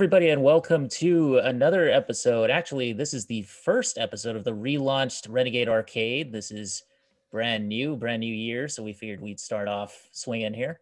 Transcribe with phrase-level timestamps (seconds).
[0.00, 2.48] everybody, and welcome to another episode.
[2.48, 6.32] Actually, this is the first episode of the relaunched Renegade Arcade.
[6.32, 6.84] This is
[7.30, 10.80] brand new, brand new year, so we figured we'd start off swinging here.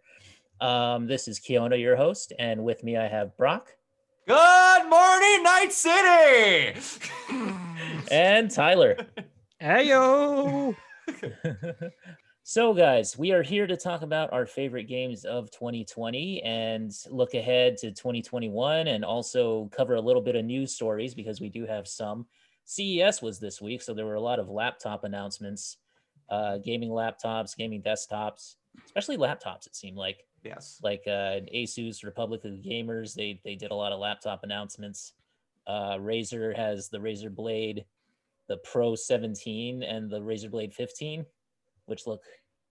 [0.61, 3.75] Um, this is Kiona, your host, and with me I have Brock
[4.29, 6.79] Good morning, Night City.
[8.13, 8.99] and Tyler.
[9.61, 10.77] Heyo!
[12.49, 17.35] so, guys, we are here to talk about our favorite games of 2020 and look
[17.35, 21.67] ahead to 2021 and also cover a little bit of news stories because we do
[21.67, 22.25] have some.
[22.65, 25.77] CES was this week, so there were a lot of laptop announcements
[26.31, 30.25] uh, gaming laptops, gaming desktops, especially laptops, it seemed like.
[30.43, 30.81] Yes.
[30.83, 35.13] Like uh, Asus, Republic of Gamers, they, they did a lot of laptop announcements.
[35.67, 37.85] Uh, Razer has the Razer Blade
[38.49, 41.27] the Pro 17 and the Razer Blade 15,
[41.85, 42.23] which look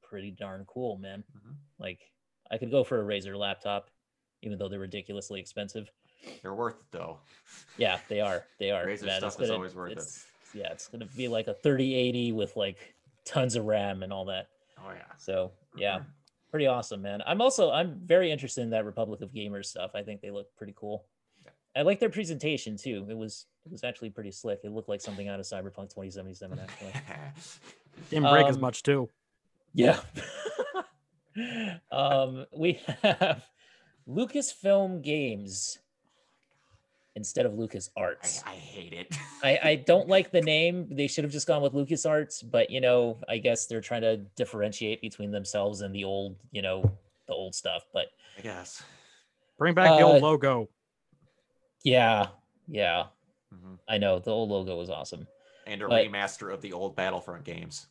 [0.09, 1.23] pretty darn cool, man.
[1.35, 1.55] Mhm.
[1.79, 2.11] Like
[2.51, 3.89] I could go for a Razer laptop,
[4.41, 5.91] even though they're ridiculously expensive.
[6.41, 7.19] They're worth it though.
[7.77, 8.45] Yeah, they are.
[8.59, 8.85] They are.
[8.85, 9.19] Razer man.
[9.19, 10.57] stuff is gonna- always worth it.
[10.57, 14.47] Yeah, it's gonna be like a 3080 with like tons of RAM and all that.
[14.79, 15.03] Oh yeah.
[15.17, 16.03] So yeah,
[16.49, 17.21] pretty awesome, man.
[17.25, 19.91] I'm also I'm very interested in that Republic of Gamers stuff.
[19.93, 21.05] I think they look pretty cool.
[21.43, 21.51] Yeah.
[21.75, 23.05] I like their presentation too.
[23.09, 24.61] It was it was actually pretty slick.
[24.63, 26.93] It looked like something out of Cyberpunk 2077 actually.
[28.09, 29.09] Didn't break as Um, much too.
[29.77, 29.99] Yeah.
[31.91, 33.43] um, we have
[34.09, 35.77] Lucasfilm Games
[37.15, 38.43] instead of Lucas I, Arts.
[38.45, 39.15] I hate it.
[39.43, 40.87] I, I don't like the name.
[40.89, 44.01] They should have just gone with Lucas Arts, but you know, I guess they're trying
[44.01, 46.91] to differentiate between themselves and the old, you know,
[47.27, 47.85] the old stuff.
[47.93, 48.81] But I guess.
[49.59, 50.69] Bring back the uh, old logo.
[51.83, 52.27] yeah,
[52.67, 53.05] yeah,
[53.53, 53.77] Mhm.
[53.87, 55.27] I know the old logo was awesome.
[55.65, 57.87] And a But- remaster of the old Battlefront games.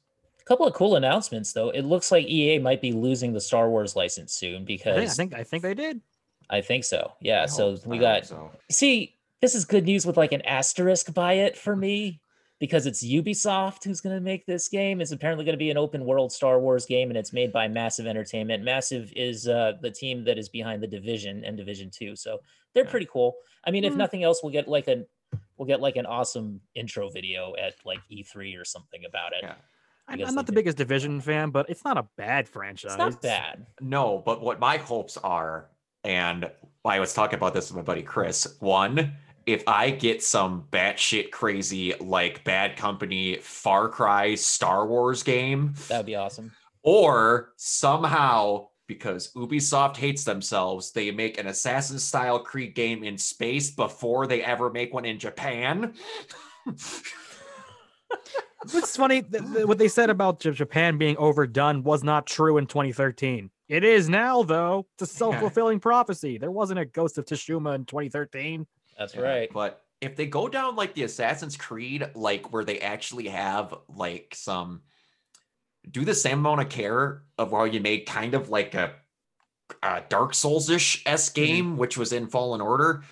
[0.46, 1.70] Couple of cool announcements though.
[1.70, 5.32] It looks like EA might be losing the Star Wars license soon I because think,
[5.32, 6.00] I think I think they did.
[6.48, 7.12] I think so.
[7.20, 7.42] Yeah.
[7.42, 8.50] I so we got so.
[8.70, 12.20] see this is good news with like an asterisk by it for me
[12.60, 15.76] because it's ubisoft who's going to make this game it's apparently going to be an
[15.76, 19.90] open world star wars game and it's made by massive entertainment massive is uh, the
[19.90, 22.38] team that is behind the division and division 2 so
[22.72, 22.90] they're Yeah.
[22.90, 23.36] pretty cool
[23.66, 23.96] i mean if Mm.
[23.98, 25.04] nothing else we'll get like a
[25.58, 29.56] we'll get like an awesome intro video at like e3 or something about it Yeah.
[30.08, 32.92] I'm, I'm not the did- biggest Division fan, but it's not a bad franchise.
[32.92, 35.68] it's not bad No, but what my hopes are,
[36.04, 36.50] and
[36.84, 38.56] I was talking about this with my buddy Chris.
[38.60, 39.14] One,
[39.46, 45.98] if I get some batshit crazy like Bad Company Far Cry Star Wars game, that
[45.98, 46.52] would be awesome
[46.86, 53.72] or somehow because Ubisoft hates themselves, they make an Assassin style Creed game in space
[53.72, 55.94] before they ever make one in Japan.
[58.64, 62.58] It's funny th- th- what they said about J- Japan being overdone was not true
[62.58, 63.50] in 2013.
[63.68, 64.86] It is now, though.
[64.94, 66.38] It's a self fulfilling prophecy.
[66.38, 68.66] There wasn't a Ghost of Tsushima in 2013.
[68.98, 72.78] that's Yeah, right But if they go down like the Assassin's Creed, like where they
[72.80, 74.82] actually have like some
[75.90, 78.94] do the same amount of care of how you made kind of like a,
[79.82, 81.44] a Dark Souls-ish s mm-hmm.
[81.44, 83.04] game, which was in Fallen Order,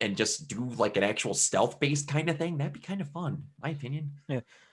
[0.00, 3.44] and just do like an actual stealth-based kind of thing, that'd be kind of fun,
[3.62, 4.12] my opinion.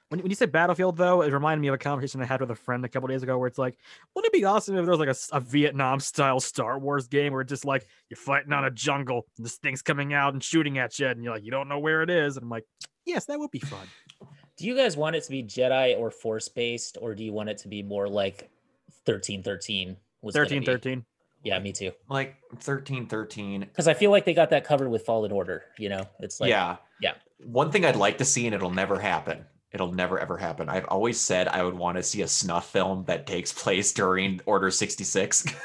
[0.09, 2.51] When, when you said Battlefield, though, it reminded me of a conversation I had with
[2.51, 3.77] a friend a couple days ago where it's like,
[4.15, 7.41] wouldn't it be awesome if there was like a Vietnam style Star Wars game where
[7.41, 10.77] it's just like you're fighting on a jungle and this thing's coming out and shooting
[10.77, 12.37] at you and you're like, you don't know where it is.
[12.37, 12.65] And I'm like,
[13.05, 13.87] yes, that would be fun.
[14.57, 17.49] Do you guys want it to be Jedi or Force based, or do you want
[17.49, 18.49] it to be more like
[19.05, 19.97] thirteen thirteen?
[20.21, 20.65] Was gonna 13 be?
[20.65, 21.05] 13.
[21.43, 21.91] Yeah, me too.
[22.09, 23.59] Like 13, 13.
[23.61, 25.63] Because I feel like they got that covered with Fallen Order.
[25.77, 26.77] You know, it's like yeah.
[27.01, 27.13] yeah.
[27.45, 29.45] One thing I'd like to see, and it'll never happen.
[29.77, 30.69] It'll never ever happen.
[30.69, 34.41] I've always said I would want to see a snuff film that takes place during
[34.47, 35.45] Order 66.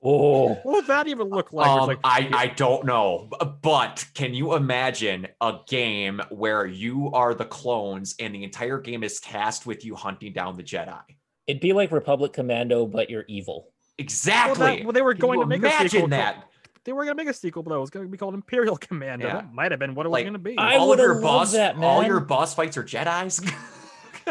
[0.00, 1.66] Oh, What would that even look like?
[1.66, 3.28] Um, like, I, I don't know.
[3.62, 9.02] But can you imagine a game where you are the clones and the entire game
[9.02, 11.00] is tasked with you hunting down the Jedi?
[11.48, 13.62] it'd be like Republic Commando, but you're evil.
[13.64, 14.76] well, Exactly.
[14.76, 16.00] that- well, they were Can going to make a imagine sequel.
[16.02, 16.47] called- that.
[16.88, 18.74] They were going to make a sequel, but it was going to be called Imperial
[18.80, 19.26] Commando.
[19.26, 19.34] Yeah.
[19.34, 20.56] That might have been what it was Like, going to be.
[20.56, 23.42] I all of your would've loved boss, that, all your boss fights are Jedi's.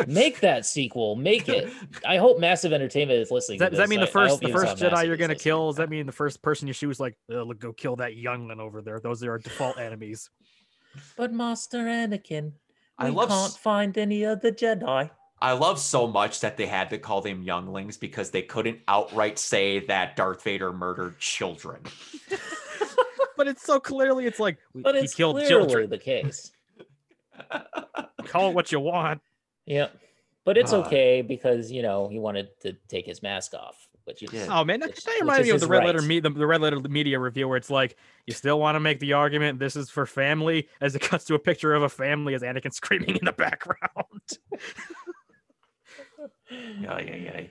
[0.08, 1.16] Make that sequel.
[1.16, 1.72] Make it.
[2.04, 3.60] I hope Massive Entertainment is listening.
[3.60, 5.70] Does that, does that mean the first the first Jedi Massive you're gonna kill?
[5.70, 8.16] Does that mean the first person you shoot is like, uh, look, go kill that
[8.16, 9.00] youngling over there?
[9.00, 10.32] Those are our default enemies.
[11.16, 12.54] But Master Anakin,
[12.98, 15.12] I we love can't find any other Jedi.
[15.42, 19.38] I love so much that they had to call them younglings because they couldn't outright
[19.38, 21.82] say that Darth Vader murdered children.
[23.38, 25.92] But it's so clearly it's like But he it's killed children.
[25.92, 26.52] the case.
[28.26, 29.22] Call it what you want.
[29.68, 29.90] Yeah.
[30.44, 33.88] But it's Uh, okay because, you know, he wanted to take his mask off.
[34.06, 34.50] which You is did.
[34.50, 36.08] Oh man, that, Which- that which reminded is me of the red letter right.
[36.08, 37.96] me the, the red letter media review where it's like
[38.26, 41.36] you still want to make the argument this is for family as it cuts to
[41.36, 43.80] a picture of a family as Anakin screaming in the background.
[46.50, 47.42] Yeah, yeah, yeah.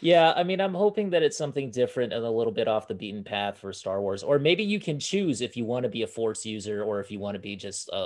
[0.00, 2.94] Yeah, I mean, I'm hoping that it's something different and a little bit off the
[2.94, 6.02] beaten path for Star Wars, or maybe you can choose if you want to be
[6.02, 7.96] a Force user or if you want to be just a,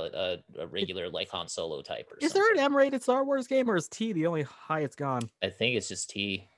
[0.59, 2.11] a, a regular like Han Solo type.
[2.11, 2.59] Or is there an.
[2.59, 5.29] M-rated Star Wars game or is T the only high it's gone?
[5.43, 6.49] I think it's just T.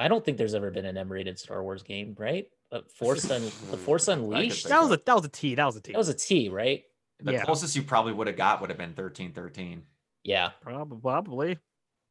[0.00, 2.46] I don't think there's ever been an M-rated Star Wars game, right?
[2.72, 4.68] Uh, Force Un- the Force Unleashed.
[4.68, 5.54] That was a that was a T.
[5.54, 5.92] That was a T.
[5.92, 6.82] That was a T, right?
[7.22, 7.44] The Yeah.
[7.44, 9.84] closest you probably would have got would have been thirteen thirteen.
[10.24, 11.58] Yeah, Prob- probably.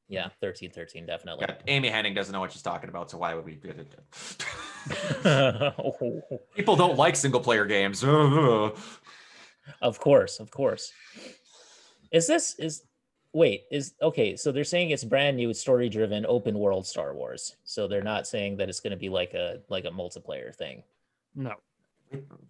[0.07, 1.45] Yeah, thirteen, thirteen, definitely.
[1.47, 3.55] Yeah, Amy Hennig doesn't know what she's talking about, so why would we?
[3.55, 3.87] do it?
[6.55, 8.03] People don't like single player games.
[9.81, 10.91] of course, of course.
[12.11, 12.83] Is this is
[13.33, 14.35] wait is okay?
[14.35, 17.55] So they're saying it's brand new, story driven, open world Star Wars.
[17.63, 20.83] So they're not saying that it's going to be like a like a multiplayer thing.
[21.33, 21.55] No,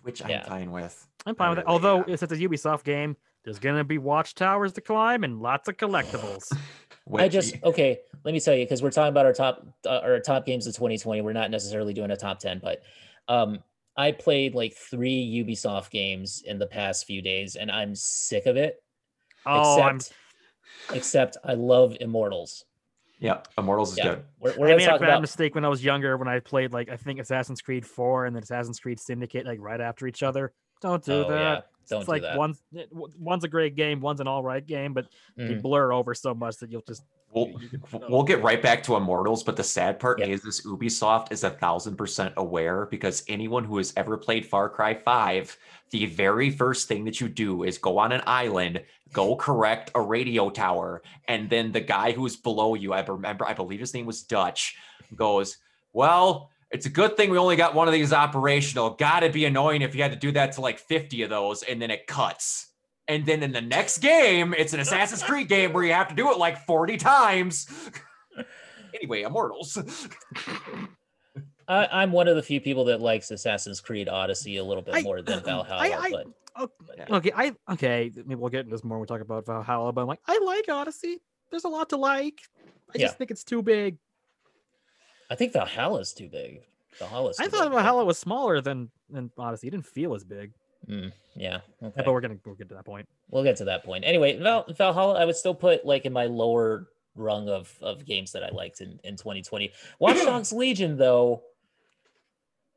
[0.02, 0.44] Which I'm Yeah.
[0.44, 1.08] fine with.
[1.26, 1.66] I'm fine with it.
[1.68, 2.10] Although am.
[2.10, 6.52] if it's a Ubisoft game, there's gonna be watchtowers to climb and lots of collectibles.
[7.14, 8.00] I just okay.
[8.24, 10.74] Let me tell you because we're talking about our top uh, our top games of
[10.74, 11.22] 2020.
[11.22, 12.82] We're not necessarily doing a top 10, but
[13.28, 13.60] um,
[13.96, 18.58] I played like three Ubisoft games in the past few days, and I'm sick of
[18.58, 18.84] it.
[19.46, 20.14] oh, I'm except,
[20.94, 22.66] except I love Immortals.
[23.20, 24.24] yeah, Immortals is Yeah, good.
[24.40, 26.74] we're, we're I made a bad about mistake when I was younger when I played
[26.74, 30.24] like I think Assassin's Creed 4 and then Assassin's Creed Syndicate like right after each
[30.24, 30.54] other.
[30.82, 31.68] Don't do Oh, that.
[31.90, 32.38] Yeah, don't it's do like that.
[32.38, 32.62] one's
[33.18, 35.62] one's a great game, one's an all right game, but they Mhm.
[35.62, 37.04] blur over so much that you'll just
[37.34, 40.28] We'll, you can- we'll get right back to Immortals, but the sad part Yeah.
[40.28, 44.70] is this Ubisoft is a thousand percent aware because anyone who has ever played Far
[44.70, 45.58] Cry 5,
[45.90, 48.82] the very first thing that you do is go on an island,
[49.12, 53.54] go correct a radio tower, and then the guy who's below you, I remember, I
[53.54, 54.78] believe his name was Dutch,
[55.14, 55.58] goes,
[55.92, 58.92] Well, it's a good thing we only got one of these operational.
[58.92, 61.82] Gotta be annoying if you had to do that to like 50 of those, and
[61.82, 62.68] then it cuts.
[63.08, 66.16] And then in the next game, it's an Assassin's Creed game where you have to
[66.16, 67.68] do it like 40 times.
[68.96, 69.78] anyway, Immortals.
[71.68, 74.96] I, I'm one of the few people that likes Assassin's Creed Odyssey a little bit
[74.96, 75.82] I- more than Valhalla.
[75.82, 76.26] I- but
[76.56, 77.06] oh, Yeah.
[77.18, 77.32] okay.
[77.36, 78.12] I okay.
[78.16, 79.92] Maybe we'll get into this more when we talk about Valhalla.
[79.92, 81.20] But I'm like, I like Odyssey.
[81.52, 82.40] There's a lot to like.
[82.90, 83.06] I Yeah.
[83.08, 83.98] just think it's too big.
[85.30, 86.62] I think Valhalla's too big.
[87.00, 87.40] Valhalla's.
[87.40, 89.68] I thought big, Valhalla was smaller than than Odyssey.
[89.68, 90.54] It didn't feel as big.
[90.88, 91.60] Mm, yeah.
[91.82, 92.02] Yeah, Okay.
[92.06, 93.08] But we're gonna we'll get to that point.
[93.30, 94.04] We'll get to that point.
[94.06, 98.32] Anyway, Val- Valhalla, I would still put like in my lower rung of of games
[98.34, 99.72] that I liked in in 2020.
[100.00, 101.44] Watch Dogs Legion, though.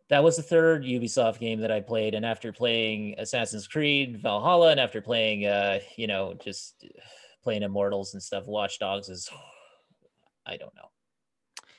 [0.09, 4.71] That was the third Ubisoft game that I played, and after playing Assassin's Creed Valhalla,
[4.71, 6.87] and after playing, uh, you know, just
[7.45, 9.29] playing Immortals and stuff, Watch Dogs is,
[10.47, 10.89] I don't know,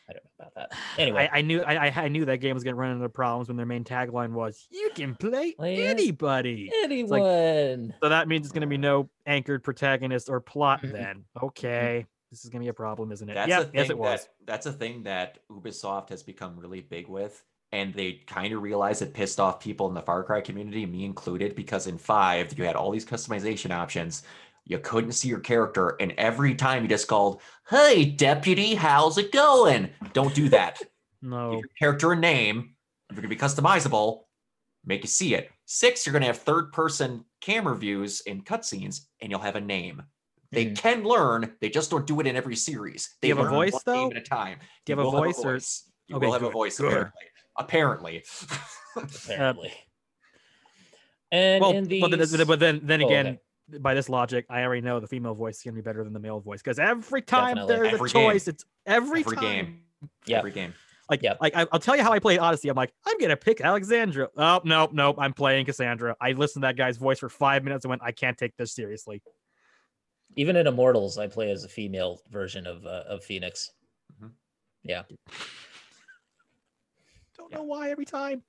[0.10, 0.78] I don't know about that.
[0.98, 3.48] Anyway, I, I knew I, I- I knew that game was gonna run into problems
[3.48, 8.54] when their main tagline was "You can play Play anybody." anyone, So that means it's
[8.54, 10.82] gonna be no anchored protagonist or plot.
[10.82, 10.92] Mhm.
[10.92, 13.34] Then okay, this is gonna be a problem, isn't it?
[13.34, 14.24] That's yeah, yes, it was.
[14.24, 17.44] that that's a thing that Ubisoft has become really big with.
[17.72, 21.06] And they kind of realized it pissed off people in the Far Cry community, me
[21.06, 24.24] included, because in five, you had all these customization options.
[24.70, 29.32] You couldn't see your character, and every time you just called, Hey, deputy, how's it
[29.32, 29.90] going?
[30.14, 30.80] Don't do that.
[31.22, 32.76] No, Give your character a name.
[33.10, 34.22] If you're gonna be customizable,
[34.86, 35.50] make you see it.
[35.66, 40.02] Six, you're gonna have third person camera views in cutscenes, and you'll have a name.
[40.54, 40.78] They Mhm.
[40.78, 43.18] can learn, they just don't do it in every series.
[43.22, 44.08] They you have a voice, one though?
[44.08, 44.60] name at a time.
[44.86, 45.92] Do you have a will voice or- voice.
[46.08, 46.88] You Okay, will have a voice good.
[46.94, 47.26] apparently.
[47.58, 48.24] Apparently.
[48.96, 49.74] apparently.
[51.34, 53.40] and well, in these, but then, but then then Oh, okay.
[53.70, 56.14] Again, by this logic, I already know the female voice is gonna be better than
[56.14, 57.76] the male voice because every time Definitely.
[57.76, 58.30] there's Every a game.
[58.32, 59.44] choice, it's every, Every time.
[59.46, 59.82] game.
[60.26, 60.40] Yep.
[60.40, 60.74] Every game.
[61.10, 61.38] Like, Yep.
[61.42, 62.70] like I, I'll tell you how I played Odyssey.
[62.70, 64.30] I'm like, I'm gonna pick Alexandra.
[64.38, 65.16] Oh nope, nope.
[65.20, 66.16] I'm playing Cassandra.
[66.22, 68.74] I listened to that guy's voice for five minutes and went, I can't take this
[68.74, 69.22] seriously.
[70.36, 73.70] even in Immortals, I play as a female version of uh, of Fenyx.
[74.22, 74.32] Mhm.
[74.84, 75.04] Yeah,
[77.38, 77.58] Don't Yeah.
[77.58, 78.44] know why every time.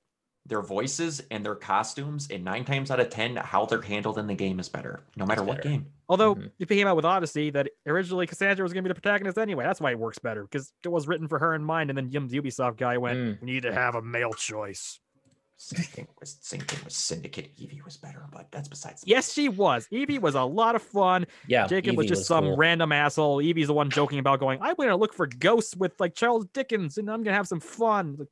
[0.47, 4.25] Their voices and their costumes, and nine times out of ten, how they're handled in
[4.27, 5.85] the game is better, no matter what game.
[6.09, 6.51] Although Mhm.
[6.59, 9.63] it came out with Odyssey that originally Cassandra was gonna be the protagonist anyway.
[9.63, 11.89] That's why it works better because it was written for her in mind.
[11.91, 13.41] And then Yum's Ubisoft guy went, Mm.
[13.41, 14.99] we need to have a male choice.
[15.57, 17.51] Same thing was same thing with Syndicate.
[17.55, 19.87] Evie was better, but that's besides the Yes, she was.
[19.91, 21.27] Evie was a lot of fun.
[21.47, 21.67] yeah.
[21.67, 22.57] Jacob was Evie just some cool.
[22.57, 23.41] random asshole.
[23.41, 26.97] Evie's the one joking about going, I'm gonna look for ghosts with like Charles Dickens
[26.97, 28.15] and I'm gonna have some fun.
[28.17, 28.27] Like,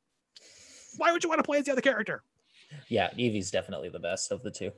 [0.96, 2.22] Why would you want to play as the other character?
[2.88, 4.70] Yeah, Evie's definitely the best of the two.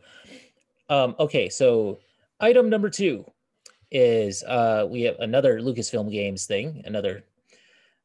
[0.89, 1.99] Um, okay, so
[2.41, 3.25] item number two
[3.91, 7.25] is uh, we have another Lucasfilm Games thing, another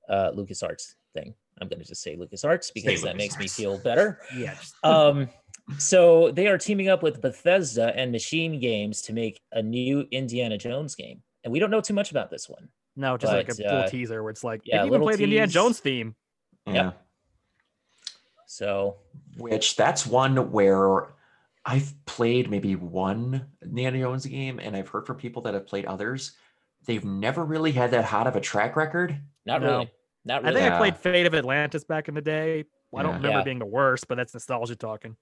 [0.09, 1.33] uh, LucasArts thing.
[1.59, 4.19] I'm going to just say LucasArts because that makes me feel better.
[4.35, 4.73] yes.
[4.83, 5.29] Um,
[5.79, 10.57] so they are teaming up with Bethesda and Machine Games to make a new Indiana
[10.57, 12.69] Jones game, and we don't know too much about this one.
[12.95, 15.07] no, just like a but, little uh, teaser where it's like, yeah, yeah, even little
[15.07, 15.47] play the Indiana.
[15.47, 16.15] Jones theme.
[16.65, 16.91] Yeah.
[18.47, 18.95] So
[19.37, 21.09] Which that's one where
[21.65, 25.85] I've played maybe one Indiana Jones game, and I've heard from people that have played
[25.85, 26.31] others.
[26.85, 29.19] They've never really had that hot of a track record.
[29.45, 29.67] not No.
[29.67, 29.91] really,
[30.25, 30.55] not really.
[30.55, 30.75] I think Yeah.
[30.75, 32.65] I played Fate of Atlantis back in the day.
[32.95, 33.17] I don't Yeah.
[33.17, 33.43] remember Yeah.
[33.43, 35.15] being the worst, but that's nostalgia talking.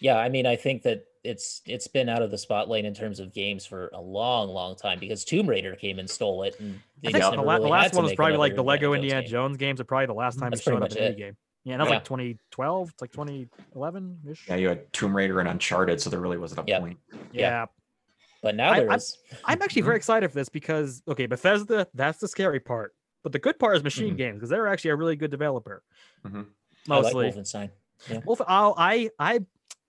[0.00, 3.18] Yeah, I mean, I think that it's it's been out of the spotlight in terms
[3.20, 6.80] of games for a long, long time because Tomb Raider came and stole it, and
[7.04, 9.22] I think the, la- really the last one was probably like the Lego Jones Indiana
[9.22, 9.30] game.
[9.30, 11.36] Jones games are probably the last time That's it showed up in any game.
[11.64, 11.96] Yeah, and that was Yeah.
[11.96, 12.90] like 2012.
[12.90, 14.48] It's like 2011 ish.
[14.48, 16.80] Yeah, you had Tomb Raider and Uncharted, so there really wasn't a Yeah.
[16.80, 16.98] point.
[17.12, 17.18] yeah.
[17.32, 17.66] yeah.
[18.42, 19.18] But now I- there I- is.
[19.46, 22.94] I'm actually very excited for this because okay, Bethesda, that's the scary part.
[23.22, 24.18] But the good part is Machine Mhm.
[24.18, 25.82] Games because they're actually a really good developer.
[26.26, 26.34] Mhm.
[26.90, 27.30] I like Mostly.
[27.32, 27.70] Wolfenstein.
[28.26, 29.40] Wolf, I'll, I I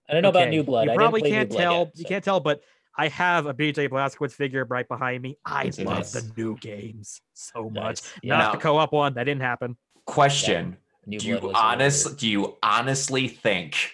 [0.07, 0.85] I don't know about New Blood.
[0.85, 1.77] You I didn't probably play can't Blood tell.
[1.79, 2.61] yet, You can't tell, but
[2.97, 5.37] I have a BJ Blazkowicz figure right behind me.
[5.43, 6.11] I Is love nice?
[6.13, 7.73] the new games so much.
[7.73, 8.13] Nice.
[8.23, 9.15] Yeah, Not Now- the co-op one.
[9.15, 9.75] That didn't happen.
[10.05, 12.05] Question: New Do you Blood was a little honest?
[12.05, 12.17] weird.
[12.17, 13.91] Do you honestly think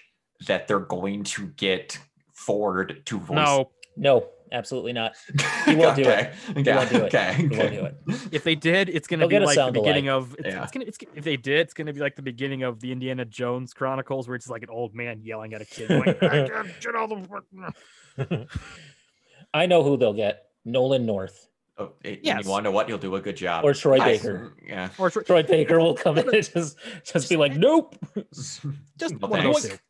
[0.48, 2.00] that they're going to get
[2.34, 3.36] Ford to voice?
[3.36, 5.13] No, No, absolutely not.
[5.65, 6.08] He won't do it.
[6.08, 6.34] okay.
[6.58, 6.75] Okay.
[6.75, 7.03] won't do it.
[7.13, 7.34] Okay.
[7.36, 7.75] He won't okay.
[7.75, 7.96] do it.
[8.32, 10.36] if they did, it's gonna be get a like the sound beginning of.
[10.39, 10.63] It's, Yeah.
[10.63, 10.86] it's gonna.
[10.86, 14.27] It's if they did, it's gonna be like the beginning of the Indiana Jones Chronicles,
[14.27, 17.08] where it's like an old man yelling at a kid, going, "I can't get all
[17.08, 18.48] the."
[19.53, 20.46] I know who they'll get.
[20.65, 21.48] Nolan North
[21.78, 22.44] Oh, it- Yes.
[22.44, 22.88] You want to know what?
[22.88, 23.63] He'll do a good job.
[23.66, 24.54] or Troy I- Baker.
[24.63, 24.90] Mm, yeah.
[24.98, 27.96] Or tr- Troy Baker will come in and just just be like, nope.
[28.34, 28.63] just
[29.20, 29.82] No one of those thanks.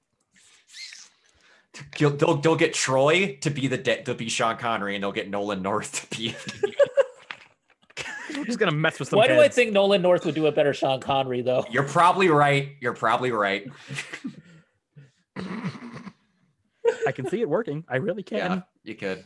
[1.74, 1.90] two.
[1.98, 5.12] They'll, they'll, they'll get Troy to be the de- to be Sean Connery, and they'll
[5.12, 6.36] get Nolan North to be.
[8.38, 9.18] We're just gonna mess with some.
[9.18, 11.66] Why do I think Nolan North would do a better Sean Connery though?
[11.70, 12.76] You're probably right.
[12.80, 13.68] You're probably right.
[17.08, 17.84] I can see it working?
[17.90, 18.38] I really can.
[18.38, 19.24] Yeah, you could.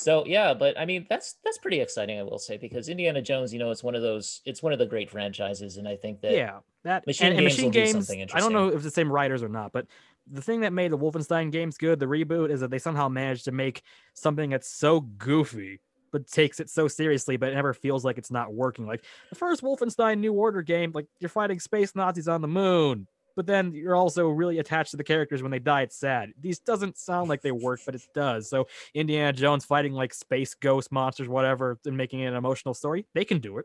[0.00, 3.52] So yeah, but I mean that's that's pretty exciting, I will say, because Indiana Jones,
[3.52, 6.22] you know, it's one of those, it's one of the great franchises, and I think
[6.22, 7.92] that Yeah, that Machine and, and Games machine games.
[7.92, 9.86] something I don't know if it's the same writers or not, but
[10.32, 13.44] the thing that made the Wolfenstein games good, the reboot, is that they somehow managed
[13.44, 13.82] to make
[14.14, 15.80] something that's so goofy
[16.12, 18.86] but takes it so seriously, but it never feels like it's not working.
[18.86, 23.06] Like the first Wolfenstein New Order game, like you're fighting space Nazis on the moon,
[23.40, 25.80] but then you're also really attached to the characters when they die.
[25.80, 26.34] It's sad.
[26.38, 28.50] These doesn't sound like they work, but it does.
[28.50, 33.06] So Indiana Jones fighting like space ghost monsters, whatever, and making it an emotional story,
[33.14, 33.64] they can do it.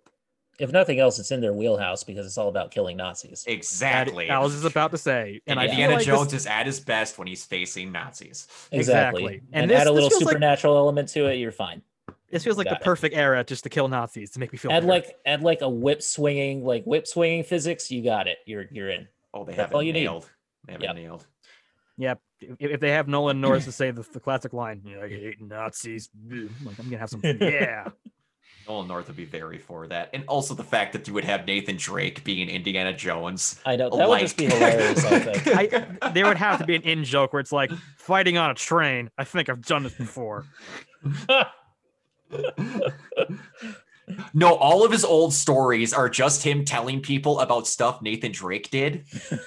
[0.59, 3.43] if nothing else, it's in their wheelhouse because it's all about killing Nazis.
[3.47, 4.29] Exactly.
[4.29, 6.79] I was just about to say, and and Indiana like this- Jones is at his
[6.79, 8.47] best when he's facing Nazis.
[8.71, 8.79] Exactly.
[8.79, 9.35] exactly.
[9.51, 11.81] And, And this- add a little feels like- supernatural element to it, you're fine.
[12.31, 12.85] This feels like the Got it.
[12.85, 14.87] perfect era just to kill Nazis to make me feel Add better.
[14.87, 18.37] like add like a whip swinging, like whip swinging physics, you got it.
[18.45, 19.07] You're you're in.
[19.35, 20.03] Oh, they That's have all it you need.
[20.05, 20.29] nailed.
[20.65, 20.91] They have Yep.
[20.91, 21.27] it nailed.
[21.97, 22.21] Yep.
[22.41, 25.09] If, if they have Nolan North to say the, the classic line, you know, I
[25.09, 26.09] hate Nazis.
[26.31, 27.21] I'm like, I'm gonna have some.
[27.23, 27.89] Yeah.
[28.67, 31.45] Nolan North would be very for that, and also the fact that you would have
[31.45, 33.61] Nathan Drake being an Indiana Jones.
[33.63, 35.05] I know that would just be hilarious.
[35.05, 35.47] I think.
[36.01, 38.55] I, there would have to be an in joke where it's like fighting on a
[38.55, 39.11] train.
[39.19, 40.45] I think I've done this before.
[44.33, 48.69] No, all of his old stories are just him telling people about stuff Nathan Drake
[48.69, 49.05] did.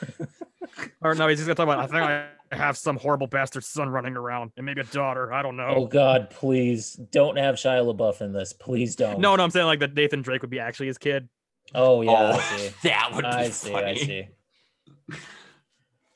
[1.03, 1.79] Or no, he's just gonna talk about.
[1.81, 5.33] I think I have some horrible bastard son running around, and maybe a daughter.
[5.33, 5.75] I don't know.
[5.77, 5.87] oh.
[5.87, 8.53] God, please don't have Shia LaBeouf in this.
[8.53, 9.19] Please don't.
[9.19, 11.29] no, no, I'm saying like that Nathan Drake would be actually his kid.
[11.75, 12.71] Oh yeah, I oh, see.
[12.89, 13.73] that would be I see.
[13.73, 13.87] funny.
[13.87, 14.29] I see.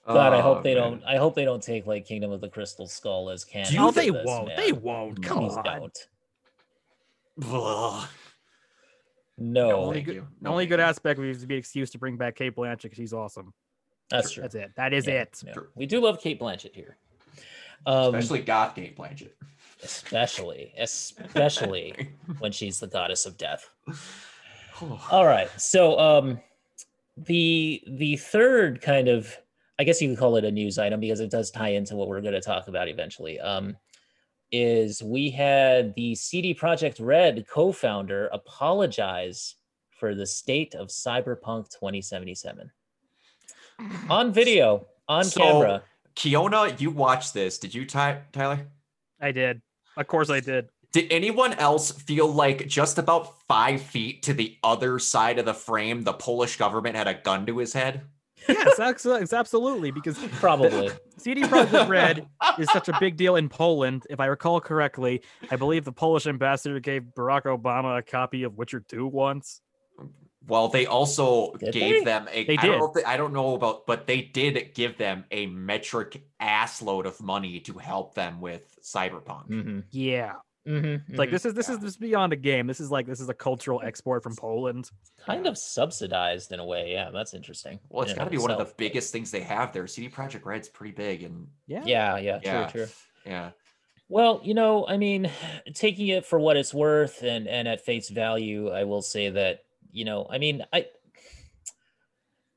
[0.06, 0.90] God, I Oh, hope they oh, man.
[1.00, 1.04] don't.
[1.04, 3.74] I hope they don't take like Kingdom of the Crystal Skull as canon.
[3.74, 4.48] No, oh, for they this, won't.
[4.48, 4.56] man.
[4.58, 5.22] They won't.
[5.24, 5.64] Come Please on.
[5.64, 5.98] don't.
[7.50, 8.08] Ugh.
[9.38, 10.28] No, No, only good- you.
[10.40, 12.54] The No, only good aspect would be to be an excuse to bring back Cate
[12.54, 13.52] Blanchett because she's awesome.
[14.10, 14.42] that's true.
[14.42, 14.72] That's it.
[14.76, 15.40] That is Yeah, it.
[15.46, 15.52] no.
[15.52, 15.68] True.
[15.74, 16.96] We do love Cate Blanchett here.
[17.86, 19.32] Um, Especially Goth Cate Blanchett.
[19.82, 23.68] especially, especially when she's the goddess of death.
[25.10, 25.48] All right.
[25.58, 26.40] So um
[27.16, 29.36] the the third kind of
[29.78, 32.06] I guess you could call it a news item because it does tie into what
[32.08, 33.40] we're going to talk about eventually.
[33.40, 33.76] Um
[34.62, 39.56] is we had the CD Projekt Red co-founder apologize
[39.90, 42.70] for the state of Cyberpunk 2077.
[44.10, 45.82] On video, on So- camera.
[46.14, 47.58] Kiona, you watched this.
[47.58, 48.66] Did you, Ty- Tyler?
[49.20, 49.62] I did.
[49.96, 50.68] Of course I did.
[50.92, 55.54] Did anyone else feel like just about five feet to the other side of the
[55.54, 58.02] frame, the Polish government had a gun to his head?
[58.48, 59.90] Yes, ex- ex- absolutely.
[59.90, 60.90] Because Probably.
[61.18, 62.26] CD Projekt Red
[62.58, 64.06] is such a big deal in Poland.
[64.10, 68.56] If I recall correctly, I believe the Polish ambassador gave Barack Obama a copy of
[68.56, 69.60] Witcher 2 once.
[70.48, 72.04] Well, they also Did gave they?
[72.04, 72.44] them a.
[72.44, 72.78] They I don't did.
[72.80, 77.06] know they, I don't know about, but they did give them a metric ass load
[77.06, 79.48] of money to help them with Cyberpunk.
[79.50, 79.80] Mm-hmm.
[79.92, 80.34] Yeah.
[80.66, 81.10] Mm-hmm.
[81.10, 81.74] It's like this is this Yeah.
[81.74, 82.66] is this is beyond a game.
[82.68, 84.90] This is like this is a cultural export from Poland.
[85.26, 86.92] kind of subsidized in a way.
[86.92, 87.80] Yeah, that's interesting.
[87.88, 89.86] Well, it's got to and be one of the biggest things they have there.
[89.88, 91.82] CD Projekt Red's pretty big, and Yeah.
[91.84, 92.66] Yeah, yeah, Yeah.
[92.68, 92.92] true, true.
[93.26, 93.50] yeah,
[94.08, 95.30] Well, you know, I mean,
[95.74, 99.64] taking it for what it's worth and and at face value, I will say that,
[99.90, 100.86] you know, I mean, I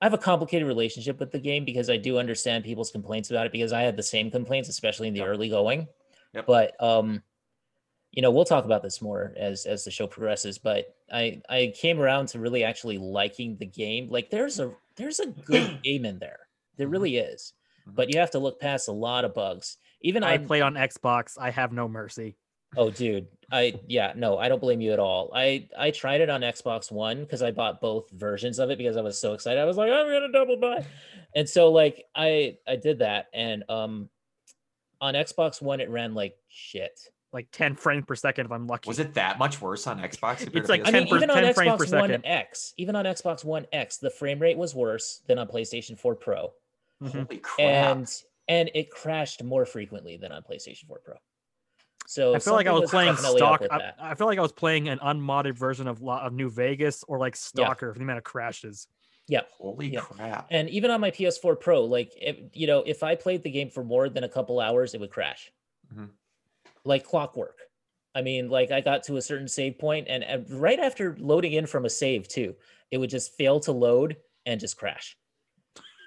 [0.01, 3.45] I have a complicated relationship with the game because I do understand people's complaints about
[3.47, 5.29] it because I had the same complaints, especially in the Yep.
[5.29, 5.87] early going.
[6.33, 6.45] Yep.
[6.45, 7.23] But um,
[8.15, 10.57] you know, we'll talk about this more as as the show progresses.
[10.57, 14.09] But I I came around to really actually liking the game.
[14.09, 16.39] Like there's a there's a good game in there.
[16.77, 16.91] There Mhm.
[16.91, 17.53] really is.
[17.87, 17.95] Mhm.
[17.95, 19.77] But you have to look past a lot of bugs.
[20.01, 21.37] Even I I played on Xbox.
[21.39, 22.37] I have no mercy.
[22.77, 23.27] Oh, dude.
[23.51, 25.31] I yeah, no, I don't blame you at all.
[25.33, 28.97] I I tried it on Xbox One because I bought both versions of it because
[28.97, 29.59] I was so excited.
[29.61, 30.85] I was like, I'm gonna double buy.
[31.35, 34.09] And so like I I did that and um
[35.01, 36.99] on Xbox One it ran like shit.
[37.35, 38.87] Like 10 frames per second if I'm lucky.
[38.87, 40.37] was it that much worse on Xbox?
[40.37, 40.93] compared It's to like I PS4?
[40.93, 42.25] mean, per- even on 10 frames per Xbox One second.
[42.25, 46.15] X, even on Xbox One X, the frame rate was worse than on PlayStation 4
[46.15, 46.53] Pro.
[47.03, 47.11] Mhm.
[47.11, 47.59] Holy crap!
[47.59, 48.13] And
[48.47, 51.15] and it crashed more frequently than on PlayStation 4 Pro.
[52.07, 53.63] So I feel like I something was playing definitely stock.
[53.69, 53.91] I.
[53.99, 57.35] I feel like I was playing an unmodded version of, of New Vegas or like
[57.35, 58.87] Stalker for the amount of crashes.
[59.27, 59.41] Yeah.
[59.57, 59.99] Holy yeah.
[60.01, 60.47] crap!
[60.51, 63.69] and even on my PS4 Pro, like if, you know, if I played the game
[63.71, 65.51] for more than a couple hours, it would crash,
[65.93, 66.11] Mhm.
[66.85, 67.59] Like clockwork.
[68.13, 71.53] I mean, like I got to a certain save point, and, and right after loading
[71.53, 72.55] in from a save too,
[72.91, 75.17] it would just fail to load and just crash.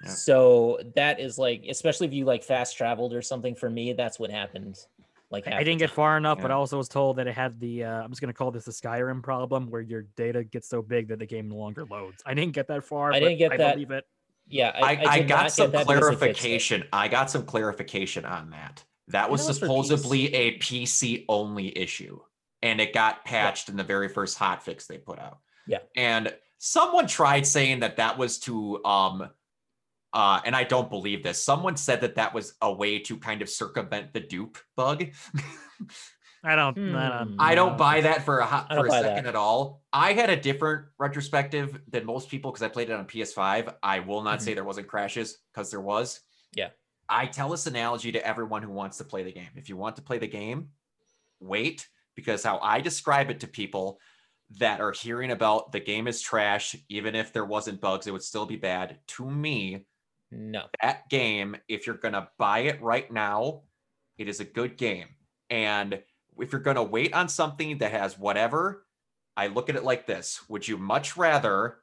[0.03, 0.11] Yeah.
[0.11, 3.55] So that is like, especially if you like fast traveled or something.
[3.55, 4.79] For me, that's what happened.
[5.31, 7.85] Like I didn't get far enough, but I also was told that it had the
[7.85, 11.09] uh, I'm just gonna call this the Skyrim problem, where your data gets so big
[11.09, 12.23] that the game no longer loads.
[12.25, 13.13] I didn't get that far.
[13.13, 13.75] I but didn't get I that.
[13.75, 14.07] believe it.
[14.47, 16.49] Yeah, I, I, I, did got some that because they fixed it.
[16.49, 16.85] clarification.
[16.95, 18.83] I got some clarification on that.
[19.09, 22.21] That was know it's for supposedly a PC only issue,
[22.63, 25.39] and it got patched in the very first hotfix they put out.
[25.67, 25.79] Yeah.
[25.97, 29.29] and someone tried saying that that was to um.
[30.11, 31.39] Uh, and I don't believe this.
[31.43, 35.05] Someone said that that was a way to kind of circumvent the dupe bug.
[36.43, 36.79] I don't.
[36.79, 36.93] I Hmm.
[36.93, 37.77] don't, I don't know.
[37.79, 39.27] buy that for a hot, for a second that.
[39.27, 39.83] at all.
[39.93, 43.75] I had a different retrospective than most people because I played it on PS5.
[43.83, 46.15] I will not say there wasn't crashes because there was.
[46.15, 46.59] Mm-hmm.
[46.61, 46.69] Yeah.
[47.09, 49.49] I tell this analogy to everyone who wants to play the game.
[49.57, 50.71] If you want to play the game,
[51.41, 54.01] wait because how I describe it to people
[54.59, 58.23] that are hearing about the game is trash, even if there wasn't bugs, it would
[58.23, 58.99] still be bad.
[59.09, 59.87] To me,
[60.31, 60.65] No.
[60.83, 63.63] that game, if you're going to buy it right now,
[64.17, 65.07] it is a good game.
[65.49, 66.03] And
[66.39, 68.87] if you're going to wait on something that has whatever,
[69.37, 71.79] I look at it like this Would you much rather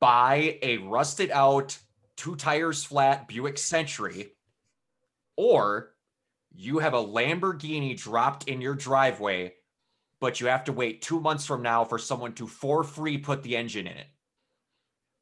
[0.00, 1.78] buy a rusted out,
[2.18, 4.32] two tires flat Buick Century,
[5.36, 5.94] or
[6.52, 9.54] you have a Lamborghini dropped in your driveway,
[10.20, 13.42] but you have to wait two months from now for someone to for free put
[13.42, 14.06] the engine in it?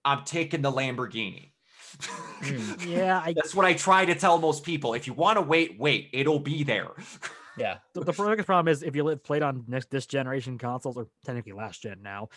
[0.05, 1.53] I'm taking the Lamborghini.
[2.41, 2.87] Mm.
[2.87, 4.95] Yeah, I, That's what I try to tell most people.
[4.95, 6.11] If you want to wait, wait.
[6.13, 6.91] It'll be there.
[7.59, 7.79] Yeah.
[7.95, 11.09] the, the biggest problem is if you live played on next this generation consoles or
[11.25, 12.29] technically last gen now.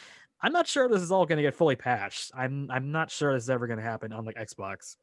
[0.41, 2.31] I'm not sure this is all going to get fully patched.
[2.35, 4.95] I'm I'm not sure this is ever going to happen on like Xbox.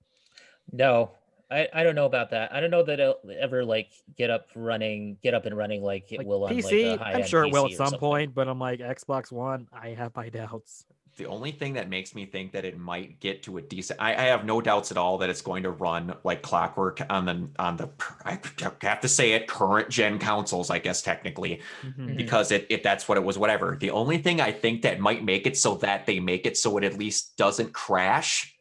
[0.72, 1.12] No,
[1.50, 2.52] I, I don't know about that.
[2.52, 6.10] I don't know that it'll ever like get up running, get up and running like
[6.12, 8.58] it Like will on PC, like I'm sure it will at some point, but I'm
[8.58, 9.68] like Xbox One.
[9.72, 10.86] I have my doubts.
[11.16, 14.12] The only thing that makes me think that it might get to a decent, I,
[14.14, 17.48] I have no doubts at all that it's going to run like clockwork on the
[17.58, 17.88] on the.
[18.24, 18.38] I
[18.82, 21.96] have to say it, current gen consoles, I guess technically, Mhm.
[21.96, 22.16] Mhm.
[22.18, 23.38] because it, it that's what it was.
[23.38, 23.76] Whatever.
[23.80, 26.76] The only thing I think that might make it so that they make it so
[26.76, 28.54] it at least doesn't crash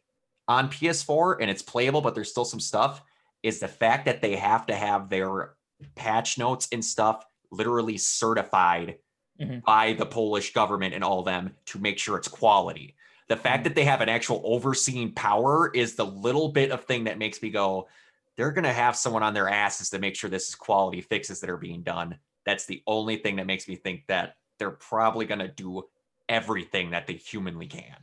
[0.48, 3.02] on PS4 and it's playable, but there's still some stuff.
[3.42, 5.56] Is the fact that they have to have their
[5.94, 8.96] patch notes and stuff literally certified
[9.40, 9.62] Mhm.
[9.64, 12.94] by the Polish government and all them to make sure it's quality.
[13.28, 17.04] The fact that they have an actual overseeing power is the little bit of thing
[17.04, 17.88] that makes me go,
[18.36, 21.40] they're going to have someone on their asses to make sure this is quality fixes
[21.40, 22.18] that are being done.
[22.44, 25.82] That's the only thing that makes me think that they're probably going to do
[26.28, 27.96] everything that they humanly can.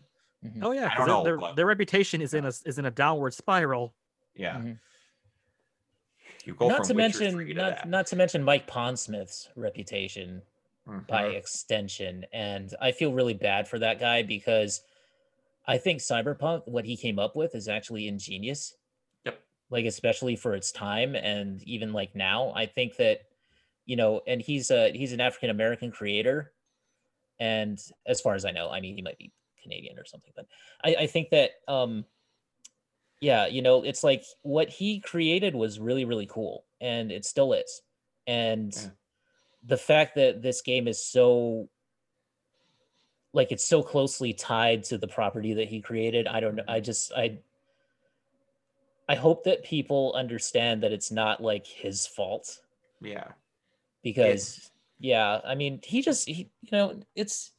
[0.45, 0.59] Mhm.
[0.61, 2.77] Oh yeah, I 'cause don't their, know, their, but- their reputation is in a is
[2.77, 3.93] in a downward spiral.
[4.35, 4.57] Yeah.
[4.57, 4.79] Mhm.
[6.45, 7.87] You go not from to Witcher mention 3 to not that.
[7.87, 10.41] not to mention Mike Pondsmith's reputation
[11.07, 11.35] by Mhm.
[11.35, 12.25] extension.
[12.33, 14.81] And I feel really bad for that guy because
[15.67, 18.75] I think Cyberpunk, what he came up with, is actually ingenious.
[19.25, 19.43] Yep.
[19.69, 23.21] Like especially for its time, and even like now, I think that
[23.85, 26.53] you know, and he's a he's an African American creator,
[27.39, 30.33] and as far as I know, I mean, he might be Canadian or something.
[30.35, 30.47] But
[30.83, 32.05] I, I think that um,
[33.21, 37.53] yeah, you know, it's like what he created was really really cool, and it still
[37.53, 37.81] is.
[38.27, 38.91] And Yeah.
[39.65, 41.69] The fact that this game is so
[43.33, 46.63] like it's so closely tied to the property that he created, I don't know.
[46.67, 47.39] I just I
[49.09, 52.59] I hope that people understand that it's not like his fault
[53.01, 53.29] Yeah.
[54.01, 57.51] because yeah i mean he just he, you know it's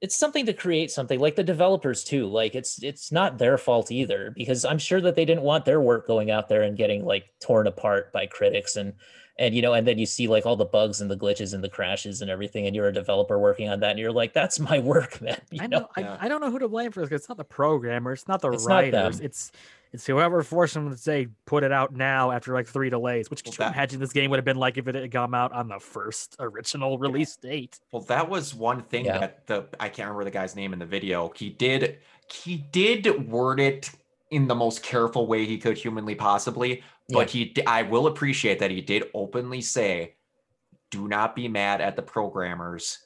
[0.00, 3.92] it's something to create something like the developers too like it's it's not their fault
[3.92, 7.04] either because i'm sure that they didn't want their work going out there and getting
[7.04, 8.94] like torn apart by critics and
[9.38, 11.62] and you know and then you see like all the bugs and the glitches and
[11.64, 14.60] the crashes and everything and you're a developer working on that and you're like that's
[14.60, 15.88] my work man you I know, know.
[15.96, 16.16] I, Yeah.
[16.20, 18.12] I don't know who to blame for this It's not the programmer.
[18.12, 19.18] It's not the It's writers.
[19.18, 19.26] them.
[19.26, 19.52] It's
[19.92, 23.30] it's whoever forced them to say put it out now after like three delays.
[23.30, 25.10] Which Well, could you that- imagine this game would have been like if it had
[25.12, 27.78] come out on the first original release date?
[27.92, 29.18] Well, that was one thing Yeah.
[29.18, 31.32] that the I can't remember the guy's name in the video.
[31.36, 31.98] He did
[32.32, 33.90] he did word it
[34.30, 38.70] in the most careful way he could humanly possibly, but he I will appreciate that
[38.70, 40.14] he did openly say,
[40.90, 42.98] "Do not be mad at the programmers.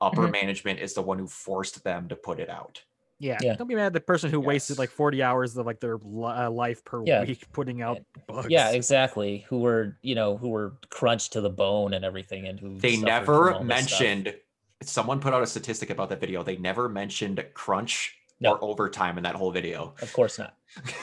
[0.00, 0.32] Upper Mhm.
[0.32, 2.82] management is the one who forced them to put it out."
[3.18, 3.36] Yeah.
[3.42, 3.54] Yeah.
[3.56, 6.32] Don't be mad at the person who wasted like 40 hours of like their li-
[6.32, 7.22] uh, life per Yeah.
[7.22, 8.48] week putting out bugs.
[8.48, 12.58] yeah exactly who were you know who were crunched to the bone and everything and
[12.58, 13.66] who They never all stuff.
[13.66, 14.34] mentioned
[14.82, 16.42] someone put out a statistic about that video.
[16.42, 18.52] They never mentioned crunch No.
[18.54, 19.94] or overtime in that whole video.
[20.00, 20.56] of course not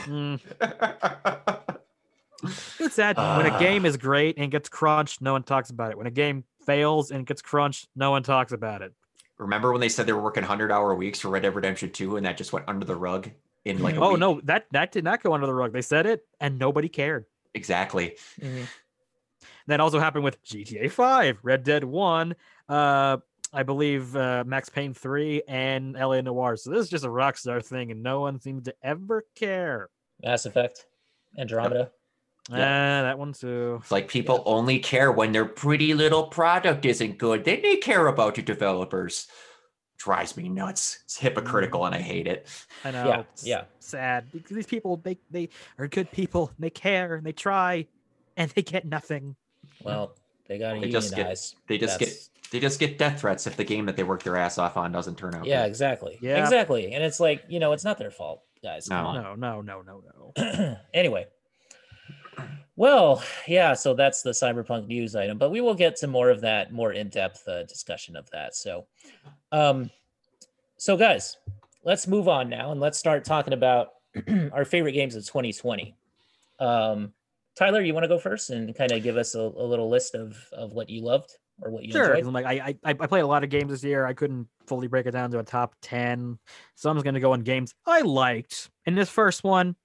[0.06, 0.40] Mm,
[2.44, 5.98] it's sad when a game is great and gets crunched, no one talks about it.
[5.98, 8.94] When a game fails and gets crunched, no one talks about it.
[9.38, 12.18] Remember when they said they were working 100 hour weeks for Red Dead Redemption 2
[12.18, 13.30] and that just went under the rug
[13.66, 14.20] in like a oh week?
[14.20, 15.74] no, that that did not go under the rug.
[15.74, 17.26] They said it and nobody cared.
[17.54, 18.16] Exactly.
[19.68, 22.36] That also happened with GTA 5, Red Dead 1,
[22.70, 23.18] uh,
[23.54, 26.56] I believe uh, Max Payne 3, and LA Noire.
[26.56, 29.90] So this is just a Rockstar thing, and no one seems to ever care.
[30.24, 30.86] Mass Effect,
[31.38, 31.90] Andromeda.
[31.92, 31.97] Ah,
[32.50, 33.00] Yeah.
[33.00, 33.80] Ah, that one too.
[33.82, 37.44] It's like people only care when their pretty little product isn't good.
[37.44, 39.28] Then they care about your developers.
[39.98, 41.00] Drives me nuts.
[41.06, 42.04] It's hypocritical and I mm.
[42.04, 42.48] hate it.
[42.86, 43.08] I know.
[43.08, 43.64] Yeah, it's yeah.
[43.80, 46.52] Sad because these people, they they are good people.
[46.56, 47.88] And they care and they try,
[48.38, 49.36] and they get nothing.
[49.84, 50.16] Well,
[50.48, 52.10] they got to They just get- They just get
[52.52, 54.92] they just get death threats if the game that they work their ass off on
[54.92, 55.46] doesn't turn out.
[55.46, 55.70] Yeah, good.
[55.70, 56.18] exactly.
[56.22, 56.42] Yeah.
[56.44, 56.94] Exactly.
[56.94, 58.88] And it's like, you know, it's not their fault, guys.
[58.88, 59.10] Come No.
[59.10, 59.40] on.
[59.40, 60.78] No, no, no, no, no.
[60.94, 61.26] anyway.
[62.78, 66.42] Well, yeah, so that's the cyberpunk news item, but we will get to more of
[66.42, 68.56] that, more in-depth uh, discussion of that.
[68.56, 68.86] So,
[69.52, 69.90] um,
[70.78, 71.38] so guys,
[71.84, 73.94] let's move on now and let's start talking about
[74.54, 75.96] our favorite games of 2020.
[76.60, 77.14] Um,
[77.56, 80.14] Tyler, you want to go first and kind of give us a, a little list
[80.14, 82.14] of of what you loved or what you Sure.
[82.14, 82.32] enjoyed?
[82.32, 84.06] Like I, I I played a lot of games this year.
[84.06, 86.38] I couldn't fully break it down to a top ten.
[86.76, 88.70] So I'm just gonna go on games I liked.
[88.86, 89.76] And this first one,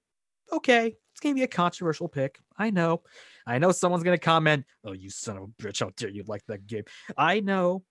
[0.52, 2.40] okay, it's gonna be a controversial pick.
[2.58, 3.02] I know.
[3.46, 5.78] I know someone's gonna comment, "Oh, you son of a bitch!
[5.78, 6.82] How dare you like that game?"
[7.16, 7.84] I know,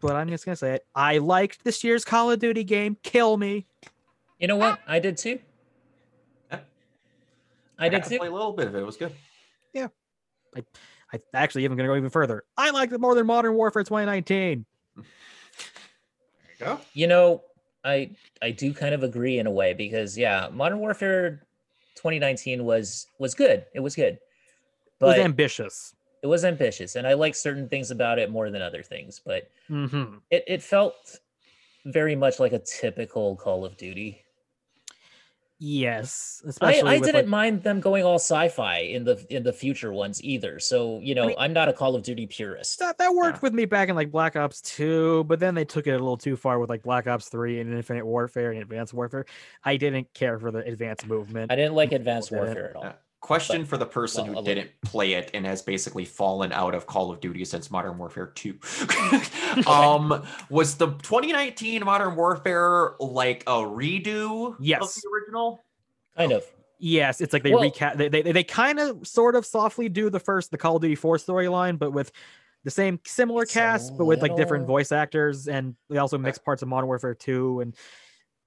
[0.00, 0.86] but I'm just gonna say it.
[0.94, 2.96] I liked this year's Call of Duty game.
[3.02, 3.66] Kill me.
[4.38, 4.80] You know what?
[4.86, 5.38] I did too.
[6.50, 6.60] Yeah.
[7.78, 8.18] I did got to too.
[8.18, 8.78] play a little bit of it.
[8.78, 9.12] It was good.
[9.74, 9.88] Yeah.
[10.56, 10.64] I,
[11.12, 12.42] I actually even gonna go even further.
[12.56, 14.64] I liked it more than Modern Warfare 2019.
[14.96, 15.04] There
[16.58, 16.80] you go.
[16.94, 17.42] You know,
[17.84, 21.42] I I do kind of agree in a way because yeah, Modern Warfare
[21.94, 23.66] 2019 was was good.
[23.74, 24.18] It was good.
[24.98, 25.94] But It was ambitious.
[26.22, 29.50] it was ambitious and I like certain things about it more than other things, but
[29.68, 31.20] hmm it, it felt
[31.84, 34.24] very much like a typical Call of Duty.
[35.64, 39.44] Yes, I, especially I with, didn't like- mind them going all sci-fi in the in
[39.44, 40.58] the future ones either.
[40.58, 42.80] So, you know, mean- I'm not a Call of Duty purist.
[42.80, 43.40] that that worked Yeah.
[43.42, 46.16] with me back in like Black Ops 2, but then they took it a little
[46.16, 49.24] too far with like Black Ops 3 and Infinite Warfare and Advanced Warfare.
[49.64, 51.52] I didn't care for the advanced movement.
[51.52, 52.92] I didn't like Advanced Warfare at all.
[53.22, 53.26] Yeah.
[53.26, 56.86] Question for the person well, who didn't play it and has basically fallen out of
[56.86, 58.58] Call of Duty since Modern Warfare 2.
[59.66, 65.00] um, was the 2019 Modern Warfare like a redo of Yes.
[65.00, 65.60] the original?
[66.16, 66.44] Kind of.
[66.78, 70.10] Yes, it's like they Well- recap they they, they kind of sort of softly do
[70.10, 72.10] the first the Call of Duty 4 storyline, but with
[72.64, 76.18] the same similar It's a cast, but with like different voice actors, and they also
[76.18, 77.76] mix parts of Modern Warfare 2 and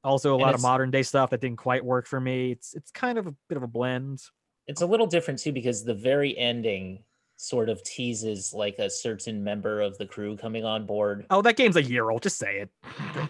[0.03, 2.51] also a And lot of modern day stuff that didn't quite work for me.
[2.51, 4.21] It's it's kind of a bit of a blend.
[4.67, 6.99] It's a little different too because the very ending
[7.37, 11.25] sort of teases like a certain member of the crew coming on board.
[11.29, 12.23] Oh, that game's a year old.
[12.23, 12.69] Just say it.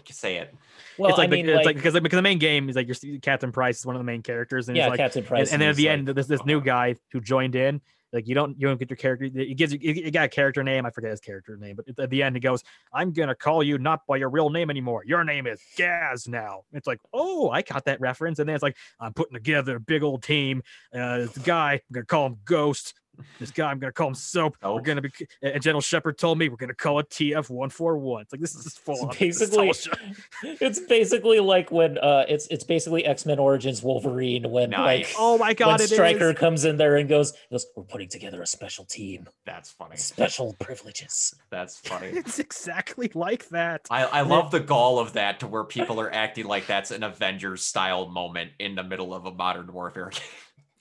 [0.09, 0.53] Say it.
[0.97, 2.75] Well, it's like, I mean, the, it's like, like because because the main game is
[2.75, 5.23] like your Captain Price is one of the main characters, and yeah, it's like Captain
[5.23, 5.51] Price.
[5.51, 7.81] and then at the like- end there's this new guy who joined in.
[8.15, 9.25] Like you don't you don't get your character.
[9.25, 10.85] It gives you got a character name.
[10.85, 13.77] I forget his character name, but at the end he goes, "I'm gonna call you
[13.77, 15.03] not by your real name anymore.
[15.05, 18.39] Your name is Gaz now." It's like, oh, I caught that reference.
[18.39, 20.63] And then it's like, I'm putting together a big old team.
[20.93, 22.93] Uh, this guy, I'm gonna call him Ghost.
[23.39, 24.57] This guy, I'm gonna call him Soap.
[24.63, 25.11] We're gonna be.
[25.41, 28.21] And General Shepherd told me we're gonna call it TF one four one.
[28.23, 29.09] It's like this is just full on.
[29.09, 29.71] It's basically
[30.43, 35.15] it's basically like when uh it's it's basically X-Men Origins Wolverine when like Nice.
[35.17, 35.81] Oh my god!
[35.81, 36.37] It Stryker is.
[36.37, 39.97] comes in there and goes, goes, we're putting together a special team, That's funny.
[39.97, 41.35] special privileges.
[41.49, 42.07] That's funny.
[42.25, 43.87] It's exactly like that.
[43.91, 47.03] I, I love the gall of that to where people are acting like that's an
[47.03, 50.21] Avengers style moment in the middle of a modern warfare game.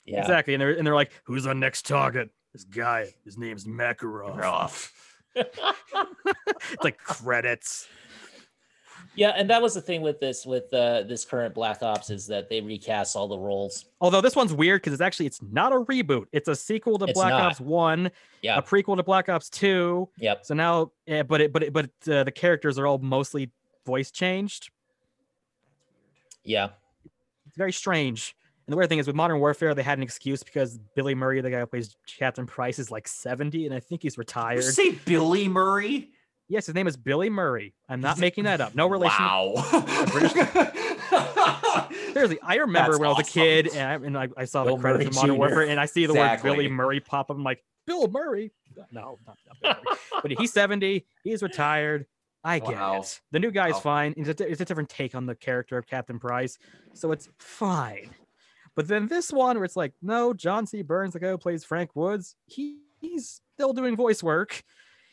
[0.05, 0.21] Yeah.
[0.21, 3.13] Exactly, and they're and they're like, "Who's our next target?" This guy.
[3.25, 4.37] His name's Makarov.
[4.37, 4.91] Rough.
[5.35, 7.87] It's like credits.
[9.17, 12.27] Yeah, and that was the thing with this with uh this current Black Ops is
[12.27, 13.85] that they recast all the roles.
[14.01, 16.25] Although this one's weird because it's actually it's not a reboot.
[16.33, 17.41] It's a sequel to It's Black not.
[17.41, 18.57] Ops One, Yeah.
[18.57, 20.09] a prequel to Black Ops Two.
[20.17, 20.45] Yep.
[20.45, 23.51] So now, yeah, but it but it, but uh, the characters are all mostly
[23.85, 24.69] voice changed.
[26.43, 26.69] Yeah.
[27.47, 28.35] It's very strange.
[28.67, 31.39] And the weird thing is with Modern Warfare, they had an excuse because Billy Murray,
[31.41, 34.63] the guy who plays Captain Price, is like 70, and I think he's You retired.
[34.63, 36.09] say Billy Murray?
[36.47, 37.73] Yes, his name is Billy Murray.
[37.89, 38.75] I'm not making that up.
[38.75, 39.23] No relation.
[39.23, 39.53] Wow.
[42.13, 44.63] Seriously, I remember That's when I was a kid and I, and I, I saw
[44.63, 45.39] Bill the credits Murray Modern Jr..
[45.39, 47.37] Warfare and I see the word Billy Murray pop up.
[47.37, 48.51] I'm like, Bill Murray?
[48.91, 49.97] No, not, not Bill Murray.
[50.21, 51.05] but he's 70.
[51.23, 52.05] He's retired.
[52.43, 53.01] I get Wow.
[53.01, 53.21] it.
[53.31, 53.79] The new guy's Wow.
[53.79, 54.13] fine.
[54.17, 56.57] It's a, it's a different take on the character of Captain Price.
[56.93, 58.09] So it's fine.
[58.75, 60.81] But then this one where it's like, no, John C.
[60.81, 64.63] Burns, the guy who plays Frank Woods, he, he's still doing voice work.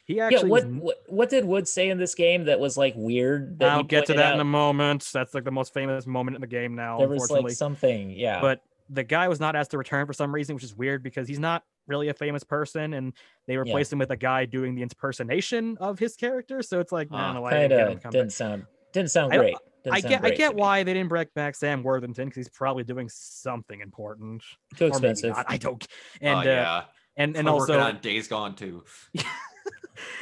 [0.05, 2.94] He Yeah, actually what, what what did Wood say in this game that was like
[2.96, 3.61] weird?
[3.61, 5.09] That I'll get to that in a moment.
[5.12, 8.40] That's like the most famous moment in the game now, There was like something, yeah.
[8.40, 11.29] but the guy was not asked to return for some reason, which is weird because
[11.29, 13.12] he's not really a famous person, and
[13.46, 16.62] they replaced him with a guy doing the impersonation of his character.
[16.62, 17.25] So it's like, ah, I Huh.
[17.27, 18.12] don't know why didn't kind of to come back.
[18.12, 19.57] didn't sound didn't sound I great.
[19.84, 20.60] Didn't I get, I great to get me.
[20.60, 24.42] why they didn't bring back Sam Worthington because he's probably doing something important.
[24.76, 25.36] too Or maybe expensive.
[25.36, 25.86] not, I don't.
[26.20, 26.82] And oh, uh, yeah.
[27.16, 28.84] and and I'm also on Days Gone too.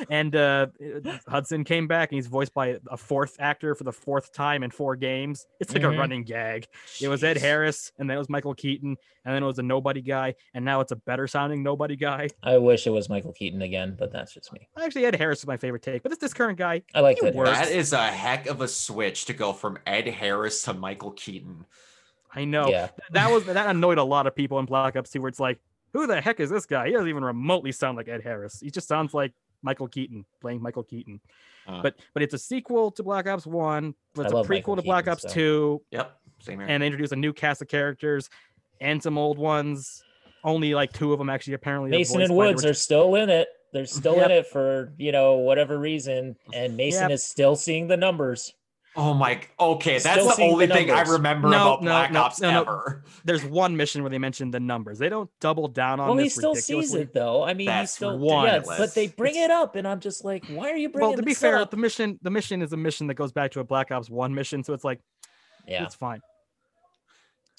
[0.09, 0.67] and uh
[1.29, 4.71] Hudson came back and he's voiced by a fourth actor for the fourth time in
[4.71, 5.47] four games.
[5.61, 5.95] It's like Mhm.
[5.95, 6.67] a running gag.
[7.01, 9.63] It was Ed Harris, and then it was Michael Keaton, and then it was a
[9.63, 12.29] nobody guy, and now it's a better sounding nobody guy.
[12.43, 14.69] I wish it was Michael Keaton again, but that's just me.
[14.83, 17.35] Actually, Ed Harris is my favorite take, but it's this current guy, I like that.
[17.35, 17.51] works.
[17.51, 21.67] That is a heck of a switch to go from Ed Harris to Michael Keaton.
[22.33, 22.91] I know Yeah.
[23.11, 25.59] that was that annoyed a lot of people in Black Ops 2, where it's like,
[25.93, 26.87] who the heck is this guy?
[26.87, 28.61] He doesn't even remotely sound like Ed Harris.
[28.61, 31.21] He just sounds like Michael Keaton playing Michael Keaton.
[31.67, 31.83] Uh.
[31.83, 34.83] But but it's a sequel to Black Ops One, but it's a prequel Michael to
[34.83, 36.17] Black Keaton, Ops so- Two, Yep.
[36.41, 36.69] Same here.
[36.69, 38.31] and they introduce a new cast of characters
[38.81, 40.03] and some old ones.
[40.43, 41.91] Only like two of them actually apparently.
[41.91, 43.49] Mason and Woods are still in it.
[43.73, 44.25] They're still Yep.
[44.25, 46.37] in it for, you know, whatever reason.
[46.55, 47.11] And Mason Yep.
[47.13, 48.55] is still seeing the numbers.
[48.97, 49.41] Oh my.
[49.59, 52.41] Okay, that's Still the only the thing I remember No, about no, Black no, Ops
[52.41, 52.61] no, no.
[52.63, 53.05] ever.
[53.25, 54.99] There's one mission where they mention the numbers.
[54.99, 57.01] They don't double down on well, he this still sees ridiculously.
[57.03, 57.43] it though.
[57.43, 58.47] I mean, That's he's still one.
[58.47, 61.11] yeah, but they bring It's- it up, and I'm just like, why are you bringing
[61.11, 61.71] Well, to be this fair, up?
[61.71, 64.35] the mission the mission is a mission that goes back to a Black Ops One
[64.35, 65.01] mission, so it's like
[65.67, 66.21] Yeah, it's fine.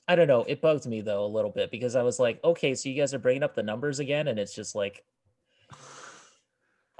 [0.08, 0.44] I don't know.
[0.44, 3.14] It bugged me though a little bit because I was like, okay, so you guys
[3.14, 5.04] are bringing up the numbers again, and it's just like,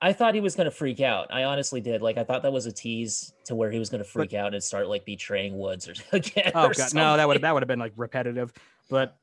[0.00, 1.26] I thought he was gonna freak out.
[1.32, 2.02] I honestly did.
[2.02, 4.62] Like, I thought that was a tease to where he was gonna freak out and
[4.62, 6.52] start like betraying Woods or again.
[6.54, 7.42] Oh or god, no, that would something.
[7.42, 8.52] that would have been like repetitive.
[8.88, 9.16] But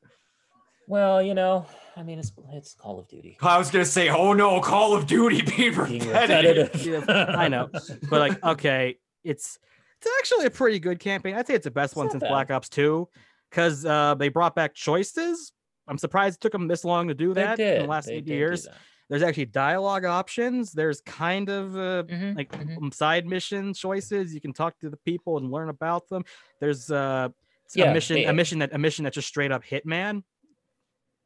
[0.86, 3.38] Well, you know, I mean, it's it's Call of Duty.
[3.40, 6.74] I was gonna say, oh no, Call of Duty being Being repetitive.
[6.74, 7.08] repetitive.
[7.08, 7.68] I know.
[8.10, 9.58] but like okay, it's
[9.98, 11.34] it's actually a pretty good campaign.
[11.36, 12.28] I'd say it's the best It's one since bad.
[12.28, 13.08] Black Ops 2
[13.50, 15.52] because uh, they brought back choices.
[15.88, 18.24] I'm surprised it took them this long to do that in the last they eight
[18.26, 18.68] did do years.
[19.08, 20.72] There's actually dialogue options.
[20.72, 22.76] There's kind of uh, Mhm, like mhm.
[22.76, 24.34] um, side mission choices.
[24.34, 26.24] You can talk to the people and learn about them.
[26.60, 27.28] There's uh,
[27.74, 30.22] Yeah, a mission, they- a mission that a mission that's just straight up Hitman.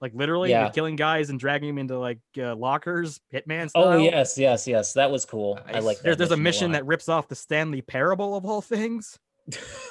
[0.02, 0.70] Like literally, Yeah.
[0.70, 3.84] killing guys and dragging them into like uh, lockers, Hitman style.
[3.84, 4.92] Oh yes, yes, yes.
[4.94, 5.58] That was cool.
[5.66, 6.04] I like that.
[6.04, 6.78] There's, there's a mission lot.
[6.78, 9.18] that rips off the Stanley Parable of all things.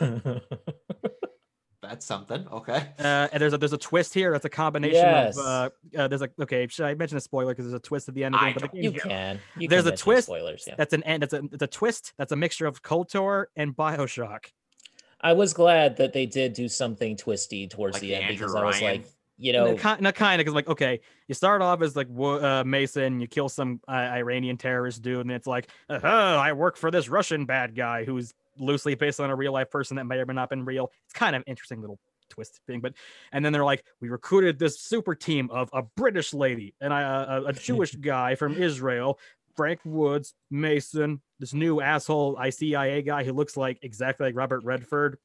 [1.89, 2.47] That's something.
[2.51, 2.87] Okay.
[2.99, 4.31] Uh, and there's a there's a twist here.
[4.31, 5.37] That's a combination Yes.
[5.37, 6.67] of uh, uh, there's a okay.
[6.67, 8.51] Should I mention a spoiler because there's a twist at the end of the I
[8.51, 8.57] game?
[8.61, 9.39] But the game- you can.
[9.57, 10.65] You There's can a twist Spoilers.
[10.67, 10.75] Yeah.
[10.77, 11.23] That's an end.
[11.23, 12.13] That's a it's a twist.
[12.17, 14.45] That's a mixture of KOTOR and Bioshock.
[15.19, 18.37] I was glad that they did do something twisty towards Like the the end Andrew
[18.47, 19.03] because I was like,
[19.37, 22.63] you know, kind of, kind of, because like, okay, you start off as like uh,
[22.65, 26.91] Mason, you kill some uh, Iranian terrorist dude, and it's like, oh, I work for
[26.91, 30.25] this Russian bad guy who's loosely based on a real life person that may or
[30.25, 30.91] may not been real.
[31.05, 32.79] It's kind of interesting little twist thing.
[32.81, 32.93] But
[33.31, 37.03] and then they're like, we recruited this super team of a British lady and I,
[37.03, 39.19] uh, a, a Jewish guy from Israel,
[39.55, 45.17] Frank Woods, Mason, this new asshole ICIA guy who looks like exactly like Robert Redford,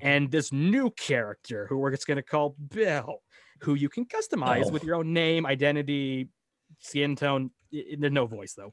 [0.00, 3.22] and this new character who we're just gonna call Bill,
[3.60, 4.70] who you can customize Oh.
[4.70, 6.28] with your own name, identity,
[6.80, 7.50] skin tone.
[7.72, 8.72] There's no voice though.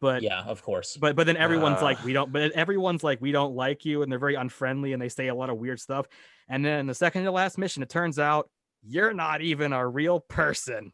[0.00, 0.96] But Yeah, of course.
[0.96, 2.02] but but then everyone's like Uh.
[2.04, 5.08] we don't but everyone's like we don't like you and they're very unfriendly and they
[5.08, 6.06] say a lot of weird stuff
[6.48, 8.50] and then the second to last mission it turns out
[8.82, 10.92] you're not even a real person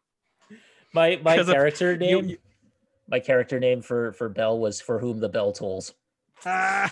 [0.95, 2.39] My my character You- name, you-
[3.09, 5.93] my character name for for Bell was for whom the bell tolls.
[6.47, 6.91] ah,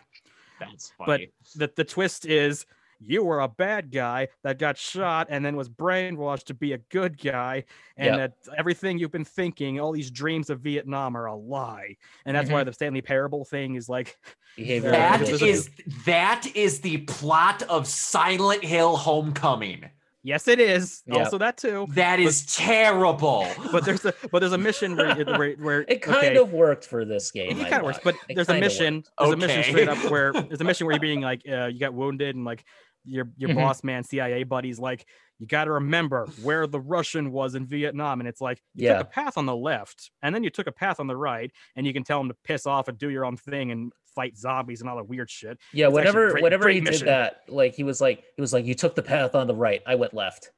[0.59, 1.07] That's funny.
[1.07, 1.33] But- funny.
[1.55, 2.66] the, the twist is
[3.04, 6.78] you were a bad guy that got shot and then was brainwashed to be a
[6.90, 7.64] good guy
[7.96, 12.36] and that everything you've been thinking all these dreams of vietnam are a lie and
[12.36, 14.16] that's why the stanley parable thing is like
[14.58, 14.82] Behavioral.
[14.84, 15.48] Yeah, That this manipulation.
[15.94, 19.88] is that is the plot of Silent Hill Homecoming.
[20.24, 21.18] yes it is Yeah.
[21.20, 23.46] also that too That is terrible.
[23.72, 26.84] but there's a but there's a mission where where, where It kind okay, of worked
[26.84, 27.58] for this game.
[27.60, 29.04] it kind of works, but It there's a kinda mission.
[29.18, 31.78] There's a mission straight up where there's a mission where you're being like, uh, you
[31.78, 32.64] got wounded, and like
[33.04, 33.54] your your Mhm.
[33.56, 35.06] boss man, CIA buddies, like
[35.38, 38.98] you got to remember where the Russian was in Vietnam, and it's like you Yeah.
[38.98, 41.50] took a path on the left, and then you took a path on the right,
[41.76, 44.36] and you can tell them to piss off and do your own thing and fight
[44.36, 45.58] zombies and all the weird shit.
[45.72, 47.06] Yeah, It's whenever great- whenever great he mission.
[47.06, 49.54] did that, like he was like he was like, you took the path on the
[49.54, 50.50] right, I went left.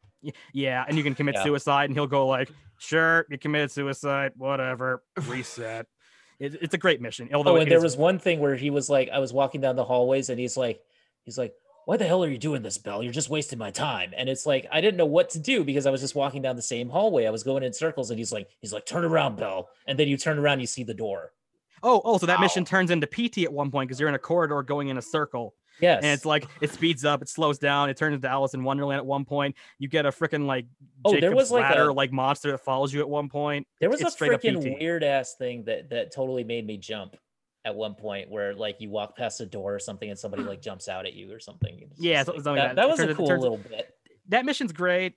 [0.53, 1.43] Yeah, and you can commit Yeah.
[1.45, 5.87] suicide, and he'll go like, "Sure, you committed suicide, whatever, reset."
[6.41, 7.29] It, it's a great mission.
[7.35, 9.61] Although Oh, and there is- was one thing where he was like, I was walking
[9.61, 10.81] down the hallways, and he's like,
[11.25, 11.55] he's like,
[11.87, 13.03] why the hell are you doing this, Bell?
[13.03, 14.13] You're just wasting my time.
[14.17, 16.57] And it's like I didn't know what to do because I was just walking down
[16.57, 17.27] the same hallway.
[17.27, 19.69] I was going in circles, and he's like, he's like, turn around, Bell.
[19.87, 21.33] And then you turn around, you see the door.
[21.83, 24.19] oh, oh, so that mission turns into PT at one point because you're in a
[24.19, 25.55] corridor going in a circle.
[25.81, 26.03] Yes.
[26.05, 28.99] and it's like it speeds up, it slows down, it turns into Alice in Wonderland
[28.99, 29.57] at one point.
[29.79, 30.67] You get a freaking like
[31.05, 33.67] Oh, there was, like, ladder a- like monster that follows you at one point.
[33.81, 37.17] There was It's a freaking weird ass thing that that totally made me jump
[37.65, 40.61] at one point where like you walk past a door or something and somebody like
[40.69, 41.79] jumps out at you or something.
[41.91, 42.77] It's Yeah, like- something that, that.
[42.77, 43.95] that was a cool little bit.
[44.29, 45.15] That mission's great,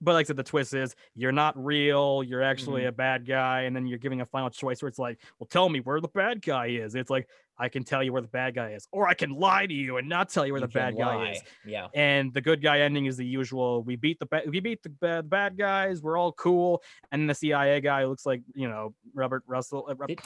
[0.00, 2.22] but like I said, the twist is you're not real.
[2.22, 2.88] You're actually Mm-hmm.
[2.88, 5.68] a bad guy, and then you're giving a final choice where it's like, well, tell
[5.68, 6.94] me where the bad guy is.
[6.94, 9.66] It's like I can tell you where the bad guy is, or I can lie
[9.66, 11.40] to you and not tell you where You the bad guy is.
[11.66, 11.88] Yeah.
[11.94, 14.90] and the good guy ending is the usual we beat the ba- we beat the
[14.90, 19.42] bad, bad guys we're all cool and the cia guy looks like you know robert
[19.46, 20.20] russell uh, Did-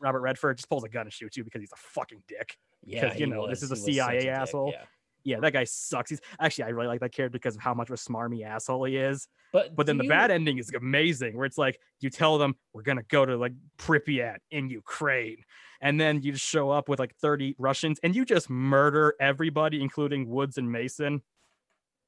[0.00, 3.12] robert redford just pulls a gun and shoots you because he's a fucking dick Yeah.
[3.14, 4.72] you he know, this is a was CIA dick, asshole.
[4.74, 4.84] Yeah.
[5.24, 7.88] yeah that guy sucks he's actually i really like that character because of how much
[7.88, 11.36] of a smarmy asshole he is But but then the you- bad ending is amazing
[11.36, 15.38] where it's like you tell them we're gonna go to like pripyat in ukraine
[15.80, 19.80] and then you just show up with like 30 russians and you just murder everybody
[19.80, 21.22] including woods and mason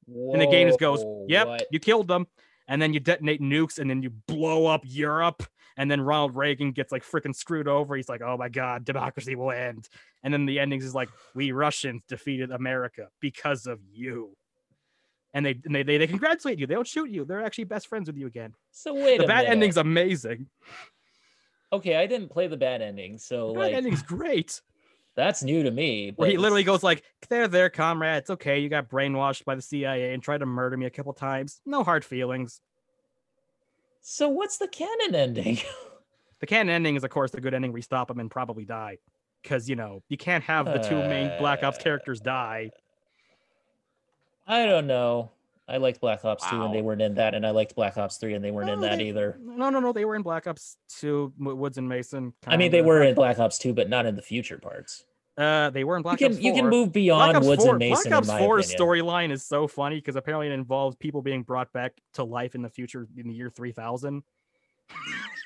[0.07, 1.67] and the game just goes, "Yep, what?
[1.71, 2.27] you killed them,"
[2.69, 5.43] and then you detonate nukes, and then you blow up Europe,
[5.77, 7.97] and then Ronald Reagan gets like freaking screwed over.
[7.97, 9.89] He's like, "Oh my God, democracy will end,"
[10.23, 14.37] and then the endings is like, "We Russians defeated America because of you,"
[15.33, 16.67] and they and they they, they congratulate you.
[16.67, 17.25] They don't shoot you.
[17.25, 18.55] They're actually best friends with you again.
[18.73, 19.51] So wait the bad minute.
[19.51, 20.47] ending's amazing.
[21.73, 24.61] Okay, I didn't play the bad ending, so The bad like ending's great.
[25.15, 26.13] that's new to me.
[26.17, 28.19] Where he literally goes like, "There, there, comrade.
[28.19, 28.59] It's okay.
[28.59, 31.61] You got brainwashed by the CIA and tried to murder me a couple times.
[31.65, 32.61] No hard feelings."
[34.03, 35.59] So what's the canon ending?
[36.41, 38.97] The canon ending is, of course, the good ending We stop them and probably die.
[39.43, 42.71] Because, you know, you can't have the two main Black Ops Uh, characters die.
[44.47, 45.33] I don't know.
[45.71, 48.17] I liked Black Ops 2 and they weren't in that, and I liked Black Ops
[48.17, 49.39] 3 and they weren't in that they- either.
[49.41, 49.93] No, no, no.
[49.93, 52.35] They were in Black Ops 2, Woods and Mason.
[52.47, 55.05] I mean, they were in Black Ops 2, but not in the future parts.
[55.39, 56.51] Uh, they were in Black you can Ops 4.
[56.51, 59.45] you can move beyond Woods 4, and Mason Black Ops in my 4's storyline is
[59.45, 63.07] so funny because apparently it involves people being brought back to life in the future
[63.17, 64.23] in the year 3000.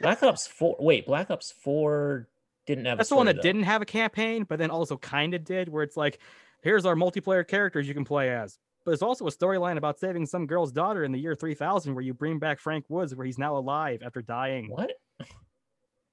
[0.01, 0.77] Black Ops 4.
[0.81, 2.29] Wait, Black Ops 4
[2.67, 2.99] didn't have.
[2.99, 3.43] That's the one that though.
[3.43, 6.19] didn't have a campaign, but then also kind of did, where it's like,
[6.63, 8.59] here's our multiplayer characters you can play as.
[8.85, 12.03] But there's also a storyline about saving some girl's daughter in the year 3000, where
[12.05, 14.69] you bring back Frank Woods, where he's now alive after dying.
[14.71, 14.93] What?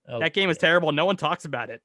[0.07, 0.91] Oh, That game is terrible.
[0.91, 1.81] No one talks about it.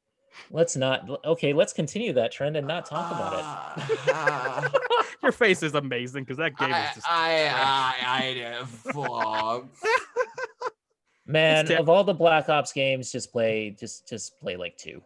[0.51, 1.09] let's not.
[1.25, 3.99] Okay, let's continue that trend and not talk about it.
[4.15, 4.71] Ah,
[5.23, 7.11] Your face is amazing because that game I, is just.
[7.11, 9.65] I, I, I, fuck.
[11.27, 15.03] Man, ter- of all the Black Ops games, just play just just play like two.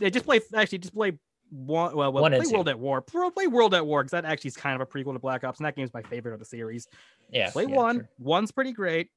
[0.00, 0.40] They just play.
[0.54, 1.12] Actually, just play
[1.50, 1.96] one.
[1.96, 2.52] Well, well One play.
[2.52, 3.00] World at War.
[3.00, 5.58] Play World at War because that actually is kind of a prequel to Black Ops,
[5.58, 6.88] and that game's my favorite of the series.
[7.30, 7.50] Yeah.
[7.50, 7.96] Play yeah, one.
[7.96, 8.08] sure.
[8.18, 9.08] One's pretty great.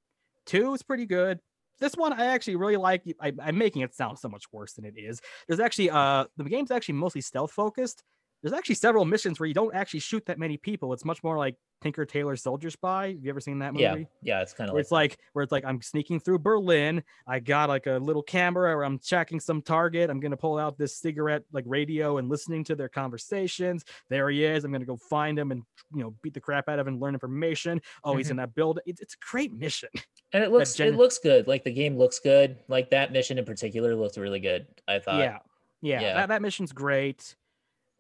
[0.46, 1.40] Two is pretty good.
[1.80, 3.04] This one I actually really like.
[3.20, 5.22] I, I'm making it sound so much worse than it is.
[5.48, 8.04] There's actually uh the game's actually mostly stealth focused,
[8.42, 10.94] there's actually several missions where you don't actually shoot that many people.
[10.94, 13.08] It's much more like Tinker Tailor Soldier Spy.
[13.14, 13.84] Have you ever seen that movie?
[13.84, 17.04] Yeah, yeah, it's kind of like, it's like where it's like I'm sneaking through Berlin.
[17.28, 20.10] I got like a little camera where I'm checking some target.
[20.10, 23.84] I'm gonna pull out this cigarette like radio and listening to their conversations.
[24.10, 24.64] There he is.
[24.64, 25.64] I'm gonna go find him and
[25.94, 27.82] you know beat the crap out of him and learn information.
[28.04, 28.32] Oh, he's Mhm.
[28.32, 28.84] in that building.
[28.86, 29.90] It's, it's a great mission.
[30.34, 31.48] and it looks gen- it looks good.
[31.48, 32.58] Like the game looks good.
[32.68, 34.68] Like that mission in particular looked really good.
[34.88, 35.20] I thought.
[35.20, 35.40] yeah,
[35.82, 36.14] yeah, yeah.
[36.14, 37.36] That, that mission's great.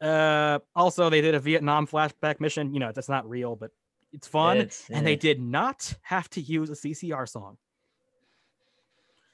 [0.02, 2.74] Uh, also they did a Vietnam flashback mission.
[2.74, 3.72] You know that's not real, but
[4.12, 4.58] it's fun.
[4.58, 7.58] It's- and they did not have to use a CCR song.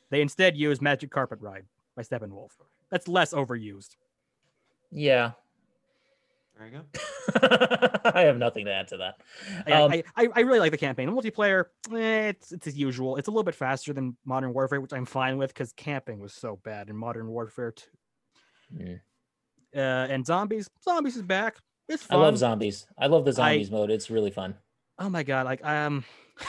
[0.09, 1.65] They instead used Magic Carpet Ride
[1.95, 2.51] by Steppenwolf.
[2.89, 3.95] That's less overused.
[4.91, 5.31] Yeah.
[6.57, 7.99] There you go.
[8.15, 9.21] I have nothing to add to that.
[9.67, 11.07] I, Um, I, I, I really like the campaign.
[11.07, 13.17] The multiplayer, eh, it's it's as usual.
[13.17, 16.33] It's a little bit faster than Modern Warfare, which I'm fine with because camping was
[16.33, 17.85] so bad in Modern Warfare 2.
[18.75, 18.99] Mm.
[19.75, 21.57] Uh, and zombies, zombies is back.
[21.89, 22.19] It's fun.
[22.19, 22.85] I love zombies.
[22.97, 23.91] I love the I- zombies mode.
[23.91, 24.55] It's really fun.
[24.99, 26.03] oh my god, like um,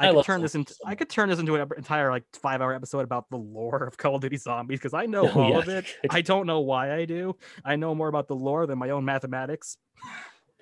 [0.00, 2.60] I I, could turn this into I could turn this into an entire like five
[2.60, 5.50] hour episode about the lore of Call of Duty Zombies because I know Oh, all
[5.50, 5.86] yeah, of it.
[6.10, 7.34] I don't know why I do.
[7.64, 9.76] I know more about the lore than my own mathematics.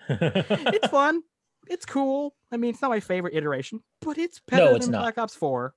[0.09, 1.23] It's fun.
[1.69, 2.35] It's cool.
[2.53, 5.01] I mean, it's not my favorite iteration, but it's better it's than not.
[5.03, 5.75] Black Ops 4.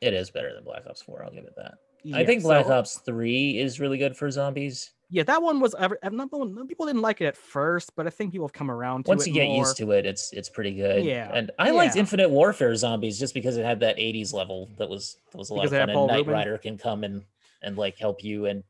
[0.00, 1.24] it is better than Black Ops 4.
[1.24, 1.74] I'll give it that.
[2.14, 4.92] I think Black so- Ops 3 is really good for zombies.
[5.08, 5.74] Yeah, that one was.
[5.78, 6.30] ever- Not,
[6.68, 9.26] people didn't like it at first, but I think people have come around to Once
[9.26, 9.58] it Once you get more.
[9.58, 11.04] used to it, it's it's pretty good.
[11.04, 11.94] Yeah, And I liked.
[11.96, 15.54] Infinite Warfare zombies just because it had that 80s level that was that was a
[15.54, 15.90] lot Because of fun.
[15.90, 16.32] And Knight Rubin?
[16.34, 17.22] Rider can come and
[17.62, 18.64] and like help you and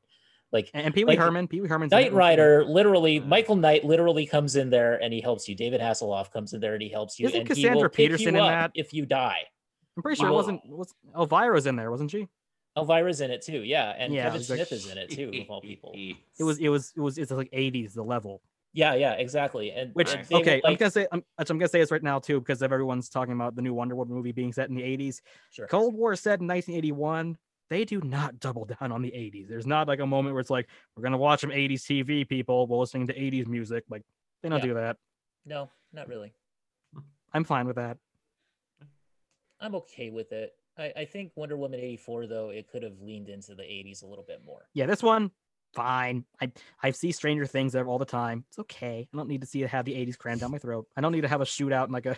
[0.53, 3.85] like And, and Pee Wee like, Herman, Pee Wee Herman's Knight Rider literally Michael Knight
[3.85, 5.55] literally comes in there and he helps you.
[5.55, 7.27] David Hasselhoff comes in there and he helps you.
[7.29, 8.73] Isn't and Cassandra Peterson in that?
[8.75, 9.39] if you die.
[9.97, 10.61] I'm pretty sure it wasn't.
[10.69, 12.29] Was Elvira's in there, wasn't she?
[12.77, 15.11] Elvira's in it too, yeah, and Yeah, Kevin it was like- Smith is in it
[15.11, 15.93] too, of all people.
[16.39, 16.59] It was.
[16.59, 16.93] It was.
[16.97, 17.17] It was.
[17.19, 18.43] It's like 80s the level.
[18.75, 19.71] Yeah, yeah, exactly.
[19.73, 20.29] And Which Nice.
[20.29, 21.07] they would, okay, I'm gonna say.
[21.11, 23.73] I'm, which I'm gonna say this right now too, because everyone's talking about the new
[23.73, 25.23] Wonder Woman movie being set in the 80s.
[25.51, 25.67] sure.
[25.67, 27.39] Cold War is set in 1981.
[27.71, 29.49] They do not double down on the 80s.
[29.49, 32.67] There's not like a moment where it's like we're gonna watch some 80s TV people
[32.67, 33.85] while listening to 80s music.
[33.89, 34.03] Like
[34.43, 34.67] they don't Yeah.
[34.67, 34.99] do that.
[35.47, 36.35] No, not really.
[37.33, 37.97] I'm fine with that.
[39.59, 40.53] I'm okay with it.
[40.79, 44.07] I, I think Wonder Woman 84 though, it could have leaned into the 80s a
[44.07, 44.69] little bit more.
[44.75, 45.31] Yeah, this one,
[45.75, 46.25] fine.
[46.41, 46.53] I
[46.83, 48.45] I see Stranger Things there all the time.
[48.49, 49.09] It's okay.
[49.13, 50.87] I don't need to see it have the 80s crammed down my throat.
[50.97, 52.17] I don't need to have a shootout and like a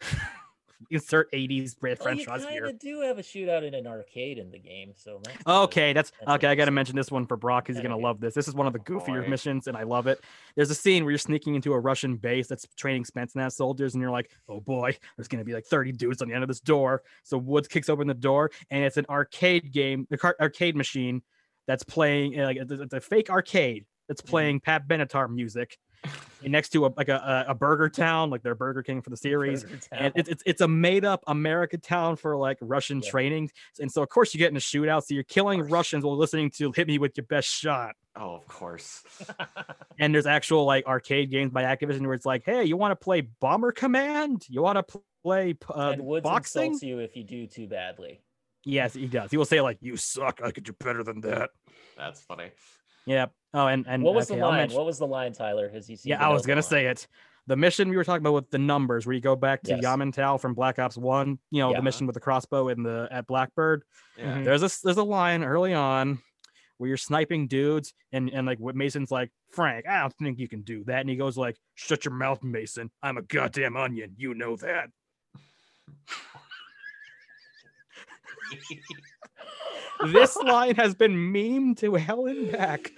[0.90, 2.66] insert 80s French Well, you fries here.
[2.66, 5.36] of do have a shootout in an arcade in the game, so that's.
[5.46, 6.46] Okay, that's, That's okay.
[6.48, 8.34] I got to mention this one for Brock because he's gonna love this.
[8.34, 9.28] This is one of the Oh, goofier boy.
[9.28, 10.20] missions, and I love it.
[10.56, 14.00] There's a scene where you're sneaking into a Russian base that's training Spetsnaz soldiers, and
[14.02, 16.60] you're like, "Oh boy, there's gonna be like 30 dudes on the end of this
[16.60, 20.76] door." So Woods kicks open the door, and it's an arcade game, the car- arcade
[20.76, 21.22] machine
[21.66, 24.30] that's playing uh, like it's it's a fake arcade that's Mm-hmm.
[24.30, 25.76] playing Pat Benatar music.
[26.42, 29.16] Next to a like a, a, a Burger Town, like their Burger King for the
[29.16, 33.10] series, and it's it's a made up America town for like Russian Yeah.
[33.10, 35.04] training, and so of course you get in a shootout.
[35.04, 35.62] So you're killing.
[35.68, 39.02] Russians while listening to "Hit Me with Your Best Shot." Oh, of course.
[40.00, 42.96] And there's actual like arcade games by Activision where it's like, "Hey, you want to
[42.96, 44.44] play Bomber Command?
[44.48, 48.22] You want to play uh, and Woods boxing?" insults you if you do too badly.
[48.64, 49.32] Yes, he does.
[49.32, 50.40] He will say like, "You suck.
[50.42, 51.50] I could do better than that."
[51.96, 52.52] That's funny.
[53.08, 53.26] Yeah.
[53.54, 54.56] Oh, and and What was okay, the line?
[54.58, 55.68] mention- What was the line, Tyler?
[55.70, 56.10] Has he seen?
[56.10, 57.06] yeah, I was gonna say it.
[57.46, 59.82] The mission we were talking about with the numbers, where you go back to Yes.
[59.82, 61.38] Yamantau from Black Ops One.
[61.50, 61.78] You know, Yeah.
[61.78, 63.84] the mission with the crossbow in the at Blackbird.
[64.18, 64.36] Yeah.
[64.38, 64.44] Mhm.
[64.44, 66.18] There's a there's a line early on
[66.76, 70.46] where you're sniping dudes, and and like what Mason's like, Frank, I don't think you
[70.48, 72.90] can do that, and he goes like, Shut your mouth, Mason.
[73.02, 74.14] I'm a goddamn onion.
[74.18, 74.90] You know that.
[80.06, 82.90] This line has been memed to hell and back.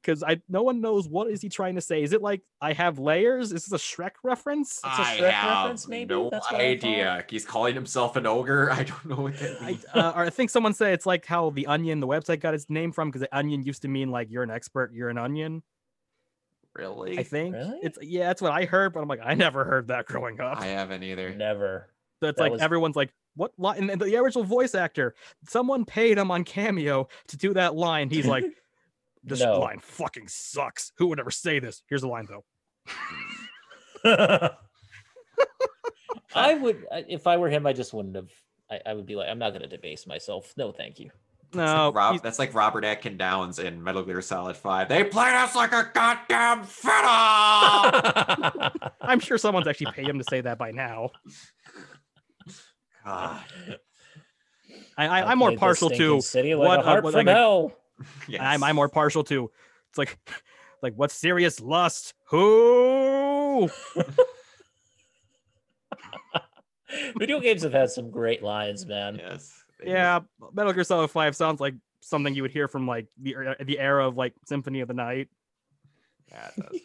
[0.00, 2.02] Because I no one knows what is he trying to say.
[2.02, 3.52] Is it like I have layers?
[3.52, 4.78] Is this a Shrek reference?
[4.84, 6.14] It's a I Shrek have reference, maybe?
[6.14, 7.24] no That's what I idea.
[7.28, 8.70] He's calling himself an ogre.
[8.72, 9.84] I don't know what that I, means.
[9.92, 12.70] uh, or I think someone said it's like how the onion, the website got its
[12.70, 15.62] name from, because the onion used to mean like you're an expert, you're an onion.
[16.74, 17.18] really?
[17.18, 17.78] I think Really?
[17.82, 20.60] it's yeah, that's what I heard, but I'm like, I never heard that growing up.
[20.60, 21.34] I haven't either.
[21.34, 21.88] Never.
[22.22, 23.88] so it's that like was- everyone's like, what line?
[23.88, 25.14] And the original voice actor,
[25.48, 28.10] someone paid him on Cameo to do that line.
[28.10, 28.44] He's like,
[29.24, 29.60] this No.
[29.60, 30.92] line fucking sucks.
[30.98, 31.82] Who would ever say this?
[31.88, 32.44] Here's the line though.
[36.34, 38.30] I would, if I were him, I just wouldn't have.
[38.70, 40.52] I, I would be like, I'm not going to debase myself.
[40.56, 41.10] No, thank you.
[41.52, 44.88] That's No, like Rob, that's like Robert Atkin Downes in Metal Gear Solid 5.
[44.90, 46.92] They played us like a goddamn fiddle!
[49.00, 51.10] I'm sure someone's actually paid him to say that by now.
[53.08, 53.44] God.
[54.96, 57.72] I, I, I'm more partial to City like what, a uh, what, from like hell.
[58.28, 58.40] Yes.
[58.44, 59.50] I'm, I'm more partial to
[59.88, 60.16] it's like
[60.82, 62.14] Like, what's serious lust?
[62.28, 63.68] Who?
[67.18, 69.16] Video games have had some great lines, man.
[69.16, 69.62] Yes.
[69.78, 70.20] they Yeah,
[70.52, 74.06] Metal Gear Solid 5 sounds like something you would hear from like the the era
[74.06, 75.28] of like Symphony of the Night.
[76.30, 76.80] Yeah, it does.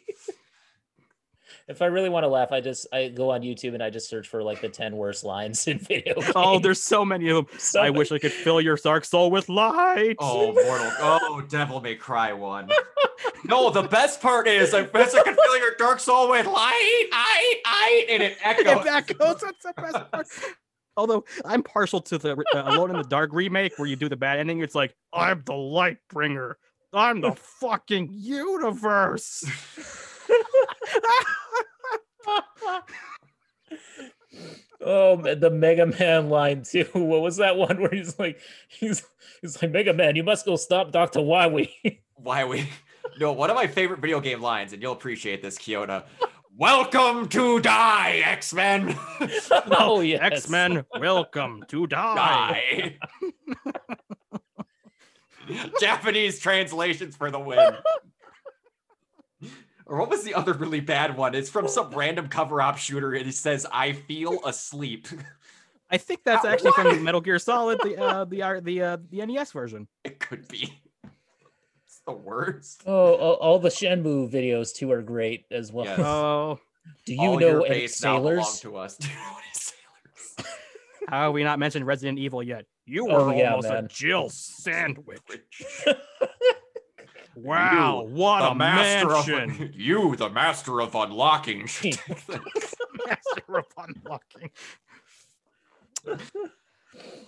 [1.68, 4.10] If I really want to laugh, I just I go on YouTube and I just
[4.10, 6.32] search for like the 10 worst lines in video games.
[6.36, 7.60] Oh, there's so many of them.
[7.60, 10.16] So I wish I could fill your dark soul with light.
[10.20, 10.92] Oh, Mortal.
[11.00, 12.70] Oh, Devil May Cry one.
[13.46, 17.08] No, the best part is I wish I could fill your dark soul with light,
[17.12, 18.86] I, I, and it It echoes.
[18.86, 19.42] echoes.
[19.42, 20.28] That's the best part.
[20.98, 24.16] Although I'm partial to the uh, Alone in the Dark remake, where you do the
[24.16, 26.58] bad ending, it's like I'm the light bringer.
[26.94, 29.44] I'm the fucking universe.
[34.86, 36.86] Oh, the Mega Man line too.
[36.94, 39.04] What was that one where he's like, he's
[39.42, 42.00] he's like, Mega Man, you must go stop Doctor Wowie.
[42.16, 42.70] Why we?
[43.20, 46.04] No, one of my favorite video game lines, and you'll appreciate this, Kiona.
[46.58, 48.98] Welcome to die, X Men.
[49.78, 52.98] oh yes, X Men, welcome to die.
[53.66, 53.80] die.
[55.80, 57.76] Japanese translations for the win.
[59.94, 61.36] Or what was the other really bad one?
[61.36, 65.08] It's from some random cover op shooter, and it says, "I feel asleep."
[65.92, 66.88] I think that's Uh, actually what?
[66.96, 69.88] from Metal Gear Solid, the uh, the uh, the uh, the NES version.
[70.04, 70.82] It could be.
[71.86, 72.82] It's the worst.
[72.88, 75.86] Oh, all, all the Shenmue videos too are great as well.
[75.86, 76.00] Yes.
[76.00, 76.60] Oh,
[77.06, 78.60] Do you All know your any base now belong sailors?
[78.62, 78.98] to us.
[78.98, 80.58] Do you know any sailors?
[81.08, 82.66] how have we not mentioned Resident Evil yet?
[82.88, 83.86] You Oh, were yeah, almost man.
[83.86, 85.22] a Jill sandwich.
[87.36, 89.50] Wow, what the a master mansion!
[89.70, 91.62] of you, the master of unlocking.
[91.84, 94.52] master of unlocking.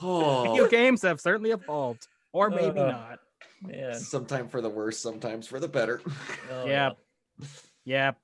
[0.02, 3.20] oh, Video games have certainly evolved, or maybe Uh, not.
[3.62, 6.02] Man, sometime for the worse, sometimes for the better.
[6.52, 6.92] oh, Yeah.
[7.84, 8.16] Yeah, and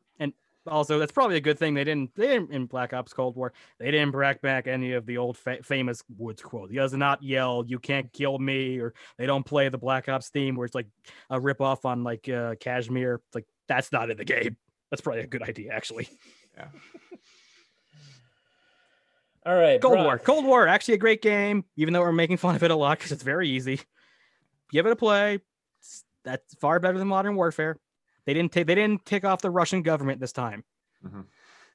[0.68, 2.14] also that's probably a good thing they didn't.
[2.16, 3.54] They didn't in Black Ops Cold War.
[3.80, 6.70] They didn't bring back any of the old fa- famous Woods quote.
[6.70, 10.30] He does not yell, "You can't kill me," or they don't play the Black Ops
[10.30, 10.88] theme where it's like
[11.30, 13.22] a rip off on like uh, Kashmir.
[13.28, 14.58] It's like that's not in the game.
[14.90, 16.10] That's probably a good idea, actually.
[16.58, 16.68] Yeah
[19.46, 20.06] all right, Cold Brock.
[20.06, 22.76] War, Cold War, actually a great game, even though we're making fun of it a
[22.76, 23.80] lot because it's very easy.
[24.72, 25.40] Give it a play.
[26.24, 27.78] That's far better than Modern Warfare.
[28.26, 30.64] They didn't take they didn't tick off the Russian government this time.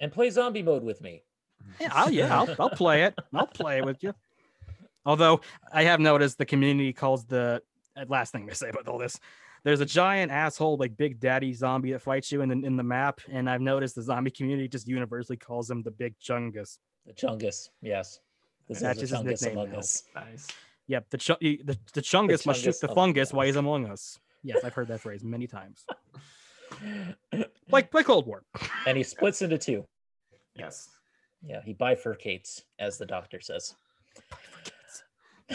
[0.00, 1.22] and play zombie mode with me.
[1.80, 3.14] Yeah, I'll, yeah, I'll, I'll play it.
[3.34, 4.14] I'll play it with you.
[5.04, 5.40] Although
[5.72, 7.62] I have noticed the community calls the
[7.96, 9.18] uh, last thing to say about all this.
[9.64, 12.82] There's a giant asshole like Big Daddy zombie that fights you in the, in the
[12.84, 16.78] map, and I've noticed the zombie community just universally calls him the Big Chungus.
[17.06, 18.20] The Chungus, yes.
[18.68, 20.04] This That's is just a his nickname among us.
[20.14, 20.46] Nice.
[20.88, 23.46] Yep, the ch- the, the Chungus must shoot the among fungus while us.
[23.48, 24.18] he's among us.
[24.44, 25.84] Yes, I've heard that phrase many times.
[27.70, 28.42] Like like Cold War.
[28.86, 29.84] and he splits into two.
[30.54, 30.88] Yes.
[31.42, 33.74] Yeah, he bifurcates, as the doctor says.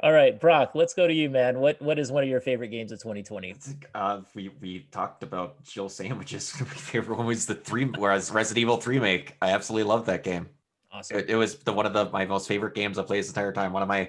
[0.00, 1.58] All right, Brock, let's go to you, man.
[1.58, 3.56] What what is one of your favorite games of 2020?
[3.94, 6.54] Uh, we we talked about Jill sandwiches.
[6.60, 9.36] My favorite one was the three, whereas Resident Evil three make.
[9.42, 10.48] I absolutely love that game.
[10.92, 11.18] Awesome.
[11.18, 13.52] It, it was the one of the my most favorite games I played this entire
[13.52, 13.72] time.
[13.72, 14.08] One of my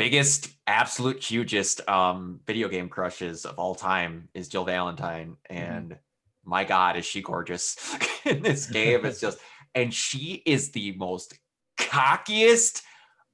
[0.00, 5.98] biggest, absolute hugest um video game crushes of all time is Jill Valentine, and
[6.42, 7.76] my God, is she gorgeous
[8.24, 9.04] in this game?
[9.04, 9.38] It's just,
[9.74, 11.38] and she is the most
[11.78, 12.80] cockiest,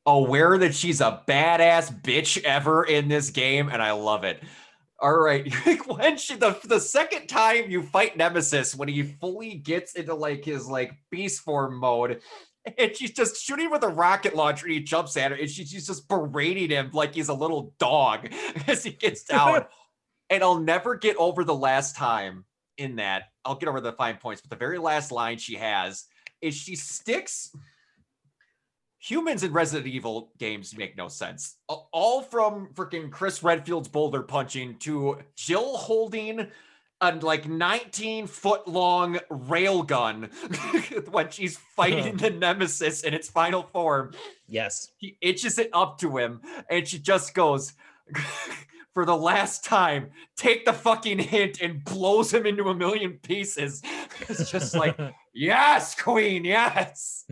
[0.06, 4.42] aware that she's a badass bitch ever in this game, and I love it.
[4.98, 5.48] All right,
[5.86, 10.44] when she the the second time you fight Nemesis, when he fully gets into like
[10.44, 12.22] his like beast form mode,
[12.78, 15.64] and she's just shooting with a rocket launcher, and he jumps at her, and she,
[15.64, 18.28] she's just berating him like he's a little dog
[18.66, 19.64] as he gets down.
[20.30, 22.44] and I'll never get over the last time
[22.78, 23.24] in that.
[23.44, 26.04] I'll get over the fine points, but the very last line she has
[26.42, 27.50] is she sticks
[28.98, 31.56] humans in Resident Evil games make no sense.
[31.68, 36.48] All from freaking Chris Redfield's boulder punching to Jill holding
[37.00, 40.24] a like 19 foot long rail gun
[41.10, 44.12] when she's fighting the nemesis in its final form.
[44.48, 44.92] Yes.
[44.96, 46.40] He itches it up to him
[46.70, 47.74] and she just goes,
[48.94, 53.82] for the last time, take the fucking hint and blows him into a million pieces.
[54.28, 54.98] It's just like,
[55.34, 57.26] yes, queen, yes.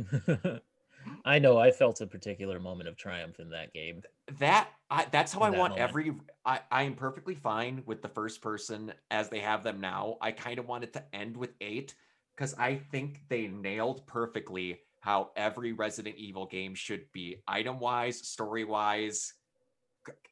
[1.25, 4.03] I know I felt a particular moment of triumph in that game.
[4.39, 5.77] that I, that's how in I that want moment.
[5.77, 6.13] every
[6.45, 10.17] I, I am perfectly fine with the first person as they have them now.
[10.21, 11.95] I kind of want it to end with eight
[12.35, 18.27] because I think they nailed perfectly how every Resident Evil game should be item wise,
[18.27, 19.35] story wise,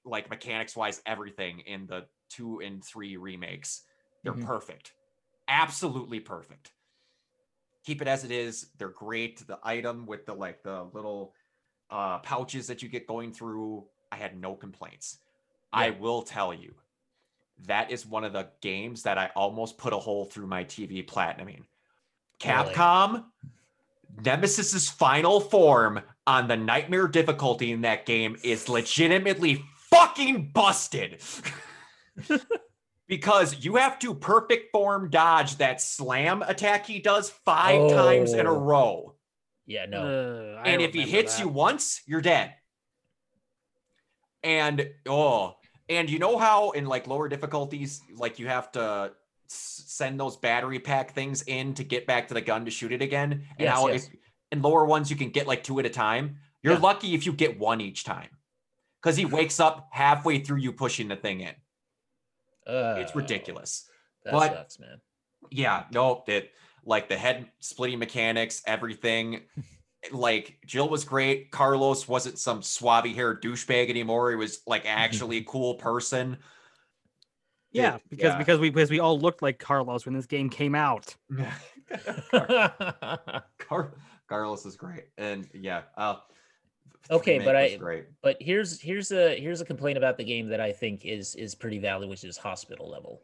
[0.04, 3.84] like mechanics wise, everything in the two and three remakes.
[4.22, 4.46] They're Mhm.
[4.46, 4.94] perfect.
[5.48, 6.72] Absolutely perfect.
[7.84, 8.66] Keep it as it is.
[8.78, 9.46] They're great.
[9.46, 11.34] The item with the like the little
[11.90, 15.18] uh pouches that you get going through, I had no complaints.
[15.72, 16.74] I will tell you,
[17.66, 21.06] that is one of the games that I almost put a hole through my TV
[21.06, 21.46] platinuming.
[21.46, 21.64] Really?
[22.40, 23.24] Capcom
[24.20, 31.20] Nemesis's final form on the nightmare difficulty in that game is legitimately fucking busted.
[33.12, 38.46] because you have to perfect form dodge that slam attack he does five times in
[38.46, 38.58] a Oh.
[38.58, 39.14] row.
[39.66, 40.56] Yeah, no.
[40.56, 41.42] Uh, And if he hits that.
[41.42, 42.54] you once, you're dead.
[44.42, 45.56] And oh,
[45.90, 49.12] and you know how in like lower difficulties, like you have to
[49.48, 53.02] send those battery pack things in to get back to the gun to shoot it
[53.02, 53.32] again.
[53.32, 54.06] And Yes, how yes.
[54.06, 54.14] if
[54.52, 56.38] in lower ones you can get like two at a time.
[56.62, 56.78] You're Yeah.
[56.80, 58.30] lucky if you get one each time.
[59.02, 61.54] Because he wakes up halfway through you pushing the thing in.
[62.66, 63.88] It's ridiculous.
[64.24, 65.00] That But- sucks, man.
[65.50, 66.50] Yeah, no, that
[66.84, 69.42] like the head splitting mechanics, everything.
[70.12, 71.50] like Jill was great.
[71.50, 74.30] Carlos wasn't some swabby haired douchebag anymore.
[74.30, 76.38] He was like actually a cool person.
[77.72, 78.38] Yeah, It- because yeah.
[78.38, 81.14] because we because we all looked like Carlos when this game came out.
[83.58, 83.94] Car-
[84.28, 85.82] Carlos is great, and yeah.
[85.96, 86.16] Uh,
[87.10, 88.06] Okay, but I- great.
[88.22, 91.54] but here's here's a here's a complaint about the game that I think is is
[91.54, 93.22] pretty valid, which is hospital level.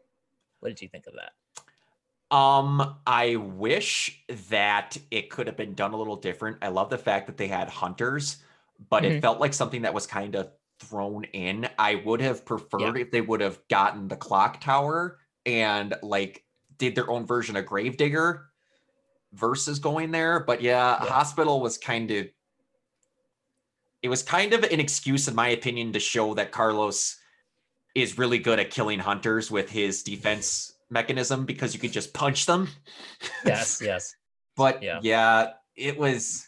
[0.59, 1.31] What did you think of that?
[2.35, 6.57] Um, I wish that it could have been done a little different.
[6.61, 8.37] I love the fact that they had hunters,
[8.89, 9.21] but it Mhm.
[9.21, 11.67] felt like something that was kind of thrown in.
[11.79, 16.45] I would have preferred if they would have gotten the clock tower and like
[16.77, 18.45] did their own version of Gravedigger
[19.33, 20.39] versus going there.
[20.39, 21.09] But yeah, Yeah.
[21.09, 22.27] hospital was kind of
[24.01, 27.17] it was kind of an excuse, in my opinion, to show that Carlos
[27.95, 32.45] is really good at killing hunters with his defense mechanism because you could just punch
[32.45, 32.67] them.
[33.45, 34.15] Yes, yes.
[34.55, 34.99] But Yeah.
[35.03, 36.45] yeah, it was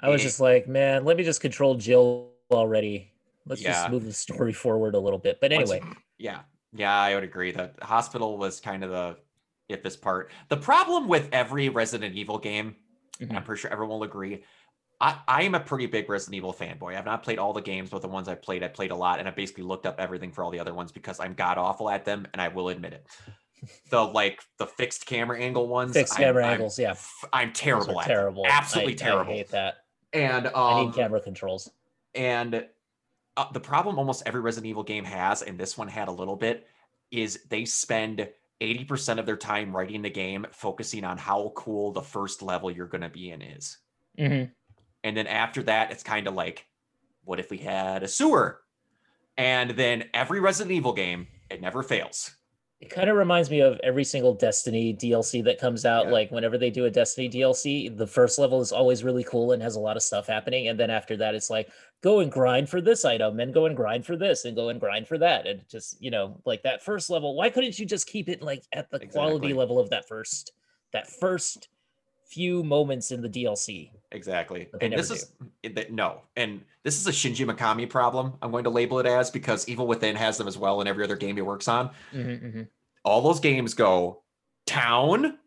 [0.00, 0.24] I was Eh.
[0.24, 3.12] just like, man, let me just control Jill already.
[3.46, 3.72] Let's Yeah.
[3.72, 5.40] just move the story forward a little bit.
[5.40, 5.82] But anyway,
[6.18, 6.40] yeah,
[6.72, 7.52] yeah, I would agree.
[7.52, 9.16] The hospital was kind of the
[9.68, 10.30] if this part.
[10.48, 12.76] The problem with every Resident Evil game,
[13.20, 14.44] and I'm pretty sure everyone will agree.
[15.04, 16.96] I, I am a pretty big Resident Evil fanboy.
[16.96, 19.18] I've not played all the games, but the ones I've played, I played a lot,
[19.18, 21.90] and I basically looked up everything for all the other ones because I'm god awful
[21.90, 23.06] at them, and I will admit it.
[23.88, 26.94] The like the fixed camera angle ones, fixed I'm- camera I'm- angles, yeah.
[27.32, 28.06] I'm terrible at.
[28.06, 28.14] them.
[28.14, 28.44] terrible.
[28.46, 29.32] Absolutely I- terrible.
[29.32, 29.76] I hate that.
[30.12, 31.70] And I um, need camera controls.
[32.14, 32.66] And
[33.38, 36.36] uh, the problem almost every Resident Evil game has, and this one had a little
[36.36, 36.66] bit,
[37.10, 38.28] is they spend
[38.60, 42.86] 80% of their time writing the game focusing on how cool the first level you're
[42.86, 43.78] going to be in is.
[44.18, 44.50] Mhm.
[45.04, 46.66] And then after that, it's kind of like,
[47.24, 48.62] what if we had a sewer?
[49.36, 52.34] And then every Resident Evil game, it never fails.
[52.80, 56.06] It kind of reminds me of every single Destiny DLC that comes out.
[56.06, 56.12] Yeah.
[56.12, 59.62] Like whenever they do a Destiny DLC, the first level is always really cool and
[59.62, 60.68] has a lot of stuff happening.
[60.68, 61.70] And then after that, it's like,
[62.02, 64.80] go and grind for this item and go and grind for this and go and
[64.80, 65.46] grind for that.
[65.46, 68.64] And just, you know, like that first level, why couldn't you just keep it like
[68.72, 70.52] at the quality level of that first,
[70.92, 71.68] that first
[72.34, 73.90] few moments in the DLC?
[74.10, 74.68] Exactly.
[74.80, 75.32] And this is
[75.62, 78.34] it- no, and this is a Shinji Mikami problem.
[78.42, 81.04] I'm going to label it as because Evil Within has them as well in every
[81.04, 81.90] other game he works on.
[82.12, 82.68] Mhm, mhm.
[83.04, 84.22] all those games go
[84.66, 85.38] town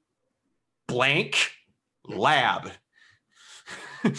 [0.88, 1.52] blank
[2.08, 2.72] lab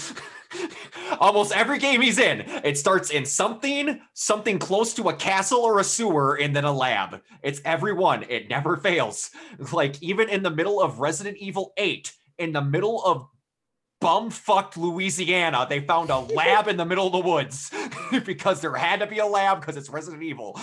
[1.21, 5.79] almost every game he's in it starts in something something close to a castle or
[5.79, 9.31] a sewer and then a lab it's every one it never fails
[9.73, 13.26] like even in the middle of resident evil 8 in the middle of
[14.01, 17.70] bumfucked louisiana they found a lab in the middle of the woods
[18.24, 20.59] because there had to be a lab because it's resident evil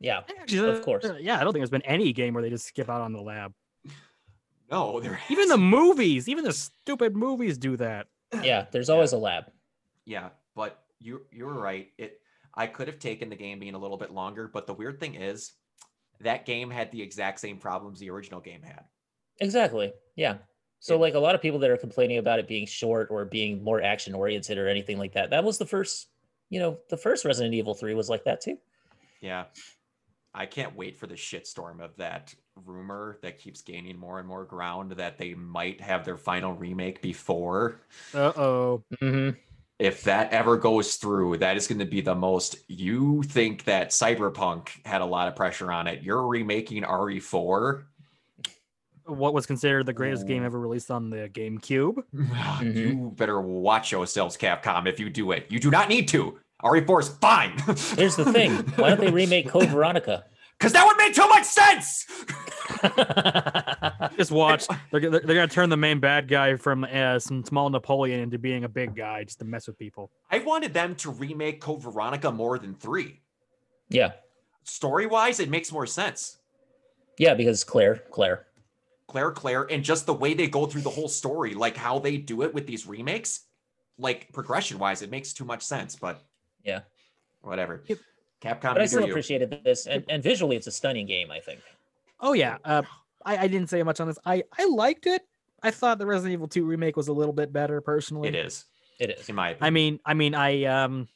[0.00, 0.20] Yeah.
[0.40, 1.04] Actually, Of course.
[1.04, 3.12] uh, yeah, I don't think there's been any game where they just skip out on
[3.12, 3.52] the lab.
[4.70, 8.06] no there Even the movies, even the stupid movies do that.
[8.42, 8.66] Yeah.
[8.70, 9.44] There's always a lab.
[10.04, 11.88] Yeah, but you you were right.
[11.98, 12.20] It
[12.54, 15.14] I could have taken the game being a little bit longer, but the weird thing
[15.14, 15.52] is
[16.20, 18.84] that game had the exact same problems the original game had.
[19.40, 19.92] Exactly.
[20.14, 20.36] Yeah.
[20.80, 23.24] So It- like a lot of people that are complaining about it being short or
[23.24, 25.30] being more action oriented or anything like that.
[25.30, 26.08] That was the first,
[26.50, 28.58] you know, the first Resident Evil 3 was like that too.
[29.20, 29.44] Yeah.
[30.34, 32.34] I can't wait for the shitstorm of that
[32.66, 37.00] rumor that keeps gaining more and more ground that they might have their final remake
[37.00, 37.80] before.
[38.14, 38.84] Uh oh.
[39.00, 39.30] hmm
[39.78, 42.56] If that ever goes through, that is going to be the most.
[42.68, 46.02] You think that Cyberpunk had a lot of pressure on it.
[46.02, 47.84] You're remaking E RE4.
[49.06, 52.02] What was considered the greatest game ever released on the GameCube?
[52.62, 55.46] You better watch yourselves, Capcom, if you do it.
[55.48, 56.38] You do not need to.
[56.62, 57.50] RE4 is fine.
[57.98, 58.52] Here's the thing.
[58.76, 60.24] Why don't they remake Code Veronica?
[60.58, 62.06] Because that would make too much sense.
[64.16, 64.66] Just watch.
[64.90, 68.38] They're, they're, they're gonna turn the main bad guy from uh, some small Napoleon into
[68.38, 70.10] being a big guy just to mess with people.
[70.30, 73.20] I wanted them to remake Code Veronica more than three.
[73.90, 74.12] yeah,
[74.64, 76.38] Story wise, it makes more sense.
[77.18, 78.45] yeah, because Claire, Claire.
[79.16, 82.18] Claire, Claire, and just the way they go through the whole story, like how they
[82.18, 83.46] do it with these remakes,
[83.96, 85.96] like progression wise, it makes too much sense.
[85.96, 86.20] But
[86.62, 86.80] Yeah.
[87.40, 87.82] whatever.
[87.86, 87.98] Yep.
[88.42, 89.12] Capcom, But I still hear you.
[89.14, 91.30] appreciated this, and, and visually, it's a stunning game.
[91.30, 91.60] I think.
[92.20, 92.58] Oh yeah.
[92.62, 92.82] Uh,
[93.24, 94.18] I, I didn't say much on this.
[94.26, 95.22] I I liked it.
[95.62, 98.28] I thought the Resident Evil 2 remake was a little bit better personally.
[98.28, 98.66] It is,
[99.00, 99.30] It is.
[99.30, 99.66] in my opinion.
[99.66, 101.08] I mean, I mean, I um,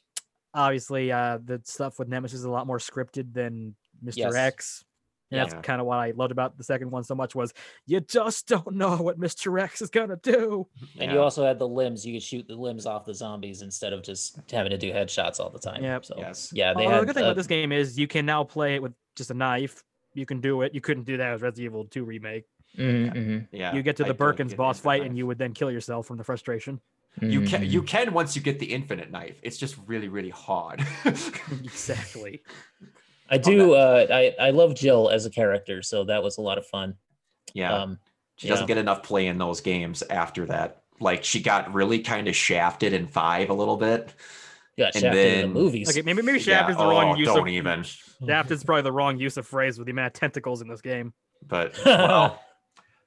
[0.55, 4.17] obviously, uh, the stuff with Nemesis is a lot more scripted than Mr.
[4.17, 4.33] Yes.
[4.35, 4.83] X.
[5.31, 5.45] And Yeah.
[5.45, 7.53] that's kind of what I loved about the second one so much was
[7.85, 9.59] you just don't know what Mr.
[9.61, 10.67] X is gonna do.
[10.99, 11.13] And Yeah.
[11.13, 12.05] you also had the limbs.
[12.05, 15.39] You could shoot the limbs off the zombies instead of just having to do headshots
[15.39, 15.83] all the time.
[15.83, 15.99] Yeah.
[16.01, 16.51] So Yes.
[16.53, 17.01] yeah, they Although had.
[17.01, 19.31] the good thing uh, about this game is you can now play it with just
[19.31, 19.83] a knife.
[20.13, 20.73] You can do it.
[20.75, 22.43] You couldn't do that with Resident Evil 2 remake.
[22.77, 23.73] mhm, mhm, Yeah.
[23.75, 25.07] you get to the don't Birkins boss infinite fight, knife.
[25.09, 26.79] and you would then kill yourself from the frustration.
[27.21, 29.37] You can you can once you get the infinite knife.
[29.43, 30.79] It's just really really hard.
[31.63, 32.41] exactly.
[33.31, 33.73] I do.
[33.73, 36.95] Uh, I I love Jill as a character, so that was a lot of fun.
[37.53, 37.73] yeah.
[37.83, 37.99] Um,
[38.37, 38.75] She doesn't Yeah.
[38.75, 40.83] get enough play in those games after that.
[40.99, 44.13] Like she got really kind of shafted in five a little bit.
[44.77, 45.89] got And shafted in the movies.
[45.89, 47.83] Okay, maybe maybe Yeah, shaft is the oh, wrong use don't of even.
[48.27, 50.81] shaft is probably the wrong use of phrase with the amount of tentacles in this
[50.81, 51.13] game.
[51.47, 52.39] But well,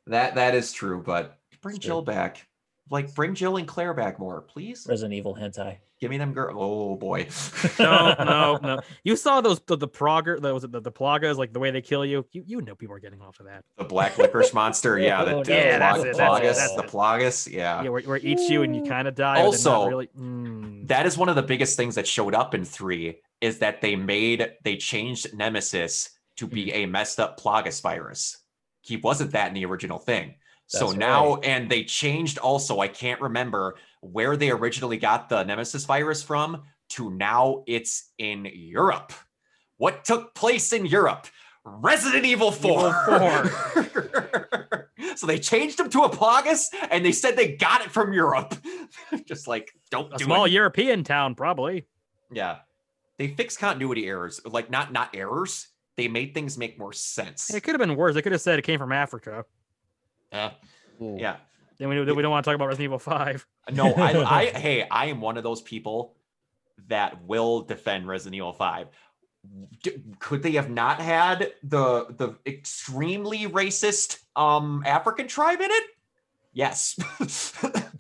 [0.07, 1.03] that that is true.
[1.03, 2.47] But bring Jill back.
[2.91, 4.87] Like bring Jill and Claire back more, please.
[4.89, 5.79] Resident Evil hentai.
[6.01, 6.55] Give me them girl.
[6.61, 7.29] Oh boy.
[7.79, 8.81] No, no, no.
[9.05, 11.71] You saw those the, the progger, the, was it the, the plagas, like the way
[11.71, 12.27] they kill you.
[12.33, 13.65] You you know people are getting off of that.
[13.79, 14.99] The black licorice monster.
[15.05, 15.25] Yeah.
[15.25, 16.57] The, Oh, yeah, that's Plag- it, that's it, Plagas.
[16.57, 16.91] that's The it.
[16.91, 17.53] Plagas.
[17.53, 17.83] Yeah.
[17.85, 19.37] Yeah, where, where it eats you and you kind of die.
[19.37, 20.09] but then not Also, really.
[20.19, 20.89] Mm.
[20.89, 23.97] That is one of the biggest things that showed up in three is that they
[23.97, 26.75] made they changed Nemesis to be Mm.
[26.75, 28.37] a messed up Plagas virus.
[28.83, 30.35] He wasn't that in the original thing.
[30.67, 35.45] So That's now, and they changed also, I can't remember where they originally got the
[35.45, 39.13] Nemesis virus from to now it's in Europe.
[39.77, 41.27] What took place in Europe?
[41.65, 42.71] Resident Evil 4.
[45.17, 48.55] so they changed them to a Plagas and they said they got it from Europe.
[49.27, 50.53] Just like, don't a do small it.
[50.53, 51.87] European town, probably.
[52.31, 52.59] Yeah.
[53.19, 54.41] They fixed continuity errors.
[54.45, 55.69] Like not not errors.
[55.97, 57.55] They made things make more sense.
[57.55, 58.15] It could have been worse.
[58.15, 59.45] They could have said it came from Africa.
[60.35, 60.51] Uh,
[61.01, 61.37] yeah.
[61.79, 63.47] Then we, then we don't want to talk about Resident Evil Five.
[63.73, 66.17] No, I, I hey, I am one of those people
[66.89, 68.89] that will defend Resident Evil 5.
[69.83, 75.85] D- could they have not had the the extremely racist um African tribe in it?
[76.53, 76.99] Yes.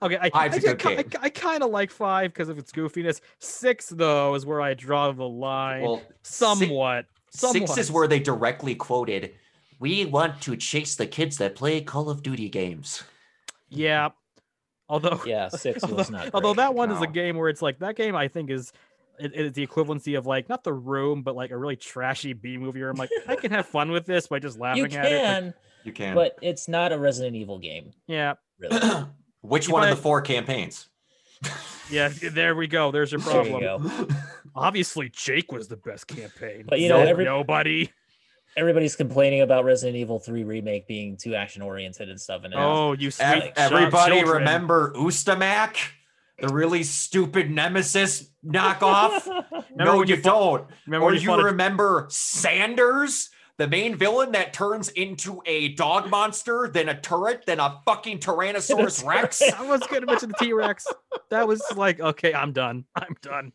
[0.00, 1.20] Okay, I, Five's I, a did good ki- game.
[1.20, 3.20] I, I kind of like five because of its goofiness.
[3.40, 5.82] Six, though, is where I draw the line.
[5.82, 7.06] well, somewhat.
[7.30, 9.34] six, six is where they directly quoted,
[9.78, 13.02] "We want to chase the kids that play Call of Duty games."
[13.68, 14.10] Yeah.
[14.88, 16.30] Although, Yeah, six although, was not.
[16.32, 16.62] although great.
[16.64, 18.16] that one is a game where it's like that game.
[18.16, 18.72] I think is
[19.20, 22.56] it, it's the equivalency of like not the room, but like a really trashy B
[22.56, 22.80] movie.
[22.80, 25.16] Where I'm like, I can have fun with this by just laughing you at it.
[25.16, 25.54] Like, can,
[25.84, 26.14] You can.
[26.14, 28.80] but it's not a Resident Evil game, yeah, really.
[29.42, 30.88] Which You one of the four campaigns?
[31.90, 32.08] yeah.
[32.08, 32.90] There we go.
[32.90, 33.88] There's your There you problem.
[33.88, 34.08] go.
[34.56, 36.64] Obviously, Jake was the best campaign.
[36.68, 37.90] But, you know, No- every- nobody.
[38.56, 42.42] Everybody's complaining about Resident Evil 3 remake being too action oriented and stuff.
[42.44, 44.38] And it's- Oh, you sweet Ev- shot everybody children.
[44.38, 45.76] remember Ustanak?
[46.40, 49.26] The really stupid Nemesis knockoff?
[49.50, 50.70] Remember no, you, you fought- don't.
[50.86, 55.70] Remember or you you fought a- remember Sanders, the main villain that turns into a
[55.74, 59.42] dog monster, then a turret, then a fucking Tyrannosaurus Rex?
[59.42, 60.86] I was gonna mention the T Rex.
[61.30, 62.84] That was like, okay, I'm done.
[62.94, 63.52] I'm done.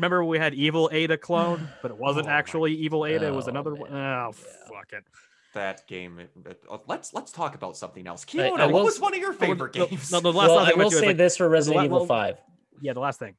[0.00, 3.26] Remember we had Evil Ada clone, but it wasn't Oh actually Evil Ada.
[3.26, 3.92] it was Oh, another one.
[3.92, 4.00] man.
[4.00, 4.68] Oh, Yeah.
[4.68, 5.04] fuck it.
[5.52, 6.18] That game.
[6.20, 8.24] it- it- uh, let's let's talk about something else.
[8.28, 10.10] I Kiona, will what was one of your Oh, favorite no, games?
[10.10, 11.84] No, the last well, thing I I went will say like, this for Resident la-
[11.84, 12.38] Evil well- 5.
[12.80, 13.34] yeah, the last thing.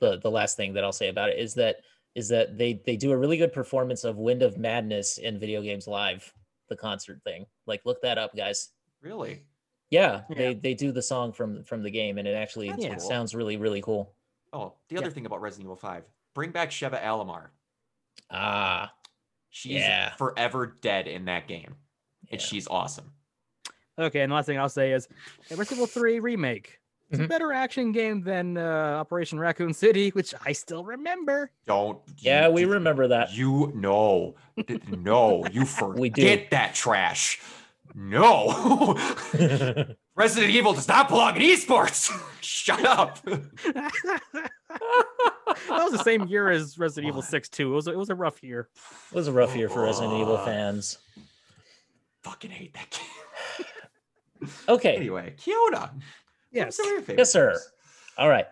[0.00, 1.76] The the last thing that I'll say about it is that
[2.14, 5.62] is that they they do a really good performance of Wind of Madness in Video
[5.62, 6.30] Games Live,
[6.68, 7.46] the concert thing.
[7.66, 8.70] Like look that up, guys.
[9.00, 9.44] really?
[9.90, 10.36] Yeah, Yeah.
[10.36, 12.98] they they do the song from from the game, and it actually That's cool.
[12.98, 14.14] sounds really really cool.
[14.52, 15.00] Oh, the Yeah.
[15.00, 16.04] other thing about Resident Evil 5.
[16.34, 17.48] Bring back Sheva Alomar.
[18.30, 18.92] Ah,
[19.54, 20.14] She's Yeah.
[20.16, 21.76] forever dead in that game.
[22.30, 22.46] And yeah.
[22.46, 23.12] she's awesome.
[23.98, 25.06] Okay, and the last thing I'll say is
[25.50, 26.78] yeah, Resident Evil 3 remake.
[27.10, 27.28] It's a Mhm.
[27.28, 28.62] better action game than uh,
[29.00, 31.50] Operation Raccoon City, which I still remember.
[31.66, 32.00] Don't.
[32.16, 33.34] yeah, you- we remember that.
[33.34, 34.34] You know,
[34.88, 36.08] no, you forget We
[36.50, 37.38] that trash.
[37.94, 38.96] No,
[40.14, 42.10] Resident Evil does not belong in esports.
[42.42, 43.22] Shut up.
[43.22, 43.90] that
[45.68, 47.72] was the same year as Resident Evil 6 too.
[47.72, 48.68] It was a, it was a rough year.
[49.10, 50.98] It was a rough year for Resident Evil fans.
[52.24, 53.66] Fucking hate that game.
[54.68, 54.96] Okay.
[54.96, 55.88] Anyway, Kyoto.
[56.50, 56.76] Yes.
[56.76, 57.50] Some of your favorite Yes, sir.
[57.50, 57.72] games.
[58.18, 58.46] All right.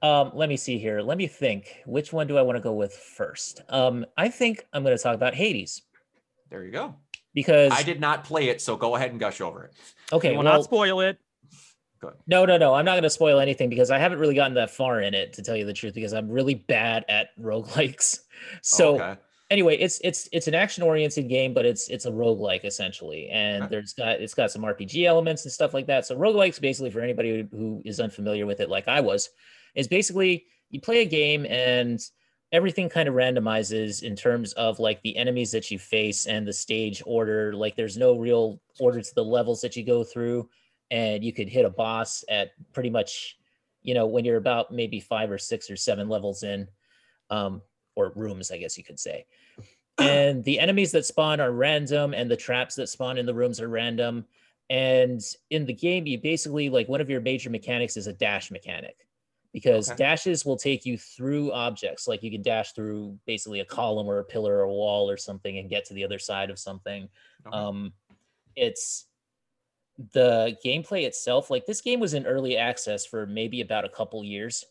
[0.00, 1.00] Um, let me see here.
[1.00, 1.82] Let me think.
[1.84, 3.60] Which one do I want to go with first?
[3.68, 5.82] Um, I think I'm going to talk about Hades
[6.48, 6.94] There you go.
[7.36, 9.74] Because I did not play it, so go ahead and gush over it.
[10.12, 11.18] okay, we will well, not spoil it.
[12.26, 12.74] no, no, no.
[12.74, 15.32] I'm not going to spoil anything because I haven't really gotten that far in it
[15.34, 18.20] to tell you the truth because I'm really bad at roguelikes.
[18.62, 19.18] So okay.
[19.50, 23.28] anyway, it's it's it's an action oriented game, but it's it's a roguelike essentially.
[23.30, 23.70] And Okay.
[23.70, 26.04] there's got it's got some RPG elements and stuff like that.
[26.06, 29.30] So roguelikes basically for anybody who- who is unfamiliar with it, like I was,
[29.74, 31.98] is basically you play a game and
[32.52, 36.52] everything kind of randomizes in terms of like the enemies that you face and the
[36.52, 37.54] stage order.
[37.54, 40.48] Like there's no real order to the levels that you go through.
[40.90, 43.38] And you could hit a boss at pretty much,
[43.82, 46.68] you know, when you're about maybe five or six or seven levels in.
[47.28, 47.62] Um,
[47.96, 49.26] or rooms, I guess you could say.
[49.98, 53.60] And the enemies that spawn are random, and the traps that spawn in the rooms
[53.60, 54.26] are random.
[54.68, 58.50] And in the game, you basically like one of your major mechanics is a dash
[58.50, 59.05] mechanic
[59.56, 59.96] because Okay.
[59.96, 62.06] dashes will take you through objects.
[62.06, 65.16] Like you can dash through basically a column or a pillar or a wall or
[65.16, 67.08] something and get to the other side of something.
[67.46, 67.56] Okay.
[67.56, 67.94] Um,
[68.54, 69.06] it's
[70.12, 71.48] the gameplay itself.
[71.48, 74.62] Like this game was in early access for maybe about a couple years.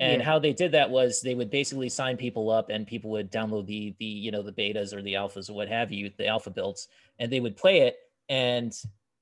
[0.00, 0.26] And Yeah.
[0.26, 3.66] how they did that was they would basically sign people up and people would download
[3.66, 6.50] the the you know the betas or the alphas or what have you, the alpha
[6.50, 6.88] builds,
[7.20, 7.98] and they would play it.
[8.28, 8.72] And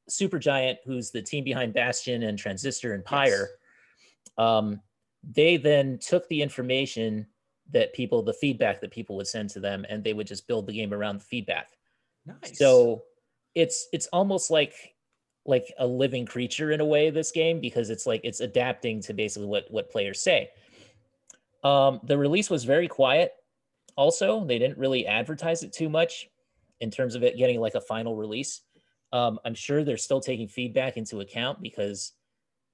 [0.08, 3.50] Supergiant, who's the team behind Bastion and Transistor and Pyre,
[4.38, 4.80] um,
[5.22, 7.26] they then took the information
[7.70, 10.66] that people, the feedback that people would send to them, and they would just build
[10.66, 11.68] the game around the feedback.
[12.26, 12.58] nice.
[12.58, 13.02] So
[13.54, 14.94] it's it's almost like
[15.44, 19.12] like a living creature in a way this game because it's like it's adapting to
[19.12, 20.50] basically what what players say.
[21.64, 23.32] Um, the release was very quiet.
[23.96, 26.28] Also, they didn't really advertise it too much
[26.80, 28.62] in terms of it getting like a final release.
[29.12, 32.12] Um, I'm sure they're still taking feedback into account because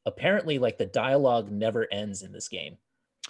[0.08, 2.76] apparently, like the dialogue never ends in this game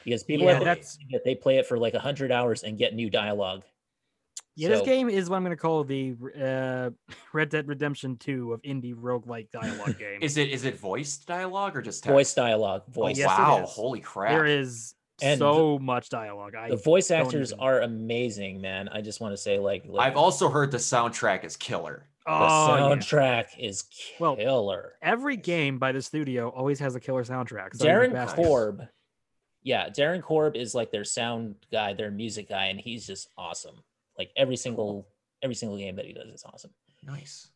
[0.04, 2.94] because people Yeah, have that's- that they play it for like hundred hours and get
[2.94, 3.64] new dialogue.
[4.56, 6.90] Yeah, this game is what I'm going to call the uh,
[7.32, 10.18] Red Dead Redemption 2 of indie roguelike dialogue game.
[10.20, 12.12] is it is it voiced dialogue or just text?
[12.12, 13.18] Voice dialogue, Oh, voice.
[13.18, 13.64] yes, wow!
[13.66, 14.32] Holy crap!
[14.32, 16.56] there is And so much dialogue.
[16.56, 18.88] I the voice actors even- are amazing, man.
[18.88, 22.08] I just want to say, like, like I've also heard the soundtrack is killer.
[22.28, 22.82] The oh, yeah.
[22.96, 23.84] soundtrack is
[24.20, 24.92] Well, killer.
[25.00, 27.74] Every game by the studio always has a killer soundtrack.
[27.74, 28.44] so Darren Bastion.
[28.44, 28.82] Korb,
[29.62, 33.76] yeah, Darren Korb is like their sound guy, their music guy, and he's just awesome.
[34.18, 35.08] Like every single
[35.42, 36.72] every single game that he does is awesome.
[37.02, 37.48] Nice.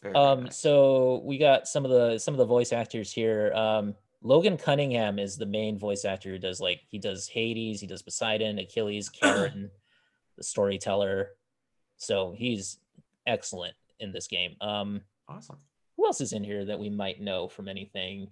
[0.00, 0.56] Very, very Um, nice.
[0.56, 3.52] so we got some of the some of the voice actors here.
[3.52, 7.88] Um, Logan Cunningham is the main voice actor who does like he does Hades, he
[7.88, 9.72] does Poseidon, Achilles, Charon,
[10.36, 11.30] the storyteller.
[11.96, 12.78] So he's
[13.26, 14.56] excellent in this game.
[14.60, 15.58] Um, awesome.
[15.96, 18.28] who else is in here that we might know from anything?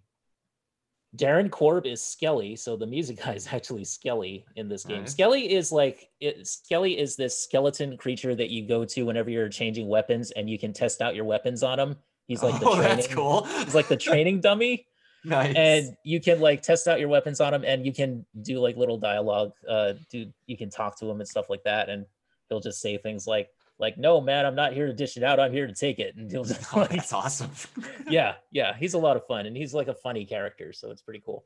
[1.16, 5.00] Darren Korb is Skelly, so the music guy is actually Skelly in this game.
[5.00, 5.12] Nice.
[5.12, 9.48] Skelly is like it, Skelly is this skeleton creature that you go to whenever you're
[9.48, 11.96] changing weapons, and you can test out your weapons on him.
[12.26, 12.96] He's like the oh, training.
[12.96, 13.44] that's cool.
[13.44, 14.86] He's like the training dummy,
[15.24, 15.54] nice.
[15.56, 18.76] and you can like test out your weapons on him, and you can do like
[18.76, 19.52] little dialogue.
[19.68, 22.06] Uh, do you can talk to him and stuff like that, and
[22.48, 23.48] he'll just say things like
[23.80, 25.40] like No, man, I'm not here to dish it out.
[25.40, 27.50] I'm here to take it, and he'll just oh, like that's awesome.
[28.08, 31.02] yeah, yeah, he's a lot of fun, and he's like a funny character, so it's
[31.02, 31.44] pretty cool.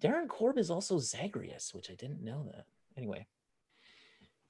[0.00, 2.66] Darren Korb is also Zagreus, which I didn't know that.
[2.96, 3.26] Anyway,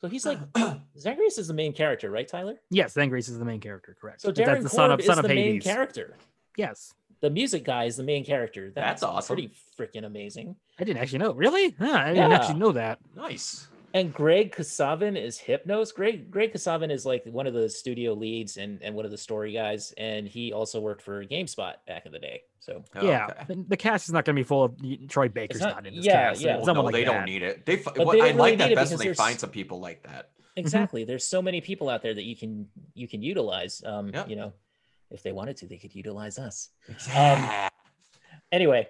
[0.01, 0.39] so he's like
[0.99, 2.61] Zagreus is the main character, right, Tyler?
[2.71, 4.21] Yes, Zagreus is the main character, correct.
[4.21, 5.65] So That's Darren the Korb son of is son the of main Hades.
[5.65, 6.17] character.
[6.57, 6.95] Yes.
[7.21, 8.71] The music guy is the main character.
[8.71, 9.35] That's awesome.
[9.35, 10.55] Pretty freaking amazing.
[10.79, 11.33] I didn't actually know.
[11.33, 11.71] Really?
[11.71, 13.01] Huh, I didn't actually know that.
[13.17, 13.67] nice.
[13.95, 15.95] And Greg Kasavin is Hypnos.
[15.95, 19.17] Greg Greg Kasavin is like one of the studio leads and, and one of the
[19.19, 22.43] story guys, and he also worked for GameSpot back in the day.
[22.61, 23.45] So Oh, yeah, okay.
[23.55, 25.97] the- the cast is not going to be full of Troy Baker's not- not, in
[25.97, 26.43] this yeah, cast.
[26.43, 26.57] yeah.
[26.57, 27.13] Well, someone no, like they that.
[27.13, 27.65] don't need it.
[27.65, 27.79] They.
[27.79, 30.03] f- But what- they I really like that best when they find some people like
[30.03, 30.31] that.
[30.57, 33.83] exactly, there's so many people out there that you can you can utilize.
[33.87, 34.29] Um, Yep.
[34.29, 34.53] you know,
[35.11, 36.69] if they wanted to, they could utilize us.
[37.09, 37.69] Yeah.
[38.53, 38.87] Anyway,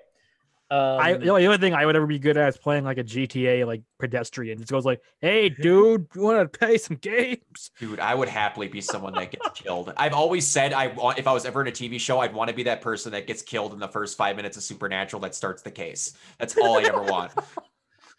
[0.70, 3.04] um, I, the only thing I would ever be good at is playing like a
[3.04, 4.60] GTA like pedestrian.
[4.60, 8.68] It goes like, "Hey, dude, you want to play some games?" Dude, I would happily
[8.68, 9.92] be someone that gets killed.
[9.96, 12.50] I've always said I want if I was ever in a TV show, I'd want
[12.50, 15.34] to be that person that gets killed in the first five minutes of Supernatural that
[15.34, 16.16] starts the case.
[16.38, 17.32] That's all I ever want.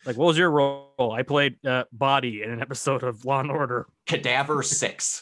[0.06, 1.12] Like, what was your role?
[1.14, 3.86] I played uh, Body in an episode of Law and Order.
[4.06, 5.22] Cadaver six.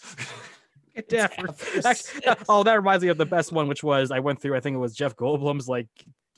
[1.09, 1.27] Yeah.
[1.85, 4.55] Actually, oh, that reminds me of the best one, which was I went through.
[4.55, 5.87] I think it was Jeff Goldblum's like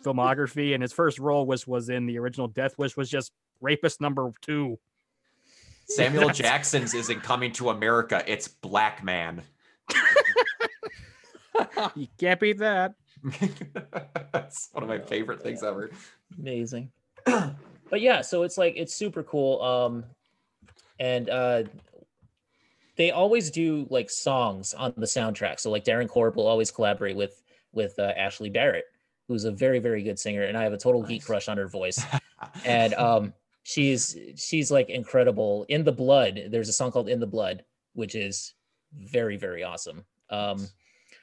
[0.04, 3.32] filmography, and his first role was was in the original Death Wish, was just
[3.62, 4.80] rapist number two.
[5.88, 8.24] Samuel Jackson's isn't coming to America.
[8.28, 9.42] It's Black Man.
[11.96, 12.94] You can't beat that.
[14.32, 15.90] That's one of my favorite things ever.
[16.38, 16.92] Amazing.
[17.26, 19.62] but yeah, so it's like it's super cool.
[19.62, 20.06] Um
[21.00, 21.64] and uh
[22.96, 25.60] they always do like songs on the soundtrack.
[25.60, 27.42] So like Darren Korb will always collaborate with
[27.72, 28.86] with uh, Ashley Barrett,
[29.30, 31.68] who's a very very good singer and I have a total geek crush on her
[31.70, 32.04] voice.
[32.66, 37.28] and um she's she's like incredible in the blood there's a song called in the
[37.28, 37.64] blood
[37.94, 38.54] which is
[38.94, 40.68] very very awesome um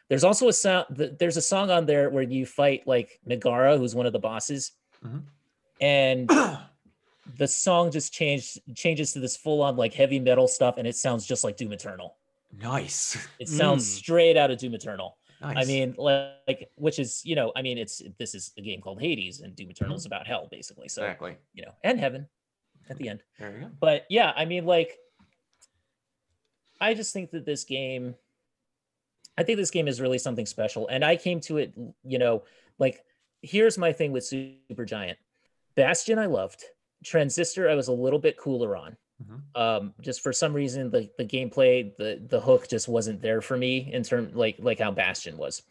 [0.09, 0.87] there's also a sound
[1.19, 4.73] there's a song on there where you fight like Megaera who's one of the bosses
[5.05, 5.23] Mhm.
[5.81, 6.31] and
[7.39, 10.95] the song just changed changes to this full on like heavy metal stuff and it
[10.97, 12.17] sounds just like doom eternal
[12.61, 13.17] nice.
[13.41, 13.97] it sounds Mm.
[13.99, 15.57] straight out of doom eternal Nice.
[15.59, 19.01] I mean, like, which is, you know, I mean, it's this is a game called
[19.01, 19.99] Hades, and Doom Eternal mm-hmm.
[19.99, 20.89] is about hell, basically.
[20.89, 21.37] So, exactly.
[21.53, 22.27] you know, and heaven
[22.89, 23.23] at the end.
[23.39, 23.71] There you go.
[23.79, 24.97] But yeah, I mean, like,
[26.81, 28.15] I just think that this game,
[29.37, 30.89] I think this game is really something special.
[30.89, 31.75] And I came to it,
[32.05, 32.45] you know,
[32.79, 33.05] like,
[33.43, 35.17] here's my thing with Supergiant
[35.75, 36.65] Bastion, I loved.
[37.05, 38.97] Transistor, I was a little bit cooler on.
[39.23, 39.43] Mhm.
[39.55, 43.57] Um, just for some reason, the the gameplay, the the hook just wasn't there for
[43.57, 45.63] me in term like like how Bastion was.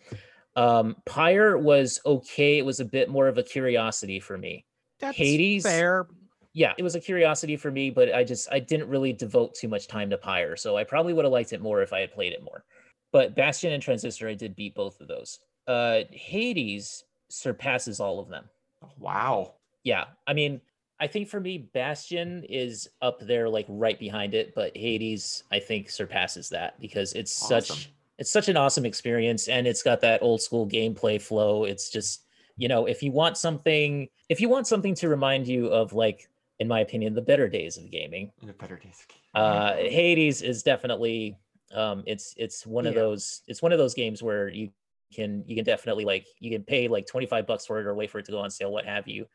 [0.56, 2.58] Um, Pyre was okay.
[2.58, 4.66] It was a bit more of a curiosity for me
[5.00, 5.64] That's Hades?
[5.64, 6.08] fair.
[6.54, 9.68] yeah, it was a curiosity for me, but I just I didn't really devote too
[9.68, 12.12] much time to Pyre, so I probably would have liked it more if I had
[12.14, 12.64] played it more.
[13.12, 15.40] But Bastion and Transistor, I did beat both of those.
[15.68, 18.50] Uh, Hades surpasses all of them.
[18.98, 19.56] Wow.
[19.84, 20.62] Yeah, I mean,
[21.00, 25.60] I think for me, Bastion is up there, like right behind it, but Hades, I
[25.60, 30.22] think, surpasses that because it's such it's such an awesome experience, and it's got that
[30.22, 31.66] old school gameplay flow.
[31.66, 32.24] It's just
[32.58, 36.30] you know, if you want something, if you want something to remind you of like,
[36.60, 39.06] in my opinion, the better days of gaming, the better days.
[39.34, 41.38] uh, Hades is definitely
[41.74, 44.70] um, it's it's one of those it's one of those games where you
[45.14, 48.10] can you can definitely like you can pay like 25 bucks for it or wait
[48.10, 49.26] for it to go on sale what have you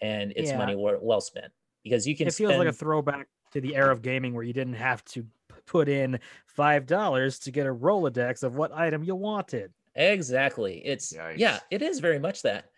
[0.00, 0.58] and it's Yeah.
[0.58, 3.92] money well, well spent because you can It feels like a throwback to the era
[3.92, 5.26] of gaming where you didn't have to
[5.66, 9.72] put in five dollars to get a Rolodex of what item you wanted.
[9.96, 12.70] exactly it's yeah it is very much that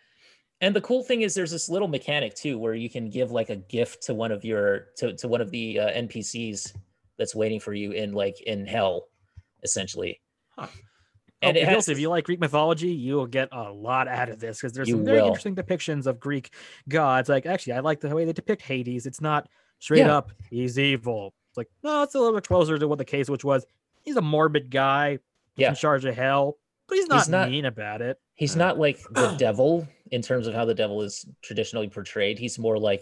[0.61, 3.49] and the cool thing is there's this little mechanic too where you can give like
[3.49, 6.75] a gift to one of your to, to one of the uh, npcs
[7.17, 9.07] that's waiting for you in like in hell
[9.63, 10.67] essentially Huh.
[11.41, 14.57] And it has if you like Greek mythology, you'll get a lot out of this
[14.59, 15.27] because there's some very will.
[15.27, 16.51] interesting depictions of Greek
[16.89, 17.29] gods.
[17.29, 19.05] Like, actually, I like the way they depict Hades.
[19.05, 19.47] It's not
[19.79, 20.17] straight Yeah.
[20.17, 21.35] up he's evil.
[21.49, 23.65] It's like no, it's a little bit closer to what the case which was.
[24.03, 25.19] He's a morbid guy,
[25.57, 25.69] Yeah.
[25.69, 26.57] in charge of hell,
[26.87, 28.19] but he's not, not- mean about it.
[28.35, 32.39] He's Uh, not like the devil in terms of how the devil is traditionally portrayed.
[32.39, 33.01] He's more like,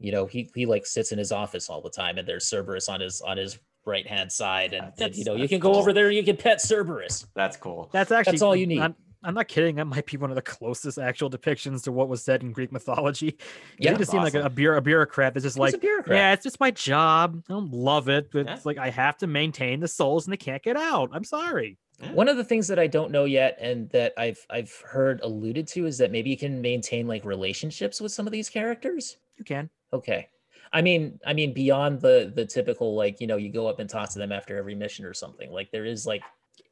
[0.00, 2.88] you know, he he like sits in his office all the time, and there's Cerberus
[2.90, 5.74] on his on his right hand side, and, and, you know you that's can go
[5.74, 7.26] over there and you can pet Cerberus.
[7.34, 7.90] That's cool.
[7.92, 8.80] That's actually that's all you need.
[8.80, 9.76] I'm, I'm not kidding.
[9.76, 12.70] That might be one of the closest actual depictions to what was said in Greek
[12.70, 13.38] mythology.
[13.78, 15.82] Yeah, he just seemed like a, a, bureau, a bureaucrat that's just He's like.
[16.06, 17.42] Yeah, it's just my job.
[17.48, 18.54] I don't love it, but Yeah.
[18.54, 21.10] it's like I have to maintain the souls and they can't get out.
[21.12, 21.78] I'm sorry.
[22.12, 25.66] One of the things that I don't know yet, and that I've I've heard alluded
[25.68, 29.16] to, is that maybe you can maintain like relationships with some of these characters.
[29.38, 29.70] You can.
[29.92, 30.28] Okay.
[30.74, 33.88] I mean, I mean, beyond the the typical like you know you go up and
[33.88, 35.50] talk to them after every mission or something.
[35.52, 36.22] Like there is like,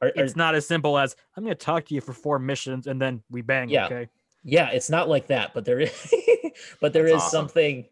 [0.02, 2.38] are, are- It's not as simple as I'm going to talk to you for four
[2.40, 3.68] missions and then we bang.
[3.68, 3.86] Yeah.
[3.86, 4.08] Okay.
[4.42, 6.14] yeah, it's not like that, but there is,
[6.80, 7.38] but there is That's awesome.
[7.48, 7.86] something,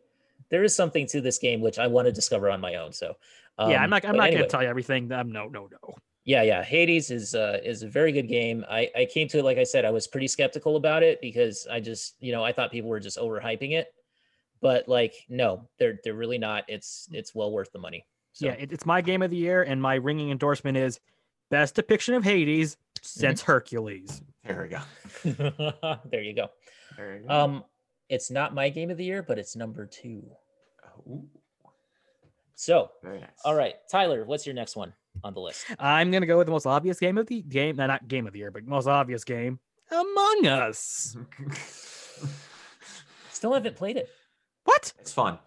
[0.51, 2.93] there is something to this game which I want to discover on my own.
[2.93, 3.17] So
[3.59, 4.05] yeah, I'm um, not.
[4.05, 5.13] I'm not anyway, going to tell you everything.
[5.13, 5.95] Um, no, no, no.
[6.25, 9.45] yeah yeah hades is uh is a very good game i i came to it
[9.45, 12.53] like i said i was pretty skeptical about it because i just you know i
[12.53, 13.95] thought people were just overhyping it
[14.61, 18.53] but like no they're they're really not it's it's well worth the money so Yeah,
[18.53, 21.01] it, it's my game of the year, and my ringing endorsement is
[21.51, 24.23] best depiction of Hades since Hercules.
[24.47, 25.93] There we go.
[26.11, 26.49] there you go
[26.97, 27.35] There you go.
[27.35, 27.65] um
[28.09, 30.23] it's not my game of the year but it's number two
[31.09, 31.27] Ooh,
[32.55, 33.31] so very nice.
[33.45, 34.93] all right tyler what's your next one
[35.25, 37.77] on the list I'm going to go with the most obvious game of the game.
[37.77, 39.59] No, not game of the year, but most obvious game.
[39.91, 41.17] Among Us.
[43.33, 44.09] still haven't played it
[44.65, 44.93] What?
[44.99, 45.39] it's fun.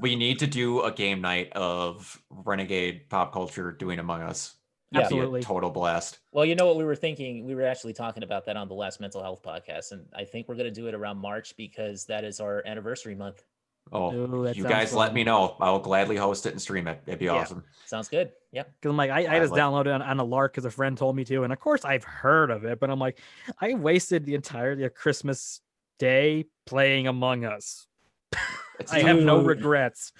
[0.00, 4.54] We need to do a game night of Renegade pop culture doing Among Us.
[4.90, 5.00] Yeah.
[5.00, 5.42] It'd a Absolutely.
[5.42, 6.18] total blast.
[6.32, 7.44] Well, you know what we were thinking?
[7.46, 10.48] We were actually talking about that on the last mental health podcast, and I think
[10.48, 13.42] we're going to do it around March because that is our anniversary month.
[13.90, 15.56] Oh, Ooh, you sounds guys let me know.
[15.60, 17.02] I'll gladly host it and stream it.
[17.06, 17.32] It'd be Yeah.
[17.32, 17.64] awesome.
[17.84, 18.32] Sounds good.
[18.52, 18.70] Yep.
[18.80, 20.70] Because I'm like, I, I I just downloaded it on, on a lark because a
[20.70, 21.42] friend told me to.
[21.42, 23.18] And of course, I've heard of it, but I'm like,
[23.60, 25.60] I wasted the entirety of Christmas
[25.98, 27.86] day playing Among Us.
[28.90, 30.12] I have no regrets.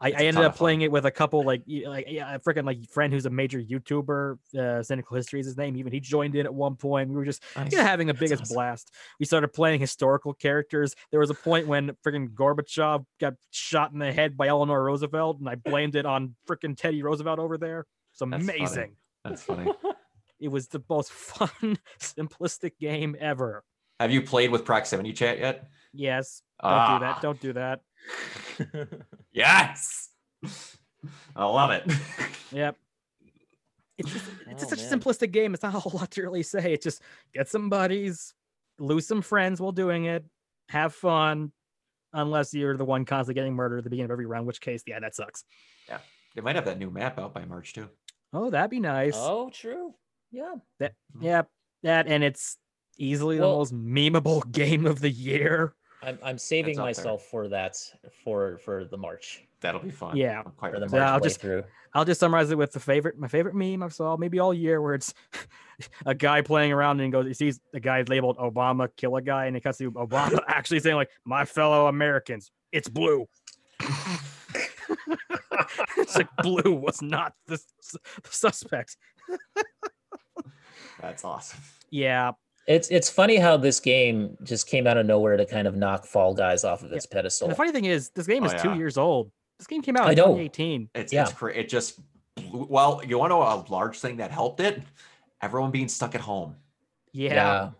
[0.00, 2.84] I, I ended up playing it with a couple like like yeah, a freaking like
[2.90, 4.36] friend who's a major YouTuber.
[4.58, 5.76] Uh, Cynical Historian is his name.
[5.76, 7.08] Even he joined in at one point.
[7.08, 7.72] We were just Nice.
[7.72, 8.54] having That's biggest awesome.
[8.54, 8.90] blast.
[9.20, 10.96] We started playing historical characters.
[11.12, 15.38] There was a point when freaking Gorbachev got shot in the head by Eleanor Roosevelt,
[15.38, 17.86] and I blamed it on freaking Teddy Roosevelt over there.
[18.10, 18.34] It's funny.
[18.42, 18.96] amazing.
[19.24, 19.70] That's funny.
[20.40, 23.62] It was the most fun, simplistic game ever.
[24.00, 25.68] Have you played with proximity chat yet?
[25.92, 27.20] Yes, don't do Ah, that.
[27.22, 27.80] Don't do that.
[29.32, 30.08] Yes.
[31.34, 31.90] I love it.
[32.52, 32.76] Yep.
[33.98, 35.54] It's just, it's Oh, just such a simplistic game.
[35.54, 36.72] It's not a whole lot to really say.
[36.74, 37.00] It's just
[37.32, 38.34] get some buddies,
[38.78, 40.24] lose some friends while doing it,
[40.68, 41.52] have fun.
[42.12, 44.82] Unless you're the one constantly getting murdered at the beginning of every round, which case,
[44.86, 45.44] yeah, that sucks.
[45.88, 45.98] Yeah.
[46.34, 47.88] They might have that new map out by March too.
[48.34, 49.14] Oh, that'd be nice.
[49.16, 49.94] oh, true.
[50.30, 50.54] Yeah.
[50.78, 50.92] That.
[51.20, 51.42] Yeah,
[51.84, 52.58] that and it's
[52.98, 55.74] easily Well- the most memeable game of the year.
[56.02, 56.84] I'm I'm saving up there.
[56.86, 57.76] myself for that
[58.24, 60.16] for for the March That'll be fun.
[60.16, 60.42] Yeah.
[60.44, 61.64] I'm quite for the looking Yeah, March I'll just- playthrough.
[61.94, 64.80] I'll just summarize it with the favorite, my favorite meme I saw maybe all year,
[64.80, 65.12] where it's
[66.06, 69.22] a guy playing around and he goes, he sees a guy labeled Obama kill a
[69.22, 73.28] guy, and he cuts to Obama actually saying like, "My fellow Americans, it's blue."
[75.98, 77.66] it's like blue was not the, s-
[78.22, 78.96] the suspect.
[81.00, 81.60] That's awesome.
[81.90, 82.32] Yeah,
[82.68, 86.06] It's it's funny how this game just came out of nowhere to kind of knock
[86.06, 87.46] Fall Guys off of its pedestal.
[87.46, 89.30] and the funny thing is, this game Oh, is two years old.
[89.58, 90.26] This game came out I in know.
[90.26, 90.88] 2018.
[90.94, 91.22] It's Yeah.
[91.24, 91.98] it's cra- it just
[92.36, 94.80] blew, well, you want to know a large thing that helped it?
[95.40, 96.54] Everyone being stuck at home.
[97.12, 97.70] Yeah,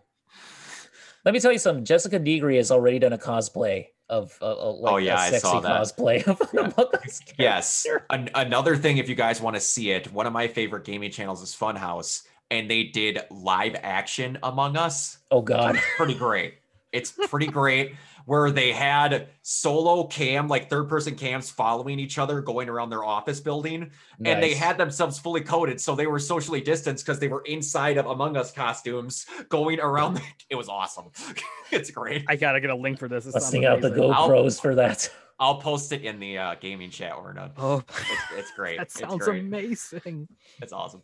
[1.25, 1.85] Let me tell you something.
[1.85, 5.29] Jessica Nigri has already done a cosplay of uh, uh, like Oh, yeah, a I
[5.31, 5.81] sexy saw that.
[5.81, 7.83] cosplay of an Among Us Yes.
[7.83, 8.05] character.
[8.09, 11.09] An- another thing, if you guys want to see it, one of my favorite gaming
[11.09, 12.23] channels is Funhaus,
[12.53, 15.17] and they did live action Among Us.
[15.31, 15.75] Oh God.
[15.75, 16.55] It's pretty great.
[16.91, 17.95] It's pretty great
[18.25, 23.03] where they had solo cam, like third person cams following each other going around their
[23.03, 23.89] office building.
[24.23, 25.81] And they had themselves fully coded.
[25.81, 30.21] So they were socially distanced because they were inside of Among Us costumes going around.
[30.49, 31.05] It was awesome.
[31.71, 32.25] it's great.
[32.29, 33.23] I gotta get a link for this.
[33.25, 34.11] This sounds busting out the amazing.
[34.13, 35.09] I'll- GoPros for that.
[35.39, 37.53] I'll post it in the uh, gaming chat or not.
[37.57, 38.77] Oh, It's, it's great.
[38.77, 39.41] that It's sounds great.
[39.41, 40.27] amazing.
[40.61, 41.01] It's awesome.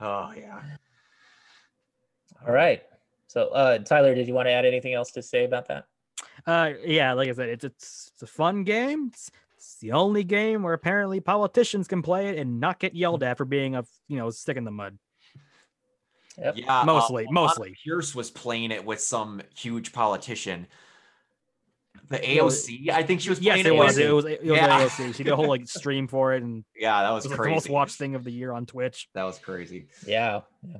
[0.00, 0.60] Oh yeah.
[2.46, 2.82] All right.
[3.26, 5.86] So, uh, Tyler, did you want to add anything else to say about that?
[6.46, 9.08] Uh, yeah, like I said, it's it's, it's a fun game.
[9.12, 13.22] It's, it's the only game where apparently politicians can play it and not get yelled
[13.22, 14.98] at for being a you know stick in the mud.
[16.38, 16.54] Yep.
[16.58, 16.80] Yeah.
[16.80, 17.76] uh, Mostly- a lot of mostly.
[17.84, 20.66] Pierce was playing it with some huge politician.
[22.10, 23.96] The Well, AOC, I think she was Yes, playing it was.
[23.98, 24.24] It was.
[24.26, 24.80] It was Yeah.
[24.80, 25.14] AOC.
[25.14, 27.38] She did a whole like stream for it, and Yeah, that it was was like
[27.40, 27.50] crazy.
[27.50, 29.08] the most watched thing of the year on Twitch.
[29.14, 29.86] That was crazy.
[30.06, 30.42] Yeah.
[30.68, 30.76] yeah.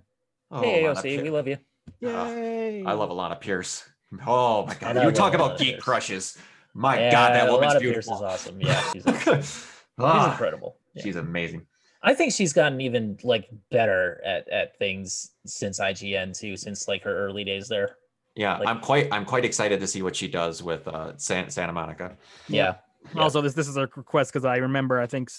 [0.50, 1.56] Oh, hey, Lana AOC, we love you.
[2.00, 2.84] Yay!
[2.84, 3.84] I love Alana Pierce.
[4.26, 4.96] Oh my god.
[4.96, 5.82] You love talk about Alana geek Pierce.
[5.84, 6.38] crushes.
[6.74, 8.16] My yeah, god, that a woman's lot of Pierce beautiful.
[8.16, 8.60] is awesome.
[8.60, 9.66] Yeah, she's, she's
[9.98, 10.76] Ah, incredible.
[10.94, 11.02] Yeah.
[11.04, 11.66] She's amazing.
[12.02, 17.02] I think she's gotten even like better at at things since IGN too, since like
[17.04, 17.96] her early days there.
[18.36, 21.50] Yeah, Like- I'm quite I'm quite excited to see what she does with uh San,
[21.50, 22.16] Santa Monica.
[22.48, 22.74] Yeah.
[23.14, 23.20] Yeah.
[23.22, 25.30] Also, this this is a request because I remember I think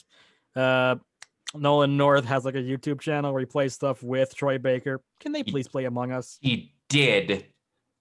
[0.56, 0.96] uh,
[1.56, 5.02] Nolan North has like a YouTube channel where he plays stuff with Troy Baker.
[5.20, 6.38] Can they please play Among Us?
[6.42, 7.46] He did,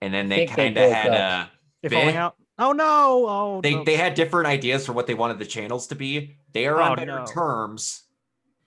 [0.02, 1.46] and then they kind of had up.
[1.46, 1.50] uh
[1.82, 2.36] They're falling out.
[2.58, 3.26] Oh no!
[3.28, 3.84] Oh, they no.
[3.84, 6.36] they had different ideas for what they wanted the channels to be.
[6.52, 7.26] They are on Oh, better no.
[7.26, 8.03] terms.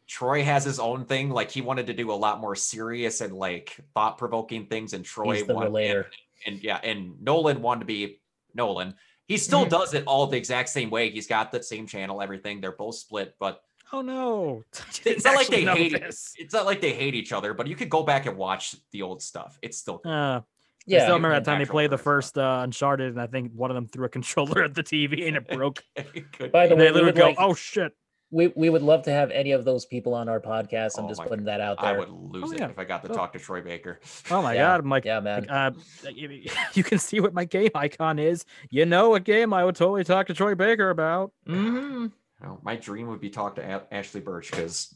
[0.07, 1.29] Troy has his own thing.
[1.29, 5.03] Like he wanted to do a lot more serious and like thought provoking things, and
[5.03, 6.09] Troy He's wanted, relator.
[6.45, 8.21] and yeah, and Nolan wanted to be
[8.53, 8.95] Nolan.
[9.27, 9.69] He still Mhm.
[9.69, 11.09] does it all the exact same way.
[11.09, 12.61] He's got the same channel, everything.
[12.61, 13.61] They're both split, but
[13.93, 14.63] Oh no!
[14.87, 16.33] It's didn't like they hate this.
[16.37, 17.53] it's not like they hate each other.
[17.53, 19.57] But you could go back and watch the old stuff.
[19.61, 20.41] It's still Uh,
[20.85, 20.99] Yeah.
[20.99, 23.69] I still remember that time they played the first uh, Uncharted, and I think one
[23.71, 25.83] of them threw a controller at the TV and it broke.
[25.95, 27.91] By the And way, they literally go, like- "Oh shit!"
[28.29, 30.97] We we would love to have any of those people on our podcast.
[30.97, 31.95] I'm Oh just my putting that out there.
[31.95, 32.67] I would lose Oh, it yeah.
[32.69, 33.13] if I got to Oh.
[33.15, 33.99] talk to Troy Baker.
[34.31, 34.67] Oh my Yeah.
[34.67, 34.79] god!
[34.81, 35.45] I'm like, Yeah, man.
[35.49, 35.71] like, uh,
[36.13, 36.43] you
[36.73, 38.43] you can see what my game icon is.
[38.69, 41.31] You know, a game I would totally talk to Troy Baker about.
[41.47, 42.11] Mhm.
[42.43, 44.93] No, my dream would be talk to A- Ashly Burch because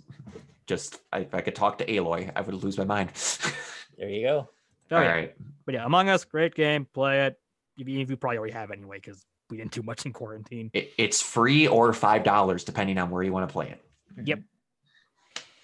[0.68, 3.12] just I, if I could talk to Aloy, I would lose my mind.
[3.98, 4.50] There you go.
[4.90, 5.10] Oh, All yeah.
[5.12, 5.36] right.
[5.66, 6.88] But yeah, Among Us, great game.
[6.92, 7.40] Play it.
[7.78, 10.72] If you, if you probably already have anyway, because we didn't do much in quarantine.
[10.74, 13.84] It, it's free or five dollars depending on where you want to play it.
[14.14, 14.28] Mm-hmm.
[14.28, 14.40] Yep.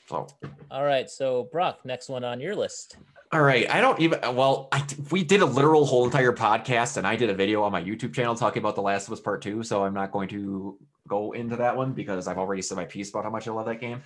[0.08, 0.28] So
[0.70, 1.10] All right.
[1.10, 2.98] So Brock, next one on your list.
[3.34, 4.20] all right, I don't even.
[4.36, 7.72] Well, I we did a literal whole entire podcast, and I did a video on
[7.72, 9.64] my YouTube channel talking about The Last of Us Part Two.
[9.64, 10.78] So I'm not going to
[11.08, 13.66] go into that one because I've already said my piece about how much I love
[13.66, 14.02] that game.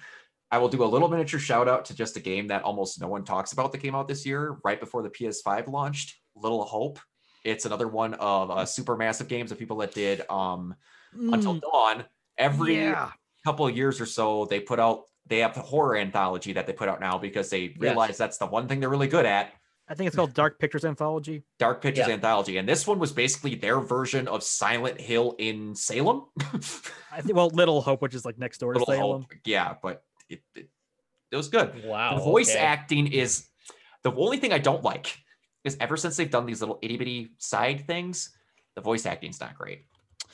[0.52, 3.08] I will do a little miniature shout out to just a game that almost no
[3.08, 6.18] one talks about that came out this year, right before the PS5 launched.
[6.36, 7.00] Little Hope.
[7.44, 10.76] It's another one of uh, Supermassive Games of people that did um,
[11.14, 12.06] Until Mm, Dawn.
[12.38, 13.12] Every yeah.
[13.44, 16.74] couple of years or so, they put out they have the horror anthology that they
[16.74, 19.54] put out now because they realize that's the one thing they're really good at.
[19.88, 21.44] I think it's called Dark Pictures Anthology.
[21.60, 22.14] Dark Pictures Yeah.
[22.14, 22.58] Anthology.
[22.58, 26.26] And this one was basically their version of Silent Hill in Salem.
[27.12, 29.24] I think well, Little Hope, which is like next door to Salem.
[29.24, 29.32] Hope.
[29.44, 30.70] Yeah, but it, it,
[31.32, 31.84] it was good.
[31.84, 32.16] Wow.
[32.16, 32.60] the voice okay.
[32.60, 33.48] acting is
[34.04, 35.18] the only thing I don't like
[35.64, 38.30] is ever since they've done these little itty bitty side things,
[38.76, 39.86] the voice acting's not great.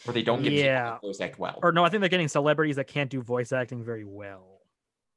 [0.07, 0.99] Or they don't get Yeah.
[0.99, 1.59] voice act well.
[1.63, 4.61] Or no, I think they're getting celebrities that can't do voice acting very well.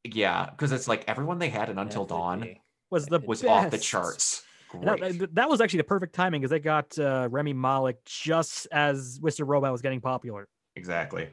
[0.04, 2.60] yeah, because it's like everyone they had in Until could Dawn be.
[2.90, 4.42] Was the was off the charts.
[4.82, 8.66] That, that- that was actually the perfect timing because they got uh, Rami Malek just
[8.72, 9.46] as Mr.
[9.46, 10.48] Robot was getting popular.
[10.76, 11.28] Exactly.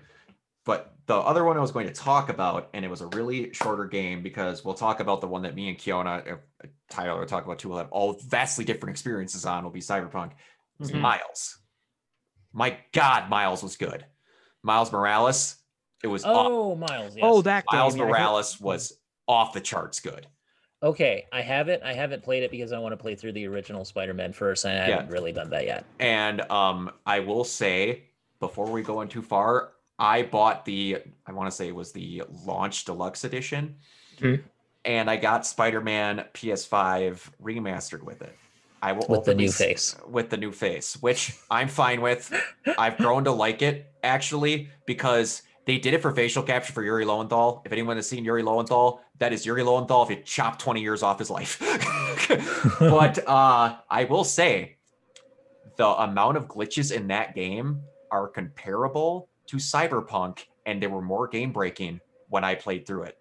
[0.68, 3.54] But the other one I was going to talk about, and it was a really
[3.54, 7.26] shorter game because we'll talk about the one that me and Kiona, uh, Tyler will
[7.26, 7.70] talk about too.
[7.70, 9.64] We'll have all vastly different experiences on.
[9.64, 10.32] Will be Cyberpunk.
[10.78, 11.00] Was Mhm.
[11.00, 11.60] Miles.
[12.52, 14.06] My God, Miles was good.
[14.62, 15.56] Miles Morales.
[16.04, 17.16] It was off- Oh, Miles.
[17.16, 17.24] Yes.
[17.26, 17.80] Oh, that game.
[17.80, 20.28] Miles yeah, Morales was off the charts good.
[20.84, 21.82] Okay, I haven't.
[21.82, 24.74] I haven't played it because I want to play through the original Spider-Man first, and
[24.84, 24.96] I Yeah.
[24.98, 25.86] haven't really done that yet.
[26.00, 28.10] And um, I will say
[28.42, 31.92] before we go in too far, I bought the I want to say it was
[31.92, 33.76] the launch deluxe edition,
[34.20, 34.44] Mhm.
[34.86, 38.36] and I got Spider-Man PS5 remastered with it.
[38.82, 39.96] I will With the new face.
[40.08, 42.32] With the new face, which I'm fine with.
[42.78, 47.04] I've grown to like it actually because they did it for facial capture for Yuri
[47.04, 47.64] Lowenthal.
[47.66, 51.02] If anyone has seen Yuri Lowenthal, that is Yuri Lowenthal if you chop 20 years
[51.02, 51.58] off his life.
[52.80, 54.78] but uh, I will say
[55.76, 61.28] the amount of glitches in that game are comparable to Cyberpunk, and they were more
[61.28, 62.00] game breaking
[62.30, 63.18] when I played through it.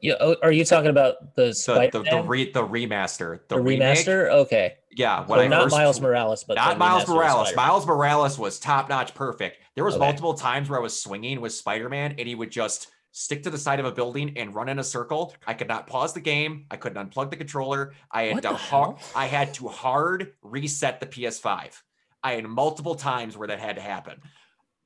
[0.00, 0.14] Yeah.
[0.20, 3.98] Oh, are you talking about the The the, the, re, the remaster, the, the remake,
[3.98, 4.30] remaster?
[4.30, 4.74] Okay.
[4.90, 7.54] Yeah, when So I not first, Miles Morales, but not Miles Morales.
[7.54, 9.58] Miles Morales was top notch, perfect.
[9.76, 10.04] There was Okay.
[10.04, 13.50] multiple times where I was swinging with Spider Man, and he would just stick to
[13.50, 15.34] the side of a building and run in a circle.
[15.46, 16.66] I could not pause the game.
[16.70, 17.92] I couldn't unplug the controller.
[18.10, 18.96] I had What to hard.
[19.14, 21.80] I had to hard reset the PS5.
[22.24, 24.20] I had multiple times where that had to happen,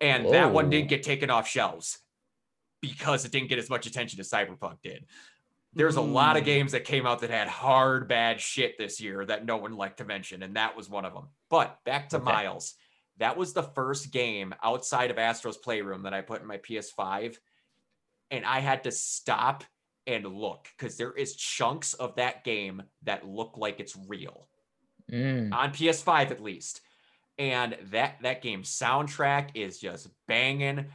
[0.00, 1.98] and that one didn't get taken off shelves
[2.80, 5.06] because it didn't get as much attention as Cyberpunk did.
[5.72, 6.46] There's a lot of Mm.
[6.46, 9.98] games that came out that had hard bad shit this year that no one liked
[9.98, 11.28] to mention, and that was one of them.
[11.50, 12.24] But back to Okay.
[12.24, 12.74] Miles.
[13.18, 17.38] That was the first game outside of Astro's Playroom that I put in my PS5,
[18.30, 19.64] and I had to stop
[20.06, 24.48] and look because there is chunks of that game that look like it's real
[25.10, 25.52] Mm.
[25.54, 26.80] on PS5 at least.
[27.38, 30.86] And that that game soundtrack is just banging.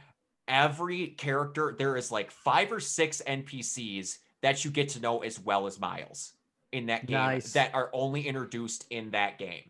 [0.48, 5.38] Every character there is like five or six NPCs that you get to know as
[5.38, 6.32] well as Miles
[6.72, 7.52] in that game Nice.
[7.52, 9.62] that are only introduced in that game.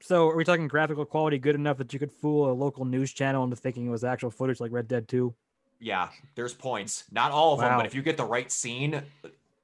[0.00, 3.12] So are we talking graphical quality good enough that you could fool a local news
[3.12, 5.32] channel into thinking it was actual footage like Red Dead 2?
[5.80, 7.04] Yeah, there's points.
[7.10, 9.02] Not all of them, but if you get the right scene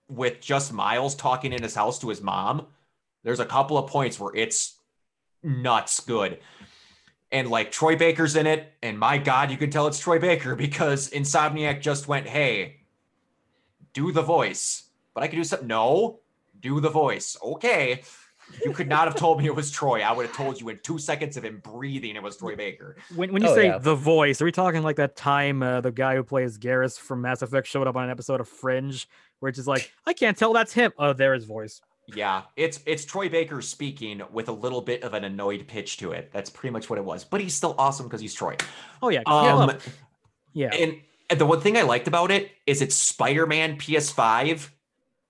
[0.08, 2.66] with just Miles talking in his house to his mom,
[3.22, 4.76] there's a couple of points where it's
[5.42, 6.38] nuts good.
[7.32, 10.54] And like Troy Baker's in it, and my God, you can tell it's Troy Baker
[10.56, 12.80] because Insomniac just went, hey,
[13.92, 14.84] do the voice.
[15.14, 15.68] But I could do something.
[15.68, 16.20] No,
[16.60, 17.36] do the voice.
[17.42, 18.02] Okay.
[18.64, 20.00] You could not have told me it was Troy.
[20.02, 22.96] I would have told you in two seconds of him breathing it was Troy Baker.
[23.14, 23.78] When, when you Oh, say yeah.
[23.78, 27.20] the voice, are we talking like that time uh, the guy who plays Garrus from
[27.22, 29.08] Mass Effect showed up on an episode of Fringe,
[29.38, 30.92] where it's just like, I can't tell that's him.
[30.98, 31.80] Oh, there is voice.
[32.16, 36.12] Yeah, it's it's Troy Baker speaking with a little bit of an annoyed pitch to
[36.12, 36.30] it.
[36.32, 37.24] That's pretty much what it was.
[37.24, 38.56] But he's still awesome because he's Troy.
[39.02, 39.72] Oh yeah, yeah, Um,
[40.52, 40.70] yeah.
[40.74, 44.68] and, and the one thing I liked about it is it's Spider-Man PS5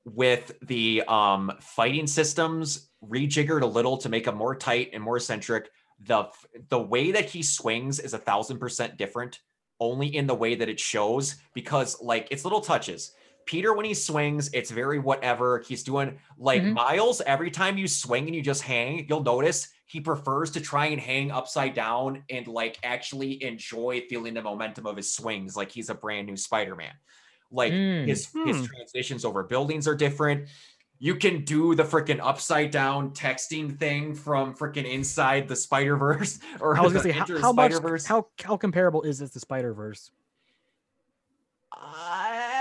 [0.05, 5.17] with the um fighting systems rejiggered a little to make them more tight and more
[5.17, 5.71] eccentric.
[6.07, 6.29] The
[6.69, 9.41] the way that he swings is a thousand percent different,
[9.79, 13.13] only in the way that it shows because like it's little touches.
[13.47, 15.59] Peter, when he swings, it's very whatever.
[15.67, 16.75] He's doing like Mhm.
[16.75, 17.21] Miles.
[17.23, 21.01] Every time you swing and you just hang, you'll notice he prefers to try and
[21.01, 25.91] hang upside down and like actually enjoy feeling the momentum of his swings, like he's
[25.91, 26.93] a brand new Spider-Man.
[27.51, 28.07] Like Mm.
[28.07, 28.65] his his Hmm.
[28.67, 30.49] transitions over buildings are different.
[31.03, 36.39] You can do the freaking upside down texting thing from freaking inside the Spider Verse
[36.61, 38.07] or I was gonna say how, how much Spider-Verse.
[38.07, 40.13] how how comparable is this to Spider Verse?
[41.73, 42.60] Uh, it- it-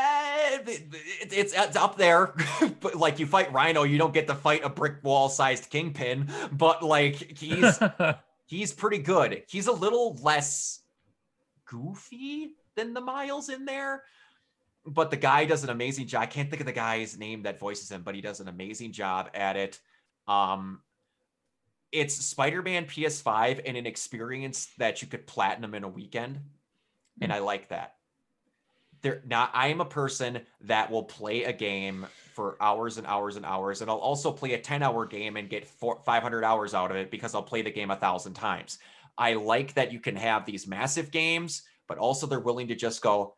[0.67, 2.33] it's, it's up there,
[2.81, 6.29] but like you fight Rhino, you don't get to fight a brick wall sized kingpin,
[6.51, 7.79] but like he's
[8.45, 9.43] he's pretty good.
[9.47, 10.81] He's a little less
[11.65, 14.03] goofy than the Miles in there,
[14.85, 16.23] but the guy does an amazing job.
[16.23, 18.91] I can't think of the guy's name that voices him, but he does an amazing
[18.91, 19.79] job at it.
[20.27, 20.81] Um,
[21.91, 26.39] it's Spider-Man PS5 and an experience that you could platinum in a weekend,
[27.19, 27.95] and I like that.
[29.01, 33.35] There now, I am a person that will play a game for hours and hours
[33.35, 36.91] and hours, and I'll also play a 10-hour game and get four, 500 hours out
[36.91, 38.79] of it because I'll play the game a thousand times.
[39.17, 43.01] I like that you can have these massive games, but also they're willing to just
[43.01, 43.35] go.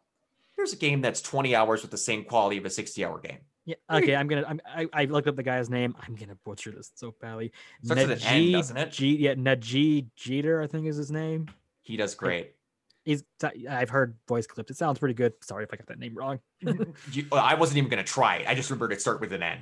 [0.56, 3.40] Here's a game that's 20 hours with the same quality of a 60-hour game.
[3.66, 3.76] Yeah.
[3.92, 4.16] Okay.
[4.16, 4.46] I'm gonna.
[4.48, 5.96] I'm, I I looked up the guy's name.
[6.02, 7.52] I'm gonna butcher this so badly.
[7.84, 8.92] Starts with an N, doesn't it?
[8.92, 11.48] G, yeah, Nadji Jeter, I think is his name.
[11.82, 12.56] He does great.
[13.12, 13.24] He's.
[13.70, 14.72] I've heard voice clips.
[14.72, 15.34] It sounds pretty good.
[15.42, 16.40] Sorry if I got that name wrong.
[17.12, 18.48] You- I wasn't even gonna try it.
[18.48, 19.60] I just remembered it start with an N.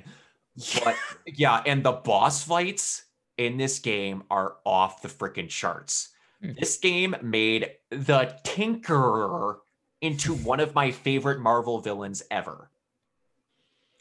[0.84, 0.96] But
[1.26, 3.04] yeah, and the boss fights
[3.38, 6.10] in this game are off the freaking charts.
[6.42, 6.52] Hmm.
[6.58, 9.56] This game made the Tinkerer
[10.00, 12.70] into one of my favorite Marvel villains ever.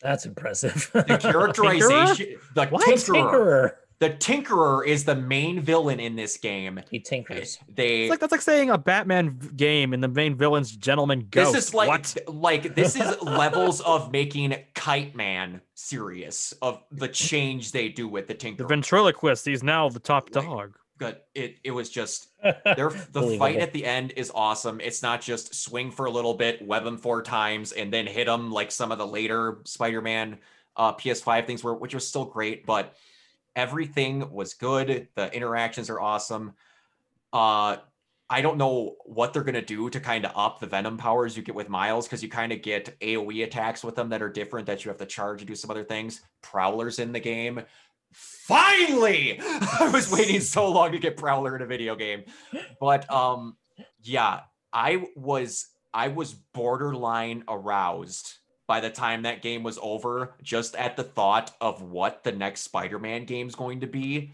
[0.02, 0.90] That's impressive.
[0.94, 3.72] The characterization, the Tinkerer, Tinkerer.
[4.00, 6.80] The Tinkerer is the main villain in this game.
[6.90, 7.60] He tinkers.
[7.68, 11.54] They It's like that's like saying a Batman game and the main villain's Gentleman Ghost.
[11.54, 12.18] This is like what?
[12.28, 18.28] like this is levels of making Kite Man serious of the change they do with
[18.28, 18.58] the Tinkerer.
[18.60, 19.46] The ventriloquist.
[19.46, 20.78] He's now the top Like- dog.
[20.98, 24.82] But it it was just their the fight at the end is awesome.
[24.82, 28.28] It's not just swing for a little bit, web him four times, and then hit
[28.28, 30.40] him like some of the later Spider-Man
[30.76, 32.96] uh, PS5 things were, which was still great, but
[33.60, 35.10] everything was good.
[35.16, 36.54] The interactions are awesome.
[37.34, 37.78] Uh,
[38.30, 41.44] I don't know what they're gonna do to kind of up the venom powers you
[41.44, 44.68] get with Miles because you kind of get AOE attacks with them that are different
[44.68, 46.22] that you have to charge to do some other things.
[46.42, 47.62] Prowler's in the game.
[48.14, 52.24] Finally, I was waiting so long to get Prowler in a video game,
[52.80, 53.58] but um,
[54.04, 54.42] yeah,
[54.72, 58.38] I was I was borderline aroused
[58.70, 62.62] by the time that game was over, just at the thought of what the next
[62.62, 64.32] Spider-Man game is going to be.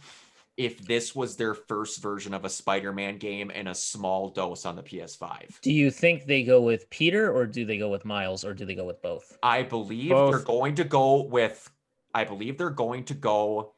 [0.58, 4.76] If this was their first version of a Spider-Man game in a small dose on
[4.76, 8.44] the PS5, Do you think they go with Peter or do they go with Miles
[8.44, 9.38] or do they go with both?
[9.42, 11.72] I believe they're going to go with.
[12.14, 13.72] I believe they're going to go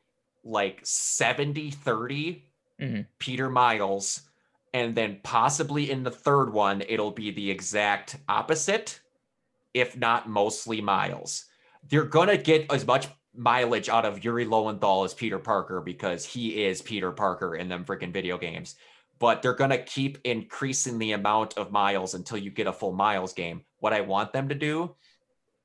[0.44, 2.44] like 70 30
[2.82, 3.06] Mhm.
[3.20, 4.22] Peter Miles.
[4.74, 9.02] And then possibly in the third one, it'll be the exact opposite,
[9.80, 11.46] if not mostly Miles.
[11.90, 16.26] They're going to get as much mileage out of Yuri Lowenthal as Peter Parker because
[16.26, 18.76] he is Peter Parker in them freaking video games.
[19.20, 22.94] But they're going to keep increasing the amount of miles until you get a full
[22.94, 23.62] Miles game.
[23.80, 24.96] What I want them to do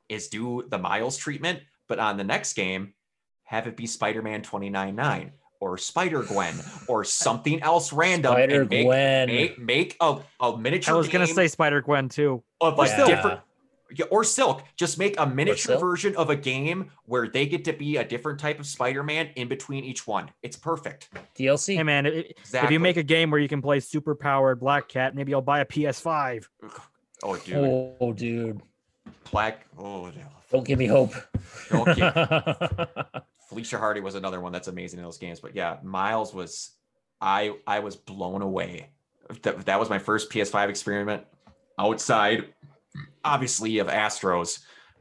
[0.08, 2.94] is do the Miles treatment, but on the next game,
[3.44, 5.30] have it be Spider-Man 29.9
[5.60, 6.54] or Spider-Gwen
[6.88, 8.32] or something else random.
[8.32, 9.26] Spider make, Gwen.
[9.28, 12.42] Make, make a, a miniature I was gonna say Spider Gwen too.
[12.60, 12.96] of a Yeah.
[13.06, 13.40] different yeah,
[14.10, 14.62] or Silk.
[14.76, 18.38] Just make a miniature version of a game where they get to be a different
[18.40, 20.30] type of Spider-Man in between each one.
[20.42, 21.08] It's perfect.
[21.36, 21.76] DLC.
[21.76, 22.10] Hey man, i-
[22.54, 25.34] i- if you make a game where you can play super powered Black Cat, maybe
[25.34, 26.48] I'll buy a PS5.
[27.24, 28.60] Oh, dude, oh, dude.
[29.30, 29.66] Black.
[29.78, 30.12] Oh, no.
[30.50, 31.14] Don't give me hope.
[31.72, 32.10] Okay.
[33.48, 35.40] Felicia Hardy was another one that's amazing in those games.
[35.40, 36.72] But yeah, Miles was
[37.20, 38.90] I I was blown away.
[39.42, 41.24] That, that was my first PS5 experiment
[41.78, 42.52] outside,
[43.24, 44.60] obviously of Astros,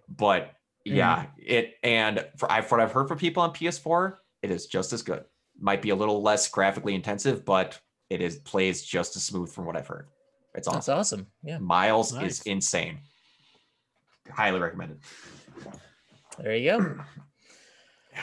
[0.10, 0.54] but
[0.88, 0.98] mm-hmm.
[0.98, 4.94] yeah, it and for I what I've heard from people on PS4, it is just
[4.94, 5.24] as good.
[5.60, 9.66] Might be a little less graphically intensive, but it is plays just as smooth from
[9.66, 10.08] what I've heard.
[10.54, 10.78] It's awesome.
[10.78, 11.20] That's awesome.
[11.20, 11.28] awesome.
[11.44, 11.58] Yeah.
[11.60, 12.40] Miles Nice.
[12.40, 13.00] is insane.
[14.30, 15.00] Highly recommended.
[16.38, 16.96] There you go.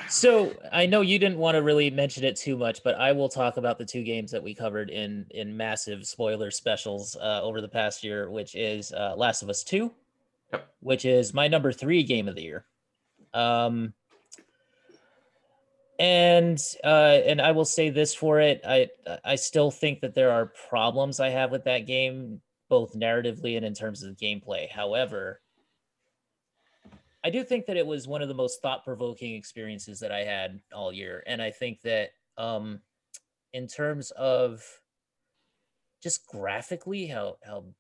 [0.09, 3.29] So I know you didn't want to really mention it too much, but I will
[3.29, 7.61] talk about the two games that we covered in in massive spoiler specials uh, over
[7.61, 9.93] the past year, which is uh, Last of Us Two,
[10.53, 10.69] Yep.
[10.81, 12.65] which is my number three game of the year.
[13.35, 13.93] Um,
[15.99, 18.89] and uh, and I will say this for it, I
[19.25, 23.67] I still think that there are problems I have with that game, both narratively and
[23.67, 24.71] in terms of gameplay.
[24.71, 25.41] However,
[27.25, 30.63] I do think that it was one of the most thought-provoking experiences that I had
[30.73, 32.83] all year, and I think that um,
[33.53, 34.83] in terms of
[36.03, 37.75] just graphically how how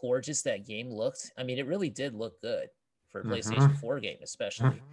[0.00, 1.32] gorgeous that game looked.
[1.36, 2.70] I mean, it really did look good
[3.08, 3.26] for a Mhm.
[3.26, 4.84] PlayStation 4 game, especially.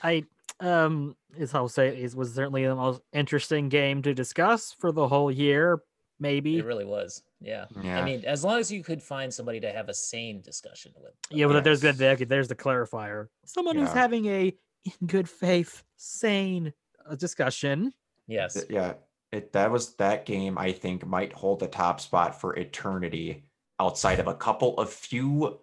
[0.00, 0.26] I
[0.60, 5.08] um is I'll say it was certainly the most interesting game to discuss for the
[5.08, 5.82] whole year.
[6.24, 6.58] Maybe.
[6.58, 7.22] It really was.
[7.40, 7.66] Yeah.
[7.82, 8.00] Yeah.
[8.00, 11.12] I mean, as long as you could find somebody to have a sane discussion with.
[11.30, 11.96] Yeah, but there's Yes.
[11.96, 12.28] good.
[12.28, 13.28] There's the clarifier.
[13.44, 14.56] Someone who's having a
[15.00, 16.72] in good faith, sane
[17.08, 17.92] uh, discussion.
[18.26, 18.64] Yes.
[18.68, 18.94] Yeah
[19.34, 23.42] it that was that game i think might hold the top spot for eternity
[23.80, 25.58] outside of a couple of few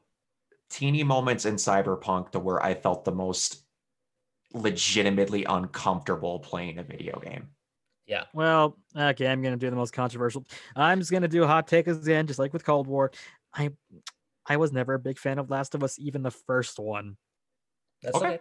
[0.69, 3.63] teeny moments in cyberpunk to where i felt the most
[4.53, 7.47] legitimately uncomfortable playing a video game
[8.07, 8.25] Yeah.
[8.33, 10.45] Well, okay, I'm gonna do the most controversial.
[10.75, 13.11] I'm just gonna do a hot take again, just like with Cold War.
[13.53, 13.71] I
[14.45, 17.17] I was never a big fan of Last of Us, even the first one.
[18.01, 18.27] That's Okay.
[18.27, 18.39] okay.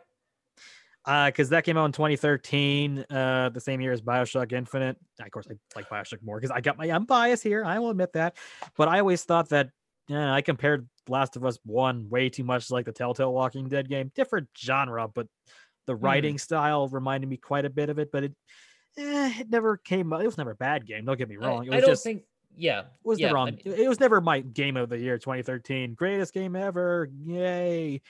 [1.07, 4.99] Uh, because that came out in 2013, uh, the same year as Bioshock Infinite.
[5.19, 7.65] Of course, I like Bioshock more because I got my I'm biased here.
[7.65, 8.37] I will admit that,
[8.77, 9.71] but I always thought that
[10.09, 13.69] yeah, I compared Last of Us One way too much to like the Telltale Walking
[13.69, 14.11] Dead game.
[14.15, 15.27] Different genre, but
[15.87, 18.11] the writing style reminded me quite a bit of it.
[18.13, 18.35] But it,
[18.99, 20.13] eh, it never came.
[20.13, 20.21] Up.
[20.23, 21.05] It was never a bad game.
[21.05, 21.67] Don't get me I- wrong.
[21.67, 22.23] It I, don't just think.
[22.57, 22.81] Yeah.
[22.81, 23.47] it was yeah, the I wrong.
[23.47, 25.95] mean- it was never my game of the year 2013.
[25.95, 27.09] Greatest game ever.
[27.25, 28.03] Yay.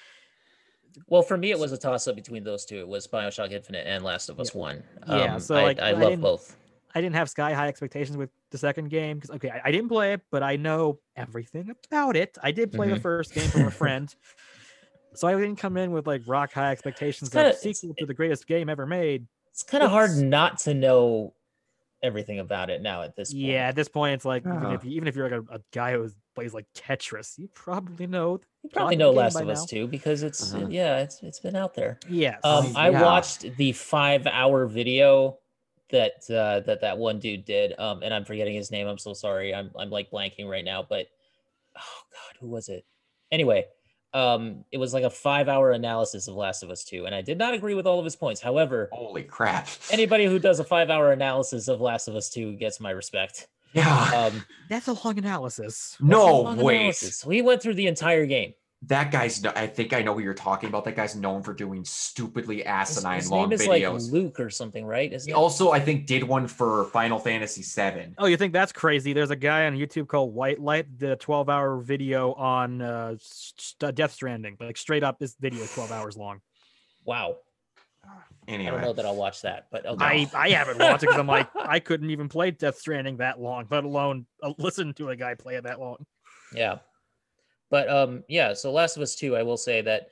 [1.07, 2.79] Well, for me, it was a toss up between those two.
[2.81, 4.83] It was Bioshock Infinite and Last of Us One.
[5.07, 6.57] Yeah, Um, so, I, like, I I love both.
[6.97, 9.89] I didn't have sky high expectations with the second game because okay, I, I didn't
[9.89, 12.37] play it, but I know everything about it.
[12.43, 13.03] I did play the Mhm.
[13.03, 14.13] first game from a friend,
[15.15, 18.15] so I didn't come in with like rock high expectations kinda- of sequel to the
[18.15, 19.29] greatest game ever made.
[19.53, 21.35] It's kind of hard not to know
[22.03, 23.45] everything about it now at this point.
[23.45, 24.75] Yeah, at this point, it's like even Uh-huh.
[24.75, 28.07] if you, even if you're like a, a guy who plays like Tetris, you probably
[28.07, 28.41] know.
[28.63, 30.67] You probably know game Last by of Us too because it's Uh-huh.
[30.71, 31.99] yeah, it's it's been out there.
[32.09, 32.41] Yes.
[32.45, 33.03] Um, I yeah.
[33.03, 35.39] watched the five hour video
[35.91, 38.87] that uh, that that one dude did, um, and I'm forgetting his name.
[38.87, 39.55] I'm so sorry.
[39.55, 41.09] I'm I'm like blanking right now, but
[41.77, 42.85] oh god, who was it?
[43.33, 43.67] Anyway,
[44.13, 47.23] um, it was like a five hour analysis of Last of Us Two, and I
[47.23, 48.41] did not agree with all of his points.
[48.41, 49.69] However, Holy crap.
[49.91, 53.49] anybody who does a five hour analysis of Last of Us Two gets my respect.
[53.73, 54.31] Yeah.
[54.33, 55.97] Um, That's a long analysis.
[56.01, 56.77] no, long wait.
[56.79, 57.25] analysis.
[57.25, 58.55] We went through the entire game.
[58.85, 60.85] That guy's, I think I know what you're talking about.
[60.87, 64.05] That guy's known for doing stupidly His, asinine his long name is videos.
[64.05, 65.13] like Luke or something, right?
[65.13, 65.37] Isn't he it?
[65.37, 68.15] also, I think, did one for Final Fantasy VII.
[68.17, 69.13] Oh, you think that's crazy?
[69.13, 73.53] There's a guy on YouTube called White Light, the 12 hour video on uh, s-
[73.59, 74.57] s- Death Stranding.
[74.59, 76.41] Like straight up, this video is 12 hours long.
[77.05, 77.37] Wow.
[78.49, 78.69] Anyway.
[78.69, 80.05] I don't know that I'll watch that, but okay.
[80.05, 83.39] I, I haven't watched it because I'm like, I couldn't even play Death Stranding that
[83.39, 86.07] long, let alone uh, listen to a guy play it that long.
[86.55, 86.79] Yeah.
[87.71, 90.09] But um yeah, so Last of Us 2, I will say that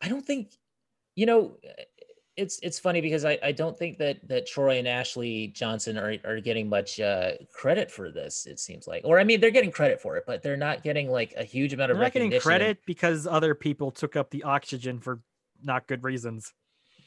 [0.00, 0.52] I don't think
[1.14, 1.56] you know
[2.38, 6.16] it's it's funny because I, I don't think that that Troy and Ashley Johnson are,
[6.24, 8.46] are getting much uh, credit for this.
[8.46, 11.10] It seems like, or I mean, they're getting credit for it, but they're not getting
[11.10, 14.44] like a huge amount They're of not getting credit because other people took up the
[14.44, 15.20] oxygen for
[15.64, 16.54] not good reasons.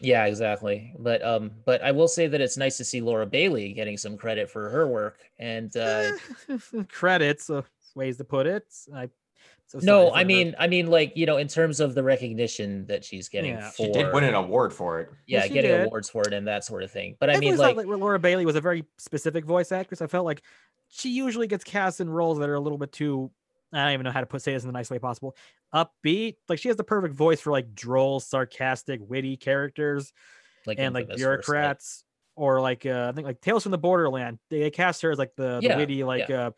[0.01, 0.93] Yeah, exactly.
[0.99, 4.17] But um, but I will say that it's nice to see Laura Bailey getting some
[4.17, 5.19] credit for her work.
[5.39, 6.11] And uh,
[6.89, 7.61] Credits, uh,
[7.95, 8.65] ways to put it.
[8.93, 9.09] I,
[9.79, 12.85] so no, for I mean, I mean, like you know, in terms of the recognition
[12.87, 13.69] that she's getting Yeah.
[13.69, 15.09] for she did win an award for it.
[15.27, 15.85] yeah, Yes, getting did.
[15.87, 17.15] awards for it and that sort of thing.
[17.19, 20.01] But I I've mean, always like, Laura Bailey was a very specific voice actress.
[20.01, 20.41] I felt like
[20.89, 23.31] she usually gets cast in roles that are a little bit too.
[23.73, 25.35] I don't even know how to put say this in the nice way possible.
[25.73, 30.11] Upbeat, like she has the perfect voice for like droll, sarcastic, witty characters
[30.65, 32.03] like and like bureaucrats,
[32.35, 34.39] or like uh, I think like Tales from the Borderland.
[34.49, 36.51] They cast her as like the, the witty, like uh,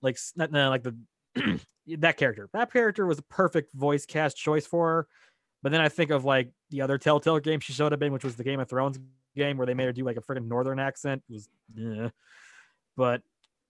[0.00, 0.96] like s- not, no, like the
[1.86, 2.48] that character.
[2.52, 5.08] That character was a perfect voice cast choice for her.
[5.62, 8.24] But then I think of like the other Telltale game she showed up in, which
[8.24, 8.98] was the Game of Thrones
[9.34, 11.22] game where they made her do like a freaking northern accent.
[11.28, 12.08] It was, yeah.
[12.96, 13.22] but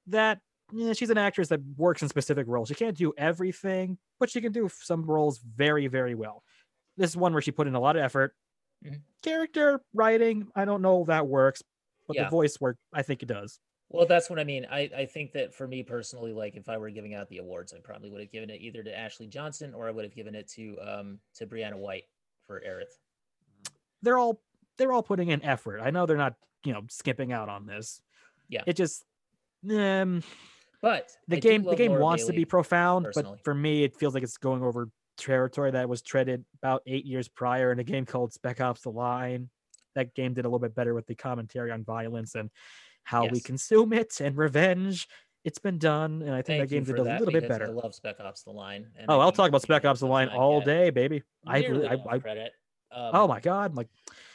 [0.08, 0.40] that
[0.72, 2.68] yeah, she's an actress that works in specific roles.
[2.68, 6.42] She can't do everything, but she can do some roles very, very well.
[6.96, 8.34] This is one where she put in a lot of effort.
[8.84, 9.00] Mhm.
[9.22, 11.62] Character writing, I don't know if that works,
[12.06, 12.24] but Yeah.
[12.24, 13.60] the voice work, I think it does.
[13.88, 14.66] Well, that's what I mean.
[14.70, 17.72] I, I think that for me personally, like if I were giving out the awards,
[17.72, 20.34] I probably would have given it either to Ashley Johnson or I would have given
[20.34, 22.04] it to um to Brianna White
[22.46, 22.98] for Aerith.
[24.02, 24.40] they're all
[24.76, 25.80] they're all putting in effort.
[25.80, 26.34] I know they're not,
[26.64, 28.00] you know, skipping out on this.
[28.48, 28.62] Yeah.
[28.66, 29.04] It just
[29.70, 30.22] um
[30.82, 33.36] But the I game the game Laura wants to be profound, personally.
[33.36, 37.04] but for me it feels like it's going over territory that was treaded about 8
[37.06, 39.48] years prior in a game called Spec Ops The Line.
[39.94, 42.50] That game did a little bit better with the commentary on violence and
[43.06, 45.08] how we consume it and revenge.
[45.44, 47.48] It's been done and I think Thank that game you did for a little bit
[47.48, 47.66] better.
[47.66, 48.88] I love Spec Ops: The Line.
[48.98, 51.22] and Oh, I I'll talk about Spec Ops The Line all day, baby.
[51.46, 52.52] I, nearly really- I, I credit.
[52.92, 53.86] oh Um, my god, like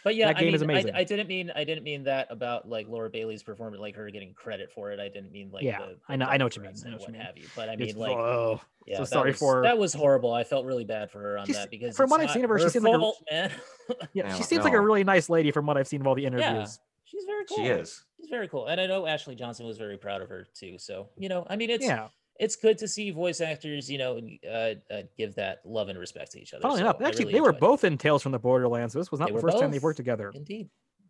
[0.05, 0.95] But yeah, That I game mean, is amazing.
[0.95, 4.33] I didn't mean I didn't mean that about like Laura Bailey's performance, like her getting
[4.33, 5.01] credit for it.
[5.01, 6.91] I didn't mean like Yeah, the, I know- I know what you mean, I know
[6.91, 7.21] and what you mean.
[7.23, 7.43] have you.
[7.57, 10.33] But I it's- mean, like, oh, yeah, so sorry was- for that was horrible.
[10.33, 12.49] I felt really bad for her on She's- that because from what I've seen of
[12.49, 13.51] her, she her seems like a- man.
[14.13, 16.15] Yeah, Yeah, she seems like a really nice lady from what I've seen of all
[16.15, 16.79] the interviews.
[17.11, 17.57] She's very cool.
[17.57, 18.03] She is.
[18.17, 20.77] She's very cool, and I know Ashley Johnson was very proud of her too.
[20.77, 22.07] So you know, I mean, it's Yeah,
[22.39, 26.31] it's good to see voice actors, you know, uh, uh, give that love and respect
[26.31, 26.61] to each other.
[26.61, 27.59] funnily so enough, actually, really they were enjoyed it.
[27.59, 28.93] both in Tales from the Borderlands.
[28.93, 30.31] So this was not They the were first time they've worked together.
[30.33, 30.69] Indeed.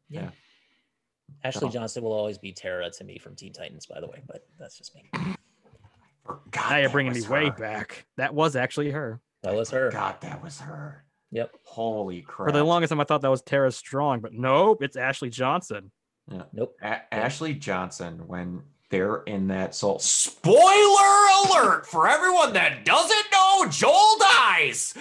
[0.09, 0.21] Yeah.
[0.23, 0.29] Yeah.
[1.43, 1.71] Ashley Oh.
[1.71, 4.77] Johnson will always be Terra to me from Teen Titans, by the way, but that's
[4.77, 5.09] just me.
[6.25, 8.05] Forgot Now you're bringing me was way back.
[8.17, 9.21] That was actually her.
[9.43, 9.91] That was her.
[9.91, 11.05] God, that was her.
[11.31, 11.51] Yep.
[11.63, 12.49] Holy crap.
[12.49, 15.91] For the longest time, I thought that was Tara Strong, but nope, it's Ashley Johnson.
[16.29, 16.43] Yeah.
[16.53, 16.75] Nope.
[16.81, 19.99] A- Ashley Johnson when they're in that soul.
[19.99, 20.57] Spoiler
[21.45, 24.93] alert for everyone that doesn't know, Joel dies.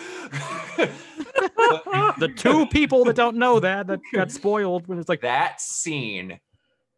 [2.19, 6.39] The two people that don't know that that got spoiled when it's like that scene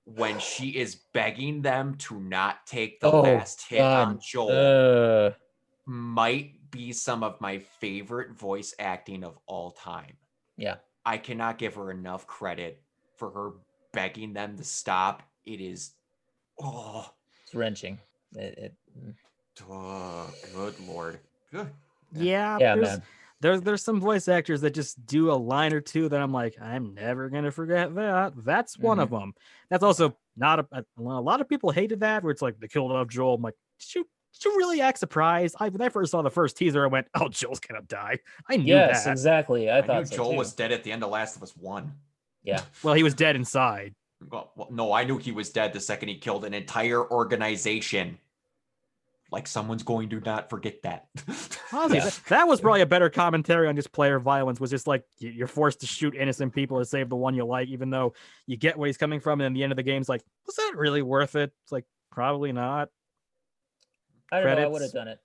[0.05, 5.31] when she is begging them to not take the Oh, last hit on Joel Uh,
[5.87, 10.17] might be some of my favorite voice acting of all time.
[10.57, 10.77] Yeah.
[11.05, 12.83] I cannot give her enough credit
[13.17, 13.53] for her
[13.93, 15.23] begging them to stop.
[15.45, 15.93] It is
[16.61, 17.09] oh,
[17.45, 17.99] it's wrenching.
[18.35, 18.75] It, it,
[19.69, 21.21] oh, good lord.
[21.53, 21.69] Good.
[22.15, 23.03] yeah, yeah, there's, man.
[23.41, 26.57] there's there's some voice actors that just do a line or two that I'm like,
[26.61, 28.33] I'm never gonna forget that.
[28.37, 29.03] That's one mm-hmm.
[29.03, 29.35] of them.
[29.69, 32.69] That's also not a, a, a lot of people hated that where it's like they
[32.69, 33.35] killed off Joel.
[33.35, 35.57] I'm like, did you did you really act surprised?
[35.61, 38.19] I when I first saw the first teaser, I went, Oh, Joel's gonna die.
[38.49, 39.13] I knew Yes, that.
[39.13, 39.71] exactly.
[39.71, 40.39] I, I, thought knew so Joel too.
[40.39, 41.93] was dead at the end of Last of Us 1.
[42.43, 42.63] Yeah.
[42.83, 43.95] well, he was dead inside.
[44.31, 48.19] Well, well, no, I knew he was dead the second he killed an entire organization.
[49.31, 51.07] Like someone's going to not forget that.
[51.73, 52.05] Honestly, Yeah.
[52.05, 54.61] that, that was probably a better commentary on just player violence.
[54.61, 57.69] Was just like you're forced to shoot innocent people to save the one you like,
[57.69, 58.13] even though
[58.47, 59.41] you get where he's coming from.
[59.41, 61.51] And in the end of the game's like, was that really worth it?
[61.65, 62.91] It's like probably not.
[64.33, 64.65] I don't know.
[64.65, 65.19] I would have done it.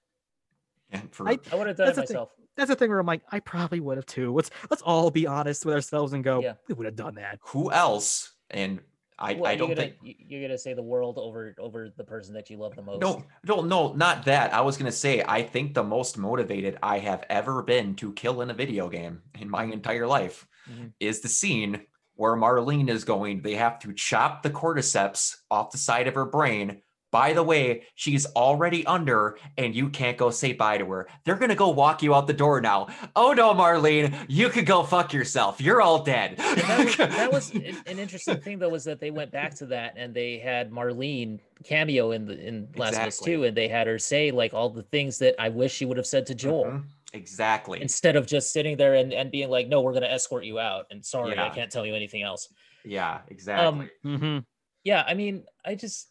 [0.92, 2.16] and for I- I would have done it That's the thing.
[2.16, 2.30] myself.
[2.56, 4.34] That's the thing where I'm like, I probably would have too.
[4.34, 6.54] Let's let's all be honest with ourselves and go, Yeah.
[6.68, 7.40] we would have done that.
[7.42, 8.34] who else?
[8.50, 8.80] And
[9.20, 11.90] I, Well, I you're don't gonna, think you- you're gonna say the world over over
[11.96, 13.02] the person that you love the most.
[13.02, 14.54] No, no, no, not that.
[14.54, 18.42] I was gonna say I think the most motivated I have ever been to kill
[18.42, 20.94] in a video game in my entire life Mhm.
[21.00, 21.86] is the scene
[22.16, 23.42] where Marlene is going.
[23.42, 26.82] They have to chop the cordyceps off the side of her brain.
[27.12, 31.08] By the way, she's already under, and you can't go say bye to her.
[31.24, 32.88] They're gonna go walk you out the door now.
[33.16, 35.62] Oh no, Marlene, you could go fuck yourself.
[35.62, 36.36] You're all dead.
[36.38, 39.66] That was, that was an an interesting thing though was that they went back to
[39.68, 43.34] that and they had Marlene cameo in the in Last of Us Exactly.
[43.36, 45.98] 2 and they had her say like all the things that I wish she would
[45.98, 46.84] have said to Joel Mhm.
[47.14, 47.82] Exactly.
[47.82, 50.86] instead of just sitting there and, and being like, no, we're gonna escort you out
[50.92, 52.50] and sorry, I can't tell you anything else.
[52.84, 53.90] Yeah, exactly.
[54.06, 54.40] Mm-hmm.
[54.84, 56.10] Yeah, I mean, I just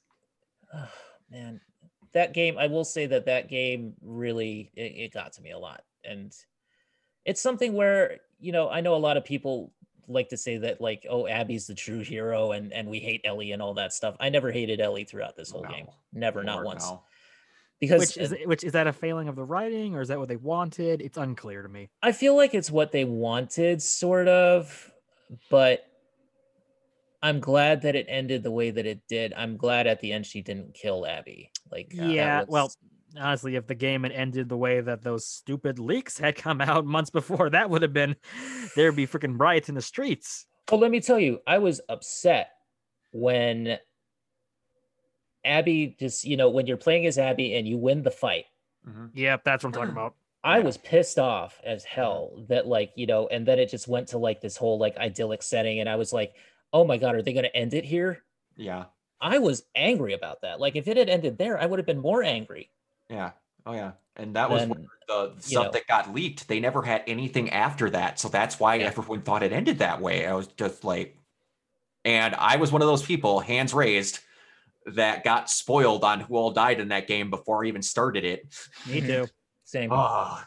[0.77, 0.89] oh,
[1.31, 1.61] man,
[2.13, 2.59] that game.
[2.59, 6.33] I will say that that game really it, it got to me a lot, and
[7.25, 9.73] it's something where you know I know a lot of people
[10.09, 13.53] like to say that like oh Abby's the true hero and and we hate Ellie
[13.53, 14.17] and all that stuff.
[14.21, 15.95] I never hated Ellie throughout this whole game, No.
[16.13, 17.03] never, not once, no.
[17.81, 20.29] because Which is which is that a failing of the writing or is that what
[20.29, 21.03] they wanted?
[21.03, 21.91] It's unclear to me.
[22.03, 24.93] I feel like it's what they wanted, sort of,
[25.51, 25.85] but
[27.27, 29.33] I'm glad that it ended the way that it did.
[29.37, 31.51] I'm glad at the end she didn't kill Abby.
[31.73, 32.73] Like, that Yeah, well,
[33.19, 36.87] honestly, if the game had ended the way that those stupid leaks had come out
[36.97, 38.15] months before, that would have been
[38.77, 40.47] there'd be freaking riots in the streets.
[40.71, 42.51] well, let me tell you, I was upset
[43.11, 43.77] when
[45.45, 48.45] Abby just, you know, when you're playing as Abby and you win the fight.
[48.89, 49.11] Mhm.
[49.15, 50.15] Yep, that's what I'm talking about.
[50.45, 54.07] I was pissed off as hell that like, you know, and then it just went
[54.09, 56.35] to like this whole like idyllic setting and I was like,
[56.77, 58.23] "Oh my god, are they going to end it here?"
[58.57, 58.85] Yeah.
[59.21, 60.61] I was angry about that.
[60.61, 62.71] Like if it had ended there, I would have been more angry.
[63.09, 63.31] Yeah.
[63.65, 63.93] Oh yeah.
[64.17, 65.71] And that was Then, where the you stuff know.
[65.73, 66.47] that got leaked.
[66.49, 68.19] They never had anything after that.
[68.21, 68.87] So that's why Yeah.
[68.87, 70.27] everyone thought it ended that way.
[70.27, 71.17] I was just like
[72.05, 74.21] and I was one of those people, hands raised,
[74.87, 78.55] that got spoiled on who all died in that game before I even started it.
[78.87, 79.27] Me too.
[79.65, 79.91] Same.
[79.93, 80.41] Oh,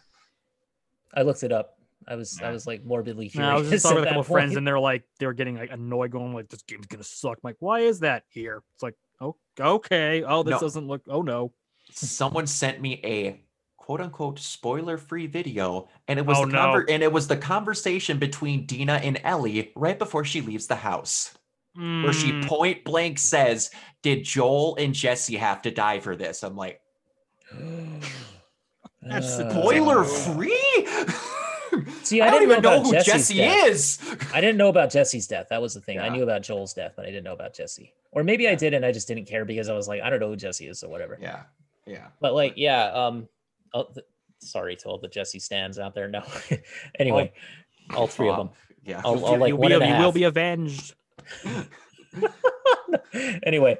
[1.13, 1.78] I looked it up.
[2.07, 3.51] I was I was like morbidly No, curious.
[3.51, 5.33] I was just talking at with a that couple friends and they're like, they were
[5.33, 8.63] getting like annoyed, going like, "This game's gonna suck." I'm like, why is that here?
[8.73, 10.23] It's like, oh, okay.
[10.23, 10.59] Oh, this No.
[10.59, 11.01] doesn't look.
[11.07, 11.53] Oh no.
[11.91, 13.43] someone sent me a
[13.77, 16.59] quote unquote spoiler free video and it was Oh, the no.
[16.59, 20.75] conver- and it was the conversation between Dina and Ellie right before she leaves the
[20.75, 21.33] house.
[22.03, 23.71] Where she Mm, point blank says,
[24.03, 26.43] Did Joel and Jesse have to die for this?
[26.43, 26.79] I'm like,
[29.01, 30.55] That's Uh, spoiler free?
[32.09, 33.67] See, I, I, don't even know about who Jesse's Jesse death.
[33.67, 33.99] is.
[34.33, 35.45] I didn't know about Jesse's death.
[35.51, 35.99] That was the thing.
[35.99, 37.93] I knew about Joel's death, but I didn't know about Jesse.
[38.11, 40.19] Or maybe I did and I just didn't care because I was like, I don't
[40.19, 41.19] know who Jesse is, so whatever.
[41.21, 41.43] yeah,
[41.85, 42.07] yeah.
[42.19, 43.29] But like, yeah, um
[43.75, 44.07] oh, th-
[44.39, 46.07] sorry to all the Jesse stands out there.
[46.07, 46.23] No.
[46.99, 47.31] anyway,
[47.95, 48.49] all three of them.
[48.83, 49.03] Yeah.
[49.05, 50.95] I'll- I'll, like, one be, and a you will be avenged.
[53.43, 53.77] anyway,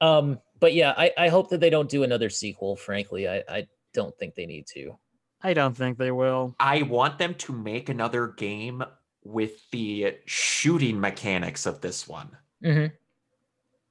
[0.00, 2.74] um, but yeah, I, I hope that they don't do another sequel.
[2.74, 4.98] Frankly, I, I don't think they need to.
[5.42, 6.54] I don't think they will.
[6.60, 8.84] I want them to make another game
[9.24, 12.36] with the shooting mechanics of this one.
[12.62, 12.92] Mhm.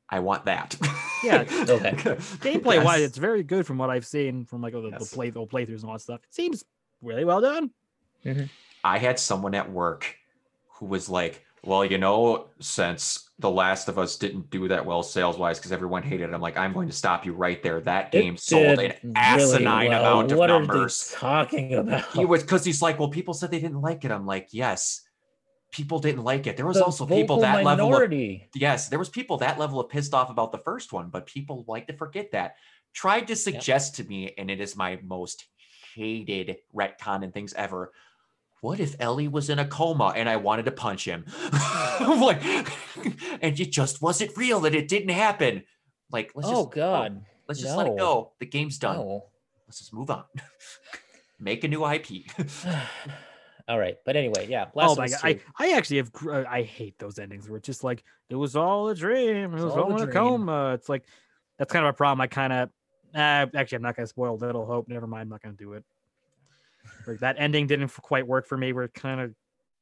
[0.09, 0.75] I want that.
[1.23, 1.91] Yeah, okay.
[2.41, 5.13] Gameplay wise, it's very good from what I've seen from like the, the Yes.
[5.13, 6.21] play the playthroughs and all that stuff.
[6.23, 6.63] It seems
[7.01, 7.71] really well done.
[8.83, 10.15] I had someone at work
[10.67, 15.01] who was like, "Well, you know, since The Last of Us didn't do that well
[15.01, 16.33] sales wise because everyone hated it.
[16.33, 17.79] I'm like, I'm going to stop you right there.
[17.81, 20.01] That It game sold did an really asinine well.
[20.01, 21.13] amount of what numbers.
[21.13, 22.11] Are they talking about?
[22.11, 24.11] He was because he's like, well, people said they didn't like it.
[24.11, 25.01] I'm like, yes,
[25.71, 26.57] people didn't like it.
[26.57, 28.13] There was The also people vocal that level of
[28.55, 31.63] yes, there was people that level of pissed off about the first one, but people
[31.67, 32.55] like to forget that.
[32.93, 35.45] Tried to suggest to me, and it is my most
[35.93, 37.93] hated retcon and things ever.
[38.61, 41.25] What if Ellie was in a coma and I wanted to punch him?
[41.99, 42.41] Like,
[43.41, 45.63] and it just wasn't real and it didn't happen.
[46.11, 47.25] Like, let's oh just God.
[47.47, 48.31] let's just let it go.
[48.39, 48.95] The game's done.
[48.95, 49.25] No.
[49.67, 50.23] Let's just move on.
[51.39, 52.25] Make a new IP.
[53.67, 54.67] All right, but anyway, yeah.
[54.73, 57.67] Last oh my god, I, I actually have uh, I hate those endings where it's
[57.67, 60.11] just like it was all a dream, it It's was all all a in a
[60.11, 60.73] coma.
[60.73, 61.03] It's like
[61.59, 62.19] that's kind of a problem.
[62.19, 62.69] I kind of
[63.13, 64.87] uh, actually I'm not gonna spoil Little Hope.
[64.87, 65.83] Never mind, I'm not gonna do it.
[67.07, 68.73] Like that ending didn't quite work for me.
[68.73, 69.33] Where it kind of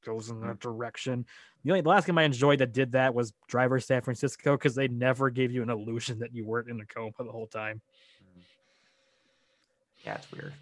[0.05, 1.25] goes in that direction.
[1.63, 4.75] The only the last game I enjoyed that did that was Driver San Francisco because
[4.75, 7.81] they never gave you an illusion that you weren't in a coma the whole time.
[10.05, 10.53] Yeah, it's weird.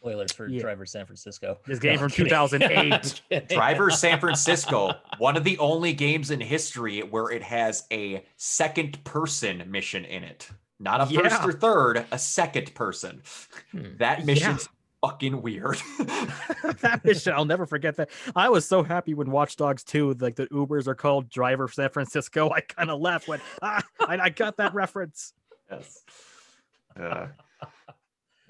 [0.00, 0.62] Spoilers for Yeah.
[0.62, 1.58] Driver San Francisco.
[1.66, 2.30] This game No, from kidding.
[2.30, 3.48] 2008.
[3.50, 9.02] Driver San Francisco, one of the only games in history where it has a second
[9.04, 10.48] person mission in it.
[10.80, 13.22] Not a first or third, a second person.
[13.72, 13.96] Hmm.
[13.98, 14.56] That Yeah.
[15.02, 15.78] Mission's fucking weird.
[16.80, 18.10] that mission, I'll never forget that.
[18.34, 21.90] I was so happy when Watch Dogs 2, like the Ubers are called Driver San
[21.90, 22.50] Francisco.
[22.50, 25.32] I kind of laughed when ah, I, I got that reference.
[25.70, 26.04] yes.
[26.98, 27.26] Uh,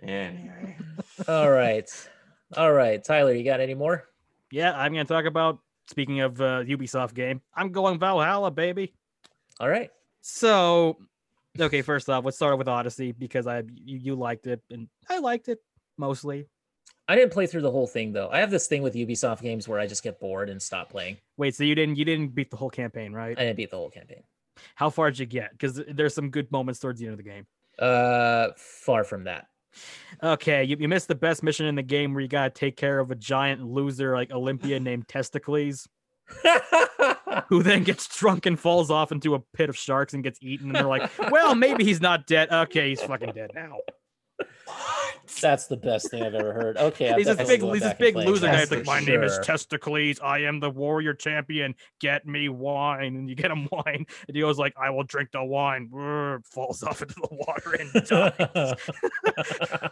[0.03, 0.77] anyway.
[1.29, 1.89] All right.
[2.57, 3.03] All right.
[3.03, 4.05] Tyler, you got any more?
[4.51, 8.95] Yeah, I'm going to talk about, speaking of uh, Ubisoft game, I'm going Valhalla, baby.
[9.61, 9.91] All right.
[10.23, 10.99] So,
[11.59, 15.19] okay, first off, let's start with Odyssey because I you, you liked it and I
[15.19, 15.61] liked it
[16.01, 16.47] mostly.
[17.07, 18.29] I didn't play through the whole thing though.
[18.31, 21.17] I have this thing with Ubisoft games where I just get bored and stop playing.
[21.37, 23.39] Wait, so you didn't you didn't beat the whole campaign, right?
[23.39, 24.23] I didn't beat the whole campaign.
[24.75, 25.53] How far did you get?
[25.53, 27.47] Because there's some good moments towards the end of the game.
[27.79, 29.47] Uh, far from that.
[30.23, 32.99] Okay, you, you missed the best mission in the game where you gotta take care
[32.99, 35.87] of a giant loser like Olympia named Testikles,
[37.49, 40.69] who then gets drunk and falls off into a pit of sharks and gets eaten.
[40.69, 42.51] And they're like, "Well, maybe he's not dead.
[42.51, 43.79] Okay, he's fucking dead now."
[45.41, 46.77] That's the best thing I've ever heard.
[46.77, 48.77] Okay, he's this definitely big, he's this big loser that guy.
[48.77, 49.39] Like, "My name is.
[49.41, 50.23] Testikles.
[50.23, 51.75] I am the warrior champion.
[52.01, 55.31] Get me wine." And you get him wine, and he goes like, "I will drink
[55.33, 57.93] the wine." Brr, falls off into the water and
[59.77, 59.91] dies.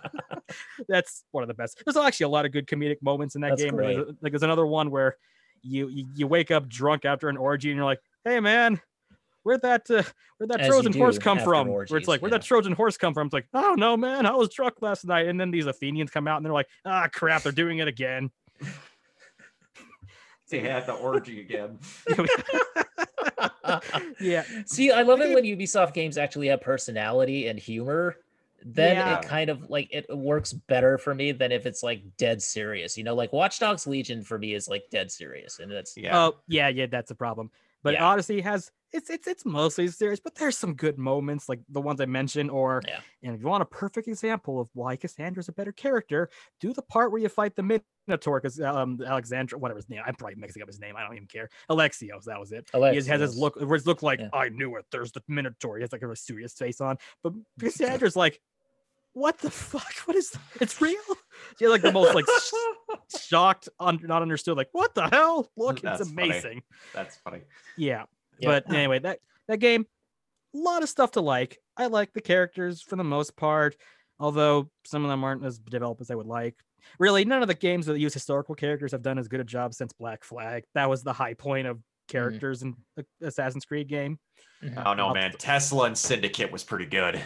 [0.89, 1.82] that's one of the best.
[1.85, 3.77] There's actually a lot of good comedic moments in that That's game.
[3.77, 4.16] there's- great.
[4.23, 5.16] Like there's another one where
[5.62, 8.81] you, you you wake up drunk after an orgy and you're like, "Hey man,
[9.48, 10.02] where'd that uh,
[10.36, 12.38] where'd that As Trojan horse come after from?" where it's like, "Where'd yeah.
[12.38, 15.26] that Trojan horse come from?" It's like, "Oh no, man, I was drunk last night."
[15.26, 18.30] And then these Athenians come out and they're like, "Ah, crap, they're doing it again."
[20.50, 21.78] They had the orgy again.
[24.18, 28.16] yeah, See, I love it when Ubisoft games actually have personality and humor.
[28.64, 29.18] Then Yeah.
[29.18, 32.96] it kind of like it works better for me than if it's like dead serious.
[32.96, 36.18] You know, like Watch Dogs Legion for me is like dead serious, and that's Yeah.
[36.18, 37.50] Oh, yeah, yeah, that's a problem.
[37.89, 38.05] But Yeah.
[38.05, 42.01] Odyssey has it's it's it's mostly serious, but there's some good moments like the ones
[42.01, 42.51] I mentioned.
[42.51, 43.01] Or Yeah.
[43.23, 46.82] and if you want a perfect example of why Cassandra's a better character, do the
[46.82, 50.62] part where you fight the Minotaur because um Alexandra, whatever his name, I'm probably mixing
[50.62, 50.97] up his name.
[50.97, 51.51] I don't even care.
[51.70, 52.69] Alexios, that was it.
[52.73, 54.28] He has, his look where his look like Yeah.
[54.32, 54.86] I knew it.
[54.90, 55.77] There's the Minotaur.
[55.77, 58.40] He has like a serious face on, but Cassandra's like.
[59.19, 59.93] What the fuck?
[60.05, 60.95] What is it's real?
[61.59, 64.57] She had like the most like sh- shocked, un- not understood.
[64.57, 65.51] Like, what the hell?
[65.57, 66.31] Look, That's it's funny.
[66.31, 66.62] amazing.
[66.95, 67.40] That's funny.
[67.77, 68.05] Yeah.
[68.39, 68.49] Yeah.
[68.49, 69.19] But anyway, that
[69.49, 69.86] that game,
[70.55, 71.59] a lot of stuff to like.
[71.77, 73.74] I like the characters for the most part,
[74.20, 76.55] although some of them aren't as developed as I would like.
[77.01, 79.74] Really, none of the games that use historical characters have done as good a job
[79.74, 80.62] since Black Flag.
[80.74, 82.12] That was the high point of mm-hmm.
[82.12, 84.20] characters in the Assassin's Creed game.
[84.77, 85.32] Oh no, I'll- man.
[85.39, 87.20] Tesla and Syndicate was pretty good.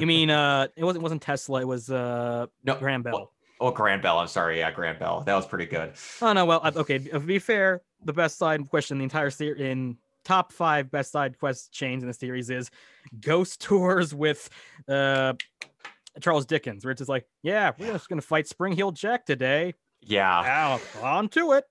[0.00, 3.12] You mean uh it wasn't wasn't Tesla, it was uh No, Graham Bell.
[3.14, 3.32] well,
[3.62, 4.18] Oh, Grand Bell.
[4.18, 4.58] I'm sorry.
[4.60, 5.22] Yeah, Grand Bell.
[5.26, 5.92] That was pretty good.
[6.22, 6.98] Oh no, well, okay.
[6.98, 11.38] To be fair, the best side question the entire series, in top five best side
[11.38, 12.70] quest chains in the series, is
[13.20, 14.48] Ghost Tours with
[14.88, 15.34] uh
[16.22, 19.74] Charles Dickens, where it's just like, yeah, we're just gonna fight Spring Heel Jack today.
[20.00, 20.78] Yeah.
[20.96, 21.64] Ow, on to it.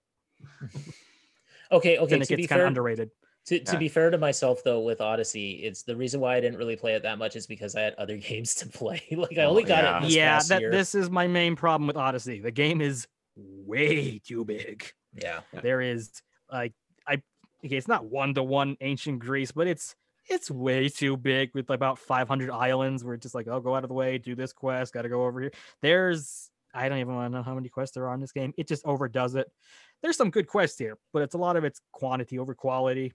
[1.71, 2.09] okay, okay.
[2.09, 3.09] Then it To be gets kind of underrated.
[3.47, 3.79] To, to Yeah.
[3.79, 6.93] be fair to myself though, with Odyssey, it's the reason why I didn't really play
[6.93, 9.01] it that much is because I had other games to play.
[9.11, 9.97] like I Oh, only got yeah.
[9.97, 10.01] it.
[10.03, 10.71] This Yeah, that year.
[10.71, 12.39] this is my main problem with Odyssey.
[12.41, 14.85] The game is way too big.
[15.13, 15.41] Yeah.
[15.53, 15.61] Yeah.
[15.61, 16.11] There is
[16.51, 16.73] like
[17.07, 17.21] I
[17.65, 19.95] okay, it's not one to one ancient Greece, but it's
[20.29, 23.83] it's way too big with about 500 islands where it's just like, oh, go out
[23.83, 25.51] of the way, do this quest, got to go over here.
[25.81, 28.53] There's I don't even want to know how many quests there are in this game.
[28.57, 29.47] It just overdoes it.
[30.03, 33.11] There's some good quests here, but it's a lot of it's quantity over quality.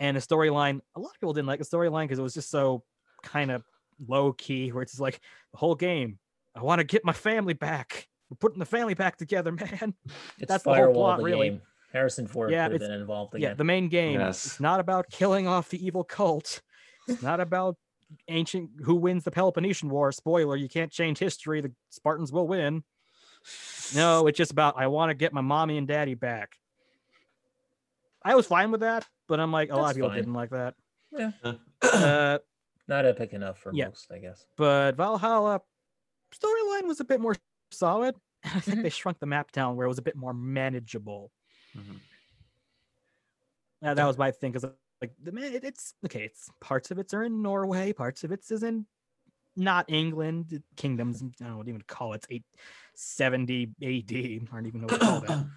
[0.00, 2.50] And a storyline, a lot of people didn't like the storyline because it was just
[2.50, 2.82] so
[3.22, 3.62] kind of
[4.08, 5.20] low key, where it's just like
[5.52, 6.18] the whole game.
[6.56, 8.08] I want to get my family back.
[8.30, 9.94] We're putting the family back together, man.
[10.38, 11.50] It's That's the whole plot, the really.
[11.50, 11.62] game.
[11.92, 14.20] Harrison Ford Yeah, could have been involved Yeah, the main game.
[14.20, 14.46] Yes.
[14.46, 16.62] It's not about killing off the evil cult.
[17.08, 17.76] It's not about
[18.28, 20.12] ancient who wins the Peloponnesian War.
[20.12, 21.60] Spoiler, you can't change history.
[21.60, 22.84] The Spartans will win.
[23.94, 26.52] No, it's just about I want to get my mommy and daddy back.
[28.22, 30.18] I was fine with that, but I'm like a lot of people fine.
[30.18, 30.74] didn't like that.
[31.16, 31.30] Yeah.
[31.82, 32.38] Uh,
[32.88, 33.86] Not epic enough for Yeah.
[33.86, 34.44] most, I guess.
[34.56, 35.60] but Valhalla
[36.34, 37.34] storyline was a bit more
[37.70, 38.16] solid.
[38.44, 38.82] I think Mhm.
[38.82, 41.30] they shrunk the map down where it was a bit more manageable.
[41.76, 42.00] Mhm.
[43.82, 44.70] Yeah, that was my thing because
[45.00, 46.24] like the man, it, it's okay.
[46.24, 48.86] It's parts of it's are in Norway, parts of it's is in
[49.56, 51.22] not England, kingdoms.
[51.22, 52.16] I don't know what to even call it.
[52.16, 52.44] It's eight
[52.94, 54.12] seventy AD.
[54.52, 55.46] I don't even know what to call that.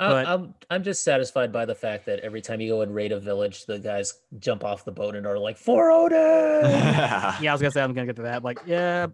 [0.00, 2.94] I- But- I'm I'm just satisfied by the fact that every time you go and
[2.94, 7.36] raid a village, the guys jump off the boat and are like, "For Odin!" yeah,
[7.38, 8.42] I was gonna say I'm gonna get to that.
[8.42, 9.08] Like, yeah,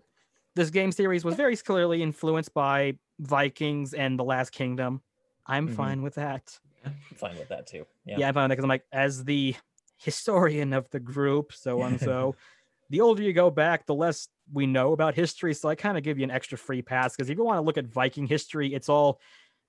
[0.54, 5.02] this game series was very clearly influenced by Vikings and the Last Kingdom.
[5.46, 5.74] I'm Mhm.
[5.74, 6.58] fine with that.
[6.84, 7.84] I'm fine with that too.
[8.04, 8.18] Yeah.
[8.18, 9.56] Yeah, I'm fine with that because I'm like, as the
[9.98, 12.36] historian of the group, so and so,
[12.90, 15.52] the older you go back, the less we know about history.
[15.54, 17.62] So I kind of give you an extra free pass because if you want to
[17.62, 19.18] look at Viking history, it's all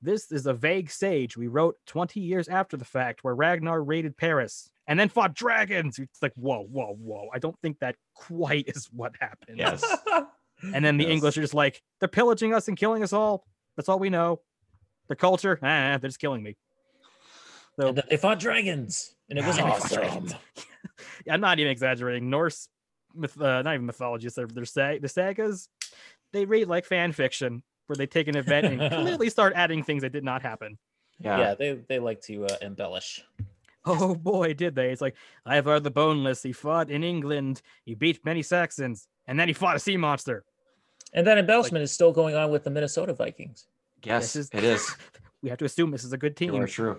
[0.01, 4.15] this is a vague sage we wrote 20 years after the fact where Ragnar raided
[4.17, 5.97] Paris and then fought dragons.
[5.99, 7.29] It's like, whoa, whoa, whoa.
[7.33, 9.57] I don't think that quite is what happened.
[9.57, 9.83] yes.
[10.73, 11.13] And then the Yes.
[11.13, 13.45] English are just like, they're pillaging us and killing us all.
[13.75, 14.41] That's all we know.
[15.07, 16.57] Their culture, ah, they're just killing me.
[17.79, 20.29] So And they fought dragons, and it was Yeah, they fought awesome.
[21.27, 22.31] Yeah, I'm not even exaggerating.
[22.31, 22.69] Norse,
[23.13, 25.69] myth, uh, not even mythologists, they're, they're sag- the sagas,
[26.33, 30.03] they read like fan fiction where they take an event and clearly start adding things
[30.03, 30.77] that did not happen.
[31.19, 31.39] Yeah.
[31.39, 33.23] Yeah, they they like to uh, embellish.
[33.85, 34.91] Oh boy, did they?
[34.91, 35.15] It's like
[35.49, 36.43] Ivar the Boneless.
[36.43, 37.61] He fought in England.
[37.85, 40.43] He beat many Saxons, and then he fought a sea monster.
[41.13, 43.65] And that embellishment is still going on with the Minnesota Vikings.
[44.03, 44.95] Yes, is- it is.
[45.43, 46.61] We have to assume this is a good You team.
[46.61, 46.97] are true.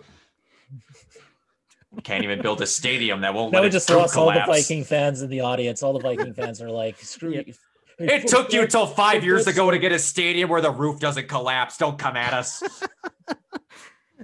[2.04, 4.32] Can't even build a stadium that won't Now let we its just roof lost all
[4.32, 4.44] the.
[4.46, 5.82] Viking fans in the audience.
[5.82, 7.42] All the Viking fans are like, "Screw Yeah.
[7.46, 7.54] you."
[7.98, 11.28] It took you till five years ago to get a stadium where the roof doesn't
[11.28, 11.76] collapse.
[11.76, 12.62] Don't come at us.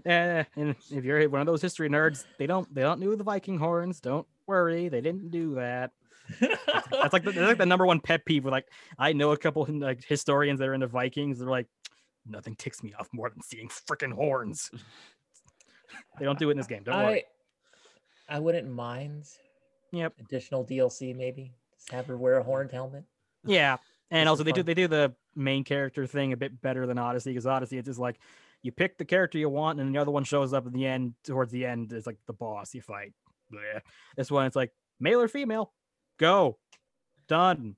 [0.07, 3.25] Eh, and if you're one of those history nerds, they don't they don't know the
[3.25, 4.01] Viking horns.
[4.01, 5.93] Don't worry, they didn't do that.
[6.41, 8.45] That's like the, that's like the number one pet peeve.
[8.45, 8.67] With like,
[8.99, 11.39] I know a couple like historians that are into Vikings.
[11.39, 11.69] They're like,
[12.27, 14.71] nothing ticks me off more than seeing freaking horns.
[16.19, 16.83] they don't do it in this game.
[16.83, 17.25] Don't worry.
[18.29, 19.25] I I wouldn't mind
[19.93, 20.15] Yep.
[20.21, 21.53] additional DLC maybe.
[21.79, 23.05] Just have her wear a horned helmet.
[23.47, 23.77] Yeah,
[24.11, 26.99] and also is they do they do the main character thing a bit better than
[26.99, 28.19] Odyssey because Odyssey it's just like
[28.63, 31.15] you pick the character you want and the other one shows up at the end
[31.25, 33.13] towards the end is like the boss you fight.
[33.53, 33.81] Bleh.
[34.17, 35.73] This one it's like male or female,
[36.19, 36.59] go,
[37.29, 37.77] done.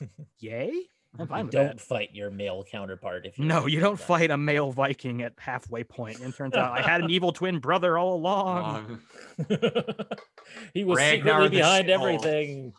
[0.40, 0.72] Yay!
[1.18, 1.80] I'm fine You with don't that.
[1.80, 4.04] fight your male counterpart if you're No, you don't that.
[4.04, 6.20] fight a male Viking at halfway point.
[6.20, 9.00] And turns out I had an evil twin brother all along.
[10.74, 12.72] He was Ragnar secretly behind everything.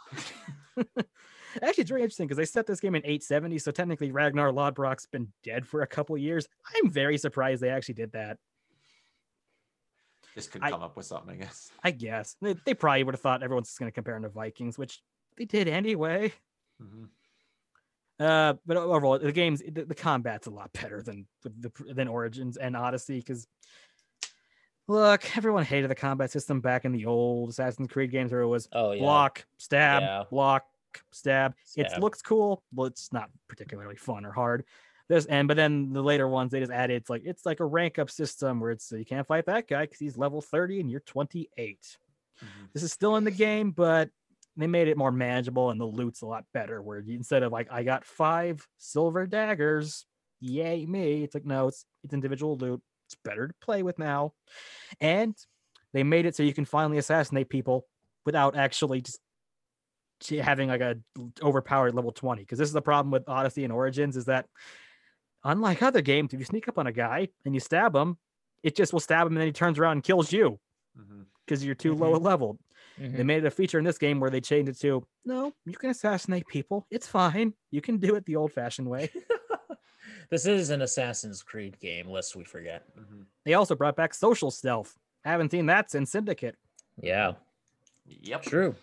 [1.62, 5.06] Actually, it's very interesting because they set this game in 870, so technically Ragnar Lodbrok's
[5.08, 6.48] been dead for a couple years.
[6.76, 8.38] I'm very surprised they actually did that.
[10.36, 11.72] this could I- come up with something, I guess.
[11.84, 14.30] I guess they, they probably would have thought everyone's just going to compare them to
[14.30, 15.02] Vikings, which
[15.38, 16.32] they did anyway.
[16.82, 17.10] Mhm.
[18.20, 22.56] Uh, but overall, the game's the, the combat's a lot better than the, than Origins
[22.58, 23.48] and Odyssey because
[24.88, 28.48] look, everyone hated the combat system back in the old Assassin's Creed games where it
[28.48, 29.00] was Oh yeah.
[29.02, 30.24] block, stab, Yeah.
[30.30, 30.66] block,
[31.12, 31.56] stab.
[31.76, 34.66] It looks cool, but it's not particularly fun or hard.
[35.10, 37.66] There's and but then the later ones they just added it's like it's like a
[37.66, 40.90] rank up system where it's you can't fight that guy because he's level 30 and
[40.90, 41.98] you're 28.
[42.42, 42.74] Mhm.
[42.74, 44.10] This is still in the game, but
[44.56, 46.82] they made it more manageable and the loot's a lot better.
[46.82, 50.06] Where you, instead of like I got five silver daggers,
[50.40, 52.82] yay me, it's like no, it's it's individual loot.
[53.08, 54.34] It's better to play with now,
[55.02, 55.36] and
[55.92, 57.86] they made it so you can finally assassinate people
[58.26, 59.20] without actually just
[60.30, 60.98] having like a
[61.42, 64.46] overpowered level 20 because this is the problem with odyssey and origins is that
[65.44, 68.18] unlike other games if you sneak up on a guy and you stab him
[68.64, 70.60] it just will stab him and then he turns around and kills you
[71.46, 72.58] because you're too low leveled
[73.00, 73.16] Mhm.
[73.18, 75.74] they made it a feature in this game where they changed it to no you
[75.74, 79.10] can assassinate people it's fine you can do it the old fashioned way
[80.30, 82.84] this is an Assassin's Creed game, lest we forget.
[82.98, 83.26] Mhm.
[83.46, 86.56] they also brought back social stealth haven't seen that since syndicate
[87.02, 87.34] Yeah,
[88.06, 88.42] Yep.
[88.44, 88.76] true.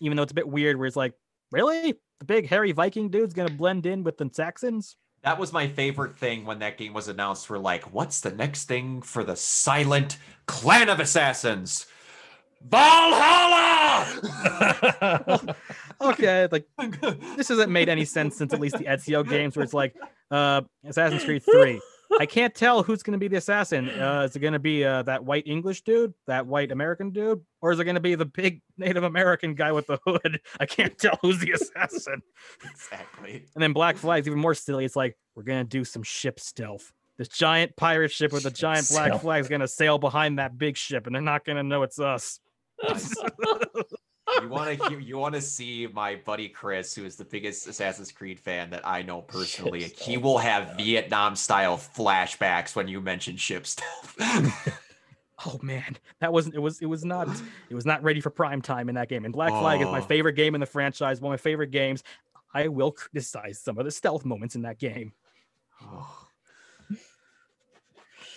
[0.00, 1.12] Even though it's a bit weird where it's like
[1.50, 5.66] really the big hairy viking dude's gonna blend in with the saxons That was my
[5.68, 7.50] favorite thing when that game was announced.
[7.50, 10.16] We're like, what's the next thing for the silent
[10.46, 11.86] clan of assassins?
[12.62, 14.06] Valhalla.
[16.00, 16.64] Okay, like
[17.36, 19.96] this hasn't made any sense since at least the Ezio games, where it's like
[20.30, 21.80] uh, Assassin's Creed Three.
[22.18, 23.90] I can't tell who's going to be the assassin.
[23.90, 27.40] Uh, is it going to be uh, that white English dude, that white American dude,
[27.60, 30.40] or is it going to be the big Native American guy with the hood?
[30.58, 32.22] I can't tell who's the assassin.
[32.64, 33.44] exactly.
[33.54, 34.84] And then Black Flag's even more silly.
[34.84, 36.92] It's like we're going to do some ship stealth.
[37.18, 40.56] This giant pirate ship with a giant black flag is going to sail behind that
[40.56, 42.38] big ship, and they're not going to know it's us.
[42.82, 43.14] Nice.
[44.42, 48.12] you want to you want to see my buddy Chris, who is the biggest Assassin's
[48.12, 49.80] Creed fan that I know personally.
[49.80, 50.22] Ship He stealth.
[50.24, 54.16] will have Vietnam style flashbacks when you mention ship stuff.
[55.46, 56.56] Oh man, that wasn't.
[56.56, 56.80] It was.
[56.80, 57.28] It was not.
[57.70, 59.24] It was not ready for prime time in that game.
[59.24, 60.02] And Black Flag is my Oh.
[60.02, 61.20] favorite game in the franchise.
[61.20, 62.02] One of my favorite games.
[62.52, 65.12] I will criticize some of the stealth moments in that game.
[65.80, 66.26] Oh.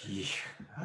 [0.08, 0.26] Yeah.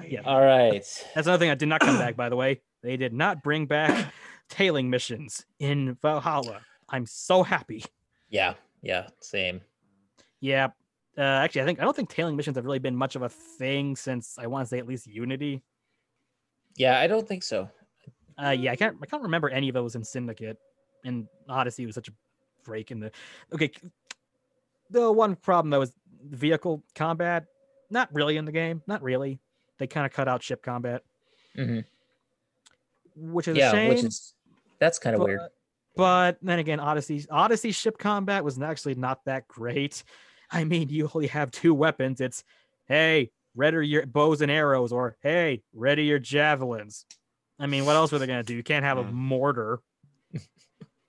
[0.07, 0.21] Yeah.
[0.25, 0.73] All right.
[1.15, 2.17] That's another thing I did not come back.
[2.17, 4.13] By the way, they did not bring back
[4.49, 6.61] tailing missions in Valhalla.
[6.89, 7.85] I'm so happy.
[8.31, 8.55] Yeah.
[8.83, 9.09] Yeah.
[9.21, 9.61] Same.
[10.41, 10.69] Yeah.
[11.19, 13.29] Uh, actually, I think I don't think tailing missions have really been much of a
[13.29, 15.63] thing since I want to say at least Unity.
[16.77, 17.01] Yeah.
[17.01, 17.71] I don't think so.
[18.43, 20.59] Uh, yeah, I can't I can't remember any of those in Syndicate,
[21.07, 22.13] and Odyssey was such a
[22.65, 23.11] break in the.
[23.55, 23.71] Okay,
[24.91, 25.93] the one problem though was
[26.23, 27.47] vehicle combat.
[27.89, 28.83] Not really in the game.
[28.87, 29.39] Not really.
[29.79, 31.03] They kind of cut out ship combat,
[31.57, 31.85] Mhm.
[33.17, 33.89] which is a shame.
[33.89, 34.35] Which is
[34.79, 35.41] that's kind of weird.
[35.41, 35.53] but-
[35.97, 40.03] But then again, Odyssey Odyssey ship combat was actually not that great.
[40.51, 42.21] I mean, you only have two weapons.
[42.21, 42.45] It's
[42.87, 47.07] hey, ready your bows and arrows, or hey, ready your javelins.
[47.59, 48.55] I mean, what else were they gonna do?
[48.55, 49.13] You can't have a Mm.
[49.13, 49.81] mortar.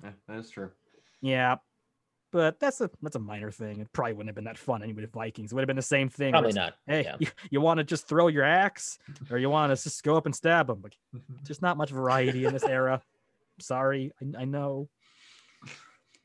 [0.04, 0.72] Yeah, that's true.
[1.22, 1.56] Yeah,
[2.32, 3.80] but that's a that's a minor thing.
[3.82, 5.02] It probably wouldn't have been that fun anyway.
[5.02, 6.32] With Vikings, it would have been the same thing.
[6.34, 6.76] Probably not.
[6.86, 7.16] Hey, Yeah.
[7.20, 9.00] you, you want to just throw your axe,
[9.32, 10.82] or you want to just go up and stab them?
[10.84, 10.96] Like,
[11.44, 13.02] there's not much variety in this era.
[13.60, 14.90] Sorry, I, I know.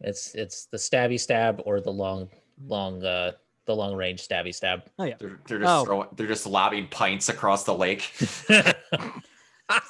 [0.00, 2.28] It's it's the stabby stab or the long
[2.66, 3.32] long uh
[3.66, 4.82] the long range stabby stab.
[4.98, 5.84] They're, they're just Oh.
[5.84, 8.12] throwing, they're just lobbing pints across the lake.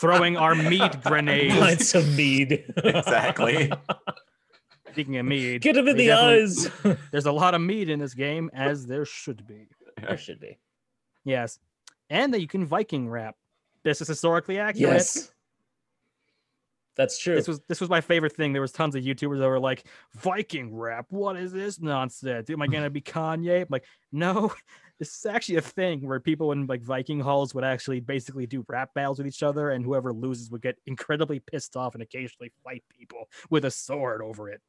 [0.01, 1.55] Throwing our mead grenades.
[1.57, 2.65] Pints of mead.
[2.77, 3.73] exactly.
[4.93, 6.69] Speaking of mead, Get him in the eyes.
[7.11, 9.69] There's a lot of mead in this game, as there should be.
[9.97, 10.59] there should be.
[11.25, 11.59] Yes,
[12.11, 13.35] and that you can Viking rap.
[13.83, 14.93] This is historically accurate.
[14.95, 15.32] Yes.
[16.95, 17.35] That's true.
[17.37, 18.53] This was this was my favorite thing.
[18.53, 22.51] There was tons of YouTubers that were like, Viking rap, what is this nonsense?
[22.51, 23.63] Am I gonna be Kanye?
[23.63, 24.53] I'm like, no,
[24.99, 28.63] this is actually a thing where people in like Viking halls would actually basically do
[28.69, 32.53] rap battles with each other, and whoever loses would get incredibly pissed off and occasionally
[32.63, 34.61] fight people with a sword over it.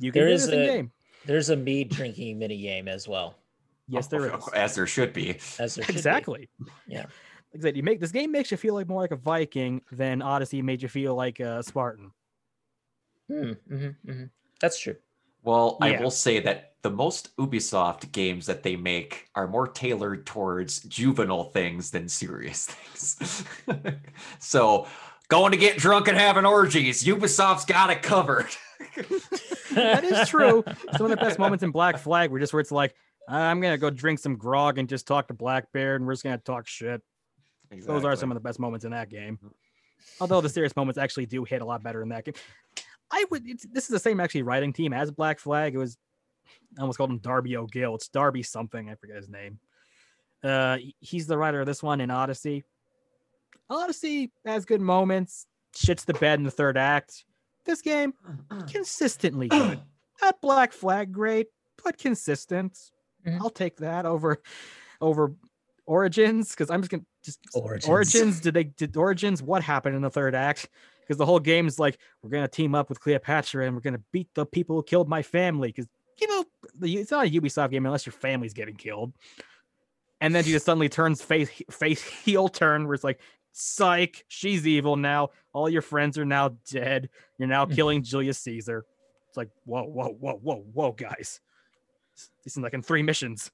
[0.00, 0.92] You can There do is this in a- game.
[1.26, 3.36] There's a mead drinking mini game as well.
[3.88, 4.48] Yes, there is.
[4.52, 5.38] As there should be.
[5.58, 5.98] As there should be.
[5.98, 6.48] Exactly.
[6.86, 7.06] Yeah.
[7.54, 9.80] Like I said, you make this game makes you feel like more like a Viking
[9.92, 12.10] than Odyssey made you feel like a Spartan.
[13.28, 14.30] Hmm, mhm, mhm.
[14.60, 14.96] That's true.
[15.44, 20.26] Well, I will say that the most Ubisoft games that they make are more tailored
[20.26, 23.44] towards juvenile things than serious things.
[24.40, 24.88] so,
[25.28, 28.48] going to get drunk and having orgies, Ubisoft's got it covered.
[29.74, 30.64] that is true.
[30.96, 32.96] Some of the best moments in Black Flag were just where it's like,
[33.28, 36.38] I'm gonna go drink some grog and just talk to Blackbeard, and we're just gonna
[36.38, 37.00] talk shit.
[37.70, 39.38] Those are some of the best moments in that game.
[40.20, 42.34] Although the serious moments actually do hit a lot better in that game.
[43.10, 43.46] I would.
[43.46, 45.74] It's, this is the same actually writing team as Black Flag.
[45.74, 45.96] It was
[46.78, 47.94] I almost called him Darby O'Gill.
[47.94, 48.90] It's Darby something.
[48.90, 49.58] I forget his name.
[50.42, 52.64] Uh, he's the writer of this one in Odyssey.
[53.70, 55.46] Odyssey has good moments.
[55.74, 57.24] Shits the bed in the third act.
[57.64, 58.12] This game
[58.70, 59.80] consistently good.
[60.22, 61.46] Not Black Flag great,
[61.82, 62.78] but consistent.
[63.26, 63.40] Mhm.
[63.40, 64.42] I'll take that over
[65.00, 65.34] over
[65.86, 67.88] Origins because I'm just gonna just Origins.
[67.88, 68.40] Origins.
[68.40, 69.42] Did they did Origins?
[69.42, 70.68] What happened in the third act?
[71.00, 74.02] Because the whole game is like we're gonna team up with Cleopatra and we're gonna
[74.12, 75.68] beat the people who killed my family.
[75.68, 75.88] Because
[76.20, 76.44] you know
[76.82, 79.12] it's not a Ubisoft game unless your family's getting killed.
[80.20, 83.20] And then she just suddenly turns face face heel turn where it's like,
[83.52, 85.30] psych, she's evil now.
[85.52, 87.10] All your friends are now dead.
[87.38, 87.74] You're now hmm.
[87.74, 88.86] killing Julius Caesar.
[89.28, 91.40] It's like whoa, whoa, whoa, whoa, whoa, guys.
[92.44, 93.50] This is like in three missions.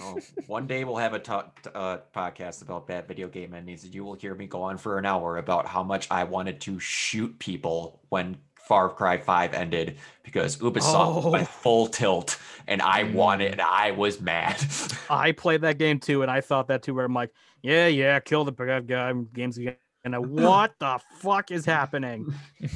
[0.00, 3.94] Oh, one day we'll have a talk, uh, podcast about bad video game endings, and
[3.94, 6.78] you will hear me go on for an hour about how much I wanted to
[6.80, 11.30] shoot people when Far Cry 5 ended because Ubisoft Oh.
[11.30, 13.12] went full tilt, and I Mm.
[13.14, 14.56] wanted, and I was mad.
[15.10, 16.94] I played that game too, and I thought that too.
[16.94, 17.30] Where I'm like,
[17.62, 19.12] yeah, yeah, kill the bad guy.
[19.32, 19.76] Games again.
[20.04, 22.32] And I, what the fuck is happening?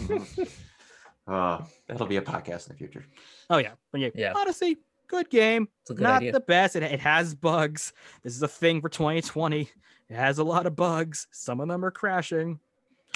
[1.27, 3.05] uh, that'll be a podcast in the future.
[3.51, 4.33] Oh yeah, but yeah, Yeah.
[4.35, 4.79] Odyssey,
[5.09, 5.69] good game.
[5.83, 6.33] It's a good Not idea.
[6.33, 6.77] the best.
[6.77, 7.93] It, it has bugs.
[8.23, 9.63] This is a thing for 2020.
[10.11, 11.27] It has a lot of bugs.
[11.31, 12.59] Some of them are crashing.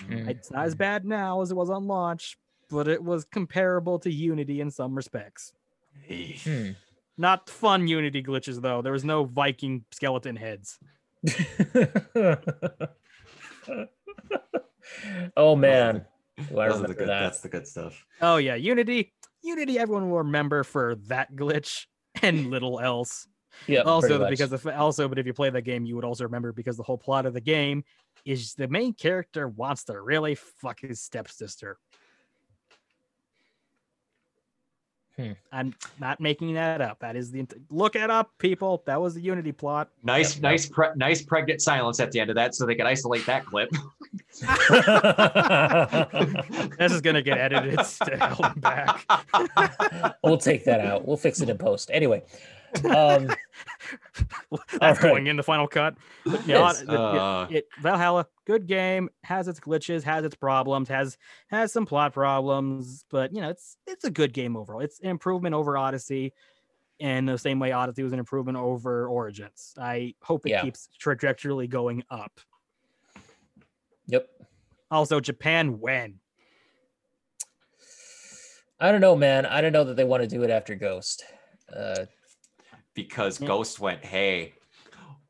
[0.08, 0.28] Mm.
[0.28, 2.38] It's not as bad now as it was on launch,
[2.70, 5.52] but it was comparable to Unity in some respects.
[6.08, 6.70] Hmm.
[7.18, 8.82] Not fun Unity glitches though.
[8.82, 10.78] There was no Viking skeleton heads.
[15.36, 16.04] oh man,
[16.48, 17.20] Do I the remember good, that.
[17.20, 18.04] That's the good stuff.
[18.20, 19.12] Oh yeah, Unity.
[19.42, 21.86] Unity, everyone will remember for that glitch
[22.22, 23.26] and little else.
[23.66, 26.52] Yeah, also because of also, but if you play that game, you would also remember
[26.52, 27.84] because the whole plot of the game
[28.24, 31.76] is the main character wants to really fuck his stepsister.
[35.22, 35.32] Hmm.
[35.52, 36.98] I'm not making that up.
[37.00, 38.82] That is the look it up, people.
[38.86, 39.88] That was the Unity plot.
[40.02, 42.86] Nice, Yep, nice, pre- nice pregnant silence at the end of that, so they could
[42.86, 43.70] isolate that clip.
[46.78, 49.06] This is gonna get edited still back.
[50.24, 51.06] we'll take that out.
[51.06, 51.90] We'll fix it in post.
[51.92, 52.22] Anyway,
[52.84, 53.30] um,
[54.78, 55.00] That's right.
[55.00, 55.96] going in the final cut.
[56.24, 56.82] But yeah, is.
[56.82, 61.16] it- Uh, it Valhalla, good game, has its glitches, has its problems, has
[61.48, 64.80] has some plot problems, but you know, it's it's a good game overall.
[64.80, 66.32] It's an improvement over Odyssey,
[66.98, 69.74] in the same way Odyssey was an improvement over Origins.
[69.80, 70.62] I hope it Yeah.
[70.62, 72.40] keeps trajectory going up.
[74.06, 74.28] yep.
[74.90, 76.20] Also, Japan when?
[78.80, 79.46] I don't know, man.
[79.46, 81.24] I don't know that they want to do it after Ghost.
[81.74, 82.06] Uh,
[82.94, 83.46] because Yeah.
[83.48, 84.54] Ghost went, hey,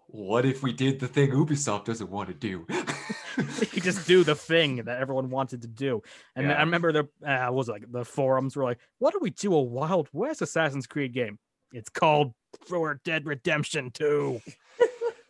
[0.07, 2.67] what if we did the thing Ubisoft doesn't want to do?
[3.73, 6.03] you just do the thing that everyone wanted to do.
[6.37, 6.55] And Yeah.
[6.55, 9.55] I remember the uh, was it, like the forums were like, "What do we do
[9.55, 11.39] a Wild West Assassin's Creed game?"
[11.73, 12.35] It's called
[12.67, 14.43] For Dead Redemption 2.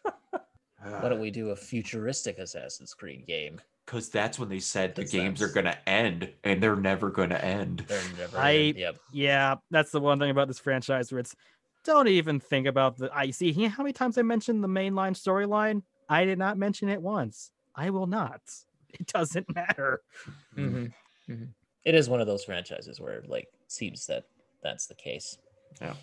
[0.83, 3.61] why don't we do a futuristic Assassin's Creed game?
[3.87, 7.11] Because that's when they said the That's games are going to end, and they're never
[7.11, 7.85] going to end.
[7.89, 8.39] They're never.
[8.39, 8.97] I- yep.
[9.13, 11.35] Yeah, that's the one thing about this franchise where it's
[11.85, 14.69] don't even think about the I see you know how many times I mentioned the
[14.69, 15.83] mainline storyline?
[16.09, 17.51] I did not mention it once.
[17.75, 18.41] I will not.
[19.01, 20.03] It doesn't matter.
[20.55, 20.93] Mhm,
[21.27, 21.49] mhm.
[21.83, 24.25] It is one of those franchises where like seems that
[24.63, 25.39] that's the case.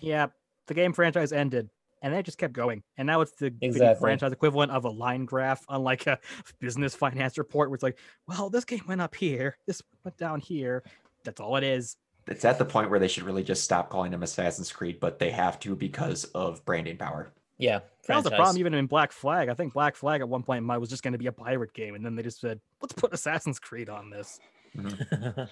[0.00, 0.26] Yeah,
[0.66, 1.70] the game franchise ended
[2.02, 2.82] and they just kept going.
[2.96, 4.00] And now it's the video Exactly.
[4.00, 6.18] franchise equivalent of a line graph, unlike a
[6.60, 10.40] business finance report where it's like, well, this game went up here, this went down
[10.40, 10.82] here.
[11.24, 11.96] That's all it is.
[12.26, 15.18] It's at the point where they should really just stop calling them Assassin's Creed, but
[15.18, 17.32] they have to because of branding power.
[17.58, 18.32] Yeah, That was franchise.
[18.32, 19.48] a problem even in Black Flag.
[19.48, 21.32] I think Black Flag at one point in mind was just going to be a
[21.32, 24.40] pirate game, and then they just said, let's put Assassin's Creed on this.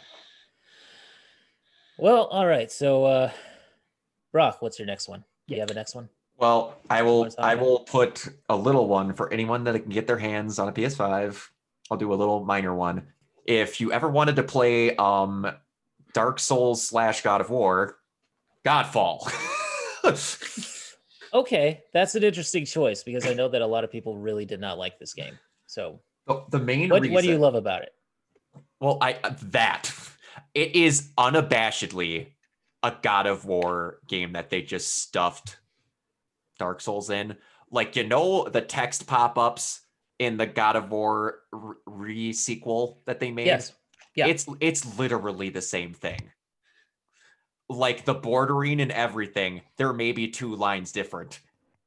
[1.98, 2.70] well, all right.
[2.70, 3.30] So, uh,
[4.32, 5.20] Brock, what's your next one?
[5.46, 5.62] Do you Yeah.
[5.62, 6.08] have a next one?
[6.36, 10.06] Well, I will I about will put a little one for anyone that can get
[10.06, 11.48] their hands on a PS5.
[11.90, 13.08] I'll do a little minor one.
[13.44, 15.50] If you ever wanted to play um
[16.12, 17.98] Dark Souls slash God of War,
[18.64, 19.30] Godfall.
[21.32, 24.60] Okay, that's an interesting choice because I know that a lot of people really did
[24.60, 25.38] not like this game.
[25.66, 27.92] So, the, the main what reason, what do you love about it?
[28.80, 29.92] Well, I uh, that
[30.54, 32.28] it is unabashedly
[32.82, 35.58] a God of War game that they just stuffed
[36.58, 37.36] Dark Souls in.
[37.70, 39.82] Like you know the text pop-ups
[40.18, 41.40] in the God of War
[41.86, 43.46] re sequel that they made.
[43.46, 43.72] Yes.
[44.14, 44.26] Yeah.
[44.26, 46.20] It's it's literally the same thing.
[47.68, 51.40] Like the bordering and everything, there may be two lines different.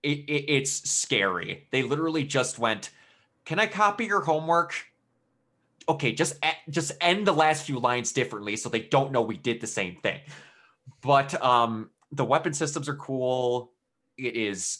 [0.03, 1.67] It, it it's scary.
[1.71, 2.91] They literally just went,
[3.45, 4.75] "Can I copy your homework?"
[5.87, 6.35] okay, just
[6.69, 9.95] just end the last few lines differently so they don't know we did the same
[9.95, 10.19] thing.
[11.01, 13.73] But um the weapon systems are cool.
[14.17, 14.79] It is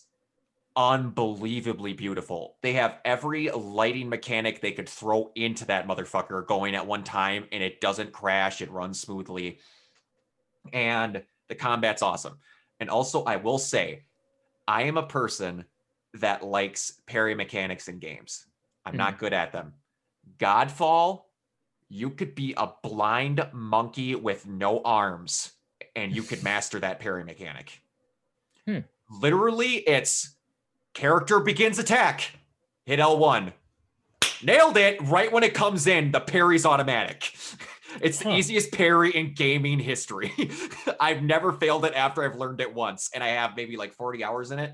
[0.76, 2.56] unbelievably beautiful.
[2.62, 7.46] They have every lighting mechanic they could throw into that motherfucker going at one time
[7.52, 9.60] and it doesn't crash, it runs smoothly.
[10.72, 12.38] And the combat's awesome.
[12.80, 14.04] And also I will say
[14.68, 15.66] I am a person
[16.16, 18.46] that likes parry mechanics in games.
[18.86, 19.74] I'm not good at them.
[20.40, 21.24] Godfall,
[21.90, 25.52] you could be a blind monkey with no arms
[25.96, 27.82] and you could master that parry mechanic.
[28.66, 28.80] Hmm.
[29.10, 30.36] Literally, it's
[30.94, 32.32] character begins attack,
[32.86, 33.54] hit L1.
[34.44, 36.12] Nailed it right when it comes in.
[36.12, 37.34] The parry's automatic.
[38.00, 38.38] It's the Huh.
[38.38, 40.32] easiest parry in gaming history.
[41.02, 44.24] I've never failed it after I've learned it once, and I have maybe like 40
[44.24, 44.74] hours in it.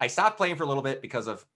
[0.00, 1.46] I stopped playing for a little bit because of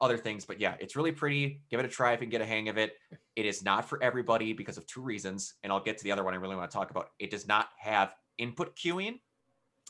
[0.00, 1.62] other things, but yeah, it's really pretty.
[1.70, 2.94] Give it a try if you can get a hang of it.
[3.36, 6.24] It is not for everybody because of two reasons, and I'll get to the other
[6.24, 7.10] one I really want to talk about.
[7.20, 9.20] It does not have input queuing,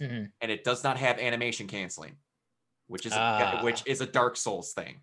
[0.03, 0.33] Mhm.
[0.43, 2.19] and it does not have animation canceling,
[2.93, 3.59] which is Ah.
[3.60, 5.01] a, which is a Dark Souls thing.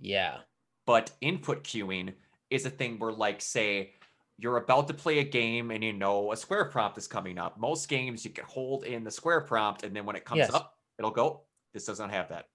[0.00, 0.40] Yeah.
[0.86, 2.14] But input queuing
[2.50, 3.94] is a thing where, like, say,
[4.38, 7.58] you're about to play a game and you know a square prompt is coming up.
[7.58, 10.54] Most games you can hold in the square prompt and then when it comes Yes.
[10.54, 11.44] up, it'll go.
[11.74, 12.48] This doesn't have that.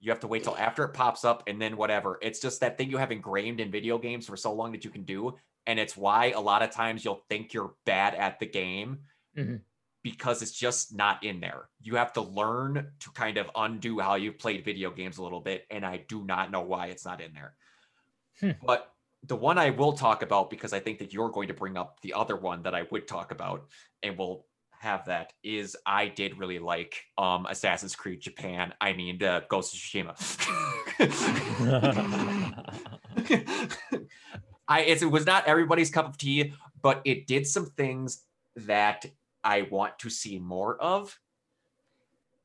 [0.00, 2.18] You have to wait till after it pops up and then whatever.
[2.22, 4.90] It's just that thing you have ingrained in video games for so long that you
[4.90, 5.34] can do.
[5.66, 9.62] And it's why a lot of times you'll think you're bad at the game Mhm.
[10.04, 11.70] Because it's just not in there.
[11.80, 15.40] You have to learn to kind of undo how you've played video games a little
[15.40, 15.66] bit.
[15.70, 17.54] And I do not know why it's not in there.
[18.38, 18.50] Hmm.
[18.64, 18.92] But
[19.26, 22.00] the one I will talk about because I think that you're going to bring up
[22.02, 23.66] the other one that I would talk about,
[24.02, 24.44] and we'll
[24.78, 28.74] have that is I did really like um Assassin's Creed Japan.
[28.82, 30.14] I mean, uh, Ghost of Tsushima.
[34.68, 36.52] I it's, it was not everybody's cup of tea,
[36.82, 38.24] but it did some things
[38.56, 39.06] that
[39.44, 41.18] I want to see more of.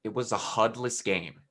[0.03, 1.41] It was a HUDless game.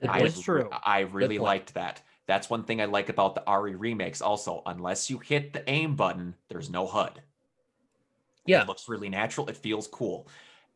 [0.00, 0.68] It's true.
[0.84, 2.02] I really liked that.
[2.26, 4.22] That's one thing I like about the RE remakes.
[4.22, 7.22] Also, unless you hit the aim button, there's no HUD.
[8.46, 8.62] Yeah.
[8.62, 9.48] It looks really natural.
[9.48, 10.28] It feels cool.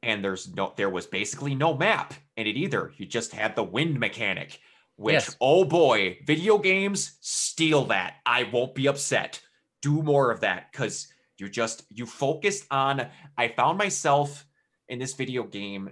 [0.03, 2.93] And there's no there was basically no map in it either.
[2.97, 4.61] You just had the wind mechanic,
[4.97, 5.37] which Yes.
[5.41, 8.17] oh boy, video games steal that.
[8.25, 9.41] I won't be upset.
[9.83, 13.07] Do more of that cuz you just you focused on
[13.37, 14.47] I found myself
[14.89, 15.91] in this video game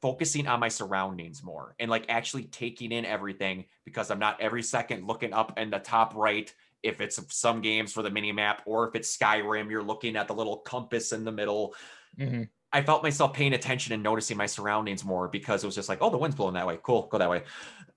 [0.00, 4.62] focusing on my surroundings more and like actually taking in everything because I'm not every
[4.62, 6.52] second looking up in the top right
[6.82, 10.26] if it's some games for the mini map or if it's Skyrim, you're looking at
[10.26, 11.74] the little compass in the middle.
[12.18, 12.48] Mhm.
[12.72, 15.98] I felt myself paying attention and noticing my surroundings more because it was just like,
[16.00, 16.78] oh, the wind's blowing that way.
[16.82, 17.44] Cool, go that way.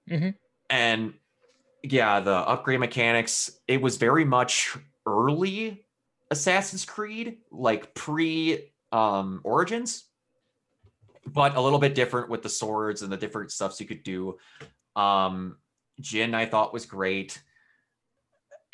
[0.07, 0.35] Mhm.
[0.69, 1.15] And
[1.81, 5.84] yeah, the upgrade mechanics, it was very much early
[6.31, 10.05] Assassin's Creed, like pre um Origins,
[11.25, 14.37] but a little bit different with the swords and the different stuffs you could do.
[14.95, 15.57] Um
[15.99, 17.41] Jin I thought was great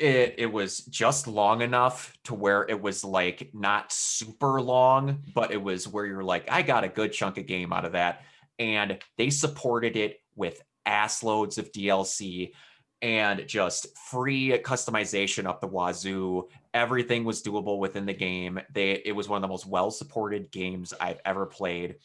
[0.01, 5.51] it, it was just long enough to where it was like not super long, but
[5.51, 8.23] it was where you're like, I got a good chunk of game out of that.
[8.57, 12.53] And they supported it with ass loads of DLC
[13.01, 16.47] and just free customization up the wazoo.
[16.73, 18.59] Everything was doable within the game.
[18.73, 21.95] They it was one of the most well-supported games I've ever played.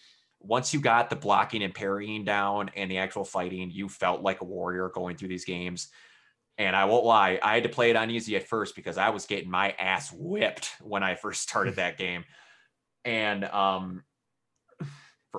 [0.40, 4.40] Once you got the blocking and parrying down and the actual fighting, you felt like
[4.40, 5.88] a warrior going through these games.
[6.58, 9.10] And I won't lie, I had to play it on easy at first because I
[9.10, 12.24] was getting my ass whipped when I first started that game.
[13.04, 14.02] And um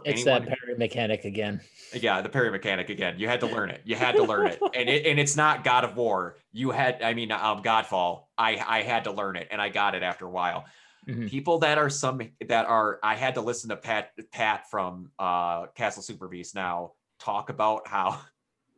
[0.04, 1.62] for It's anyone that parry mechanic again.
[1.94, 3.16] yeah, the parry mechanic again.
[3.18, 3.82] You had to learn it.
[3.86, 4.62] You had to learn it.
[4.76, 6.38] And it and it's not God of War.
[6.52, 8.24] You had I mean um Godfall.
[8.38, 10.66] I I had to learn it and I got it after a while.
[11.08, 11.30] Mhm.
[11.30, 15.68] People that are some that are I had to listen to Pat Pat from uh
[15.68, 18.20] Castle Super Beast now talk about how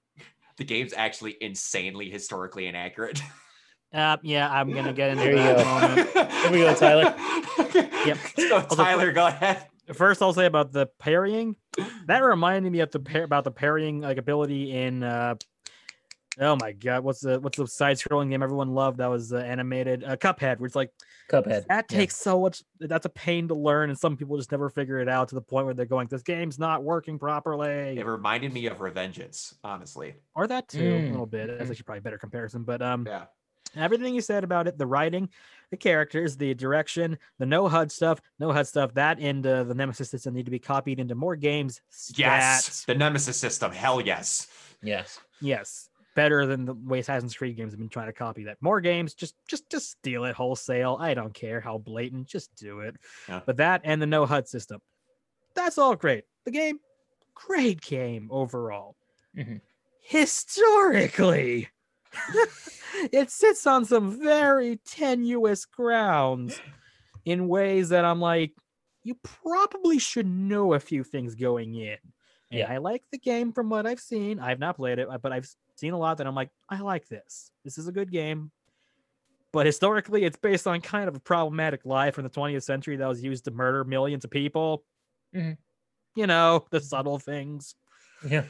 [0.58, 3.22] the game's actually insanely historically inaccurate.
[3.92, 6.26] Uh, yeah, I'm gonna get into There you that go.
[6.26, 7.16] Here we go, Tyler.
[8.06, 8.18] Yep.
[8.38, 9.68] So, Tyler, go ahead.
[9.94, 11.56] First, I'll say about the parrying.
[12.08, 15.04] That reminded me of the par- about the parrying like ability in.
[15.04, 15.36] uh
[16.42, 19.00] Oh my god, what's the what's the side-scrolling game everyone loved?
[19.00, 20.90] That was uh, animated uh, Cuphead, where it's like
[21.30, 21.66] Cuphead.
[21.68, 21.98] that yeah.
[21.98, 22.64] takes so much.
[22.80, 25.42] That's a pain to learn, and some people just never figure it out to the
[25.42, 30.16] point where they're going, "This game's not working properly," It reminded me of Revengeance, honestly.
[30.34, 31.08] or that too, Mm.
[31.08, 31.48] a little bit.
[31.58, 33.26] That's actually probably a better comparison, but um, Yeah.
[33.76, 35.28] everything you said about it the writing
[35.72, 39.74] the characters the direction the no hud stuff no hud stuff that and uh, the
[39.74, 41.82] nemesis system need to be copied into more games
[42.16, 42.86] Yes.
[42.86, 43.72] The Nemesis system.
[43.72, 44.48] Hell yes.
[44.82, 45.20] Yes.
[45.42, 48.82] yes better than the way assassin's creed games have been trying to copy that more
[48.82, 52.96] games just just just steal it wholesale i don't care how blatant just do it
[53.30, 53.42] Yeah.
[53.46, 54.82] but that and the no hud system
[55.54, 56.80] that's all great the game
[57.36, 58.96] great game overall
[59.38, 59.62] Mhm.
[60.02, 61.70] historically
[63.12, 66.62] it sits on some very tenuous grounds
[67.26, 68.54] in ways that I'm like,
[69.04, 71.98] you probably should know a few things going in.
[72.52, 72.72] And Yeah.
[72.72, 74.40] I like the game from what I've seen.
[74.40, 77.52] I've not played it, but I've seen a lot that I'm like, I like this.
[77.64, 78.52] This is a good game.
[79.52, 83.08] But historically, it's based on kind of a problematic lie from the 20th century that
[83.08, 84.84] was used to murder millions of people.
[85.34, 85.58] Mhm.
[86.16, 87.76] You know, the subtle things
[88.28, 88.46] Yeah.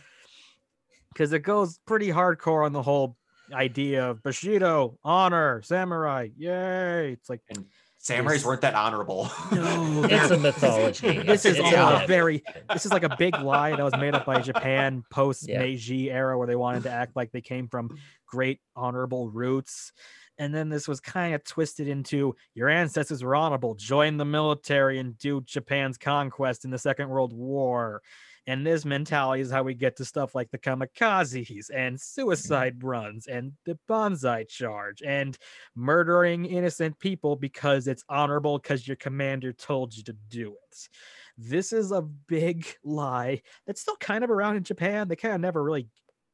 [1.13, 3.15] because it goes pretty hardcore on the whole
[3.53, 7.11] idea of Bushido, honor, samurai, yay!
[7.13, 7.65] It's like and
[8.01, 9.29] Samurais weren't that honorable.
[9.51, 11.19] no, It's a mythology.
[11.19, 14.15] this is It's all a very this is like a big lie that was made
[14.15, 17.97] up by Japan post Meiji era where they wanted to act like they came from
[18.25, 19.91] great honorable roots.
[20.37, 24.97] and then this was kind of twisted into your ancestors were honorable, join the military
[24.99, 28.01] and do Japan's conquest in the Second World War.
[28.47, 32.21] And this mentality is how we get to stuff like the kamikazes and mm-hmm.
[32.21, 35.37] suicide runs and the banzai charge and
[35.75, 40.89] murdering innocent people because it's honorable because your commander told you to do it.
[41.37, 45.07] This is a big lie that's still kind of around in Japan.
[45.07, 45.87] They kind of never really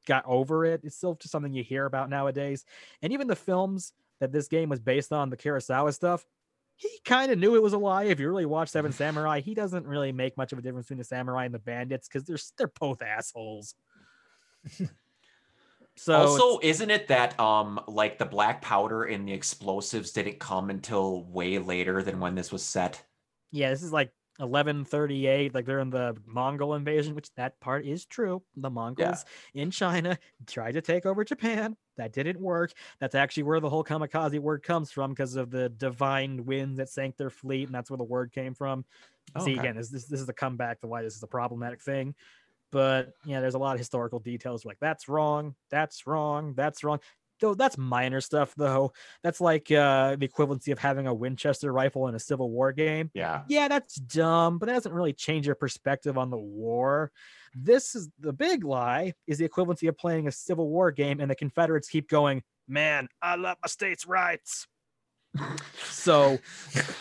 [0.06, 0.82] got over it.
[0.84, 2.64] It's still just something you hear about nowadays.
[3.02, 6.26] And even the films that this game was based on, the Kurosawa stuff,
[6.78, 8.04] he kind of knew it was a lie.
[8.04, 11.00] If you really watch Seven Samurai, he doesn't really make much of a difference between
[11.00, 13.76] the samurai and the bandits because they're they're both assholes.
[15.96, 20.70] so also, isn't it that um like the black powder and the explosives didn't come
[20.70, 23.04] until way later than when this was set?
[23.56, 28.06] yeah, this is like 1138, like they're in the Mongol invasion, which that part is
[28.06, 28.44] true.
[28.58, 30.18] The Mongols in China
[30.48, 31.78] tried to take over Japan.
[31.98, 32.74] That didn't work.
[33.00, 36.90] That's actually where the whole kamikaze word comes from because of the divine wind that
[36.90, 38.84] sank their fleet, and that's where the word came from.
[39.36, 41.82] Oh, See, again, this, this this is a comeback to why this is a problematic
[41.82, 42.14] thing.
[42.72, 47.00] But yeah, there's a lot of historical details like that's wrong, that's wrong, that's wrong.
[47.40, 48.94] Though that's minor stuff though.
[49.24, 53.12] That's like uh the equivalency of having a Winchester rifle in a Civil War game
[53.14, 53.44] Yeah.
[53.50, 57.12] yeah, that's dumb, but that doesn't really change your perspective on the war.
[57.54, 61.30] This is the big lie is the equivalency of playing a Civil War game and
[61.30, 64.68] the Confederates keep going, man, I love my state's rights.
[65.84, 66.40] so,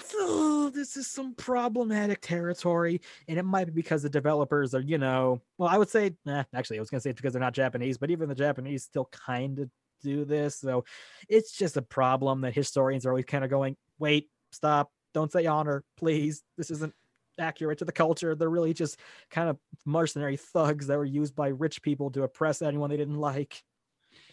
[0.05, 4.99] so this is some problematic territory, and it might be because the developers are, you
[4.99, 7.55] know, well, I would say, nah, actually, I was gonna say it's because they're not
[7.55, 9.71] Japanese, but even the Japanese still kind of
[10.05, 10.57] do this.
[10.57, 10.85] So
[11.29, 15.47] it's just a problem that historians are always kind of going, wait, stop, don't say
[15.47, 16.43] honor, please.
[16.57, 16.95] This isn't
[17.39, 18.35] accurate to the culture.
[18.35, 18.99] They're really just
[19.31, 23.19] kind of mercenary thugs that were used by rich people to oppress anyone they didn't
[23.19, 23.63] like.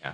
[0.02, 0.14] Yeah.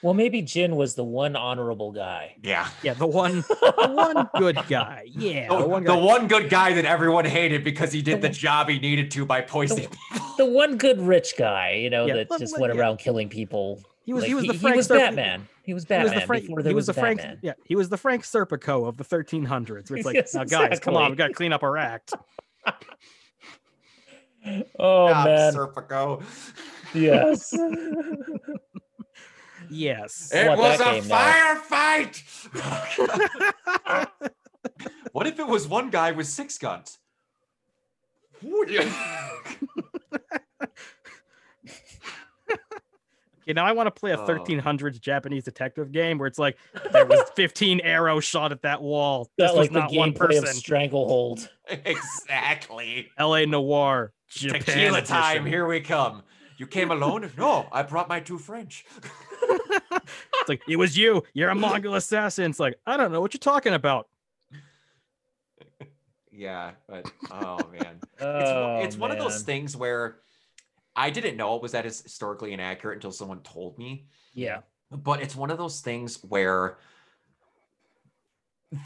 [0.00, 2.36] Well, maybe Jin was the one honorable guy.
[2.40, 2.68] Yeah.
[2.84, 5.06] Yeah, the one, the one good guy.
[5.08, 8.28] Yeah, The, the one the one good guy that everyone hated because he did the
[8.28, 10.26] job he needed to by poisoning people.
[10.36, 12.80] The one good rich guy, you know, Yeah, that let- just let- went yeah.
[12.80, 13.82] around killing people.
[14.08, 15.48] He was Like, he was he, the he Frank was Serp- Batman.
[15.64, 16.42] He was He Batman was the Frank.
[16.44, 17.18] before there He was was, the Frank.
[17.20, 17.38] Batman.
[17.42, 19.90] Yeah, he was the Frank Serpico of the 1300s.
[19.90, 21.10] Where it's like, Yes, now guys, come on, exactly.
[21.12, 22.14] we got to clean up our act.
[24.78, 26.22] Oh Job, man, Serpico.
[26.94, 27.54] yes.
[29.70, 30.30] Yes.
[30.32, 32.22] It want was a firefight.
[35.12, 36.96] what if it was one guy with six guns?
[43.48, 44.26] You know, I want to play a Oh.
[44.26, 46.58] 1300s Japanese detective game where it's like
[46.92, 49.30] there was 15 arrows shot at that wall.
[49.38, 50.54] This Got was like the not one gameplay of person.
[50.54, 51.48] Stranglehold.
[51.86, 53.08] exactly.
[53.16, 53.46] L.A.
[53.46, 54.12] Noire.
[54.28, 56.22] Japan Tequila time, here we come.
[56.58, 57.30] You came alone?
[57.38, 58.84] No, I brought my two French.
[59.42, 61.22] It's like it was you.
[61.32, 62.50] You're a Mongol assassin.
[62.50, 64.08] It's like I don't know what you're talking about.
[66.30, 67.98] Yeah, but oh man.
[68.02, 70.18] It's, Oh, one- it's oh, one of those things where
[70.98, 74.06] I didn't know it was that is historically inaccurate until someone told me.
[74.34, 74.60] Yeah.
[74.90, 76.78] But it's one of those things where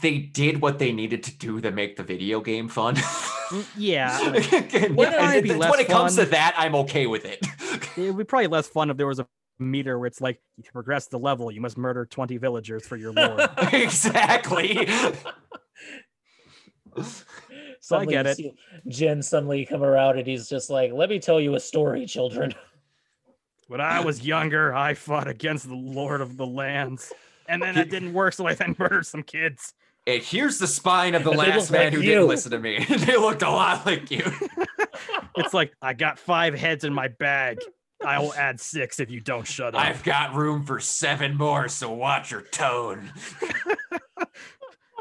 [0.01, 2.95] they did what they needed to do to make the video game fun.
[2.95, 7.39] Mm, Yeah, And- Wouldn't it when it comes to that, I'm okay with it.
[7.97, 9.27] it would be probably less fun if there was a
[9.59, 13.11] meter where it's like to progress the level, you must murder 20 villagers for your
[13.11, 13.41] lord.
[13.73, 14.87] exactly.
[17.83, 18.87] Suddenly get you it.
[18.87, 22.55] Jin suddenly come around and he's just like, "Let me tell you a story, children."
[23.67, 27.11] when I was younger, I fought against the lord of the lands.
[27.49, 29.73] And then it didn't work, so I then murdered some kids.
[30.07, 32.11] And here's the spine of the They look last man like who you.
[32.11, 32.85] didn't listen to me.
[32.85, 34.31] they looked a lot like you.
[35.35, 37.59] It's like I got five heads in my bag.
[38.05, 39.81] I will add six if you don't shut up.
[39.81, 43.11] I've got room for seven more, so watch your tone.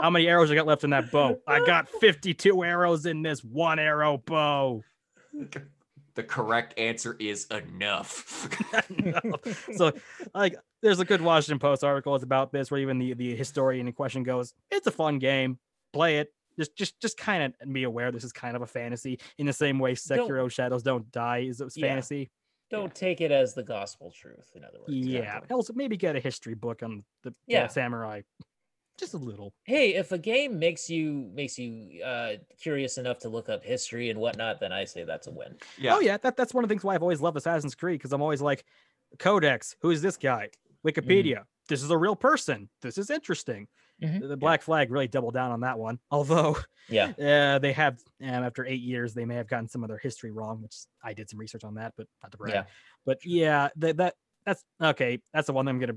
[0.02, 1.38] How many arrows I got left in that bow?
[1.46, 4.82] I got 52 arrows in this one arrow bow.
[6.14, 8.46] The correct answer is enough.
[8.90, 9.22] No.
[9.74, 9.92] So,
[10.34, 13.86] like, there's a good Washington Post article is about this, where even the the historian
[13.86, 15.58] in question goes, "It's a fun game.
[15.94, 16.30] Play it.
[16.58, 19.18] Just, just, just kind of be aware this is kind of a fantasy.
[19.38, 21.86] In the same way, Don't- Sekiro Shadows Don't Die is a Yeah.
[21.86, 22.30] fantasy.
[22.70, 24.50] Don't take it as the gospel truth.
[24.54, 24.92] In other words.
[24.92, 25.40] Yeah.
[25.50, 27.60] Also, maybe get a history book on the yeah.
[27.62, 27.66] Yeah.
[27.68, 28.20] samurai.
[29.02, 29.52] Just a little.
[29.64, 34.10] Hey, if a game makes you makes you uh, curious enough to look up history
[34.10, 35.56] and whatnot, then I say that's a win.
[35.76, 35.96] yeah.
[35.96, 38.12] Oh yeah, that, that's one of the things why I've always loved Assassin's Creed because
[38.12, 38.64] I'm always like,
[39.18, 40.50] Codex, who is this guy?
[40.86, 42.68] Wikipedia, this is a real person.
[42.80, 43.66] This is interesting.
[44.00, 44.20] Mhm.
[44.20, 45.98] The- The Black Flag really doubled down on that one.
[46.12, 46.56] Although
[46.88, 47.06] Yeah.
[47.54, 50.30] uh, they have, um, after eight years, they may have gotten some of their history
[50.30, 52.54] wrong, which I did some research on that, but not to brag.
[52.54, 52.64] Yeah.
[53.04, 54.14] But yeah, that, that
[54.46, 55.18] that's okay.
[55.34, 55.96] That's the one I'm gonna.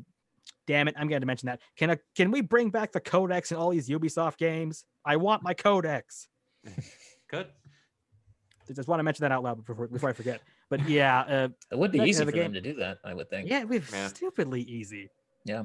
[0.68, 1.62] Damn it, I'm going to mention that.
[1.78, 4.86] Can I, can we bring back the codex in all these Ubisoft games?
[5.06, 6.28] I want my codex.
[7.30, 7.48] Good.
[8.70, 10.42] I just want to mention that out loud before, before I forget.
[10.70, 13.14] But yeah, uh, It would be easy yeah, the for them to do that, I
[13.14, 13.50] would think.
[13.50, 14.08] yeah, we're Yeah.
[14.08, 15.10] stupidly easy.
[15.44, 15.64] Yeah.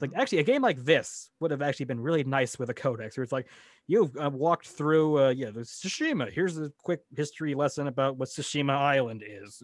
[0.00, 3.16] Like actually, a game like this would have actually been really nice with a codex,
[3.16, 3.46] where it's like
[3.86, 6.30] you've uh, walked through, uh, yeah, the Tsushima.
[6.32, 9.62] Here's a quick history lesson about what Tsushima Island is.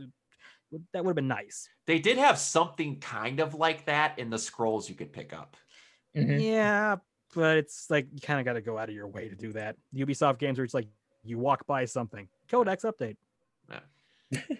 [0.93, 1.69] That would have been nice.
[1.87, 5.57] They did have something kind of like that in the scrolls you could pick up.
[6.17, 6.43] Mhm.
[6.43, 6.97] Yeah,
[7.35, 9.53] but it's like you kind of got to go out of your way to do
[9.53, 9.77] that.
[9.95, 10.89] Ubisoft games where it's like
[11.23, 13.17] you walk by something, codex update.
[13.71, 14.41] Yeah.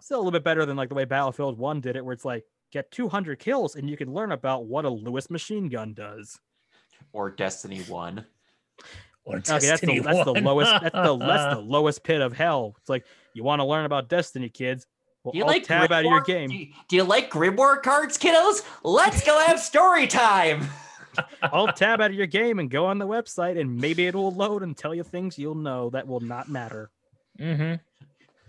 [0.00, 2.24] Still a little bit better than like the way Battlefield One did it, where it's
[2.24, 6.38] like get 200 kills and you can learn about what a Lewis machine gun does.
[7.12, 8.24] Or Destiny 1.
[9.24, 10.70] Or Okay, that's the, Destiny that's the lowest.
[10.80, 12.74] That's the that's the lowest pit of hell.
[12.78, 14.86] It's like you want to learn about Destiny, kids.
[15.24, 16.48] Well, Do you I'll like tab out of your game.
[16.48, 18.64] Do you, do you like Grimoire cards, kiddos?
[18.82, 20.68] Let's go have story time.
[21.42, 24.32] I'll tab out of your game and go on the website, and maybe it will
[24.32, 26.90] load and tell you things you'll know that will not matter.
[27.38, 27.74] Mm-hmm.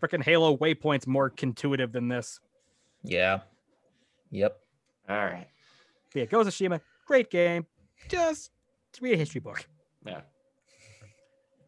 [0.05, 2.39] Freaking Halo Waypoint's more intuitive than this.
[3.03, 3.39] Yeah.
[4.31, 4.59] Yep.
[5.09, 5.47] All right.
[6.13, 7.65] But yeah, Ghost of Tsushima, great game.
[8.07, 8.51] Just
[9.01, 9.65] read a history book.
[10.05, 10.21] Yeah.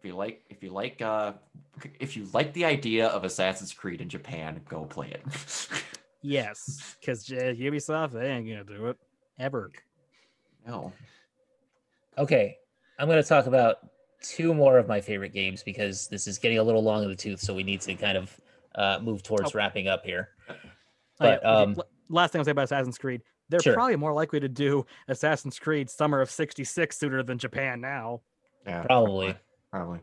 [0.02, 1.34] If you like, if you like, uh,
[2.00, 5.68] if you like the idea of Assassin's Creed in Japan, go play it.
[6.24, 8.98] Yes, because Ubisoft, they ain't gonna do it
[9.40, 9.72] ever.
[10.68, 10.94] no.
[12.16, 12.58] Okay.
[13.00, 13.78] I'm going to talk about
[14.22, 17.16] two more of my favorite games because this is getting a little long in the
[17.16, 17.40] tooth.
[17.40, 18.40] So we need to kind of
[18.76, 19.58] uh, move towards Oh.
[19.58, 20.30] wrapping up here.
[20.48, 20.60] Oh, yeah,
[21.18, 21.76] But, okay, um,
[22.10, 23.74] last thing I'll say about Assassin's Creed, they're Sure.
[23.74, 28.22] probably more likely to do Assassin's Creed Summer of '66 sooner than Japan now.
[28.68, 28.84] Yeah.
[28.84, 29.36] Probably.
[29.72, 30.00] Probably.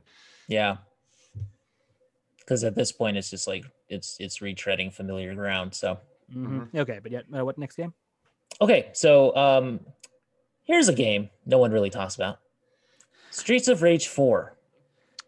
[0.48, 0.78] Yeah.
[2.38, 5.74] Because at this point, it's just like it's it's retreading familiar ground.
[5.74, 5.98] So
[6.34, 6.74] Mhm.
[6.74, 7.92] Okay, but yeah, uh, what next game?
[8.60, 9.80] okay, so um,
[10.64, 12.38] here's a game no one really talks about:
[13.30, 14.56] Streets of Rage Four.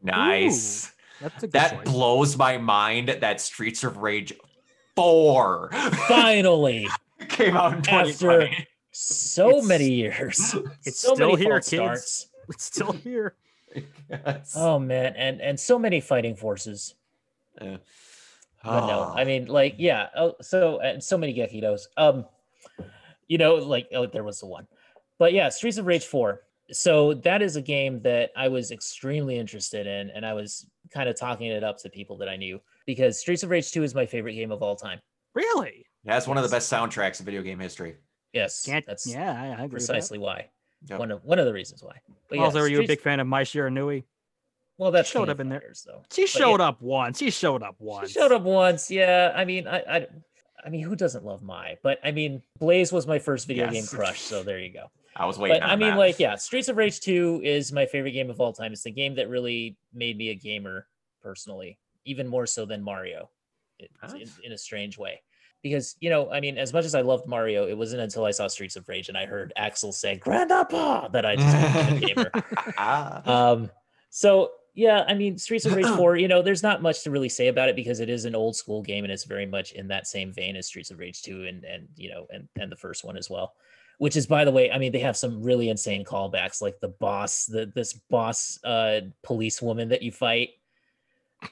[0.02, 0.92] Nice.
[1.20, 1.84] That's a good That choice.
[1.84, 4.32] blows my mind that Streets of Rage
[4.96, 5.68] 4
[6.08, 6.88] Finally,
[7.28, 8.66] came out in After- 2020.
[8.92, 10.54] so It's- many years.
[10.86, 11.66] it's so still many here, kids.
[11.66, 12.26] starts.
[12.48, 13.34] It's still here.
[14.10, 14.54] Yes.
[14.56, 16.94] Oh man, and and so many fighting forces.
[17.60, 17.76] Uh,
[18.62, 19.14] But no, oh.
[19.16, 20.08] I mean, like, yeah.
[20.16, 21.86] Oh, so and so many Gekidos.
[21.96, 22.26] Um,
[23.26, 24.66] you know, like, oh, there was the one,
[25.18, 26.42] but yeah, Streets of Rage Four.
[26.72, 31.08] So that is a game that I was extremely interested in, and I was kind
[31.08, 33.94] of talking it up to people that I knew because Streets of Rage Two is
[33.94, 35.00] my favorite game of all time.
[35.34, 35.86] Really?
[36.04, 37.96] That's it's one of the best soundtracks in video game history.
[38.32, 38.84] Yes, Can't.
[38.86, 39.68] that's yeah, I, I agree.
[39.68, 40.48] precisely why.
[40.88, 40.98] Yep.
[40.98, 41.96] One of one of the reasons why.
[42.08, 42.44] But With yeah.
[42.44, 44.04] Also, are you a big fan of Mai Shiranui?
[44.78, 45.60] Well, that's showed up in there.
[45.60, 46.02] Fighters, though.
[46.10, 46.26] She yeah.
[46.28, 47.18] showed up once.
[47.18, 48.08] She showed up once.
[48.08, 48.90] She showed up once.
[48.90, 50.06] Yeah, I mean, I, I,
[50.64, 51.76] I mean, who doesn't love Mai?
[51.82, 54.86] But I mean, Blaze was my first video game crush, so there you go.
[55.14, 55.98] I was waiting But on I mean, that.
[55.98, 58.72] like, yeah, Streets of Rage 2 is my favorite game of all time.
[58.72, 60.86] It's the game that really made me a gamer
[61.20, 63.28] personally, even more so than Mario,
[63.78, 65.20] it- in, in a strange way.
[65.62, 68.30] Because you know, I mean, as much as I loved Mario, it wasn't until I
[68.30, 72.00] saw Streets of Rage and I heard Axel say "Grandpa" that I just became a
[72.00, 72.30] gamer.
[72.78, 73.50] Ah.
[73.50, 73.70] Um,
[74.10, 77.28] so yeah, I mean, Streets of Rage 4, you know, there's not much to really
[77.28, 79.88] say about it because it is an old school game and it's very much in
[79.88, 82.76] that same vein as Streets of Rage 2 and and you know, and and the
[82.76, 83.54] first one as well.
[83.98, 86.88] Which is by the way, I mean, they have some really insane callbacks, like the
[86.88, 90.50] boss, the this boss uh police woman that you fight.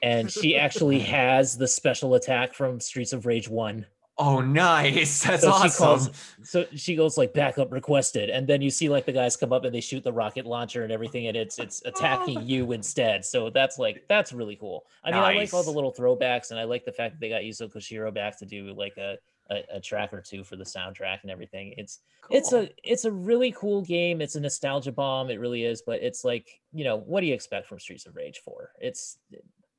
[0.01, 3.85] And she actually has the special attack from Streets of Rage 1.
[4.19, 5.23] Oh, nice.
[5.25, 5.85] That's So she awesome.
[5.85, 9.51] calls- So she goes like backup requested, and then you see like the guys come
[9.51, 13.25] up and they shoot the rocket launcher and everything, and it's it's attacking you instead.
[13.25, 14.85] So that's like that's really cool.
[15.03, 17.29] I mean, I like all the little throwbacks, and I like the fact that they
[17.29, 19.17] got Yuzo Koshiro back to do like a,
[19.49, 21.73] a a track or two for the soundtrack and everything.
[21.77, 24.21] It's it's a it's a really cool game.
[24.21, 25.29] It's a nostalgia bomb.
[25.31, 25.81] It really is.
[25.81, 28.71] But it's like you know what do you expect from Streets of Rage Four?
[28.79, 29.17] It's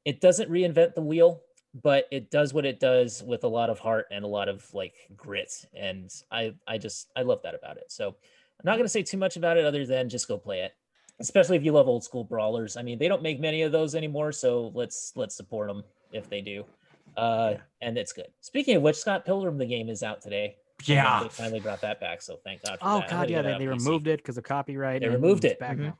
[0.04, 1.42] it doesn't reinvent the wheel,
[1.82, 4.72] but it does what it does with a lot of heart and a lot of
[4.74, 5.66] like grit.
[5.74, 7.84] And I I just I love that about it.
[7.88, 10.74] So I'm not gonna say too much about it other than just go play it.
[11.20, 12.76] Especially if you love old school brawlers.
[12.76, 16.28] I mean, they don't make many of those anymore, so let's let's support them if
[16.30, 16.64] they do.
[17.16, 18.28] Uh, and it's good.
[18.40, 20.56] Speaking of which, Scott Pilgrim, the game is out today.
[20.84, 21.22] yeah.
[21.22, 22.22] they finally brought that back.
[22.22, 22.78] So thank God.
[22.78, 23.10] For Oh that.
[23.10, 25.00] God, yeah, they, they removed it because of copyright.
[25.00, 25.92] They and removed it, back mhm.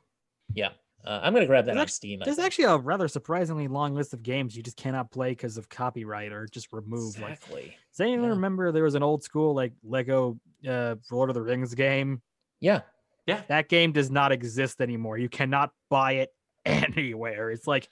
[0.55, 0.71] now.
[1.03, 2.21] Uh, I'm gonna grab that There's on Steam.
[2.23, 5.67] There's actually a rather surprisingly long list of games you just cannot play because of
[5.69, 7.19] copyright or just removed.
[7.19, 7.75] Like, exactly.
[7.91, 8.29] does anyone yeah.
[8.29, 12.21] remember there was an old school like Lego uh, Lord of the Rings game?
[12.59, 12.81] Yeah.
[13.25, 13.41] Yeah.
[13.47, 15.17] That game does not exist anymore.
[15.17, 16.29] You cannot buy it
[16.65, 17.51] anywhere.
[17.51, 17.89] It's like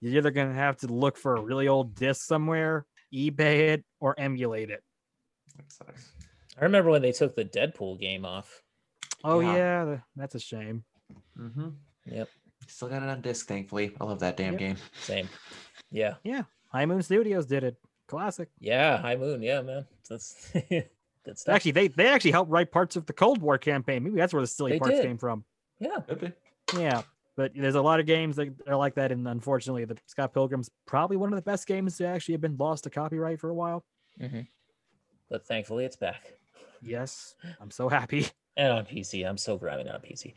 [0.00, 4.14] you're either gonna have to look for a really old disc somewhere, eBay it, or
[4.18, 4.82] emulate it.
[5.56, 6.12] That sucks.
[6.58, 8.62] I remember when they took the Deadpool game off.
[9.24, 9.54] Oh Yeah.
[9.56, 10.84] yeah, that's a shame.
[11.38, 11.68] Mm-hmm.
[12.06, 12.28] Yep,
[12.66, 13.94] Still got it on disc, thankfully.
[14.00, 14.58] I love that damn Yep.
[14.58, 14.76] game.
[15.00, 15.28] same.
[15.90, 16.42] Yeah, Yeah.
[16.68, 17.76] High Moon Studios did it.
[18.08, 18.48] Classic.
[18.58, 19.42] yeah, High Moon.
[19.42, 19.86] Yeah, man.
[20.08, 20.88] That's good
[21.38, 21.54] stuff.
[21.54, 24.02] Actually, they they actually helped write parts of the Cold War campaign.
[24.04, 25.02] Maybe that's where the silly They parts did.
[25.04, 25.44] came from.
[25.78, 26.32] yeah, Could be.
[26.78, 27.02] Yeah,
[27.36, 30.70] but there's a lot of games that are like that, and unfortunately, the Scott Pilgrim's
[30.86, 33.54] probably one of the best games to actually have been lost to copyright for a
[33.54, 33.84] while.
[34.20, 34.40] hmm
[35.30, 36.22] but thankfully it's back.
[36.82, 38.28] Yes, I'm so happy.
[38.56, 39.26] and on PC.
[39.26, 40.34] I'm so grabbing on PC.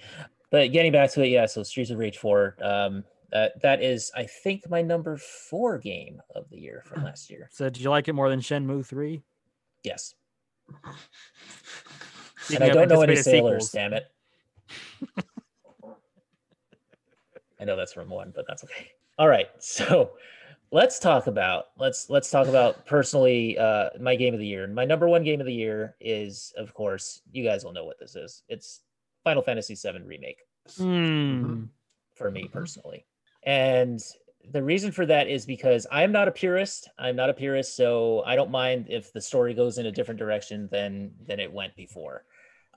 [0.50, 1.46] But getting back to it, yeah.
[1.46, 6.22] So Streets of Rage 4, um, that that is, I think, my number four game
[6.36, 7.50] of the year from last year.
[7.52, 9.22] So, did you like it more than Shenmue Three?
[9.84, 10.16] Yes,
[12.54, 13.70] and I don't know any sailors.
[13.70, 14.06] sequels, Damn it!
[17.60, 18.92] I know that's from one, but that's okay.
[19.20, 20.12] All right, so
[20.72, 24.68] let's talk about let's let's talk about personally uh my game of the year.
[24.68, 28.00] My number one game of the year is, of course, you guys will know what
[28.00, 28.44] this is.
[28.48, 28.82] It's
[29.28, 30.38] Final Fantasy VII Remake.
[30.78, 31.66] Hmm.
[32.16, 33.06] for me personally.
[33.44, 34.00] And
[34.54, 36.90] the reason for that is because I'm not a purist.
[36.98, 40.18] I'm not a purist, so I don't mind if the story goes in a different
[40.18, 42.24] direction than than it went before.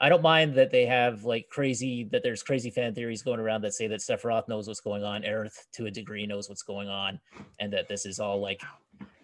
[0.01, 3.63] I don't mind that they have like crazy that there's crazy fan theories going around
[3.63, 6.89] that say that Sephiroth knows what's going on, Aerith to a degree knows what's going
[6.89, 7.21] on,
[7.61, 8.61] and that this is all like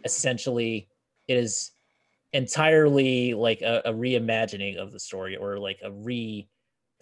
[0.04, 0.86] essentially
[1.26, 1.72] it is
[2.32, 6.48] entirely like a, a reimagining of the story or like a re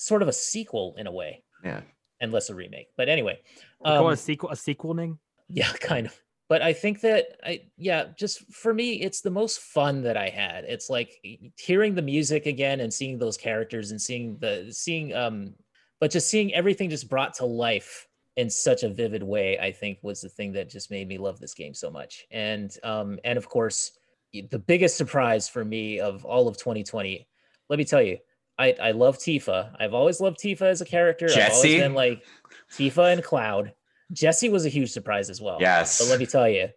[0.05, 1.81] sort of a sequel in a way Yeah.
[2.21, 2.89] and less a remake.
[2.97, 3.41] But anyway,
[3.83, 5.19] They call it um, a sequel, a sequeling.
[5.49, 6.21] yeah, kind of.
[6.49, 10.29] But I think that I yeah, just for me, it's the most fun that I
[10.29, 10.65] had.
[10.65, 11.11] It's like
[11.59, 15.55] hearing the music again and seeing those characters and seeing the seeing um,
[16.01, 18.07] but just seeing everything just brought to life
[18.37, 19.59] in such a vivid way.
[19.59, 22.27] I think was the thing that just made me love this game so much.
[22.31, 23.93] And um, and of course,
[24.35, 27.27] the biggest surprise for me of all of 2020.
[27.71, 28.19] Let me tell you,
[28.59, 29.75] I I love Tifa.
[29.79, 31.27] I've always loved Tifa as a character.
[31.31, 32.25] I've always been like
[32.73, 33.73] Tifa and Cloud.
[34.13, 35.59] Jesse was a huge surprise as well.
[35.61, 35.99] Yes.
[35.99, 36.69] But let me tell you,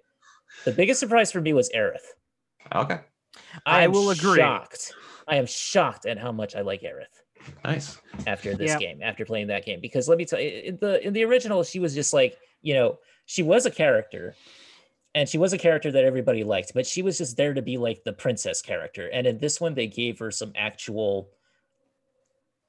[0.66, 2.06] the biggest surprise for me was Aerith.
[2.74, 2.99] Okay.
[3.66, 4.38] I, I will agree.
[4.40, 4.94] Shocked.
[5.28, 7.99] I am shocked at how much I like Aerith Nice.
[8.26, 8.78] after this Yeah.
[8.80, 9.80] game, after playing that game.
[9.82, 12.74] Because let me tell you, in the in the original, she was just like, you
[12.74, 14.36] know, she was a character.
[15.16, 17.78] And she was a character that everybody liked, but she was just there to be
[17.78, 19.08] like the princess character.
[19.12, 21.32] And in this one, they gave her some actual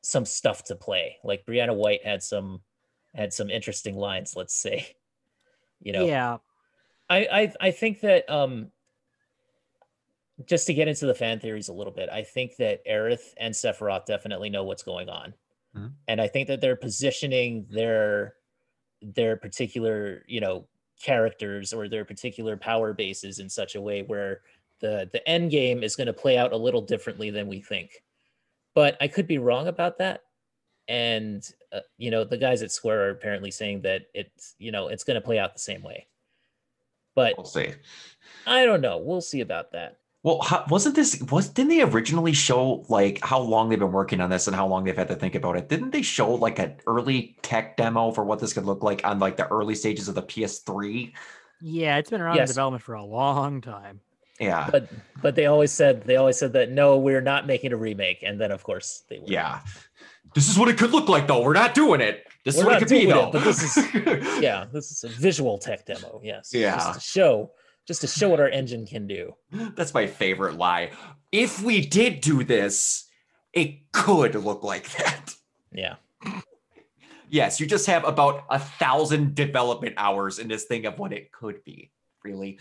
[0.03, 1.19] some stuff to play.
[1.25, 2.63] Like Brianna White had some
[3.15, 4.97] had some interesting lines, let's say.
[5.81, 6.39] You know, Yeah,
[7.09, 8.73] I, I I think that um
[10.45, 13.55] just to get into the fan theories a little bit, I think that Aerith and
[13.55, 15.35] Sephiroth definitely know what's going on.
[15.75, 15.95] Mhm.
[16.07, 18.37] And I think that they're positioning their
[19.03, 20.69] their particular, you know,
[21.03, 24.43] characters or their particular power bases in such a way where
[24.81, 28.05] the the end game is going to play out a little differently than we think.
[28.75, 30.23] But I could be wrong about that.
[30.89, 31.43] And
[31.73, 35.05] uh, you know, the guys at Square are apparently saying that it's, you know, it's
[35.05, 36.07] going to play out the same way.
[37.15, 37.73] But We'll see.
[38.47, 38.99] I don't know.
[38.99, 39.99] We'll see about that.
[40.23, 44.21] Well, how, wasn't this was didn't they originally show like how long they've been working
[44.21, 45.69] on this and how long they've had to think about it?
[45.69, 49.19] Didn't they show like an early tech demo for what this could look like on
[49.19, 51.13] like the early stages of the PS3?
[51.61, 52.51] yeah, it's been around Yes.
[52.51, 54.01] in development for a long time.
[54.41, 54.69] Yeah.
[54.71, 54.89] But
[55.21, 58.23] but they always said they always said that no, we're not making a remake.
[58.23, 59.27] And then of course they were.
[59.27, 59.61] Yeah.
[60.35, 61.43] This is what it could look like though.
[61.43, 62.25] We're not doing it.
[62.45, 63.29] This We're is what it could be though.
[63.29, 63.95] it, but this is-
[64.43, 66.21] Yeah, this is a visual tech demo.
[66.23, 66.51] Yes.
[66.53, 66.77] Yeah.
[66.77, 67.53] Just to show
[67.87, 69.35] just to show what our engine can do.
[69.51, 70.91] That's my favorite lie.
[71.33, 73.09] If we did do this,
[73.55, 75.35] it could look like that.
[75.73, 75.97] Yeah.
[77.31, 81.31] Yes, you just have about a thousand development hours in this thing of what it
[81.33, 81.91] could be.
[82.25, 82.59] Really?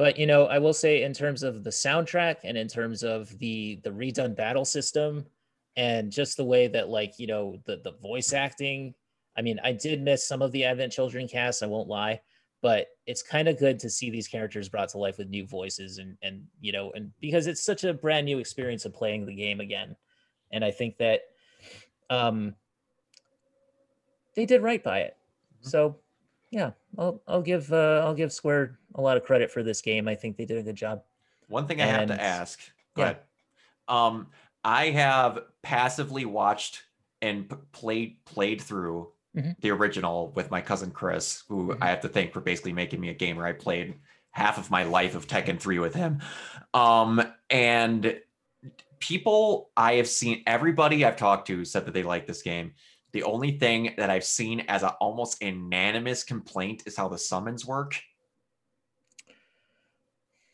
[0.00, 3.38] But you know, I will say in terms of the soundtrack and in terms of
[3.38, 5.26] the the redone battle system
[5.76, 8.94] and just the way that like, you know, the the voice acting,
[9.36, 12.18] I mean, I did miss some of the Advent Children cast, I won't lie,
[12.62, 15.98] but it's kind of good to see these characters brought to life with new voices
[15.98, 19.34] and and you know, and because it's such a brand new experience of playing the
[19.34, 19.94] game again.
[20.50, 21.24] And I think that
[22.08, 22.54] um
[24.34, 25.18] they did right by it.
[25.60, 25.96] So
[26.50, 30.08] yeah, I'll I'll give uh, I'll give Square a lot of credit for this game.
[30.08, 31.02] I think they did a good job.
[31.48, 32.60] One thing I have to ask.
[32.94, 33.04] Go yeah.
[33.10, 33.18] ahead.
[33.88, 34.28] Um,
[34.64, 36.84] I have passively watched
[37.22, 39.56] and played played through Mhm.
[39.60, 41.78] the original with my cousin Chris, who Mhm.
[41.80, 43.46] I have to thank for basically making me a gamer.
[43.46, 43.94] I played
[44.32, 46.20] half of my life of Tekken 3 with him.
[46.74, 48.20] Um, and
[48.98, 52.74] people I have seen, everybody I've talked to said that they like this game.
[53.12, 57.66] The only thing that I've seen as an almost unanimous complaint is how the summons
[57.66, 58.00] work.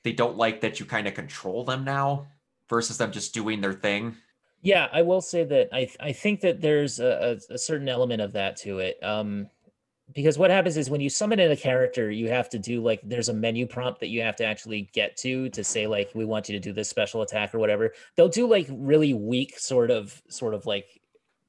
[0.07, 2.29] They don't like that you kind of control them now
[2.71, 4.15] versus them just doing their thing.
[4.63, 7.89] Yeah, I will say that I th- I think that there's a, a, a certain
[7.89, 9.03] element of that to it.
[9.03, 9.49] Um,
[10.15, 13.01] because what happens is when you summon in a character, you have to do like
[13.03, 16.25] there's a menu prompt that you have to actually get to to say like we
[16.25, 17.93] want you to do this special attack or whatever.
[18.15, 21.01] They'll do like really weak sort of sort of like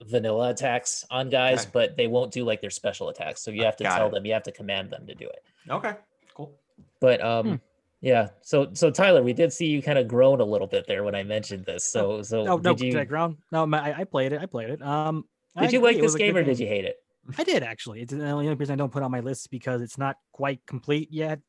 [0.03, 1.69] vanilla attacks on guys, Okay.
[1.73, 3.41] but they won't do like their special attacks.
[3.43, 4.13] So you have to Got tell it.
[4.13, 5.43] them, you have to command them to do it.
[5.69, 5.93] Okay,
[6.33, 6.51] cool.
[6.99, 7.55] But um Hmm.
[8.01, 11.03] Yeah, so so Tyler, we did see you kind of groan a little bit there
[11.03, 11.83] when I mentioned this.
[11.83, 13.37] So so No, no, did you background.
[13.51, 14.41] No, I, I played it.
[14.41, 14.81] I played it.
[14.81, 15.25] Um,
[15.55, 16.97] I did you agree, like this was a good game or did you hate it?
[17.37, 18.01] I did actually.
[18.01, 21.09] It's the only reason I don't put on my list because it's not quite complete
[21.11, 21.39] yet.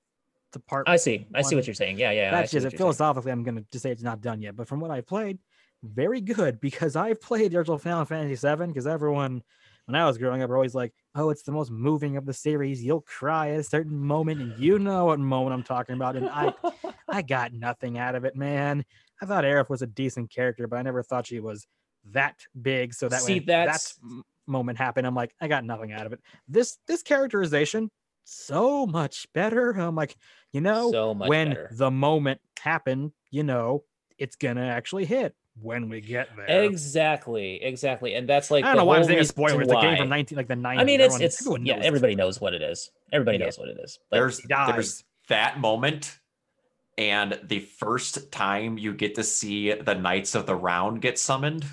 [0.52, 0.88] The part.
[0.88, 1.26] I see.
[1.34, 1.98] I see what you're saying.
[1.98, 2.28] Yeah, yeah.
[2.28, 2.62] I That's just it.
[2.62, 2.78] you're saying.
[2.78, 4.56] Philosophically, I'm gonna just say it's not done yet.
[4.56, 5.38] But from what I've played,
[5.82, 8.66] very good because I've played the original Final Fantasy VII.
[8.66, 9.42] Because everyone,
[9.88, 12.26] when I was growing up, we were always like, "Oh, it's the most moving of
[12.26, 12.84] the series.
[12.84, 16.28] You'll cry at a certain moment, and you know what moment I'm talking about." And
[16.28, 16.52] I,
[17.08, 18.84] I got nothing out of it, man.
[19.22, 21.66] I thought Aerith was a decent character, but I never thought she was
[22.10, 22.92] that big.
[22.92, 23.98] So that See, that's-
[24.46, 26.20] moment happened, I'm like, I got nothing out of it.
[26.46, 27.90] This this characterization
[28.24, 29.70] so much better.
[29.70, 30.16] I'm like,
[30.52, 31.70] you know, so much when better.
[31.72, 33.84] the moment happened, you know,
[34.18, 36.62] it's gonna actually hit when we get there.
[36.64, 39.34] Exactly, exactly, and that's like I don't the know why I'm whole saying a reason
[39.34, 39.62] spoiler.
[39.62, 40.78] It's a game from 19 like the 90s.
[40.78, 41.86] I mean, it's Everyone- it's everyone yeah, knows this.
[41.86, 42.90] everybody knows what it is.
[43.12, 43.44] Everybody Yeah.
[43.46, 43.98] knows what it is.
[44.10, 46.18] But There's there's that moment
[46.96, 51.64] and the first time you get to see the Knights of the Round get summoned.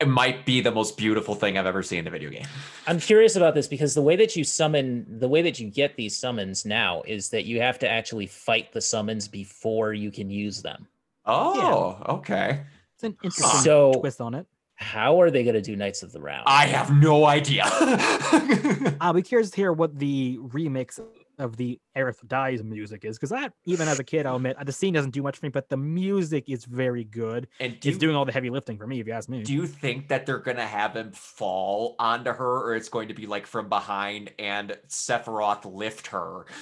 [0.00, 2.46] It might be the most beautiful thing I've ever seen in a video game.
[2.86, 5.96] I'm curious about this because the way that you summon, the way that you get
[5.96, 10.28] these summons now is that you have to actually fight the summons before you can
[10.30, 10.88] use them.
[11.26, 12.64] Oh, okay.
[12.94, 14.46] It's an interesting So twist on it.
[14.76, 16.44] how are they going to do Knights of the Round?
[16.46, 17.64] I have no idea.
[19.00, 21.00] I'll be curious to hear what the remix
[21.38, 24.70] of the Aerith Dies music is because that, even as a kid, I'll admit the
[24.72, 27.48] scene doesn't do much for me, but the music is very good.
[27.58, 29.42] and do It's you, doing all the heavy lifting for me, if you ask me.
[29.42, 33.14] do you think that they're gonna have him fall onto her, or it's going to
[33.14, 36.46] be like from behind and Sephiroth lift her?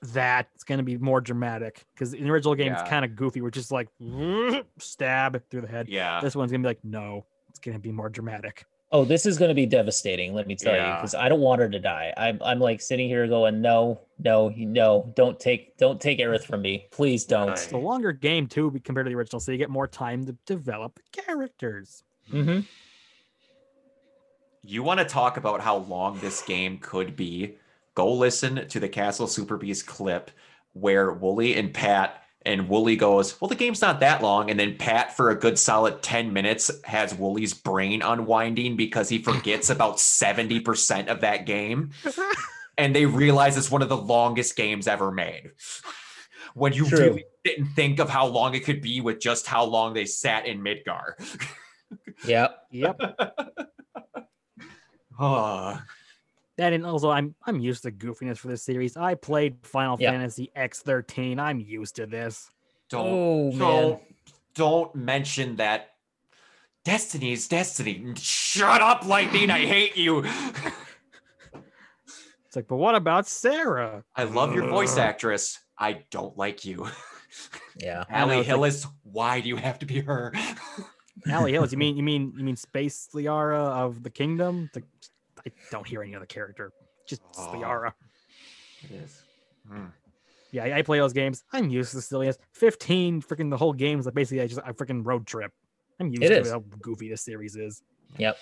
[0.00, 2.80] That's going to be more dramatic because in the original game, Yeah.
[2.80, 3.40] it's kind of goofy.
[3.40, 3.88] We're just like
[4.78, 5.88] stab through the head.
[5.88, 6.20] Yeah.
[6.20, 8.64] This one's going to be like, no, it's going to be more dramatic.
[8.90, 10.32] oh, this is going to be devastating.
[10.34, 12.14] Let me tell you, because I don't want her to die.
[12.16, 16.62] I'm I'm like sitting here going, no, no, no, don't take don't take Aerith from
[16.62, 17.50] me, please don't.
[17.50, 20.32] It's a longer game too compared to the original, so you get more time to
[20.46, 22.02] develop characters.
[22.32, 22.60] Mm-hmm.
[24.64, 27.56] You want to talk about how long this game could be?
[27.98, 30.30] Go listen to the Castle Super Beast clip
[30.72, 34.50] where Woolie and Pat and Woolie goes, Well, the game's not that long.
[34.52, 39.18] And then Pat, for a good solid 10 minutes, has Woolie's brain unwinding because he
[39.22, 41.90] forgets about 70% of that game.
[42.78, 45.50] And they realize it's one of the longest games ever made.
[46.54, 46.98] When you True.
[47.00, 50.46] really didn't think of how long it could be with just how long they sat
[50.46, 51.14] in Midgar.
[52.24, 52.58] Yep.
[52.70, 53.00] Yep.
[55.20, 55.84] Ah.
[56.58, 58.96] That and also I'm I'm used to goofiness for this series.
[58.96, 60.10] I played Final Yeah.
[60.10, 61.38] Fantasy X13.
[61.38, 62.50] I'm used to this.
[62.90, 64.02] don't Oh don't
[64.54, 65.90] don't mention that
[66.84, 70.24] destiny's destiny shut up lightning i hate you
[72.46, 74.02] It's like, but what about Serah?
[74.16, 76.86] i love your voice actress i don't like you
[77.78, 78.04] Yeah.
[78.08, 80.32] I Ali it's like- Hillis, why do you have to be her
[81.30, 84.64] Ali Hillis, You mean you mean you mean Space Liara of the Kingdom?
[84.68, 84.86] It's like,
[85.46, 86.72] I don't hear any other character.
[87.06, 87.52] Just Oh.
[87.54, 87.92] Liara.
[88.84, 89.22] it is
[89.68, 89.86] Hmm.
[90.50, 91.44] Yeah, I, I play those games.
[91.52, 92.38] I'm used to silliness.
[92.52, 95.52] 15 freaking the whole game is like basically I just a freaking road trip.
[96.00, 96.50] I'm used It to is.
[96.50, 97.82] how goofy this series is.
[98.16, 98.38] Yep.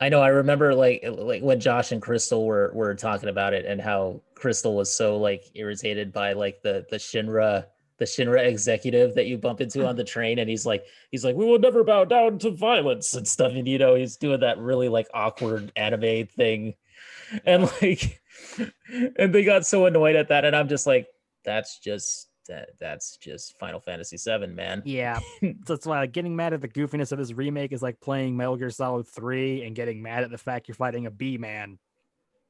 [0.00, 0.20] I know.
[0.20, 4.20] I remember like like when Josh and Crystal were were talking about it and how
[4.34, 7.64] Crystal was so like irritated by like the the Shinra
[7.98, 11.36] the Shinra executive that you bump into on the train and he's like he's like
[11.36, 14.58] we will never bow down to violence and stuff and you know he's doing that
[14.58, 16.74] really like awkward anime thing.
[17.44, 18.22] And like
[18.88, 21.08] and they got so annoyed at that and I'm just like
[21.44, 24.82] that's just that that's just Final Fantasy 7 man.
[24.84, 25.20] Yeah,
[25.66, 28.56] that's why like, getting mad at the goofiness of this remake is like playing Metal
[28.56, 31.78] Gear Solid 3 and getting mad at the fact you're fighting a bee man.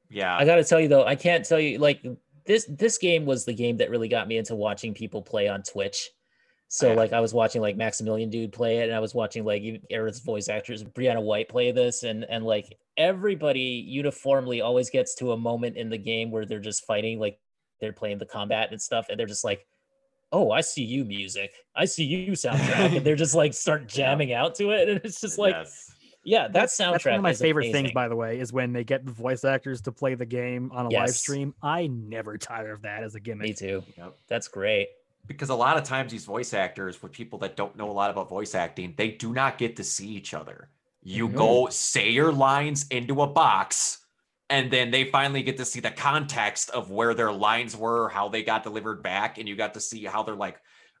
[0.09, 0.35] yeah.
[0.35, 2.03] I gotta tell you though, I can't tell you like
[2.45, 5.63] this this game was the game that really got me into watching people play on
[5.63, 6.09] Twitch.
[6.71, 9.63] So like I was watching like Maximilian Dood play it, and I was watching like
[9.63, 15.15] even Aerith's voice actors Brianna White play this, and and like everybody uniformly always gets
[15.15, 17.39] to a moment in the game where they're just fighting, like
[17.81, 19.65] they're playing the combat and stuff, and they're just like,
[20.31, 21.51] "Oh, I see you, music.
[21.75, 25.21] I see you, soundtrack," and they're just like start jamming out to it, and it's
[25.21, 25.91] just like yes.
[26.29, 26.91] Yeah, that That's, soundtrack.
[26.91, 29.11] that's one of my is favorite things, by the way, is when they get the
[29.11, 31.55] voice actors to play the game on a live stream.
[31.63, 33.47] I never tire of that as a gimmick.
[33.47, 33.83] Me too.
[33.97, 34.15] Yep.
[34.27, 34.89] That's great.
[35.25, 38.11] Because a lot of times these voice actors, with people that don't know a lot
[38.11, 40.69] about voice acting, they do not get to see each other.
[41.01, 43.99] You go say your lines into a box,
[44.51, 48.29] and then they finally get to see the context of where their lines were, how
[48.29, 50.59] they got delivered back, and you got to see how they're like,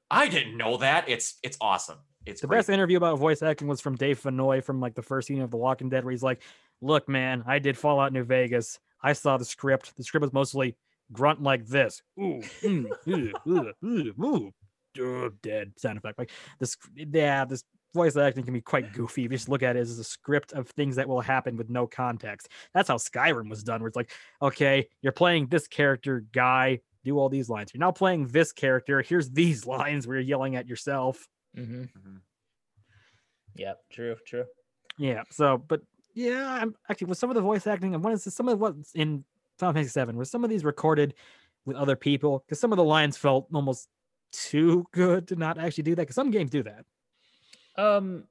[0.09, 1.07] I didn't know that.
[1.07, 1.97] It's it's awesome.
[2.29, 2.59] It's The great.
[2.59, 5.51] best interview about voice acting was from Dave Fenoy from like the first season of
[5.51, 6.41] The Walking Dead, where he's like,
[6.81, 8.79] "Look, man, I did Fallout New Vegas.
[9.01, 9.95] I saw the script.
[9.95, 10.77] The script was mostly
[11.11, 14.53] grunt like this, ooh, mm, ooh, ooh, ooh, ooh,
[14.99, 16.19] ooh, dead sound effect.
[16.19, 19.25] Like this, yeah, this voice acting can be quite goofy.
[19.25, 21.69] If you just look at it as a script of things that will happen with
[21.69, 22.49] no context.
[22.73, 24.11] That's how Skyrim was done, where it's like,
[24.41, 27.71] okay, you're playing this character guy, do all these lines.
[27.73, 29.01] You're now playing this character.
[29.01, 31.27] Here's these lines where you're yelling at yourself.
[31.55, 32.21] Hmm Mhm.
[33.55, 33.79] Yep.
[33.89, 34.15] True.
[34.25, 34.45] True.
[34.97, 35.23] Yeah.
[35.31, 35.81] So, but
[36.13, 37.93] yeah, I'm actually with some of the voice acting.
[37.93, 39.23] I want to some of what's in
[39.57, 40.13] Final Fantasy VII.
[40.17, 41.13] Was some of these recorded
[41.65, 42.43] with other people?
[42.45, 43.89] Because some of the lines felt almost
[44.31, 46.03] too good to not actually do that.
[46.03, 46.85] Because some games do that.
[47.75, 48.25] Um,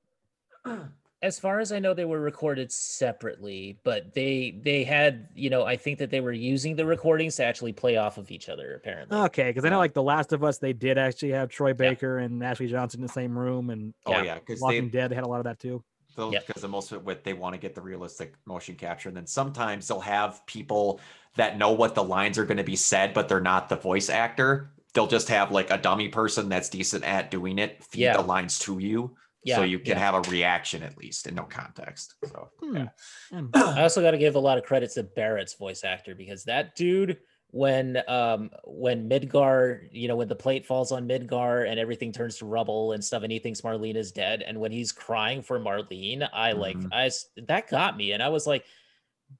[1.20, 5.64] as far as I know, they were recorded separately, but they they had you know
[5.64, 8.74] I think that they were using the recordings to actually play off of each other.
[8.74, 9.16] Apparently.
[9.18, 11.72] Okay, because I know um, like The Last of Us, they did actually have Troy
[11.74, 14.22] Baker and Ashley Johnson in the same room, and Oh Yeah.
[14.22, 15.82] yeah, because Walking they Dead, they had a lot of that too.
[16.14, 16.60] because Yep.
[16.60, 19.86] the most of it they want to get the realistic motion capture and then sometimes
[19.86, 21.00] they'll have people
[21.36, 24.08] that know what the lines are going to be said but they're not the voice
[24.10, 28.12] actor they'll just have like a dummy person that's decent at doing it feed Yeah.
[28.12, 29.16] the lines to you
[29.48, 29.98] Yeah, so you can yeah.
[29.98, 32.76] have a reaction at least in no context so Hmm.
[32.76, 32.88] yeah.
[33.54, 36.74] I also got to give a lot of credit to Barret's voice actor because that
[36.76, 37.18] dude,
[37.50, 42.36] when um when Midgar, you know, when the plate falls on Midgar and everything turns
[42.38, 45.58] to rubble and stuff, and he thinks Marlene is dead, and when he's crying for
[45.58, 46.88] Marlene, I like Mhm.
[46.92, 48.64] I s- that got me, and I was like,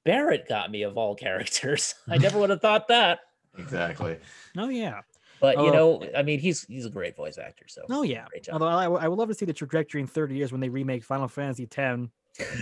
[0.05, 1.93] Barret got me of all characters.
[2.07, 3.19] I never would have thought that,
[3.57, 4.17] exactly
[4.57, 5.01] oh yeah,
[5.39, 5.99] but you Oh.
[5.99, 7.65] know, I mean, he's he's a great voice actor.
[7.67, 8.25] So oh yeah.
[8.51, 11.03] Although I, I would love to see the trajectory in 30 years when they remake
[11.03, 11.77] Final Fantasy X.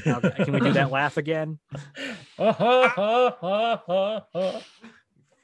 [0.05, 1.59] Now, can we do that laugh again?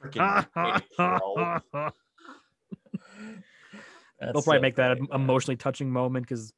[0.02, 1.60] freaking idiot, bro.
[4.20, 6.52] They'll probably make that an emotionally touching moment because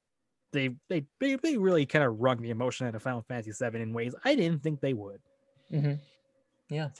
[0.52, 3.80] they, they they they really kind of wrung the emotion out of Final Fantasy VII
[3.80, 5.20] in ways I didn't think they would.
[5.70, 5.94] hmm
[6.68, 6.90] Yeah.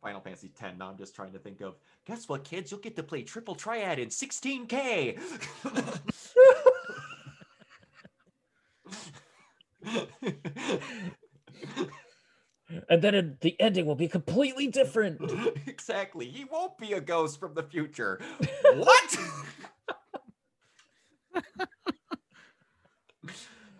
[0.00, 0.78] Final Fantasy 10.
[0.78, 2.70] Now I'm just trying to think of guess what, kids?
[2.70, 5.18] You'll get to play triple triad in 16K.
[12.88, 15.20] And then the ending will be completely different.
[15.66, 16.28] exactly.
[16.28, 18.20] He won't be a ghost from the future.
[18.74, 19.16] What?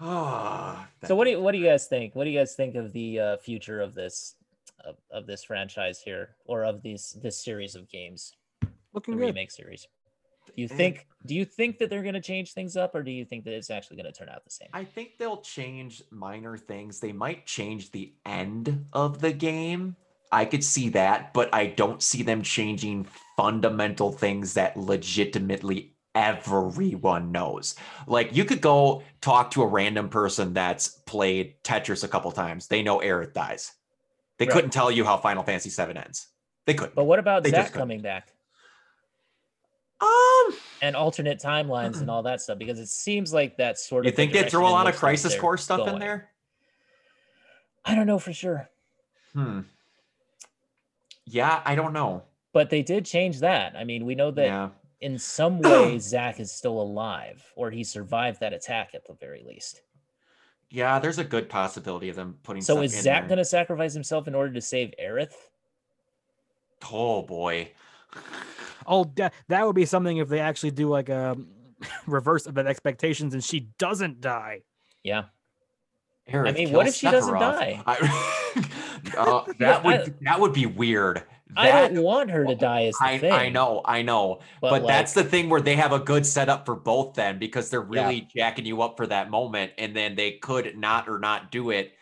[0.00, 2.14] Ah, So what do you what do you guys think?
[2.14, 4.36] What do you guys think of the uh, future of this
[4.88, 9.26] of, of this franchise here or of these this series of games, the Looking good.
[9.26, 9.86] remake series?
[10.46, 13.10] Do you think do you think that they're going to change things up or do
[13.10, 14.68] you think that it's actually going to turn out the same?
[14.72, 17.00] I think they'll change minor things.
[17.00, 19.96] They might change the end of the game.
[20.30, 27.30] I could see that, but I don't see them changing fundamental things that legitimately everyone
[27.30, 27.76] knows.
[28.06, 32.66] Like you could go talk to a random person that's played Tetris a couple times.
[32.66, 33.72] They know Aerith dies.
[34.38, 34.52] They Right.
[34.52, 36.28] couldn't tell you how Final Fantasy VII ends.
[36.66, 36.94] They couldn't.
[36.94, 38.32] But what about They Zack coming back
[40.00, 42.58] um, and alternate timelines and all that stuff?
[42.58, 44.96] Because it seems like that sort of you the think they throw a lot of
[44.96, 46.30] Crisis Core stuff in there?
[47.84, 48.68] I don't know for sure,
[49.32, 49.60] Hmm.
[51.24, 52.22] Yeah, I don't know.
[52.52, 53.74] but they did change that.
[53.76, 54.68] I mean, we know that yeah.
[55.00, 59.42] in some way Zack is still alive or he survived that attack at the very
[59.46, 59.82] least.
[60.70, 62.62] Yeah, there's a good possibility of them putting.
[62.62, 65.32] So is in Zack going to sacrifice himself in order to save Aerith?
[66.90, 67.72] Oh boy.
[68.86, 71.36] Oh, that, that would be something if they actually do like a
[72.06, 74.62] reverse of expectations and she doesn't die.
[75.02, 75.24] Yeah.
[76.28, 77.82] Aerith mean, what if she doesn't die?
[77.86, 78.64] I,
[79.16, 81.22] uh, that would that would be weird.
[81.56, 83.32] I don't want her to die is the I, thing.
[83.32, 86.66] I know, I know, But, but, that's the thing where they have a good setup
[86.66, 88.02] for both then because they're Yeah.
[88.04, 91.70] really jacking you up for that moment, and then they could not or not do
[91.70, 91.92] it.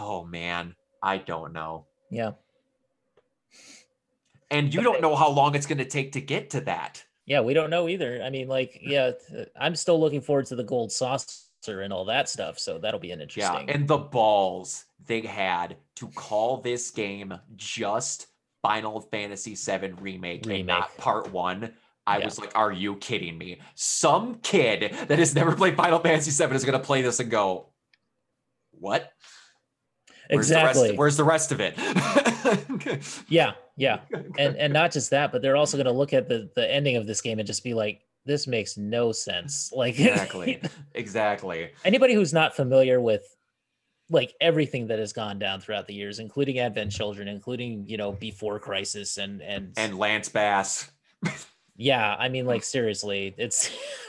[0.00, 2.32] Oh man, I don't know, Yeah.
[4.50, 6.60] and you But don't they- know how long it's going to take to get to
[6.62, 7.04] that.
[7.26, 8.20] Yeah, we don't know either.
[8.22, 9.12] I mean, like, yeah,
[9.58, 12.58] I'm still looking forward to the gold saucer and all that stuff.
[12.58, 13.68] So that'll be an interesting.
[13.68, 18.26] Yeah, and the balls they had to call this game just
[18.62, 21.72] Final Fantasy VII Remake, and not Part One.
[22.06, 22.24] I Yeah.
[22.24, 26.54] was like, "Are you kidding me?" Some kid that has never played Final Fantasy VII
[26.54, 27.66] is going to play this and go,
[28.72, 29.12] what?
[30.30, 30.96] Where's the rest- exactly.
[30.96, 31.74] where's the rest of it?
[33.28, 34.00] Yeah, yeah.
[34.38, 36.96] And and not just that, but they're also going to look at the the ending
[36.96, 39.70] of this game and just be like, this makes no sense.
[39.76, 40.60] Like exactly,
[40.94, 41.70] exactly.
[41.84, 43.22] anybody who's not familiar with
[44.10, 48.12] like everything that has gone down throughout the years, including Advent Children, including you know
[48.12, 50.90] before Crisis, and and And Lance Bass.
[51.76, 53.70] yeah, I mean like seriously, it's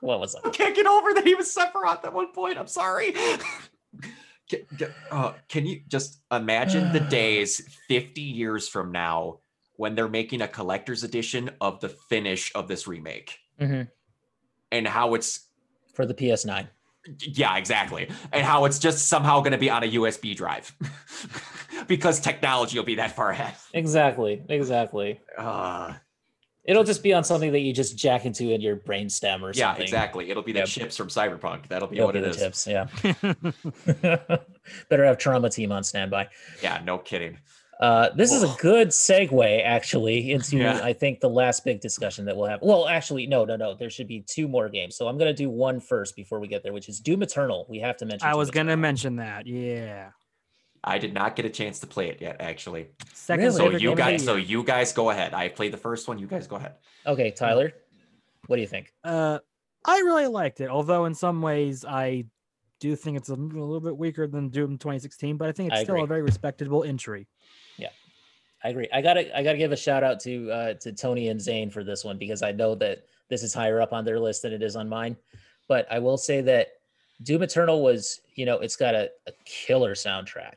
[0.00, 0.54] what was I it?
[0.54, 2.58] can't get over that he was Sephiroth at one point.
[2.58, 3.14] I'm sorry.
[4.48, 4.60] Can,
[5.10, 9.40] uh, can you just imagine the days 50 years from now
[9.74, 13.88] when they're making a collector's edition of the finish of this remake Mhm.
[14.70, 15.48] and how it's
[15.94, 16.68] for the PS9.
[17.20, 20.74] Yeah exactly and how it's just somehow going to be on a usb drive
[21.86, 25.20] because technology will be that far ahead Exactly, exactly.
[25.38, 25.94] uh,
[26.64, 29.68] It'll just be on something that you just jack into in your brainstem or yeah
[29.68, 29.82] something.
[29.82, 30.68] Yeah, exactly it'll be the Yep.
[30.68, 34.36] chips from cyberpunk that'll be It'll what be it the is tips, yeah.
[34.90, 36.28] Better have trauma team on standby.
[36.62, 37.38] yeah no kidding
[37.78, 40.80] Uh, this is a good segue, actually, into Yeah.
[40.82, 42.62] I think the last big discussion that we'll have.
[42.62, 43.74] Well, actually, no, no, no.
[43.74, 46.62] There should be two more games, so I'm gonna do one first before we get
[46.62, 47.66] there, which is Doom Eternal.
[47.68, 48.26] We have to mention.
[48.26, 48.82] I Doom was gonna Eternal.
[48.82, 49.46] mention that.
[49.46, 50.10] Yeah.
[50.84, 53.56] i did not get a chance to play it yet actually Second Really?
[53.56, 55.34] So you game guys, so you guys go ahead.
[55.34, 56.18] I played the first one.
[56.18, 56.74] You guys go ahead.
[57.06, 57.72] Okay, Tyler,
[58.46, 58.92] what do you think?
[59.04, 59.38] Uh,
[59.84, 62.24] I really liked it, although in some ways I
[62.80, 65.82] do think it's a little bit weaker than Doom 2016, but I think it's I
[65.84, 66.04] still agree.
[66.04, 67.26] a very respectable entry.
[68.66, 68.88] I agree.
[68.92, 71.84] I gotta, I gotta give a shout out to uh, to Tony and Zane for
[71.84, 74.60] this one because I know that this is higher up on their list than it
[74.60, 75.16] is on mine.
[75.68, 76.68] But I will say that
[77.22, 80.54] Doom Eternal was, you know, it's got a, a killer soundtrack.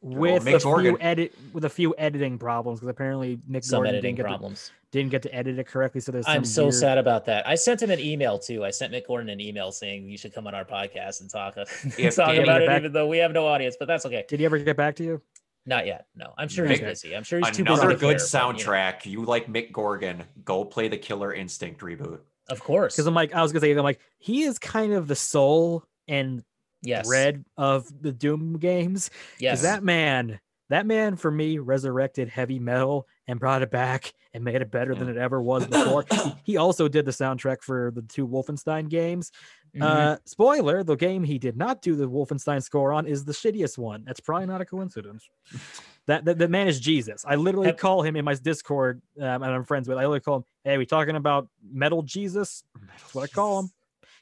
[0.00, 0.96] With Mick a few Gordon.
[1.02, 4.70] edit with a few editing problems because apparently Mick Some Gordon editing didn't get, to,
[4.90, 6.00] didn't get to edit it correctly.
[6.00, 7.46] So there's I'm so weird- sad about that.
[7.46, 8.64] I sent him an email too.
[8.64, 11.56] I sent Nick Gordon an email saying you should come on our podcast and talk,
[11.98, 13.76] If talk about it, back- even though we have no audience.
[13.78, 14.24] But that's okay.
[14.28, 15.20] Did he ever get back to you?
[15.66, 16.06] Not yet.
[16.14, 17.16] No, I'm sure he's busy.
[17.16, 17.72] I'm sure he's too busy.
[17.74, 19.06] Another to good care, but, you know, soundtrack.
[19.06, 20.24] You, like Mick Gordon?
[20.44, 22.20] Go play the Killer Instinct reboot.
[22.48, 22.94] of course.
[22.94, 25.84] Because I'm like, I was gonna say, I'm like, he is kind of the soul
[26.08, 26.42] and
[26.82, 27.06] yes.
[27.06, 29.10] thread of the Doom games.
[29.38, 29.60] Yes.
[29.60, 34.44] Because that man, that man for me resurrected heavy metal and brought it back and
[34.44, 36.04] made it better than it ever was before.
[36.44, 39.32] he, also did the soundtrack for the two Wolfenstein games.
[39.74, 39.82] Mhm.
[39.82, 43.76] Uh, spoiler: the game he did not do the Wolfenstein score on is the shittiest
[43.78, 44.04] one.
[44.04, 45.28] That's probably not a coincidence.
[46.06, 47.24] That that, that man is Jesus.
[47.26, 49.96] I literally Have- call him in my Discord, um, and I'm friends with.
[49.96, 53.70] I literally call him, "Hey, we talking about Metal Jesus?" That's what I call him.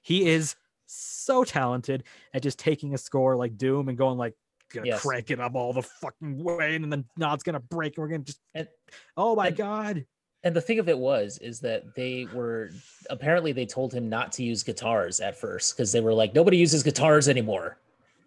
[0.01, 0.55] He is
[0.87, 4.35] so talented at just taking a score like Doom and going like,
[4.73, 5.03] gonna Yes.
[5.03, 8.09] crank it up all the fucking way, and then no, it's gonna break, and we're
[8.11, 8.41] gonna just.
[8.55, 8.69] And-
[9.17, 10.07] oh my and- god!
[10.45, 12.71] And the thing of it was, is that they were
[13.11, 16.57] apparently they told him not to use guitars at first because they were like, nobody
[16.57, 17.79] uses guitars anymore.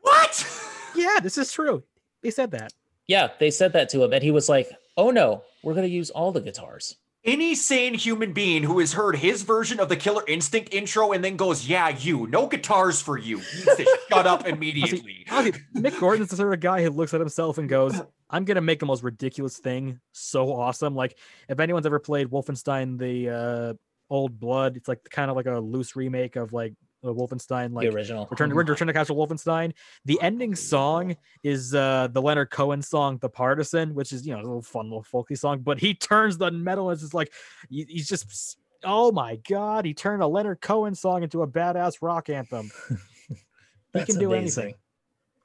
[0.02, 0.62] What?
[0.96, 1.84] Yeah, this is true.
[2.24, 2.72] They said that.
[3.08, 6.10] Yeah, they said that to him, and he was like, "Oh no, we're gonna use
[6.10, 6.96] all the guitars."
[7.26, 11.24] Any sane human being who has heard his version of the Killer Instinct intro and
[11.24, 15.26] then goes, "Yeah, you, no guitars for you," needs to shut up immediately.
[15.32, 18.62] Okay, Mick Gordon's the sort of guy who looks at himself and goes, I'm gonna
[18.62, 20.96] make the most ridiculous thing so awesome.
[20.96, 21.18] Like
[21.50, 23.74] if anyone's ever played Wolfenstein the uh
[24.10, 26.74] Old Blood, it's like kind of like a loose remake of like
[27.08, 28.28] a Wolfenstein like the original.
[28.32, 29.74] Return to Return to Castle Wolfenstein.
[30.06, 34.40] The ending song is uh the Leonard Cohen song "The Partisan," which is you know
[34.40, 35.60] a little fun little folky song.
[35.60, 37.32] But he turns the metal and it's just like
[37.70, 42.30] he's just oh my god, he turned a Leonard Cohen song into a badass rock
[42.30, 42.70] anthem.
[43.94, 44.64] he can do amazing.
[44.64, 44.80] anything.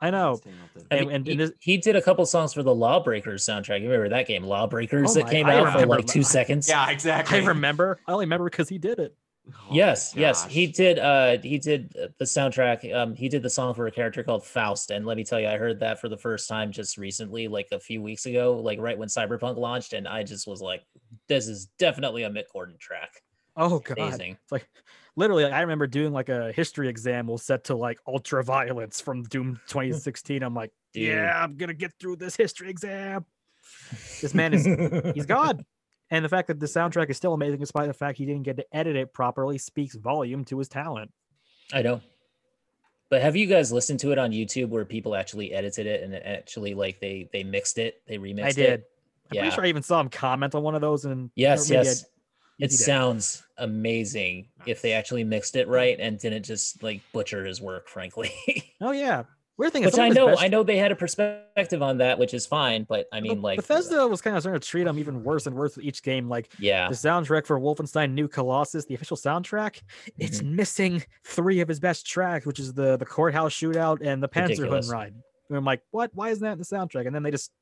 [0.03, 0.41] I know.
[0.91, 3.45] I And- mean, and- he, and this- he did a couple songs for the Lawbreakers
[3.45, 3.83] soundtrack.
[3.83, 6.69] You remember that game, Lawbreakers, Oh that came I out for like two seconds.
[6.71, 7.39] Yeah, exactly.
[7.39, 8.01] I remember.
[8.07, 9.15] I only remember because he did it.
[9.53, 10.99] Oh yes, yes, he did.
[10.99, 12.95] Uh, he did the soundtrack.
[12.95, 15.49] Um, he did the song for a character called Faust, and let me tell you,
[15.49, 18.79] I heard that for the first time just recently, like a few weeks ago, like
[18.81, 20.83] right when Cyberpunk launched, and I just was like,
[21.29, 23.23] "This is definitely a Mick Gordon track."
[23.57, 23.99] Oh god.
[23.99, 24.39] Amazing.
[24.43, 24.69] It's like
[25.17, 29.23] literally I remember doing like a history exam was set to like ultra violence from
[29.25, 30.43] Doom 2016.
[30.43, 31.09] I'm like, Dude.
[31.09, 33.25] yeah, I'm gonna get through this history exam.
[34.21, 34.65] This man is
[35.15, 35.65] he's God.
[36.11, 38.57] And the fact that the soundtrack is still amazing despite the fact he didn't get
[38.57, 41.13] to edit it properly speaks volume to his talent.
[41.73, 42.01] I know.
[43.11, 46.15] But have you guys listened to it on YouTube where people actually edited it and
[46.15, 48.71] actually like they they mixed it, they remixed I did.
[48.81, 48.91] it?
[49.31, 49.41] I'm Yeah.
[49.43, 52.05] pretty sure I even saw him comment on one of those and Yes, I- yes.
[52.59, 57.45] he It sounds amazing if they actually mixed it right and didn't just like butcher
[57.45, 58.33] his work, frankly.
[58.81, 59.25] Oh yeah.
[59.61, 62.19] Weird thing is, which I know, best- I know they had a perspective on that,
[62.19, 62.85] which is fine.
[62.89, 65.47] But I mean, But like Bethesda was kind of starting to treat him even worse
[65.47, 66.29] and worse with each game.
[66.31, 69.83] Like yeah, the soundtrack for Wolfenstein New Colossus, the official soundtrack,
[70.19, 70.57] it's Mm-hmm.
[70.57, 74.89] missing three of his best tracks, which is the the courthouse shootout and the Ridiculous.
[74.89, 75.15] Panzerhund ride.
[75.51, 76.11] And I'm like, what?
[76.15, 77.07] Why isn't that in the soundtrack?
[77.07, 77.53] And then they just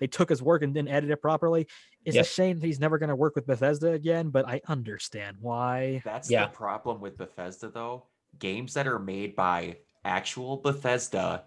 [0.00, 1.66] they took his work and didn't edit it properly.
[2.06, 2.24] It's Yep.
[2.24, 6.00] a shame that he's never going to work with Bethesda again, but I understand why.
[6.04, 6.46] That's Yeah.
[6.46, 8.06] the problem with Bethesda, though.
[8.38, 11.44] Games that are made by actual Bethesda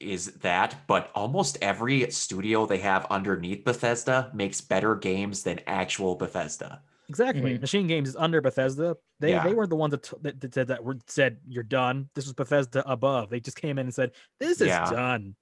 [0.00, 6.16] is that, but almost every studio they have underneath Bethesda makes better games than actual
[6.16, 6.82] Bethesda.
[7.08, 7.58] Exactly.
[7.58, 7.60] Mhm.
[7.60, 8.96] Machine Games is under Bethesda.
[9.20, 9.44] They Yeah.
[9.44, 12.08] they weren't the ones that, t- that, that said that were said you're done.
[12.14, 13.28] This was Bethesda above.
[13.30, 14.88] They just came in and said this is Yeah.
[14.90, 15.36] done.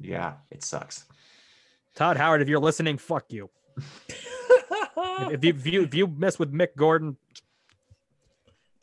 [0.00, 1.04] Yeah, it sucks.
[1.94, 3.50] Todd Howard, if you're listening, fuck you.
[5.22, 7.16] If, if you if you if you mess with Mick Gordon,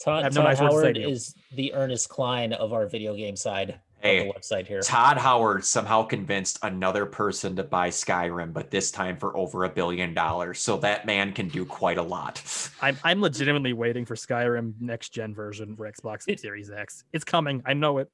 [0.03, 2.53] Todd, I have no Todd nice words to say Howard to is the Ernest Cline
[2.53, 4.80] of our video game side Hey, of the website here.
[4.82, 9.69] Todd Howard somehow convinced another person to buy Skyrim, but this time for over a
[9.69, 10.59] billion dollars.
[10.59, 12.42] So that man can do quite a lot.
[12.82, 17.06] I'm I'm legitimately waiting for Skyrim next gen version for Xbox It- Series X.
[17.11, 17.64] It's coming.
[17.66, 18.11] I know it.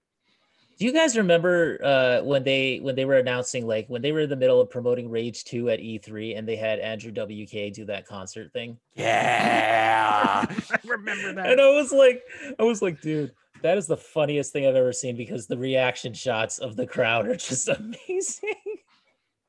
[0.83, 4.19] Do you guys remember uh, when they when they were announcing like when they were
[4.19, 7.85] in the middle of promoting Rage 2 at E3 and they had Andrew WK do
[7.85, 8.77] that concert thing?
[8.93, 10.45] Yeah.
[10.49, 11.51] I remember that.
[11.51, 11.61] And.
[11.61, 12.23] I was like,
[12.59, 13.31] I was like, dude,
[13.61, 17.29] that is the funniest thing I've ever seen because the reaction shots of the crowd
[17.29, 18.55] are just amazing.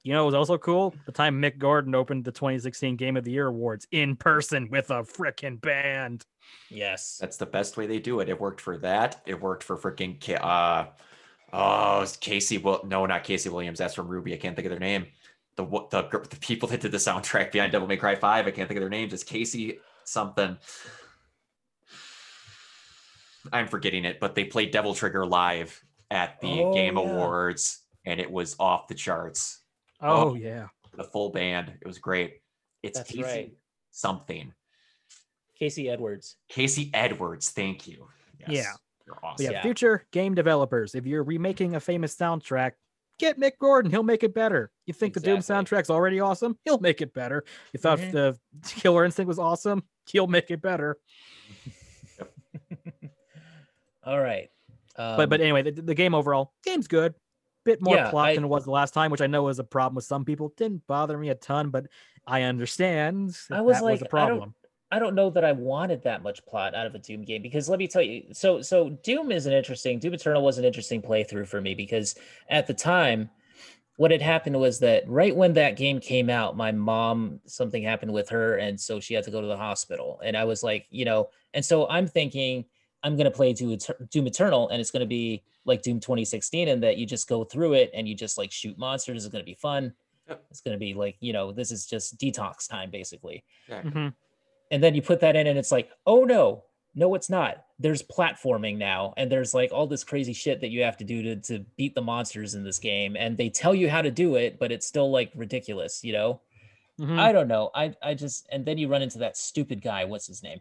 [0.04, 3.24] You know, it was also cool the time Mick Gordon opened the 2016 Game of
[3.24, 6.24] the Year awards in person with a freaking band.
[6.70, 7.18] yes.
[7.20, 8.28] That's the best way they do it.
[8.28, 9.20] It worked for that.
[9.26, 10.86] It worked for freaking uh
[11.54, 13.78] oh it's Casey Will no not Casey Williams.
[13.78, 14.34] That's from RWBY.
[14.34, 15.06] I can't think of their name.
[15.56, 18.46] The the, the people that did the soundtrack behind Devil May Cry 5.
[18.46, 19.12] I can't think of their names.
[19.12, 20.56] It's Casey something.
[23.52, 27.02] I'm forgetting it, but they played Devil Trigger live at the Oh, Game yeah.
[27.02, 29.60] Awards and it was off the charts.
[30.00, 30.34] Oh, Oh.
[30.34, 30.68] yeah.
[30.96, 31.72] The full band.
[31.80, 32.40] It was great.
[32.82, 33.52] It's That's Casey right.
[33.90, 34.52] something.
[35.58, 36.36] Casey Edwards.
[36.48, 37.50] Casey Edwards.
[37.50, 38.06] Thank you.
[38.48, 38.72] Yeah.
[39.06, 39.44] You're But awesome.
[39.44, 39.62] yeah, Yeah.
[39.62, 42.72] future game developers, if you're remaking a famous soundtrack,
[43.18, 43.90] get Mick Gordon.
[43.90, 44.70] He'll make it better.
[44.86, 46.58] You think the Doom soundtrack's already awesome?
[46.64, 47.44] He'll make it better.
[47.72, 48.12] You thought Mhm.
[48.12, 49.82] the Killer Instinct was awesome?
[50.06, 50.96] He'll make it better.
[54.04, 54.48] All right.
[54.96, 57.14] but but Um, anyway, the, the game overall, game's good.
[57.64, 59.58] Bit more Yeah, plot I- than it was the last time, which I know was
[59.58, 60.52] a problem with some people.
[60.56, 61.86] Didn't bother me a ton, but
[62.26, 64.54] I understand that I was that like, was a I don't- problem.
[64.94, 67.68] I don't know that I wanted that much plot out of a Doom game because
[67.68, 71.02] let me tell you, so so Doom is an interesting Doom Eternal was an interesting
[71.02, 72.14] playthrough for me because
[72.48, 73.28] at the time,
[73.96, 78.12] what had happened was that right when that game came out, my mom something happened
[78.12, 80.86] with her, and so she had to go to the hospital, and I was like,
[80.90, 82.64] you know, and so I'm thinking
[83.02, 86.98] I'm gonna play Doom, Eter- Eternal, and it's gonna be like Doom 2016, and that
[86.98, 89.24] you just go through it and you just like shoot monsters.
[89.24, 89.92] It's gonna be fun.
[90.28, 90.44] Yep.
[90.52, 93.90] It's gonna be like you know, this is just detox time basically Exactly.
[93.90, 94.14] Mhm.
[94.74, 96.64] And then you put that in and it's like oh no
[96.96, 100.82] no it's not there's platforming now and there's like all this crazy shit that you
[100.82, 103.88] have to do to, to beat the monsters in this game and they tell you
[103.88, 106.40] how to do it but it's still like ridiculous you know
[107.00, 107.18] Mhm.
[107.18, 110.26] i don't know i i just and then you run into that stupid guy what's
[110.26, 110.58] his name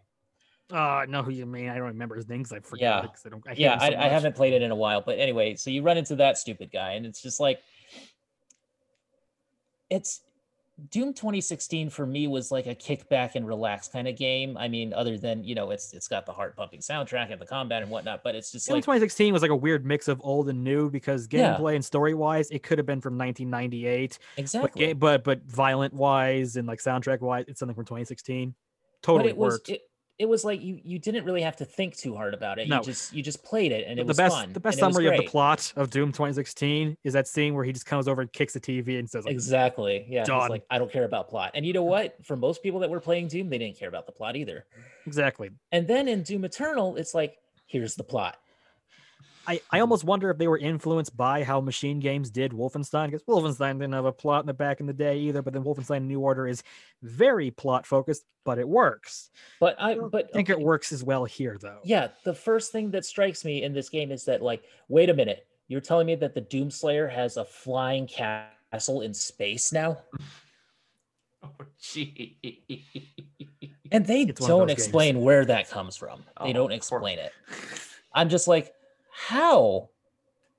[0.71, 1.69] I know who you mean.
[1.69, 2.81] I don't remember his name because I forgot.
[2.81, 3.09] Yeah.
[3.25, 5.53] I don't, I yeah so I, I haven't played it in a while but anyway
[5.55, 7.59] so you run into that stupid guy and it's just like
[9.89, 10.21] it's
[10.89, 14.67] doom 2016 for me was like a kick back and relax kind of game i
[14.67, 17.83] mean other than you know it's it's got the heart pumping soundtrack and the combat
[17.83, 20.49] and whatnot but it's just Doom like 2016 was like a weird mix of old
[20.49, 21.55] and new because Yeah.
[21.55, 25.43] gameplay and story wise, it could have been from 1998, but exactly game, but but
[25.45, 28.49] violent wise and like soundtrack wise, it's something from 2016.
[28.49, 28.55] but
[29.03, 29.69] Totally it was worked.
[29.69, 29.81] it,
[30.19, 32.67] it was like you you didn't really have to think too hard about it.
[32.67, 32.77] No.
[32.77, 35.07] you just you just played it and it the was best fun the best summary
[35.07, 38.31] of the plot of Doom 2016 is that scene where he just comes over and
[38.31, 40.05] kicks the TV and says like, exactly.
[40.07, 40.49] Yeah he's Done.
[40.49, 41.51] like i don't care about plot.
[41.55, 42.15] And you know what?
[42.23, 44.65] For most people that were playing doom they didn't care about the plot either.
[45.05, 45.49] Exactly.
[45.71, 48.37] and then in doom eternal it's like here's the plot
[49.45, 53.23] I, I almost wonder if they were influenced by how Machine Games did Wolfenstein, because
[53.23, 55.41] Wolfenstein didn't have a plot in the back in the day either.
[55.41, 56.63] But then Wolfenstein New Order is
[57.01, 59.29] very plot focused, but it works.
[59.59, 61.79] but i don't but I think okay, it works as well here, though.
[61.83, 65.13] yeah the first thing that strikes me in this game is that like wait a
[65.13, 69.97] minute you're telling me that the doom slayer has a flying castle in space now
[71.41, 71.49] Oh,
[71.81, 72.37] gee.
[73.91, 74.71] and they It's don't those games.
[74.79, 77.31] explain where that comes from they Oh, don't poor- explain it
[78.13, 78.73] i'm just like
[79.13, 79.89] how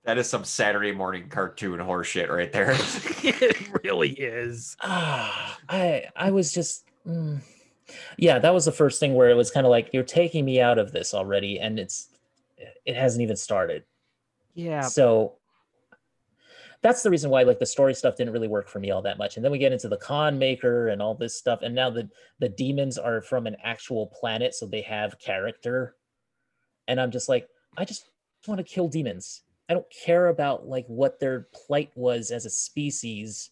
[0.04, 2.72] That is some Saturday morning cartoon horseshit right there.
[3.22, 4.76] it really is.
[4.80, 7.40] ah, I I was just mm.
[8.16, 10.60] yeah, that was the first thing where it was kind of like you're taking me
[10.60, 12.08] out of this already, and it's
[12.84, 13.84] it hasn't even started.
[14.54, 14.82] Yeah.
[14.82, 15.34] So
[16.84, 19.16] that's the reason why like the story stuff didn't really work for me all that
[19.16, 19.36] much.
[19.36, 21.60] And then we get into the Khan Maykr and all this stuff.
[21.62, 22.10] And now the
[22.40, 25.96] the demons are from an actual planet, so they have character.
[26.86, 28.10] And I'm just like, I just
[28.48, 29.42] want to kill demons.
[29.68, 33.50] I don't care about like what their plight was as a species.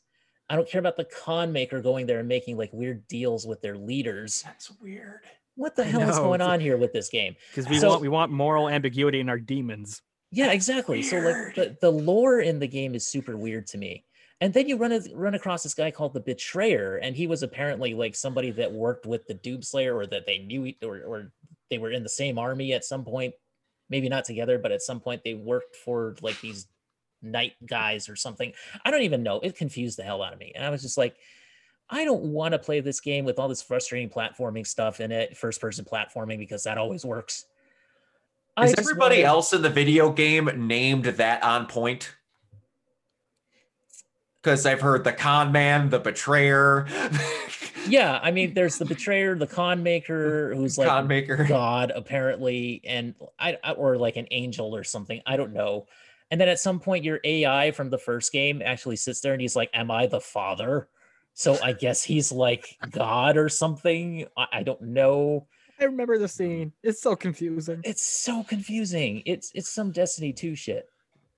[0.51, 3.63] I don't care about the Khan Maykr going there and making like weird deals with
[3.63, 4.43] their leaders.
[4.45, 5.21] That's weird.
[5.57, 7.37] What the hell is going on here with this game?
[7.51, 10.03] Because we So- want we want moral ambiguity in our demons.
[10.31, 11.03] Yeah, exactly.
[11.03, 14.05] So like the, the lore in the game is super weird to me.
[14.41, 17.43] And then you run a, run across this guy called the Betrayer, and he was
[17.45, 21.33] apparently like somebody that worked with the Doomslayer, or that they knew, or or
[21.71, 23.35] they were in the same army at some point.
[23.93, 26.67] Maybe not together, but at some point they worked for like these
[27.21, 28.55] night guys or something.
[28.87, 29.39] I don't even know.
[29.41, 31.15] It confused the hell out of me, and I was just like,
[31.91, 35.37] I don't want to play this game with all this frustrating platforming stuff in it,
[35.37, 37.45] first person platforming, because that always works.
[38.63, 42.15] Is everybody wanted- else in the video game named that on point?
[44.43, 46.87] Because I've heard the con man, the betrayer,
[47.89, 51.49] Yeah, I mean, there's the betrayer, the Khan Maykr, who's like Khan Maykr.
[51.49, 55.21] God apparently, and I I- or like an angel or something.
[55.27, 55.87] I don't know.
[56.31, 59.41] And then at some point, your AI from the first game actually sits there and
[59.43, 60.89] he's like, "Am I the father?"
[61.35, 64.27] So I guess he's like God or something.
[64.37, 65.47] I, I don't know.
[65.81, 66.73] I remember the scene.
[66.83, 67.81] It's so confusing.
[67.85, 69.23] It's so confusing.
[69.27, 70.89] It's it's some Destiny 2 shit.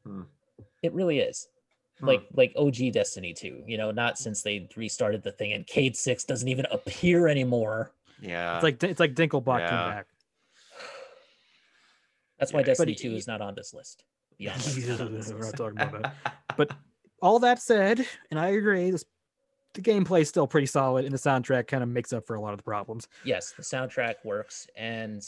[0.05, 0.23] Hmm.
[0.83, 1.49] It really is.
[2.05, 2.09] Hmm.
[2.09, 5.97] Like like OG Destiny 2, you know, not since they restarted the thing and Cayde
[5.97, 7.93] 6 doesn't even appear anymore.
[8.21, 8.55] Yeah.
[8.57, 9.91] It's like it's like Dinklebot came Yeah.
[9.91, 10.07] back.
[12.39, 12.67] That's why Yeah.
[12.67, 14.05] Destiny But 2 y- is not on this list.
[14.39, 14.53] Yeah.
[14.53, 16.13] on this We're not talking about
[16.59, 16.71] that.
[17.23, 19.05] All that said, and I agree, this,
[19.75, 22.41] the gameplay is still pretty solid, and the soundtrack kind of makes up for a
[22.41, 23.07] lot of the problems.
[23.25, 25.23] yes, the soundtrack works, and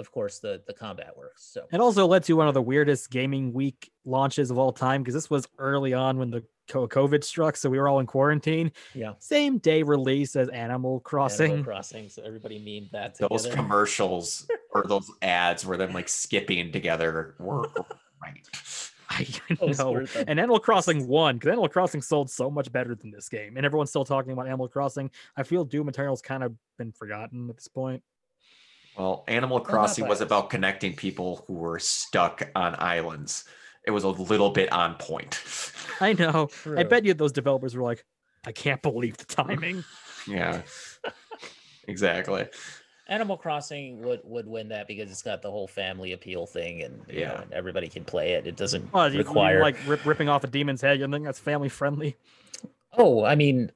[0.00, 1.44] of course the the combat works.
[1.52, 5.02] So It also led to one of the weirdest gaming week launches of all time
[5.02, 8.70] because this was early on when the COVID struck, so we were all in quarantine.
[8.94, 11.50] yeah, Same day release as Animal Crossing.
[11.50, 12.08] Animal Crossing.
[12.08, 17.62] So everybody memed that those commercials or those ads where them like skipping together were
[18.22, 18.48] right.
[19.12, 19.26] I
[19.60, 20.04] know.
[20.28, 23.66] And Animal Crossing won because Animal Crossing sold so much better than this game, and
[23.66, 25.10] everyone's still talking about Animal Crossing.
[25.36, 28.04] I feel Doom Eternal's kind of been forgotten at this point.
[28.96, 33.44] Well, Animal not Crossing was about connecting people who were stuck on islands.
[33.86, 35.40] It was a little bit on point.
[36.00, 36.48] I know.
[36.76, 38.04] I bet you those developers were like,
[38.44, 39.84] I can't believe the timing.
[40.28, 40.62] yeah.
[41.86, 42.46] exactly.
[43.08, 47.02] Animal Crossing would would win that because it's got the whole family appeal thing, and
[47.08, 47.40] you know, Yeah.
[47.42, 48.46] and everybody can play it.
[48.46, 51.00] It doesn't you, you require like rip, ripping off a demon's head.
[51.00, 52.16] You think that's family friendly?
[52.96, 53.72] Oh, I mean,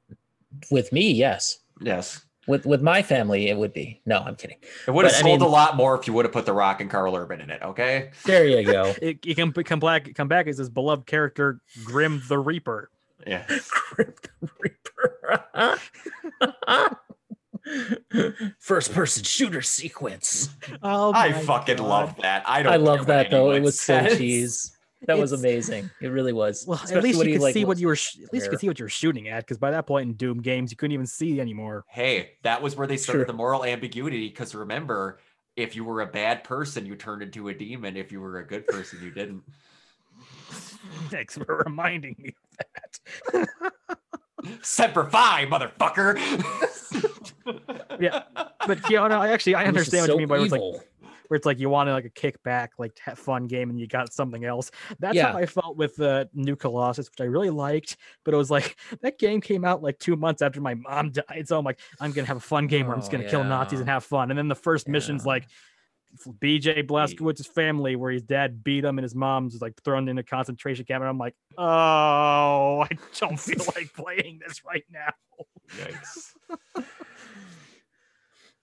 [0.71, 1.59] with me, yes.
[1.81, 2.25] Yes.
[2.47, 4.01] With with my family, it would be.
[4.05, 4.59] No, I'm kidding.
[4.87, 6.45] It would have But, I sold mean- a lot more if you would have put
[6.47, 8.11] The Rock and Karl Urban in it, okay?
[8.27, 8.95] There you go.
[9.03, 10.15] It, it can come back.
[10.15, 12.91] Come back as his beloved character Grim the Reaper.
[13.27, 13.45] Yeah.
[13.71, 14.29] Crypt
[14.61, 15.41] Reaper.
[18.59, 20.51] First person shooter sequence.
[20.83, 21.87] Oh, I fucking God.
[21.89, 22.45] love that.
[22.47, 23.47] I don't I love that though.
[23.51, 24.19] It anyone was so says.
[24.19, 24.74] cheese.
[25.07, 25.91] That was amazing.
[26.01, 26.65] It really was.
[26.67, 27.97] Well, at least you he, could like, see what you were.
[27.97, 30.09] Sh- at least you could see what you were shooting at, because by that point
[30.09, 31.85] in Doom games, you couldn't even see anymore.
[31.89, 33.27] Hey, that was where they started Sure.
[33.27, 34.29] the moral ambiguity.
[34.29, 35.19] Because remember,
[35.57, 37.97] if you were a bad person, you turned into a demon.
[37.97, 39.43] If you were a good person, you didn't.
[41.11, 42.67] Thanks for reminding me of
[43.33, 43.49] that.
[44.63, 46.19] Semper Fi, motherfucker.
[48.01, 48.23] Yeah,
[48.67, 50.45] but yeah, no, I actually I It was understand what so you mean by where
[50.45, 50.83] it's like evil.
[51.29, 54.13] Where it's like you want to like a kickback, like fun game, and you got
[54.13, 54.71] something else.
[54.99, 55.33] That's Yeah.
[55.33, 57.97] how I felt with uh, New Colossus, which I really liked.
[58.25, 61.47] But it was like that game came out like two months after my mom died,
[61.49, 63.45] so I'm like, I'm gonna have a fun game where I'm just Oh, gonna kill
[63.45, 64.31] Nazis and have fun.
[64.31, 65.47] And then the first mission's like
[66.41, 70.23] BJ Blazkowicz's family, where his dad beat him and his mom's like thrown in a
[70.23, 71.03] concentration camp.
[71.03, 71.63] And I'm like, oh,
[72.89, 72.89] I
[73.19, 75.13] don't feel like playing this right now.
[75.77, 76.35] Yikes.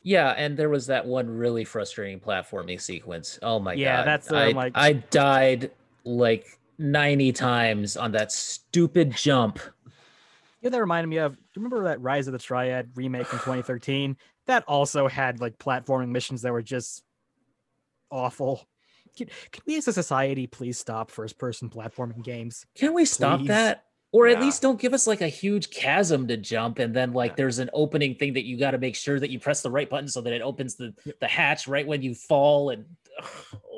[0.03, 3.37] Yeah, and there was that one really frustrating platforming sequence.
[3.43, 4.07] Oh my Yeah, god.
[4.07, 5.71] that's, uh, I, like- I died
[6.03, 6.45] like
[6.79, 9.59] 90 times on that stupid jump.
[10.61, 11.35] You know, that reminded me of.
[11.35, 14.15] Do you remember that Rise of the Triad remake in 2013?
[14.47, 17.03] That also had like platforming missions that were just
[18.09, 18.67] awful.
[19.17, 22.65] Can, can we as a society please stop first person platforming games?
[22.75, 23.47] Can we stop Please.
[23.49, 23.85] that?
[24.13, 27.31] Or at least don't give us like a huge chasm to jump and then like
[27.31, 27.35] Yeah.
[27.37, 29.89] there's an opening thing that you got to make sure that you press the right
[29.89, 32.85] button so that it opens the, the hatch right when you fall and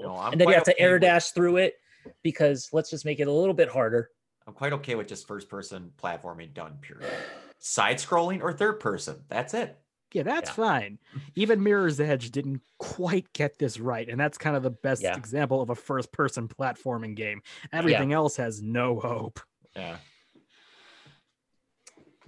[0.01, 1.75] No, and then you quite have to okay air with- dash through it
[2.23, 4.09] because let's just make it a little bit harder.
[4.47, 7.13] I'm quite okay with just first person platforming done, period.
[7.59, 9.23] Side scrolling or third person.
[9.29, 9.77] That's it.
[10.11, 10.53] Yeah, that's Yeah.
[10.55, 10.99] fine.
[11.35, 15.15] Even Mirror's Edge didn't quite get this right, and that's kind of the best Yeah.
[15.15, 17.41] example of a first-person platforming game.
[17.71, 19.39] Everything else has no hope.
[19.75, 19.97] Yeah.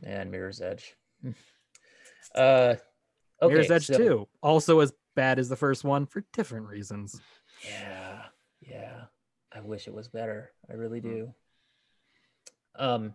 [0.05, 0.95] And Mirror's Edge.
[1.21, 1.31] Hmm.
[2.33, 2.75] Uh,
[3.41, 7.19] okay, Mirror's Edge so- 2, also as bad as the first one for different reasons.
[7.67, 8.21] Yeah,
[8.61, 9.01] yeah.
[9.53, 10.51] I wish it was better.
[10.69, 11.33] I really do.
[12.77, 13.13] Um.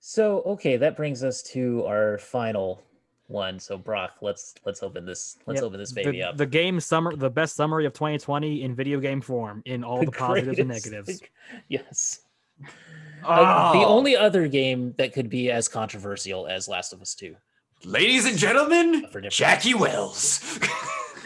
[0.00, 2.80] So okay, that brings us to our final
[3.26, 3.58] one.
[3.58, 5.36] So Brock, let's let's open this.
[5.46, 6.36] Let's Yep, open this baby the, up.
[6.36, 10.12] The game summer, the best summary of 2020 in video game form, in all the,
[10.12, 11.20] positives and negatives.
[11.68, 12.20] Yes.
[13.24, 17.14] Uh, the Oh, only other game that could be as controversial as Last of Us
[17.14, 17.36] Two.
[17.84, 20.58] ladies and gentlemen, For different Jackie Welles.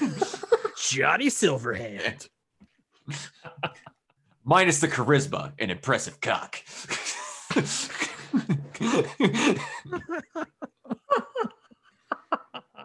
[0.90, 2.28] Johnny Silverhand.
[4.44, 6.62] Minus the charisma and impressive cock.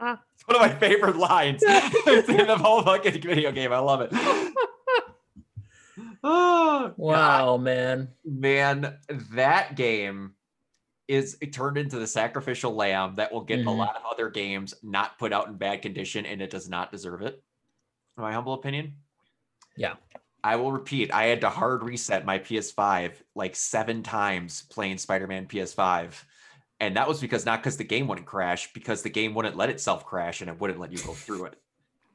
[0.01, 3.71] It's one of my favorite lines in the whole fucking video game.
[3.71, 4.11] I love it.
[6.27, 6.93] Oh, God.
[6.97, 8.09] Wow, man.
[8.23, 8.97] man,
[9.31, 10.33] that game
[11.07, 13.77] is it turned into the sacrificial lamb that will get a Mhm.
[13.77, 17.21] lot of other games not put out in bad condition, and it does not deserve
[17.21, 17.43] it.
[18.17, 18.95] In my humble opinion.
[19.77, 19.95] Yeah.
[20.43, 25.45] I will repeat, I had to hard reset my PS5 like seven times playing Spider-Man
[25.47, 26.25] PS5.
[26.79, 29.69] And that was because not because the game wouldn't crash, because the game wouldn't let
[29.69, 31.61] itself crash and it wouldn't let you go through it.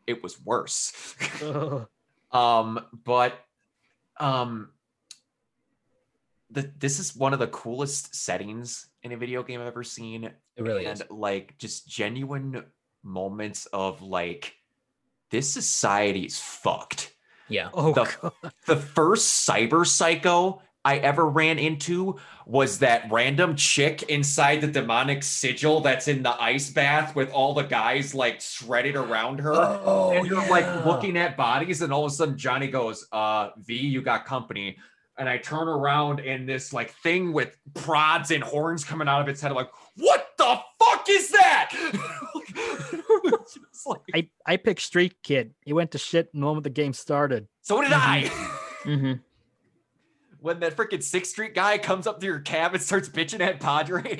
[0.06, 0.92] It was worse.
[2.32, 3.34] Um, but
[4.20, 4.70] um
[6.50, 10.24] the this is one of the coolest settings in a video game I've ever seen.
[10.24, 11.10] It really and is.
[11.10, 12.64] like just genuine
[13.02, 14.54] moments of like
[15.30, 17.14] this society's fucked.
[17.48, 17.70] Yeah.
[17.74, 18.32] oh, The- God.
[18.66, 25.22] The first cyber psycho I ever ran into was that random chick inside the demonic
[25.22, 30.12] sigil that's in the ice bath with all the guys like shredded around her Oh,
[30.14, 33.76] and you're like looking at bodies, and all of a sudden Johnny goes, uh, V,
[33.76, 34.78] you got company.
[35.18, 39.28] And I turn around and this like thing with prods and horns coming out of
[39.28, 39.50] its head.
[39.50, 41.70] I'm like, what the fuck is that?
[43.86, 45.54] Like- I, I picked Street Kid.
[45.64, 47.48] He went to shit the moment the game started.
[47.62, 48.28] so did I.
[48.84, 49.12] hmm
[50.40, 53.60] when that freaking Sixth Street guy comes up to your cab and starts bitching at
[53.60, 54.18] Padre.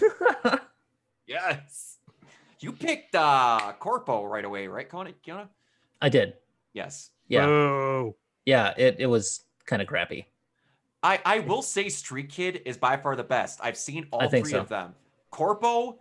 [1.26, 1.98] yes.
[2.60, 5.48] You picked uh Corpo right away, right, Kona- Kiana?
[6.00, 6.34] I did.
[6.72, 7.10] Yes.
[7.28, 7.46] Yeah.
[7.46, 8.74] Oh, Yeah.
[8.76, 10.26] It it was kind of crappy.
[11.02, 13.60] I, I will say Street Kid is by far the best.
[13.62, 14.60] I've seen all I think three so.
[14.60, 14.94] of them.
[15.30, 16.00] Corpo,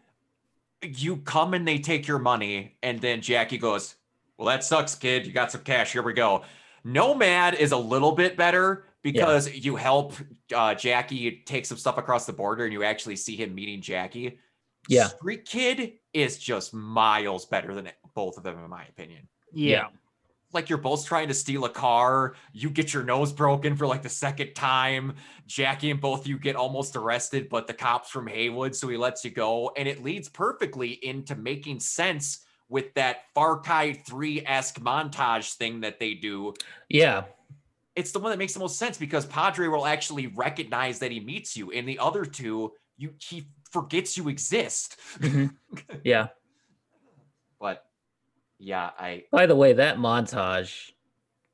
[0.82, 3.96] you come and they take your money, and then Jackie goes,
[4.38, 5.28] Well, that sucks, kid.
[5.28, 5.92] You got some cash.
[5.92, 6.44] Here we go.
[6.84, 10.14] Nomad is a little bit better because you help
[10.56, 14.40] uh, Jackie take some stuff across the border and you actually see him meeting Jackie.
[14.90, 15.08] Yeah.
[15.08, 19.88] Street Kid is just miles better than both of them, in my opinion yeah.
[20.54, 22.36] like you're both trying to steal a car.
[22.54, 25.16] You get your nose broken for like the second time.
[25.46, 28.98] Jackie and both of you get almost arrested, but the cops from Heywood, so he
[28.98, 29.72] lets you go.
[29.78, 35.82] And it leads perfectly into making sense with that Far Cry 3 esque montage thing
[35.82, 36.54] that they do.
[36.90, 37.24] Yeah.
[37.98, 41.20] It's the one that makes the most sense because Padre will actually recognize that he
[41.20, 41.72] meets you.
[41.72, 44.98] In the other two, you he forgets you exist.
[45.20, 45.56] Mhm.
[46.04, 46.28] Yeah.
[47.60, 47.86] But
[48.60, 50.92] yeah, I By the way, that montage,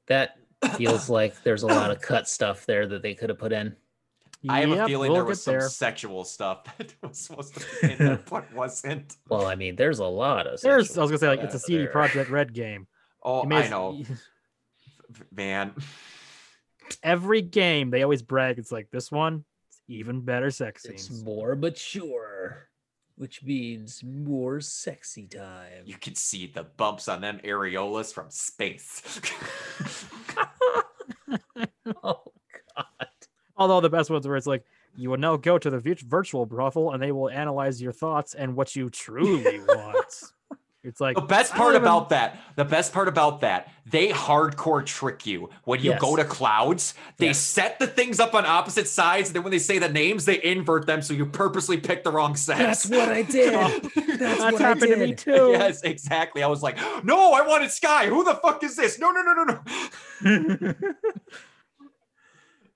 [0.07, 0.37] that
[0.75, 3.75] feels like there's a lot of cut stuff there that they could have put in.
[4.49, 5.69] I have a feeling we'll there was some there.
[5.69, 9.15] sexual stuff that was supposed to be in there, but wasn't.
[9.29, 10.59] Well, I mean, there's a lot of.
[10.59, 11.93] There's, I was gonna say, like, it's a CD there.
[11.93, 12.87] Projekt Red game.
[13.23, 14.03] Oh, You I know,
[15.31, 15.71] man.
[17.01, 18.59] Every game, they always brag.
[18.59, 20.95] It's like this one, it's even better sex scenes.
[20.95, 21.23] It's scenes.
[21.23, 22.69] more mature,
[23.15, 25.83] which means more sexy time.
[25.85, 29.21] You can see the bumps on them areolas from space.
[32.03, 32.23] oh
[32.75, 33.07] God.
[33.57, 36.91] Although the best ones where it's like, you will now go to the virtual brothel
[36.91, 40.23] and they will analyze your thoughts and what you truly want.
[40.85, 44.09] It's like the best part don't even- about that, the best part about that, they
[44.09, 46.93] hardcore trick you when you go to clouds.
[47.17, 47.39] They Yes.
[47.39, 50.43] set the things up on opposite sides, and then when they say the names, they
[50.43, 52.59] invert them so you purposely pick the wrong sex.
[52.59, 53.53] That's what I did.
[53.63, 53.79] Oh.
[53.95, 55.49] That's, That's what I happened to me too.
[55.51, 56.43] yes, exactly.
[56.43, 58.07] I was like, no, I wanted Sky.
[58.07, 58.99] Who the fuck is this?
[58.99, 59.59] No, no, no, no,
[60.21, 60.73] no.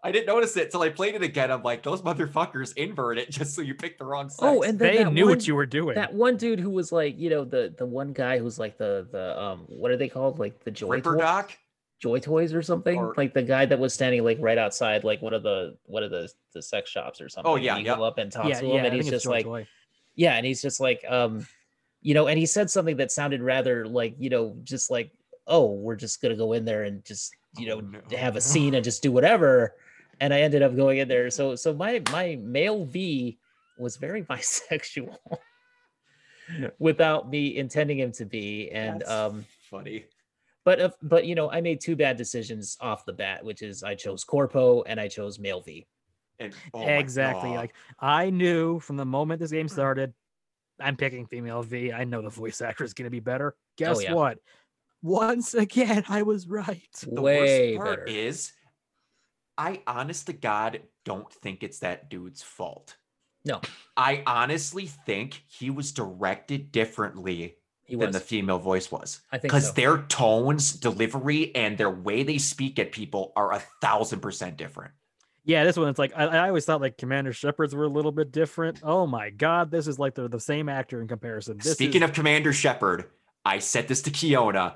[0.07, 1.51] I didn't notice it till I played it again.
[1.51, 4.39] I'm like, those motherfuckers invert it just so you pick the wrong sex.
[4.41, 5.95] Oh, and They knew one, what you were doing.
[5.95, 9.07] That one dude who was like, you know, the the one guy who's like the
[9.11, 10.39] the um, what are they called?
[10.39, 11.57] Like the joy Ripper toys, Doc.
[11.99, 12.97] joy toys or something.
[12.97, 16.03] Or- like the guy that was standing like right outside like one of the one
[16.03, 17.51] of the the sex shops or something.
[17.51, 17.97] Oh, yeah, you yep.
[17.97, 19.67] go up and talk yeah, to him, yeah, and he's just like, Toy.
[20.15, 21.45] yeah, and he's just like, um,
[22.01, 25.11] you know, and he said something that sounded rather like, you know, just like,
[25.47, 28.17] oh, we're just gonna go in there and just, you know, Oh, no.
[28.17, 29.73] have a scene and just do whatever.
[30.19, 31.29] And I ended up going in there.
[31.29, 33.37] So, so my my male V
[33.77, 35.15] was very bisexual,
[36.79, 40.05] without me intending him to be, and That's um, funny.
[40.65, 43.83] but if, but you know, I made two bad decisions off the bat, which is
[43.83, 45.85] I chose Corpo and I chose male V.
[46.39, 47.49] And oh exactly.
[47.49, 50.13] Like I knew from the moment this game started,
[50.79, 51.91] I'm picking female V.
[51.91, 53.55] I know the voice actor is going to be better.
[53.77, 54.13] Guess Oh, yeah.
[54.13, 54.37] what?
[55.01, 56.81] Once again, I was right.
[57.03, 58.17] the Way worst part better.
[58.17, 58.51] is,
[59.57, 62.97] I honest to God don't think it's that dude's fault.
[63.45, 63.61] No.
[63.95, 67.55] I honestly think he was directed differently
[67.89, 69.21] than the female voice was.
[69.31, 69.73] I think Because so.
[69.73, 74.91] their tones, delivery, and their way they speak at people are a thousand percent different.
[75.45, 78.11] Yeah, this one it's like I, I always thought like Commander Shepards were a little
[78.11, 78.81] bit different.
[78.83, 81.57] Oh my god, this is like they're the same actor in comparison.
[81.57, 83.05] This Speaking is, of Commander Shepard,
[83.45, 84.75] I said this to Kiona.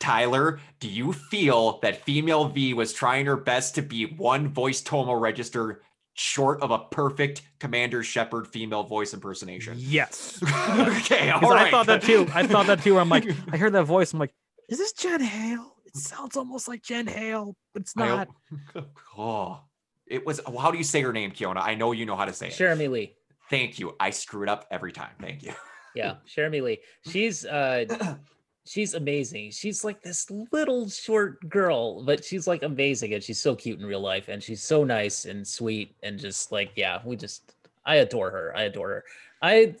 [0.00, 4.80] Tyler, do you feel that female V was trying her best to be one voice
[4.80, 5.82] tomo register
[6.14, 9.74] short of a perfect Commander Shepard female voice impersonation?
[9.78, 11.66] yes, okay, all 'Cause right.
[11.68, 12.26] I thought that too.
[12.34, 12.94] I thought that too.
[12.94, 14.12] Where I'm like, I heard that voice.
[14.12, 14.32] I'm like,
[14.68, 15.76] is this Jen Hale?
[15.84, 18.28] It sounds almost like Jen Hale, but it's not.
[19.18, 19.60] oh,
[20.06, 20.40] it was.
[20.58, 21.60] How do you say her name, Kiona?
[21.60, 22.54] I know you know how to say it.
[22.54, 23.16] Cherami Leigh.
[23.50, 23.96] Thank you.
[24.00, 25.10] I screw it up every time.
[25.20, 25.52] Thank you.
[25.94, 26.78] Yeah, Cherami Leigh.
[27.10, 27.84] She's uh
[28.66, 29.50] she's amazing.
[29.50, 33.86] She's like this little short girl, but she's like amazing and she's so cute in
[33.86, 37.96] real life and she's so nice and sweet and just like yeah, we just I
[37.96, 38.56] adore her.
[38.56, 39.04] I adore her.
[39.42, 39.74] I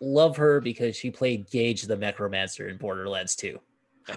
[0.00, 3.58] love her because she played Gaige the Mechromancer in Borderlands 2.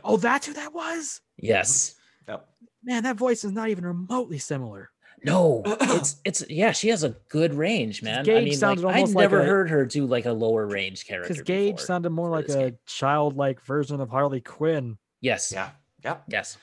[0.04, 1.22] Oh, that's who that was.
[1.38, 1.96] Yes.
[2.28, 2.48] Yep.
[2.84, 4.90] Man, that voice is not even remotely similar.
[5.24, 8.20] No, it's it's yeah, she has a good range, man.
[8.20, 10.32] I Gaige mean, like, sounded I've almost like never a- heard her do like a
[10.34, 11.32] lower range character.
[11.34, 11.86] Because Gaige before.
[11.86, 12.78] sounded more like a game.
[12.88, 14.98] childlike version of Harley Quinn.
[15.20, 15.70] yes, Yeah.
[16.04, 16.24] Yep.
[16.30, 16.58] yes,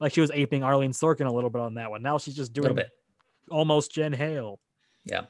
[0.00, 2.02] Like she was aping Arlene Sorkin a little bit on that one.
[2.02, 2.90] Now she's just a doing little bit.
[3.48, 4.58] almost Jen Hale.
[5.04, 5.26] Yeah.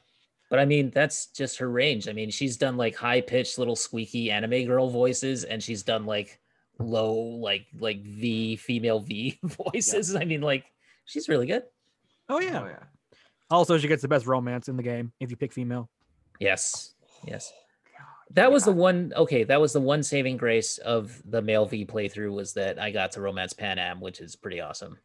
[0.49, 2.07] But I mean, that's just her range.
[2.07, 6.07] I mean, she's done like high pitched little squeaky anime girl voices and she's done
[6.07, 6.39] like
[6.79, 10.15] low, like like V female V voices.
[10.15, 10.65] I mean, like
[11.05, 11.63] she's really good.
[12.29, 12.61] Oh yeah.
[12.61, 12.83] Oh yeah.
[13.49, 15.89] Also, she gets the best romance in the game if you pick female.
[16.39, 16.93] Yes.
[17.27, 17.51] Yes.
[18.31, 21.85] That was the one okay, that was the one saving grace of the male V
[21.85, 24.97] playthrough was that I got to romance Panam, which is pretty awesome.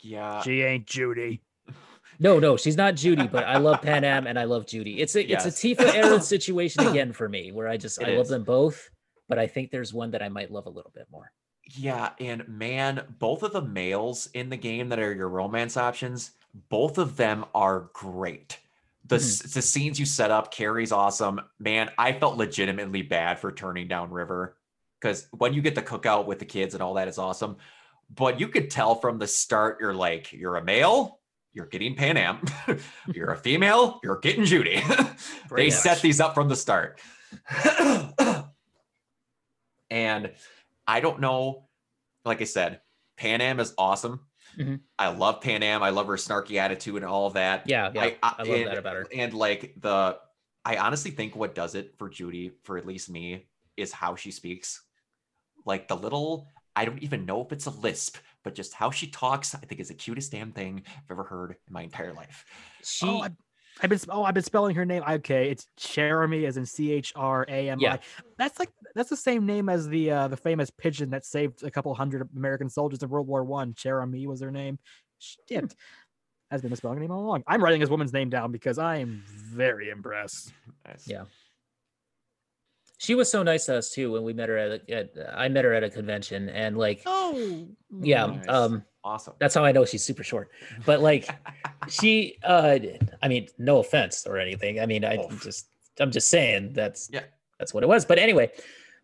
[0.00, 0.42] Yeah.
[0.42, 1.42] she ain't Judy.
[2.20, 5.00] No, no, she's not Judy, but I love Panam and I love Judy.
[5.00, 5.46] It's a Yes.
[5.46, 8.42] it's a Tifa Aerith situation again for me, where I just It I love them
[8.42, 8.90] both,
[9.28, 11.30] but I think there's one that I might love a little bit more.
[11.76, 16.32] Yeah, and man, both of the males in the game that are your romance options,
[16.68, 18.58] both of them are great.
[19.06, 19.46] The mm-hmm.
[19.46, 21.40] s the scenes you set up, Kerry's awesome.
[21.58, 24.56] Man, I felt legitimately bad for turning down River
[25.00, 27.56] because when you get the cookout with the kids and all that is awesome.
[28.14, 31.20] But you could tell from the start, you're like, you're a male,
[31.52, 32.50] you're getting Panam.
[33.14, 34.80] you're a female, you're getting Judy.
[34.88, 37.00] they Pretty set these up from the start.
[39.90, 40.32] and
[40.86, 41.68] I don't know.
[42.24, 42.80] Like I said,
[43.18, 44.20] Panam is awesome.
[44.58, 44.80] Mhm.
[44.98, 45.82] I love Panam.
[45.82, 47.68] I love her snarky attitude and all of that.
[47.68, 48.10] Yeah, yeah.
[48.22, 49.06] I, love and, that about her.
[49.14, 50.18] And like the,
[50.64, 53.46] I honestly think what does it for Judy, for at least me,
[53.76, 54.82] is how she speaks.
[55.64, 59.06] Like the little, I don't even know if it's a lisp, but just how she
[59.06, 62.44] talks, I think is the cutest damn thing I've ever heard in my entire life.
[62.82, 63.30] She Oh, I,
[63.82, 65.02] I've been oh I've been spelling her name.
[65.08, 67.82] Okay, it's Cherami as in C H R A M I.
[67.82, 67.96] Yeah.
[68.36, 71.70] That's like that's the same name as the uh, the famous pigeon that saved a
[71.70, 73.74] couple hundred American soldiers in World War One.
[73.74, 74.78] Cherami was her name.
[75.18, 75.74] Shit.
[76.50, 77.44] Has been misspelling her name all along.
[77.46, 80.52] I'm writing this woman's name down because I am very impressed.
[80.86, 81.06] Nice.
[81.06, 81.24] Yeah.
[82.98, 85.48] She was so nice to us too when we met her at, a, at I
[85.48, 87.66] met her at a convention and like Oh,
[88.00, 88.48] yeah Nice.
[88.48, 89.34] um Awesome.
[89.38, 90.50] that's how I know she's super short
[90.84, 91.28] but like
[91.88, 92.78] she uh
[93.22, 95.30] I mean no offense or anything I mean I Oh.
[95.42, 95.68] just
[96.00, 97.22] I'm just saying that's Yeah.
[97.58, 98.50] that's what it was but anyway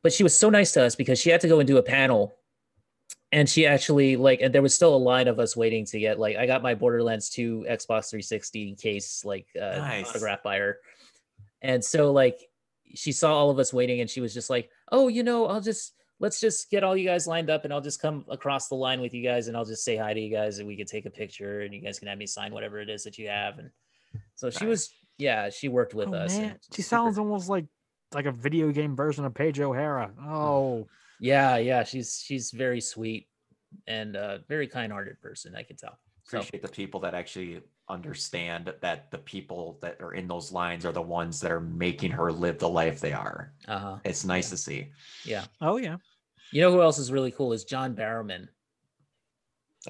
[0.03, 1.83] but she was so nice to us because she had to go and do a
[1.83, 2.35] panel
[3.33, 6.19] and she actually like and there was still a line of us waiting to get
[6.19, 10.11] like I got my Borderlands 2 Xbox 360 case like uh Nice.
[10.11, 10.79] autographed by her
[11.63, 12.41] and so like
[12.95, 15.61] she saw all of us waiting and she was just like oh you know I'll
[15.61, 18.77] just let's just get all you guys lined up and I'll just come across the
[18.77, 20.87] line with you guys and I'll just say hi to you guys and we could
[20.87, 23.29] take a picture and you guys can have me sign whatever it is that you
[23.29, 23.71] have and
[24.35, 26.59] so she was yeah she worked with oh, us and man.
[26.73, 27.67] She super- sounds almost like
[28.13, 30.13] like a video game version of Paige O'Hara.
[30.25, 30.87] Oh,
[31.21, 33.29] yeah yeah she's she's very sweet
[33.89, 38.73] and uh very kind-hearted person I can tell so Appreciate the people that actually understand
[38.81, 42.33] that the people that are in those lines are the ones that are making her
[42.33, 43.53] live the life they are.
[43.69, 43.99] Uh-huh.
[44.05, 44.89] It's nice to see.
[45.25, 45.45] Yeah.
[45.61, 45.97] Oh yeah.
[46.51, 48.49] You know who else is really cool is John Barrowman.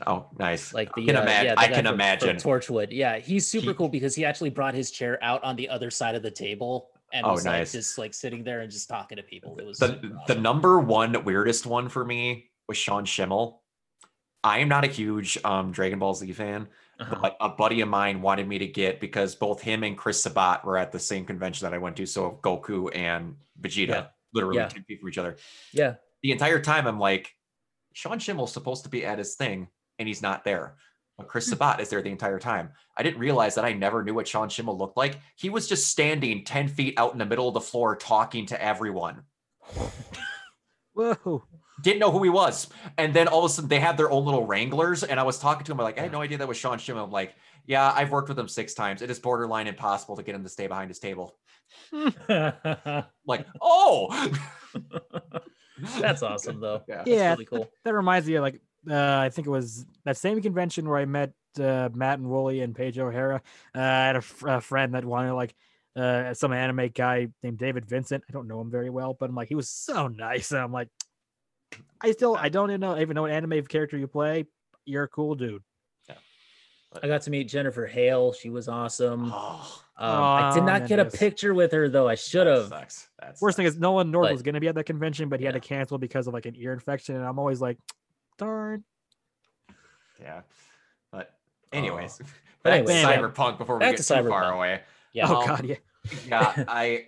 [0.08, 0.74] Oh, nice.
[0.74, 1.46] Like the I can, uh, imagine.
[1.46, 2.36] yeah, the I can from- from imagine.
[2.36, 2.88] Torchwood.
[2.90, 5.90] Yeah, he's super He- cool because he actually brought his chair out on the other
[5.90, 7.72] side of the table and Oh, was nice.
[7.72, 9.56] like just like sitting there and just talking to people.
[9.58, 13.58] It was the super the number one weirdest one for me was Sean Schemmel.
[14.42, 16.66] I am not a huge um, Dragon Ball Z fan,
[17.00, 17.16] Uh-huh.
[17.20, 20.64] but a buddy of mine wanted me to get because both him and Chris Sabat
[20.64, 22.06] were at the same convention that I went to.
[22.06, 24.06] So Goku and Vegeta, Yeah.
[24.32, 24.68] literally Yeah.
[24.68, 25.36] 10 feet from each other.
[25.72, 25.94] Yeah.
[26.22, 27.34] The entire time, I'm like,
[27.94, 30.76] Sean Schemmel's supposed to be at his thing, and he's not there.
[31.18, 31.50] But Chris Hmm.
[31.50, 32.70] Sabat is there the entire time.
[32.96, 35.18] I didn't realize that I never knew what Sean Schemmel looked like.
[35.36, 38.60] He was just standing 10 feet out in the middle of the floor talking to
[38.62, 39.22] everyone
[40.94, 41.44] Whoa.
[41.82, 42.68] Didn't know who he was.
[42.98, 45.02] And then all of a sudden they had their own little wranglers.
[45.02, 46.78] And I was talking to him, I'm like, I had no idea that was Sean
[46.78, 47.04] Schemmel.
[47.04, 47.34] I'm like,
[47.66, 49.02] yeah, I've worked with him six times.
[49.02, 51.36] It is borderline impossible to get him to stay behind his table.
[53.26, 54.30] Like, oh,
[55.98, 56.82] That's awesome though.
[56.88, 56.96] Yeah.
[56.98, 57.30] That's Yeah.
[57.32, 57.68] really cool.
[57.84, 61.06] That reminds me of like uh, I think it was that same convention where I
[61.06, 63.40] met uh, Matt and Woolie and Paige O'Hara.
[63.74, 65.54] Uh, I had a, friend that wanted like
[65.96, 68.24] uh, some anime guy named David Vincent.
[68.28, 70.50] I don't know him very well, but I'm like he was so nice.
[70.50, 70.88] And I'm like,
[72.00, 74.44] I still I don't even know even know what anime character you play.
[74.84, 75.62] You're a cool dude.
[77.02, 78.32] I got to meet Jennifer Hale.
[78.32, 79.32] She was awesome.
[79.32, 79.62] Um,
[79.96, 81.18] Oh, I did not get a Memphis.
[81.20, 82.08] picture with her though.
[82.08, 82.68] I should that have.
[82.68, 83.08] sucks.
[83.20, 83.76] That Worst thing sucks.
[83.76, 85.60] is Nolan North But- was going to be at that convention, but he had to
[85.60, 87.14] cancel because of like an ear infection.
[87.16, 87.78] And I'm always like,
[88.38, 88.84] darn.
[90.20, 90.42] yeah.
[91.12, 91.32] But
[91.72, 92.18] anyways,
[92.62, 93.18] But back to anyway, yeah.
[93.22, 94.80] Cyberpunk before we Back get to too far away.
[95.12, 95.26] Yeah.
[95.28, 95.76] Oh Um, god, yeah.
[96.28, 97.06] yeah, I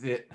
[0.00, 0.26] th-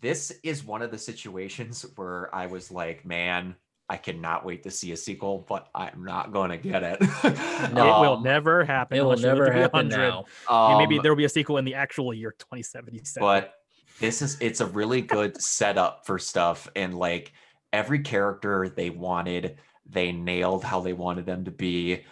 [0.00, 3.56] this is one of the situations where I was like, man,
[3.88, 6.98] I cannot wait to see a sequel, but I'm not going to get it.
[7.24, 8.98] it will Um, never happen.
[8.98, 10.24] It will unless you live never happen now.
[10.50, 13.24] Yeah, maybe um, there will be a sequel in the actual year 2077.
[13.24, 13.54] but
[14.00, 17.32] this is it's a really good setup for stuff and like
[17.72, 19.58] every character they wanted
[19.88, 22.04] they nailed how they wanted them to be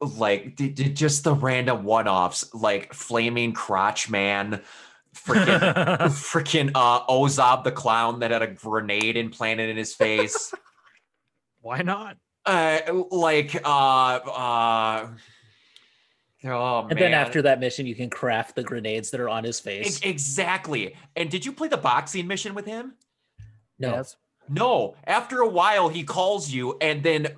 [0.00, 4.62] like d- d- just the random one-offs like flaming crotch man
[5.14, 5.58] freaking
[6.10, 10.52] freaking uh Ozob the clown that had a grenade implanted in his face
[11.60, 12.16] Why not?
[12.46, 15.08] uh like uh uh
[16.44, 19.60] oh and then after that mission, you can craft the grenades that are on his
[19.60, 20.00] E- face.
[20.02, 22.94] exactly and did you play the boxing mission with him
[23.78, 23.92] No.
[23.92, 24.16] Yes.
[24.46, 27.28] No, after a while, he calls you and then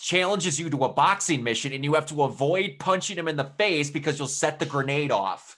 [0.00, 3.50] challenges you to a boxing mission, and you have to avoid punching him in the
[3.58, 5.56] face because you'll set the grenade off.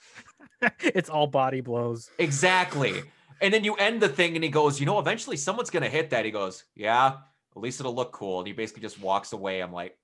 [0.81, 2.09] it's all body blows.
[2.17, 3.03] Exactly.
[3.41, 5.89] And then you end the thing, and he goes, You know, eventually someone's going to
[5.89, 6.25] hit that.
[6.25, 7.17] He goes, Yeah,
[7.55, 8.39] at least it'll look cool.
[8.39, 9.61] And he basically just walks away.
[9.61, 9.97] I'm like,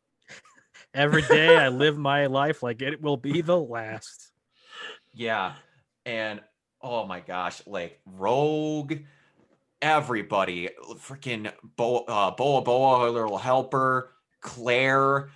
[0.94, 4.30] Every day I live my life like it will be the last.
[5.12, 5.54] Yeah.
[6.06, 6.40] And
[6.80, 8.94] oh my gosh, like Rogue,
[9.82, 15.30] everybody, freaking Bo, uh, Boa Boa, her little helper, Claire.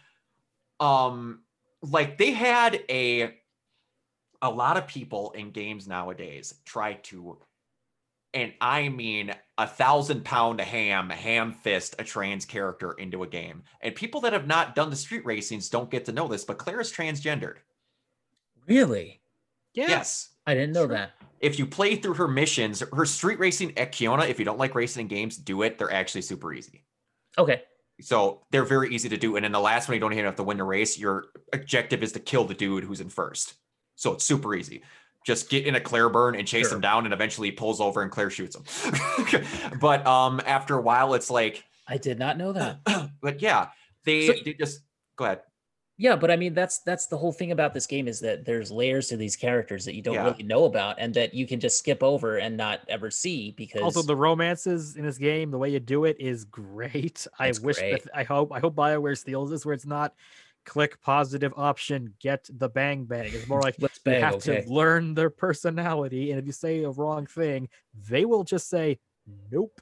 [0.81, 1.43] Um,
[1.83, 3.35] like they had a
[4.43, 7.39] a lot of people in games nowadays try to,
[8.35, 13.63] and I mean a thousand pound ham, ham fist a trans character into a game.
[13.81, 16.59] And people that have not done the street racings don't get to know this, but
[16.59, 17.57] Claire is transgendered.
[18.67, 19.21] Really?
[19.75, 19.89] Yeah.
[19.89, 20.31] Yes.
[20.47, 20.89] I didn't know Sure.
[20.89, 21.13] that.
[21.41, 24.75] if you play through her missions, her street racing at Kiona, if you don't like
[24.75, 25.77] racing in games, do it.
[25.79, 26.85] They're actually super easy.
[27.39, 27.63] Okay.
[28.01, 29.37] So they're very easy to do.
[29.37, 30.99] And in the last one, you don't even have to win the race.
[30.99, 33.55] Your objective is to kill the dude who's in first.
[34.03, 34.83] So it's super easy.
[35.25, 36.75] Just get in a Claire burn and chase Sure.
[36.75, 38.65] him down, and eventually he pulls over and Claire shoots him.
[39.81, 42.81] but um, after a while, it's like, I did not know that.
[43.23, 43.69] but yeah,
[44.05, 44.81] they, So- they just
[45.17, 45.43] go ahead.
[45.99, 48.73] Yeah, but I mean that's that's the whole thing about this game is that there's
[48.73, 50.25] layers to these characters that you don't Yeah.
[50.31, 53.83] really know about and that you can just skip over and not ever see because
[53.83, 57.25] Also, the romances in this game, the way you do it is great.
[57.39, 58.03] I wish great.
[58.03, 60.15] that I hope I hope Bioware steals this where it's not
[60.65, 63.31] click positive option, get the bang bang.
[63.33, 64.63] It's more like let's you have okay.
[64.63, 67.69] to learn their personality, and if you say a wrong thing,
[68.09, 68.99] they will just say
[69.51, 69.81] nope.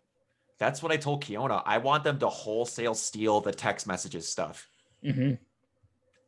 [0.59, 1.63] That's what I told Kiona.
[1.65, 4.69] I want them to wholesale steal the text messages stuff.
[5.05, 5.39] Mhm.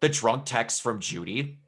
[0.01, 1.61] the drunk text from Judy,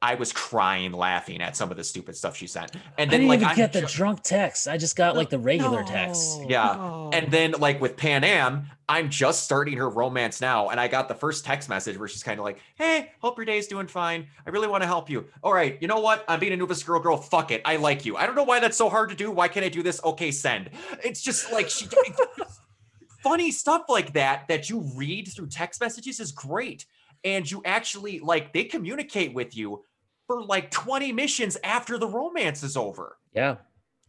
[0.00, 2.72] I was crying laughing at some of the stupid stuff she sent.
[2.72, 4.68] And I then didn't like even I'm get the ju- drunk text.
[4.68, 6.38] I just got like the regular text.
[6.46, 7.10] Yeah, no.
[7.12, 11.16] and then like with Panam, I'm just starting her romance now, and I got the
[11.16, 14.28] first text message where she's kind of like, "Hey, hope your day's doing fine.
[14.46, 15.26] I really want to help you.
[15.42, 16.24] All right, you know what?
[16.28, 17.16] I'm being a Nubis girl, girl.
[17.16, 18.16] Fuck it, I like you.
[18.16, 19.32] I don't know why that's so hard to do.
[19.32, 20.00] Why can't I do this?
[20.04, 20.70] Okay, send.
[21.02, 21.88] It's just like she.
[23.22, 26.86] funny stuff like that that you read through text messages is great.
[27.24, 29.82] and you actually like they communicate with you
[30.28, 33.16] for like 20 missions after the romance is over.
[33.34, 33.56] Yeah.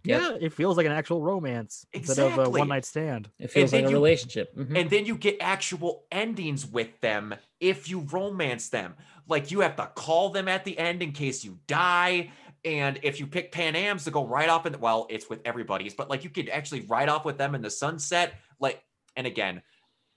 [0.03, 0.21] Yep.
[0.21, 3.29] Yeah, it feels like an actual romance instead of a one night stand.
[3.39, 4.55] It feels then like a you- relationship.
[4.55, 4.79] Mhm.
[4.79, 8.95] And then you get actual endings with them if you romance them.
[9.27, 12.31] Like you have to call them at the end in case you die.
[12.63, 15.93] And if you pick Panam's to go right off in the, well, it's with everybody's,
[15.93, 18.33] but like you could actually ride off with them in the sunset.
[18.59, 18.81] Like,
[19.17, 19.61] and again,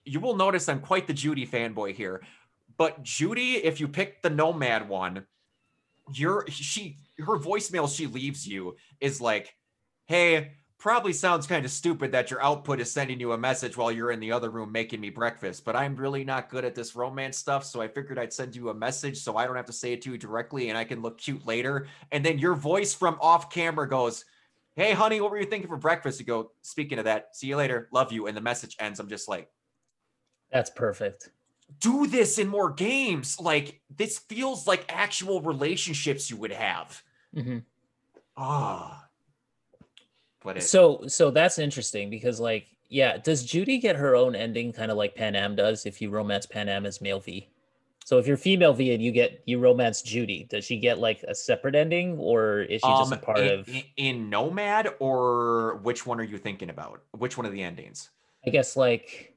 [0.05, 2.23] you will notice I'm quite the Judy fanboy here.
[2.77, 5.27] But Judy, if you pick the Nomad one,
[6.15, 9.55] your she her voicemail she leaves you is like,
[10.07, 13.93] hey, probably sounds kind of stupid that your output is sending you a message while
[13.93, 16.97] you're in the other room making me breakfast, but I'm really not good at this
[16.97, 17.65] romance stuff.
[17.65, 20.03] So I figured I'd send you a message so I don't have to say it
[20.03, 21.87] to you directly and I can look cute later.
[22.11, 24.25] And then your voice from off camera goes,
[24.75, 26.19] Hey, honey, what were you thinking for breakfast?
[26.19, 27.89] You go, Speaking of that, see you later.
[27.93, 28.27] Love you.
[28.27, 28.99] And the message ends.
[28.99, 29.49] I'm just like,
[30.51, 31.31] That's perfect.
[31.81, 33.39] Do this in more games.
[33.41, 37.03] Like, this feels like actual relationships you would have.
[37.35, 37.65] Mhm.
[38.37, 39.09] Ah.
[40.45, 44.73] But it, So so that's interesting because like yeah, does Judy get her own ending
[44.73, 47.49] kind of like Panam does if you romance Panam as male V?
[48.05, 51.23] So if you're female V and you get you romance Judy, does she get like
[51.23, 55.77] a separate ending or is she just a Um, part in, of in Nomad or
[55.83, 57.03] which one are you thinking about?
[57.13, 58.11] Which one of the endings?
[58.45, 59.32] I guess like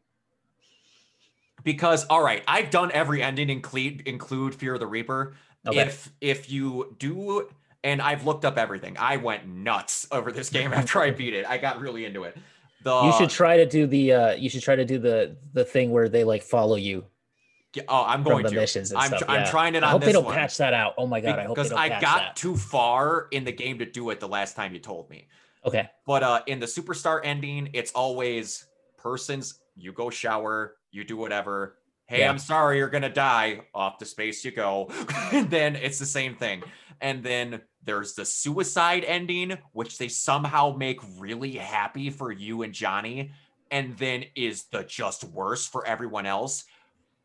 [1.65, 5.35] Because all right, I've done every ending include include Fear of the Reaper.
[5.67, 5.79] Okay.
[5.79, 7.49] If if you do,
[7.83, 11.45] and I've looked up everything, I went nuts over this game after I beat it.
[11.45, 12.37] I got really into it.
[12.83, 15.65] The you should try to do the uh you should try to do the the
[15.65, 17.03] thing where they like follow you
[17.87, 18.51] oh, I'm going to.
[18.51, 19.23] missions I'm, stuff.
[19.27, 19.51] I'm yeah.
[19.51, 20.33] trying it I on hope this they don't one.
[20.33, 20.93] patch that out.
[20.97, 22.35] Oh my god, I hope because I got that.
[22.35, 25.27] too far in the game to do it the last time you told me.
[25.65, 25.89] Okay.
[26.05, 28.65] But uh in the superstar ending, it's always
[28.97, 31.77] persons, you go shower, you do whatever.
[32.07, 32.30] Hey, Yeah.
[32.30, 33.61] I'm sorry, you're gonna die.
[33.74, 34.90] Off to space you go.
[35.32, 36.64] and then it's the same thing.
[37.01, 42.74] And then there's the suicide ending, which they somehow make really happy for you and
[42.74, 43.32] Johnny,
[43.69, 46.64] and then is the just worse for everyone else.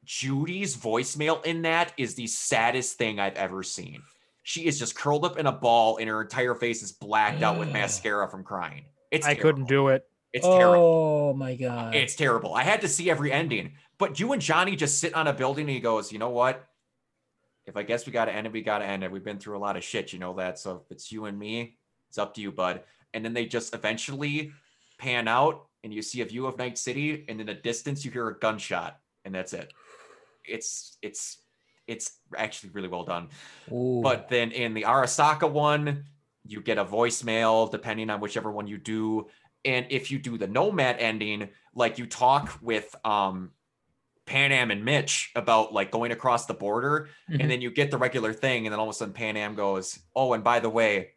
[0.05, 4.03] Judy's voicemail in that is the saddest thing I've ever seen.
[4.43, 7.59] She is just curled up in a ball and her entire face is blacked out
[7.59, 8.87] with mascara from crying.
[9.11, 10.10] It's I couldn't do it.
[10.33, 10.83] It's terrible.
[10.83, 11.95] Oh my god.
[11.95, 12.55] It's terrible.
[12.55, 13.73] I had to see every ending.
[13.99, 16.67] But you and Johnny just sit on a building and he goes, you know what?
[17.67, 19.11] If I guess we gotta end it, we gotta end it.
[19.11, 20.59] We've been through a lot of shit, you know that.
[20.59, 21.77] So if it's you and me,
[22.09, 22.83] it's up to you, bud.
[23.13, 24.53] And then they just eventually
[24.99, 28.11] pan out and you see a view of Night City, and in the distance you
[28.11, 29.73] hear a gunshot, and that's it.
[30.45, 31.39] It's it's
[31.87, 33.29] it's actually really well done.
[33.73, 34.01] Ooh.
[34.03, 36.05] But then in the Arasaka one,
[36.47, 39.27] you get a voicemail depending on whichever one you do.
[39.65, 43.53] And if you do the Nomad ending, like you talk with um
[44.27, 47.41] Panam and Mitch about like going across the border, Mhm.
[47.41, 49.99] and then you get the regular thing, and then all of a sudden Panam goes,
[50.15, 51.13] Oh, and by the way,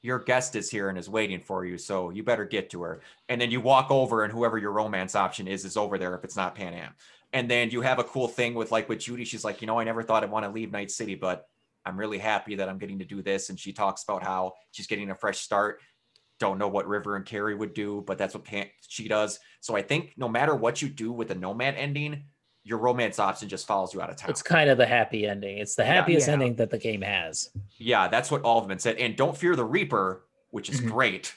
[0.00, 3.02] your guest is here and is waiting for you, so you better get to her.
[3.28, 6.24] And then you walk over, and whoever your romance option is is over there if
[6.24, 6.90] it's not Panam.
[7.32, 9.24] And then you have a cool thing with like with Judy.
[9.24, 11.48] She's like, you know, I never thought I'd want to leave Night City, but
[11.84, 13.48] I'm really happy that I'm getting to do this.
[13.48, 15.80] And she talks about how she's getting a fresh start.
[16.42, 19.38] Don't know what River and Kerry would do, but that's what Pan- she does.
[19.60, 22.24] So I think no matter what you do with the Nomad ending,
[22.64, 24.28] your romance option just follows you out of town.
[24.30, 25.58] it's kind of the happy ending.
[25.58, 26.32] It's the happiest Yeah.
[26.32, 27.50] ending that the game has.
[27.76, 28.96] Yeah, that's what all of them said.
[28.96, 30.90] And don't fear the Reaper, which is Mhm.
[30.90, 31.32] great.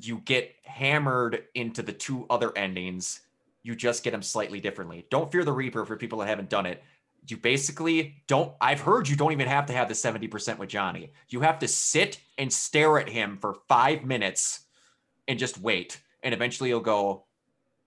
[0.00, 3.20] You get hammered into the two other endings.
[3.64, 5.04] You just get them slightly differently.
[5.10, 6.82] Don't fear the Reaper for people that haven't done it.
[7.28, 8.52] You basically don't.
[8.60, 11.12] I've heard you don't even have to have the 70% with Johnny.
[11.28, 14.60] You have to sit and stare at him for five minutes
[15.26, 16.00] and just wait.
[16.22, 17.24] And eventually you'll go,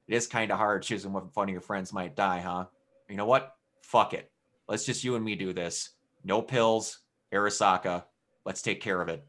[0.07, 2.65] It is kind of hard choosing what one of your friends might die, huh?
[3.09, 3.55] You know what?
[3.81, 4.31] Fuck it.
[4.67, 5.89] Let's just you and me do this.
[6.23, 6.99] No pills,
[7.33, 8.03] Arasaka.
[8.45, 9.25] Let's take care of it.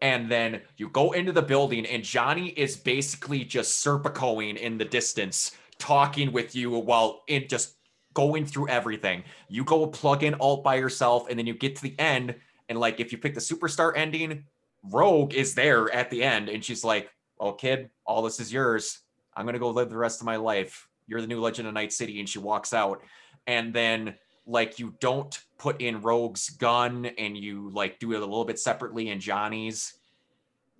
[0.00, 4.84] And then you go into the building, and Johnny is basically just serpicoing in the
[4.84, 7.76] distance, talking with you while in just
[8.14, 9.24] going through everything.
[9.48, 12.34] You go plug in alt by yourself, and then you get to the end.
[12.68, 14.44] And like, if you pick the superstar ending,
[14.84, 19.00] Rogue is there at the end, and she's like, "Oh, kid, all this is yours.
[19.34, 20.88] I'm gonna go live the rest of my life.
[21.06, 23.02] You're the new Legend of Night City." And she walks out,
[23.46, 28.26] and then like you don't put in Rogue's gun and you like do it a
[28.26, 29.94] little bit separately in Johnny's.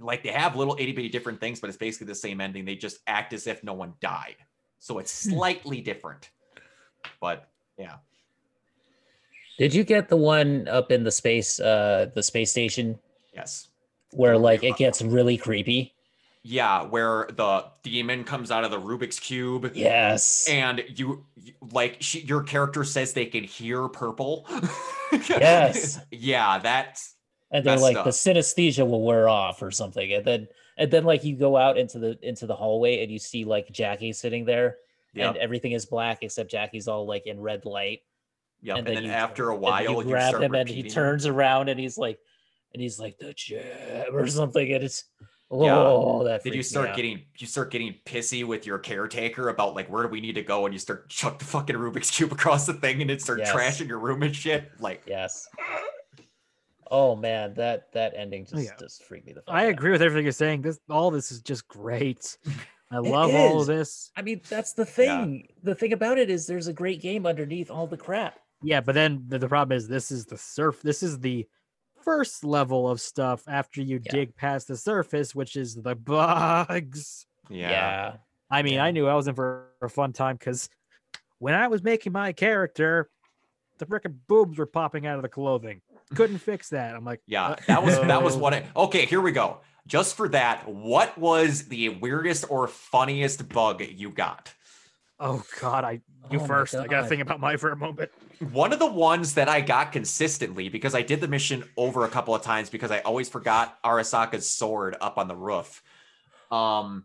[0.00, 2.64] Like they have little itty bitty different things, but it's basically the same ending.
[2.64, 4.34] They just act as if no one died.
[4.80, 5.30] So it's Hmm.
[5.30, 6.30] slightly different.
[7.20, 7.48] But
[7.78, 7.96] yeah.
[9.58, 12.98] Did you get the one up in the space uh the space station
[13.34, 13.68] Yes.
[14.12, 15.94] where like it gets really creepy?
[16.44, 19.70] Yeah, where the demon comes out of the Rubik's cube.
[19.74, 20.48] Yes.
[20.50, 24.46] And you you- like she, your character says they can hear purple.
[25.28, 26.00] Yes.
[26.10, 27.14] yeah, that's
[27.50, 28.04] and they're like up.
[28.06, 30.48] the synesthesia will wear off or something and then
[30.78, 33.70] and then like you go out into the into the hallway and you see like
[33.70, 34.78] jackie sitting there
[35.14, 35.28] yeah.
[35.28, 38.00] and everything is black except jackie's all like in red light
[38.60, 40.82] Yeah, And, and then you after a while, you you, grab start him and he
[40.82, 42.18] turns around and he's like
[42.72, 45.04] and he's like the jab or something and it's
[45.50, 49.88] oh that Then you start getting you start getting pissy with your caretaker about like
[49.90, 52.64] where do we need to go, and you start chuck the fucking Rubik's cube across
[52.64, 53.52] the thing, and it start Yes.
[53.52, 54.70] trashing your room and shit.
[54.80, 55.46] Like, yes
[56.90, 58.70] oh man that that ending just Yeah.
[58.78, 59.70] just freaked me the fuck I out.
[59.70, 60.62] agree with everything you're saying.
[60.62, 62.36] This all this is just great.
[62.92, 64.10] I love all of this.
[64.16, 65.24] i mean that's the Yeah.
[65.24, 68.80] thing the thing about it is there's a great game underneath all the crap Yeah,
[68.82, 70.82] but then the, the problem is this is the surf.
[70.82, 71.48] This is the
[72.04, 74.12] first level of stuff after you Yeah.
[74.12, 77.26] dig past the surface, which is the bugs.
[77.48, 78.16] yeah, yeah.
[78.50, 78.84] I mean, Yeah.
[78.84, 80.68] I knew I was in for a fun time because
[81.38, 83.08] when I was making my character,
[83.78, 85.80] the frickin' boobs were popping out of the clothing.
[86.14, 86.94] Couldn't fix that.
[86.94, 87.46] I'm like, yeah.
[87.46, 88.52] uh, That was that was what.
[88.54, 89.60] I, okay, here we go.
[89.86, 94.52] Just for that, what was the weirdest or funniest bug you got?
[95.18, 96.74] Oh God, I you Oh first.
[96.74, 98.10] I gotta think about mine for a moment.
[98.52, 102.08] One of the ones that I got consistently because I did the mission over a
[102.08, 105.82] couple of times because I always forgot Arasaka's sword up on the roof.
[106.50, 107.04] Um,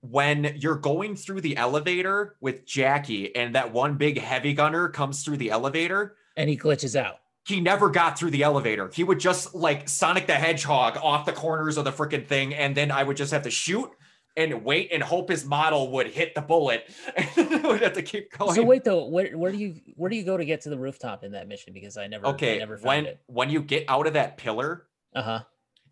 [0.00, 5.22] when you're going through the elevator with Jackie and that one big heavy gunner comes
[5.22, 7.16] through the elevator, and he glitches out.
[7.46, 8.90] He never got through the elevator.
[8.92, 12.76] He would just like Sonic the Hedgehog off the corners of the freaking thing, and
[12.76, 13.90] then I would just have to shoot
[14.36, 18.02] and wait and hope his model would hit the bullet, and I would have to
[18.02, 18.54] keep going.
[18.54, 20.78] So wait though, where where do you where do you go to get to the
[20.78, 21.72] rooftop in that mission?
[21.72, 23.20] Because I never I okay, never found when it.
[23.26, 25.40] when you get out of that pillar, Uh huh.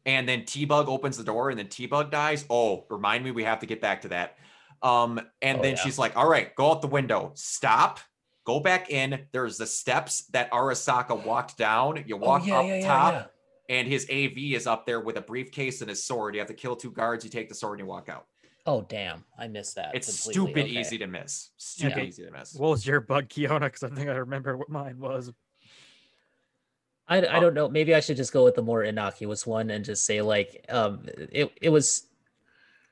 [0.07, 2.45] and then T-Bug opens the door and then T-Bug dies.
[2.49, 4.37] Oh, remind me we have to get back to that.
[4.83, 5.83] Um, and Oh, then yeah.
[5.83, 7.99] she's like, all right, go out the window, stop,
[8.49, 9.27] go back in.
[9.31, 12.03] There's the steps that Arasaka walked down.
[12.07, 13.77] You walk oh, yeah, up yeah, yeah, top, yeah.
[13.77, 16.35] and his AV is up there with a briefcase and his sword.
[16.35, 18.27] You have to kill two guards, you take the sword and you walk out.
[18.65, 19.95] Oh damn, I missed that.
[19.95, 20.33] It's completely.
[20.33, 20.81] stupid Okay.
[20.81, 21.51] easy to miss.
[21.59, 22.05] Stupid Yeah.
[22.05, 22.55] easy to miss.
[22.55, 23.61] What was your bug, Kiona?
[23.61, 25.31] Because I think I remember what mine was.
[27.07, 27.41] I, I Oh.
[27.41, 27.69] don't know.
[27.69, 31.07] Maybe I should just go with the more innocuous one and just say like um
[31.33, 32.07] it it was.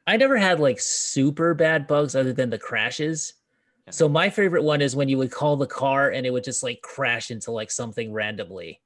[0.07, 3.35] I never had like super bad bugs other than the crashes.
[3.87, 3.93] Yeah.
[3.93, 6.63] So my favorite one is when you would call the car and it would just
[6.63, 8.81] like crash into like something randomly.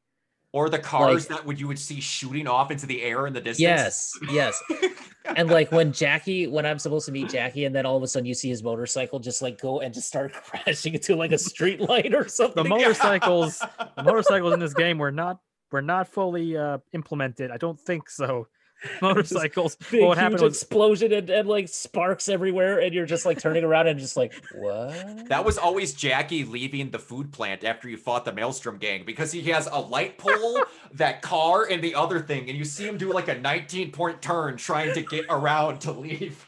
[0.52, 3.40] Or the cars that would you would see shooting off into the air in the
[3.40, 3.60] distance.
[3.60, 4.62] Yes, yes.
[5.36, 8.08] and like when Jackie, when I'm supposed to meet Jackie, and then all of a
[8.08, 11.38] sudden you see his motorcycle just like go and just start crashing into like a
[11.38, 12.64] street light or something.
[12.64, 13.62] The motorcycles,
[13.96, 15.38] the motorcycles in this game were not
[15.70, 17.52] were not fully uh, implemented.
[17.52, 18.48] I don't think so.
[19.02, 19.76] Motorcycles.
[19.91, 23.39] Big, what huge happened was explosion and, and like sparks everywhere, and you're just like
[23.39, 25.28] turning around and just like, what?
[25.28, 29.33] That was always Jackie leaving the food plant after you fought the Maelstrom gang because
[29.33, 30.62] he has a light pole,
[30.94, 34.23] that car, and the other thing, and you see him do like a 19 point
[34.23, 36.47] turn trying to get around to leave.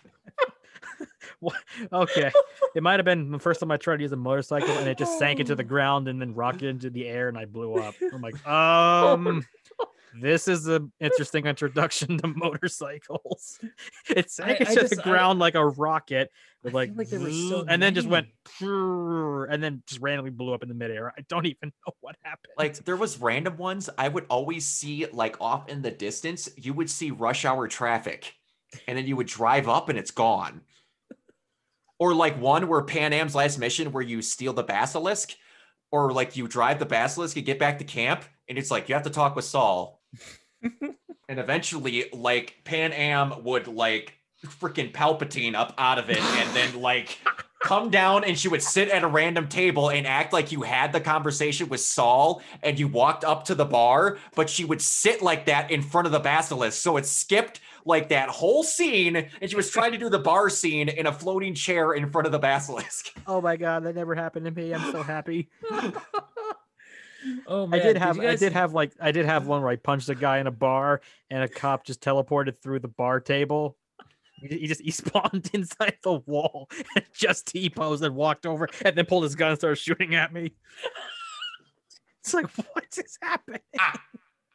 [1.92, 2.30] okay.
[2.74, 4.96] It might have been the first time I tried to use a motorcycle and it
[4.96, 7.94] just sank into the ground and then rocketed into the air and I blew up.
[8.12, 9.44] I'm like, um,
[10.20, 13.58] this is an interesting introduction to motorcycles.
[14.08, 16.30] It sank I- I into just- the I- ground like a rocket,
[16.62, 18.26] with like, feel like they were so and then just went,
[18.60, 19.46] mean.
[19.50, 21.12] and then just randomly blew up in the midair.
[21.16, 22.52] I don't even know what happened.
[22.58, 26.72] Like there was random ones I would always see like off in the distance, you
[26.74, 28.34] would see rush hour traffic,
[28.86, 30.60] and then you would drive up and it's gone.
[31.98, 35.32] Or like one where Panam's last mission where you steal the basilisk,
[35.92, 38.94] or like you drive the basilisk and get back to camp, and it's like you
[38.94, 40.01] have to talk with Saul.
[41.28, 47.18] And eventually, like Panam would like freaking Palpatine up out of it, and then like
[47.62, 50.92] come down and she would sit at a random table and act like you had
[50.92, 55.22] the conversation with Saul and you walked up to the bar, but she would sit
[55.22, 56.80] like that in front of the basilisk.
[56.80, 60.50] So it skipped like that whole scene and she was trying to do the bar
[60.50, 63.12] scene in a floating chair in front of the basilisk.
[63.26, 64.74] oh my god, that never happened to me.
[64.74, 65.48] I'm so happy.
[67.46, 69.76] Oh I did have you I did have like I did have one where I
[69.76, 73.76] punched a guy in a bar and a cop just teleported through the bar table.
[74.40, 78.68] He he just he spawned inside the wall and just T posed and walked over
[78.84, 80.54] and then pulled his gun and started shooting at me.
[82.24, 83.62] It's like what is happening?
[83.80, 84.00] Ah.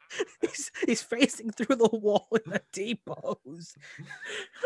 [0.42, 3.76] He's he's facing through the wall in a T pose.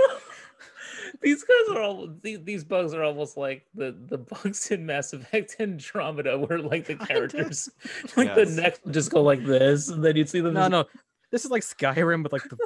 [1.21, 5.13] these guys are all these, these bugs are almost like the the bugs in Mass
[5.13, 7.69] Effect Andromeda, where like the characters
[8.15, 10.53] like the neck would just go like this, and then you'd see them.
[10.53, 10.85] No, just- no.
[11.31, 12.57] This is like Skyrim with like the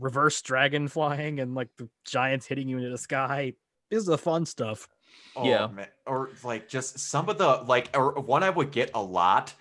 [0.00, 3.54] reverse dragon flying and like the giants hitting you into the sky.
[3.90, 4.88] This is the fun stuff.
[5.36, 5.68] Oh, Yeah.
[5.68, 5.86] man.
[6.04, 9.54] Or like just some of the like or one I would get a lot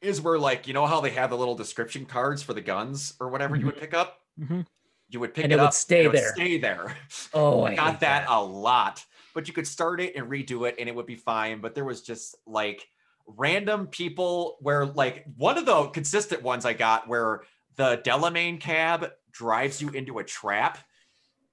[0.00, 3.14] is where like you know how they have the little description cards for the guns
[3.20, 4.20] or whatever you would pick up.
[4.38, 4.66] Mhm.
[5.08, 6.32] You would pick And it, it would up stay and it there.
[6.34, 6.96] stay there.
[7.34, 9.04] Oh, I got hate that, a lot.
[9.34, 11.60] But you could start it and redo it and it would be fine.
[11.60, 12.86] But there was just like
[13.26, 17.42] random people where like one of the consistent ones I got where
[17.76, 20.78] the Delamain cab drives you into a trap.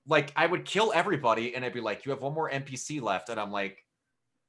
[0.07, 3.29] Like I would kill everybody and I'd be like, you have one more NPC left.
[3.29, 3.83] And I'm like,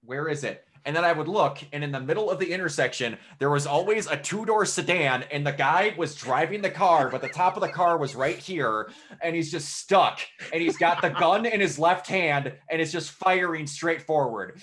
[0.02, 0.64] where is it?
[0.86, 4.06] And then I would look, and in the middle of the intersection, there was always
[4.06, 7.60] a two door sedan, and the guy was driving the car, but the top of
[7.60, 8.88] the car was right here,
[9.20, 10.20] and he's just stuck.
[10.52, 14.62] And he's got the gun in his left hand, and it's just firing straight forward.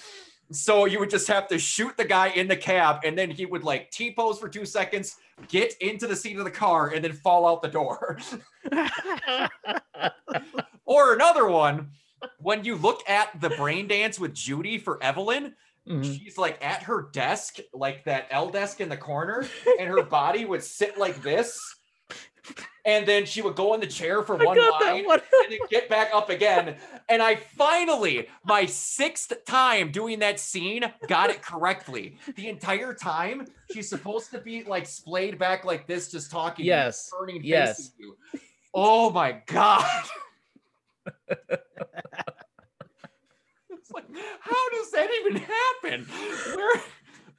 [0.52, 3.46] So you would just have to shoot the guy in the cab, and then he
[3.46, 5.18] would like T pose for two seconds,
[5.50, 8.18] get into the seat of the car, and then fall out the door.
[10.86, 11.90] or another one,
[12.40, 15.56] when you look at the brain dance with Judy for Evelyn,
[15.88, 16.04] Mhm.
[16.18, 19.46] she's like at her desk, like that L desk in the corner,
[19.80, 21.60] and her body would sit like this.
[22.86, 25.22] And then she would go in the chair for one line one.
[25.44, 26.76] and then get back up again.
[27.08, 32.18] And I finally, my sixth time doing that scene, got it correctly.
[32.36, 37.10] The entire time, she's supposed to be like splayed back like this, just talking, Yes.
[37.18, 37.92] turning Yes.
[37.98, 38.18] you.
[38.74, 40.06] Oh my god.
[43.94, 44.06] like,
[44.40, 46.06] how does that even happen?
[46.56, 46.82] Where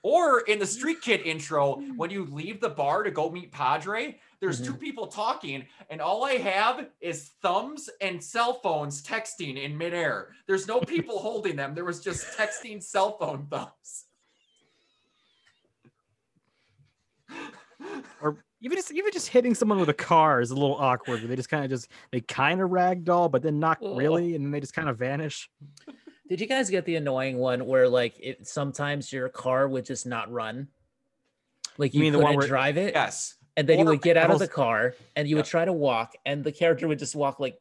[0.05, 1.97] or in the Street Kid intro, hmm.
[1.97, 4.81] when you leave the bar to go meet Padre, there's two mm-hmm.
[4.81, 10.28] people talking, and all I have is thumbs and cell phones texting in midair.
[10.47, 11.74] There's no people holding them.
[11.74, 14.05] There was just texting cell phone thumbs.
[18.20, 21.23] or even just even just hitting someone with a car is a little awkward.
[21.23, 23.97] They just kind of just they kind of ragdoll, but then not Oh.
[23.97, 25.49] really, and then they just kind of vanish.
[26.28, 30.06] Did you guys get the annoying one where like it sometimes your car would just
[30.06, 30.68] not run?
[31.76, 33.34] Like You you, mean the couldn't one where- drive it, Yes.
[33.56, 36.14] and then you would get out of the car and you would try to walk,
[36.24, 37.58] and the character would just walk like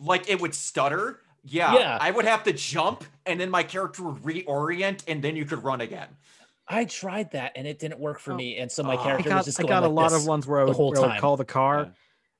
[0.00, 1.20] Like it would stutter.
[1.44, 1.74] Yeah.
[1.74, 1.98] Yeah.
[2.00, 5.64] I would have to jump, and then my character would reorient, and then you could
[5.64, 6.08] run again.
[6.68, 8.36] I tried that and it didn't work for Oh.
[8.36, 8.98] me, and so my Oh.
[8.98, 10.64] I I character was got, just I going got a lot of ones where I
[10.64, 11.92] the would, whole where I would call the car.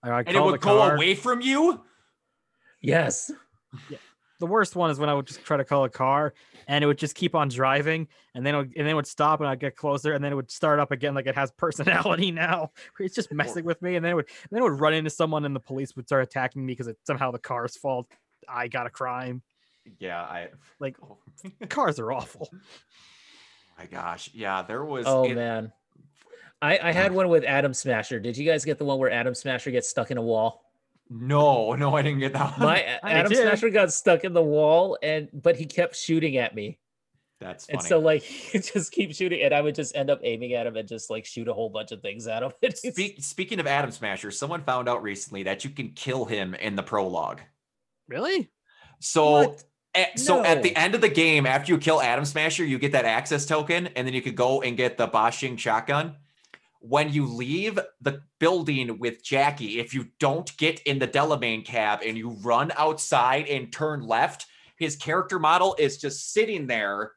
[0.04, 0.10] Yeah.
[0.12, 0.94] I would And it would the go car.
[0.94, 1.82] away from you.
[2.80, 3.30] Yes.
[4.40, 6.32] The worst one is when I would just try to call a car
[6.68, 9.06] and it would just keep on driving and then it would, and then it would
[9.06, 11.50] stop and I'd get closer and then it would start up again like it has
[11.56, 12.70] personality now.
[13.00, 15.44] It's just messing with me and then it would then it would run into someone
[15.44, 18.06] and the police would start attacking me because it's somehow the car's fault.
[18.48, 19.42] I got a crime.
[19.98, 20.20] Yeah.
[20.20, 20.48] I.
[20.78, 21.18] Like Oh
[21.68, 22.48] cars are awful.
[23.78, 24.30] my gosh.
[24.34, 24.62] Yeah.
[24.62, 25.04] There was.
[25.06, 25.72] Oh it- man.
[26.60, 28.18] I, I had one with Adam Smasher.
[28.18, 30.64] Did you guys get the one where Adam Smasher gets stuck in a wall?
[31.10, 32.68] No, no, I didn't get that one.
[32.68, 33.32] My Adam.
[33.32, 36.78] Smasher got stuck in the wall and but he kept shooting at me.
[37.40, 37.78] That's funny.
[37.78, 40.66] And so like he just keep shooting and I would just end up aiming at
[40.66, 42.52] him and just like shoot a whole bunch of things at him.
[42.74, 46.76] Speak, speaking of Adam Smasher, someone found out recently that you can kill him in
[46.76, 47.40] the prologue.
[48.08, 48.50] Really?
[49.00, 49.64] So, What?
[49.94, 52.92] at, so at the end of the game, after you kill Adam Smasher, you get
[52.92, 56.16] that access token, and then you could go and get the Boshing shotgun.
[56.80, 62.00] When you leave the building with Jackie, if you don't get in the Delamain cab
[62.04, 64.46] and you run outside and turn left,
[64.78, 67.12] his character model is just sitting there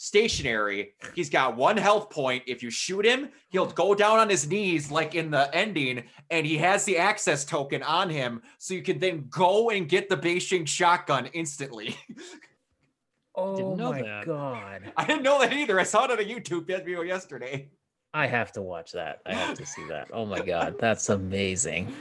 [0.00, 0.94] stationary.
[1.14, 2.44] He's got one health point.
[2.46, 6.46] If you shoot him, he'll go down on his knees like in the ending, and
[6.46, 10.16] he has the access token on him, so you can then go and get the
[10.16, 11.96] Beijing shotgun instantly.
[13.34, 14.24] oh know my that.
[14.24, 14.92] god.
[14.96, 15.80] I didn't know that either.
[15.80, 17.68] I saw it on a YouTube video yesterday.
[18.14, 19.20] I have to watch that.
[19.26, 20.08] I have to see that.
[20.12, 21.92] Oh my god, that's amazing.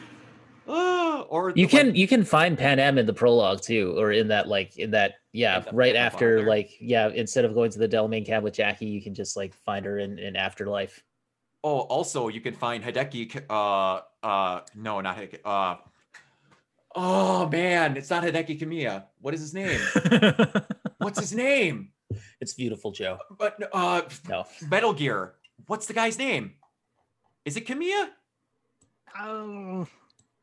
[0.67, 4.27] Ah, or You can like, you can find Panam in the prologue too, or in
[4.29, 8.25] that like in that yeah, right after like yeah, instead of going to the Delamain
[8.25, 11.03] cab with Jackie, you can just like find her in, in Afterlife.
[11.63, 13.29] oh, also you can find Hideki.
[13.29, 15.39] K- Uh, uh, no, not Hideki.
[15.45, 15.75] Uh,
[16.95, 19.05] oh man, it's not Hideki Kamiya.
[19.19, 19.79] What is his name?
[20.99, 21.91] What's his name?
[22.41, 23.17] it's beautiful, Joe.
[23.37, 24.45] But uh, No.
[24.69, 25.33] Metal Gear.
[25.67, 26.53] What's the guy's name?
[27.45, 28.07] Is it Kamiya?
[29.19, 29.87] Oh,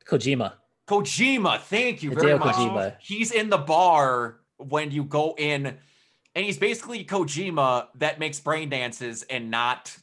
[0.06, 0.52] Kojima.
[0.86, 1.60] Kojima.
[1.60, 2.54] Thank you very Hideo much.
[2.56, 2.96] Kojima.
[3.00, 5.66] He's in the bar when you go in,
[6.34, 9.96] and he's basically Kojima that makes brain dances and not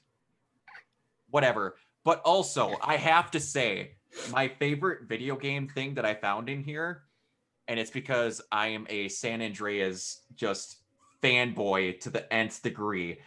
[1.30, 1.76] whatever.
[2.04, 3.92] But also, I have to say,
[4.32, 7.04] my favorite video game thing that I found in here,
[7.68, 10.78] and it's because I am a San Andreas just
[11.22, 13.20] fanboy to the nth degree.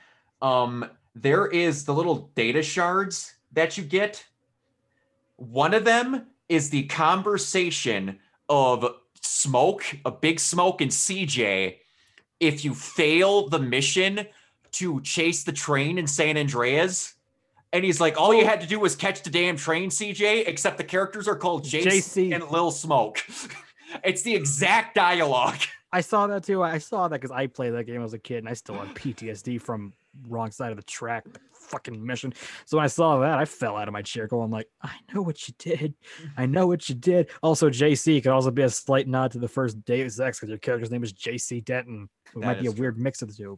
[0.43, 4.25] Um, there is the little data shards that you get
[5.37, 8.19] One of them is the conversation
[8.49, 11.77] of Smoke, a big Smoke, and CJ.
[12.41, 14.27] If you fail the mission
[14.73, 17.15] to chase the train in San Andreas,
[17.73, 18.47] and he's like, all you oh.
[18.47, 21.87] had to do was catch the damn train, CJ, except the characters are called JC,
[21.87, 22.35] JC.
[22.35, 23.19] and Lil Smoke.
[24.05, 25.59] it's the exact dialogue.
[25.93, 26.63] I saw that too.
[26.63, 28.95] I saw that because I played that game as a kid, and I still have
[28.95, 29.93] PTSD from
[30.29, 32.33] wrong side of the track fucking mission.
[32.67, 35.23] So when I saw that, I fell out of my chair, going like, "I know
[35.23, 35.95] what you did.
[36.37, 39.49] I know what you did." Also, JC could also be a slight nod to the
[39.49, 42.09] first Deus Ex because your character's name is JC Denton.
[42.27, 42.81] It That might be a true.
[42.83, 43.57] weird mix of the two.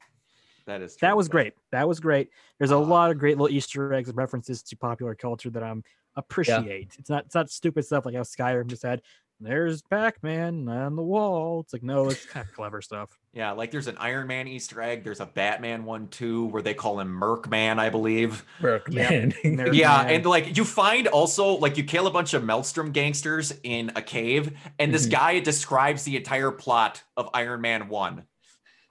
[0.67, 1.55] That is That was great.
[1.73, 2.31] That was great.
[2.59, 2.79] There's a Ah.
[2.79, 5.83] lot of great little Easter eggs and references to popular culture that I'm
[6.17, 6.95] appreciate.
[6.99, 9.03] It's not it's not stupid stuff like how Skyrim just had.
[9.39, 11.61] There's Pac-Man on the wall.
[11.61, 13.11] It's like no, it's kind of clever stuff.
[13.35, 15.05] Yeah, like there's an Iron Man Easter egg.
[15.05, 18.45] There's a Batman one too, where they call him Merkman, I believe.
[18.63, 19.35] Berkman.
[19.45, 23.53] There- Yeah, and like you find also like you kill a bunch of Maelstrom gangsters
[23.63, 25.11] in a cave, and this Mhm.
[25.11, 28.25] guy describes the entire plot of Iron Man One.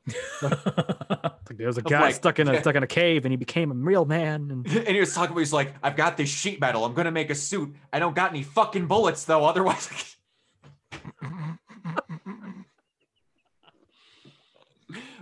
[0.44, 3.72] Like, there's a guy like- stuck in a stuck in a cave and he became
[3.72, 4.50] a real man.
[4.52, 6.86] And And he was talking about he's like, I've got this sheet metal.
[6.86, 7.76] I'm gonna make a suit.
[7.94, 9.46] I don't got any fucking bullets though.
[9.46, 10.15] Otherwise,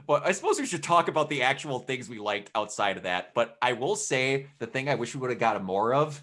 [0.08, 3.34] but I suppose we should talk about the actual things we liked outside of that.
[3.34, 6.22] But I will say the thing I wish we would have gotten more of,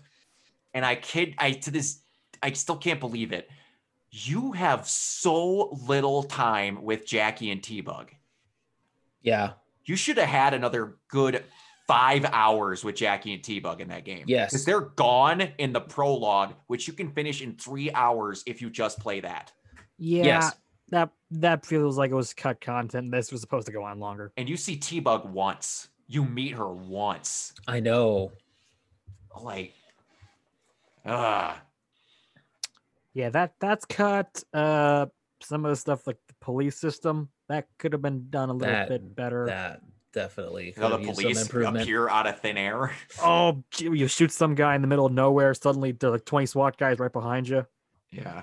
[0.74, 2.00] and I kid, I to this,
[2.42, 3.48] I still can't believe it.
[4.10, 8.10] You have so little time with Jackie and T-Bug.
[9.22, 9.52] yeah.
[9.84, 11.42] You should have had another good
[11.90, 14.24] five hours with Jackie and T-Bug in that game.
[14.26, 14.50] Yes.
[14.50, 18.70] Because they're gone in the prologue, which you can finish in three hours if you
[18.70, 19.52] just play that.
[19.98, 20.52] yeah, Yes.
[20.88, 23.10] that that feels like it was cut content.
[23.12, 24.32] This was supposed to go on longer.
[24.36, 25.88] And you see T-Bug once.
[26.06, 27.52] You meet her once.
[27.68, 28.32] I know.
[29.40, 29.72] Like,
[31.06, 31.60] ah.
[33.14, 34.42] Yeah, that that's cut.
[34.52, 35.06] Uh,
[35.42, 38.72] some of the stuff like the police system that could have been done a little
[38.74, 39.46] That- bit better.
[39.46, 39.80] That
[40.12, 42.92] definitely You know, the police appear out of thin air.
[43.22, 45.55] Oh, you shoot some guy in the middle of nowhere.
[45.55, 47.66] Suddenly, the like 20 SWAT guys right behind you.
[48.10, 48.42] Yeah.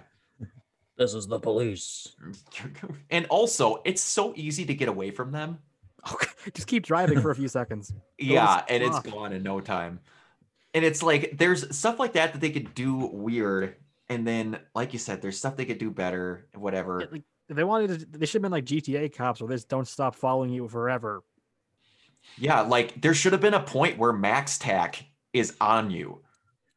[0.97, 2.15] This is the police.
[3.11, 5.59] and also, it's so easy to get away from them.
[6.53, 7.93] Just keep driving for a few seconds.
[8.17, 9.99] Yeah, and it's gone in no time.
[10.73, 13.75] And it's like there's stuff like that that they could do weird,
[14.09, 16.99] and then like you said, there's stuff they could do better, whatever.
[17.01, 19.69] Yeah, Like they wanted to, they should have been like GTA cops, where they just
[19.69, 21.23] don't stop following you forever.
[22.37, 25.01] Yeah, like there should have been a point where MaxTac
[25.33, 26.21] is on you.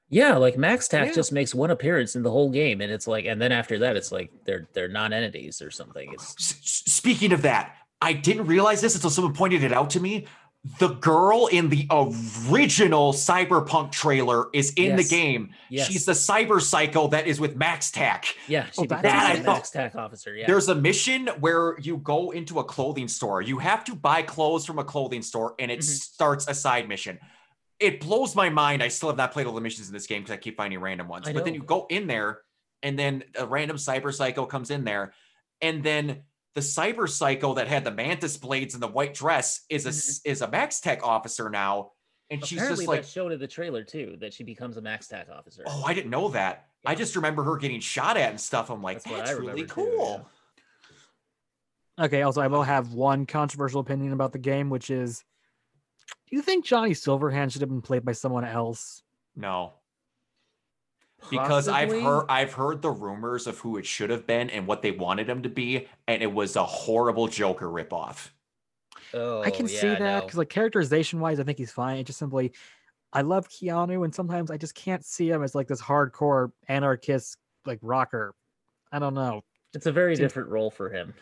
[0.08, 1.12] Yeah, like MaxTac Yeah.
[1.12, 3.96] just makes one appearance in the whole game, and it's like, and then after that,
[3.96, 6.12] it's like they're they're non-entities or something.
[6.12, 6.54] It's S-
[6.86, 10.26] s- speaking of that, I didn't realize this until someone pointed it out to me.
[10.78, 11.86] The girl in the
[12.50, 15.54] original Cyberpunk trailer is in the game.
[15.70, 18.26] yes, She's the cyber psycho that is with MaxTac.
[18.46, 20.36] yeah, she Oh, that- becomes that a I thought- MaxTac officer.
[20.36, 23.40] Yeah, There's a mission where you go into a clothing store.
[23.40, 25.84] You have to buy clothes from a clothing store, and it Mhm.
[25.84, 27.18] starts a side mission.
[27.78, 28.82] It blows my mind.
[28.82, 30.78] I still have not played all the missions in this game because I keep finding
[30.80, 31.26] random ones.
[31.32, 32.42] But then you go in there,
[32.82, 35.14] and then a random cyber psycho comes in there,
[35.62, 39.86] and then the cyber psycho that had the mantis blades and the white dress is
[39.86, 41.92] a s- is a MaxTac officer now,
[42.30, 42.68] and she's Mm-hmm.
[42.70, 45.62] Just like, that showed in the trailer too that she becomes a MaxTac officer.
[45.66, 48.70] "Oh, I didn't know that." I just remember her getting shot at and stuff.
[48.70, 49.96] I'm like, That's "That's really remember too, yeah.
[49.96, 50.30] cool."
[52.00, 52.22] Okay.
[52.22, 55.22] Also, I will have one controversial opinion about the game, which is,
[56.28, 59.02] do you think Johnny Silverhand should have been played by someone else?
[59.36, 59.74] No.
[61.28, 64.82] Because I've heard I've heard the rumors of who it should have been and what
[64.82, 68.30] they wanted him to be, and it was a horrible Joker ripoff.
[69.12, 70.20] Oh, I can see yeah, that no.
[70.20, 71.98] because, like, characterization wise, I think he's fine.
[71.98, 72.52] It just simply,
[73.12, 77.36] I love Keanu, and sometimes I just can't see him as like this hardcore anarchist,
[77.66, 78.34] like rocker.
[78.92, 79.42] I don't know.
[79.74, 81.14] It's a very different role for him.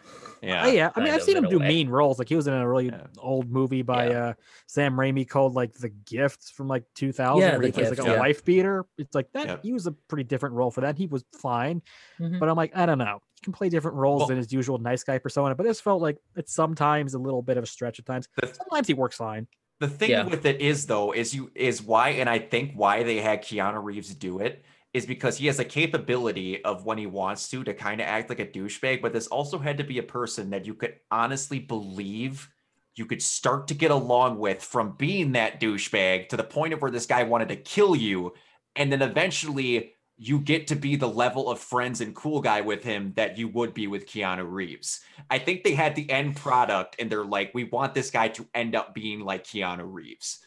[0.42, 0.64] Yeah.
[0.64, 1.68] Oh, yeah, I mean, I've seen him do way.
[1.68, 2.18] mean roles.
[2.18, 3.06] Like he was in a really Yeah.
[3.18, 4.26] old movie by Yeah.
[4.28, 4.32] uh
[4.66, 7.98] Sam Raimi called like The Gift from like 2000, Yeah, where The he plays like
[7.98, 8.18] a yeah.
[8.18, 8.86] wife beater.
[8.96, 9.46] It's like that.
[9.46, 9.62] Yep.
[9.64, 10.96] He was a pretty different role for that.
[10.96, 11.82] He was fine,
[12.20, 12.38] Mhm.
[12.38, 13.20] but I'm like, I don't know.
[13.34, 15.54] He can play different roles Well- than his usual nice guy persona.
[15.54, 18.28] But this felt like it's sometimes a little bit of a stretch at times.
[18.40, 19.46] The- Sometimes he works fine.
[19.80, 20.24] The thing Yeah.
[20.26, 23.82] with it is though, is you is why, and I think why they had Keanu
[23.82, 24.64] Reeves do it
[24.98, 28.28] is because he has a capability of when he wants to to kind of act
[28.28, 31.58] like a douchebag, but this also had to be a person that you could honestly
[31.58, 32.50] believe
[32.96, 36.82] you could start to get along with from being that douchebag to the point of
[36.82, 38.34] where this guy wanted to kill you,
[38.76, 42.82] and then eventually you get to be the level of friends and cool guy with
[42.82, 45.00] him that you would be with Keanu Reeves.
[45.30, 48.44] I think they had the end product and they're like, we want this guy to
[48.52, 50.40] end up being like Keanu Reeves.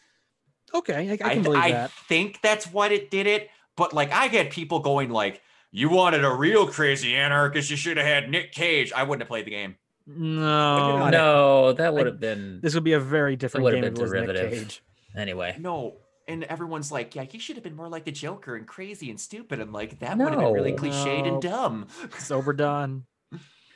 [0.74, 1.90] Okay, I, I can th- believe I that.
[2.08, 6.24] think that's what it did it, But like I get people going like, "You wanted
[6.24, 9.50] a real crazy anarchist, you should have had Nick Cage." I wouldn't have played the
[9.50, 9.76] game.
[10.06, 11.10] No, Got it.
[11.16, 14.10] no, that would have been this would be a very different would've game been if
[14.12, 14.50] Nick derivative.
[14.52, 14.82] Cage.
[15.16, 15.56] anyway.
[15.58, 15.96] No.
[16.28, 19.20] And everyone's like, yeah, he should have been more like the Joker and crazy and
[19.20, 19.58] stupid.
[19.58, 21.34] And like, that would have been really cliched No.
[21.34, 21.86] and dumb.
[22.04, 23.06] It's overdone.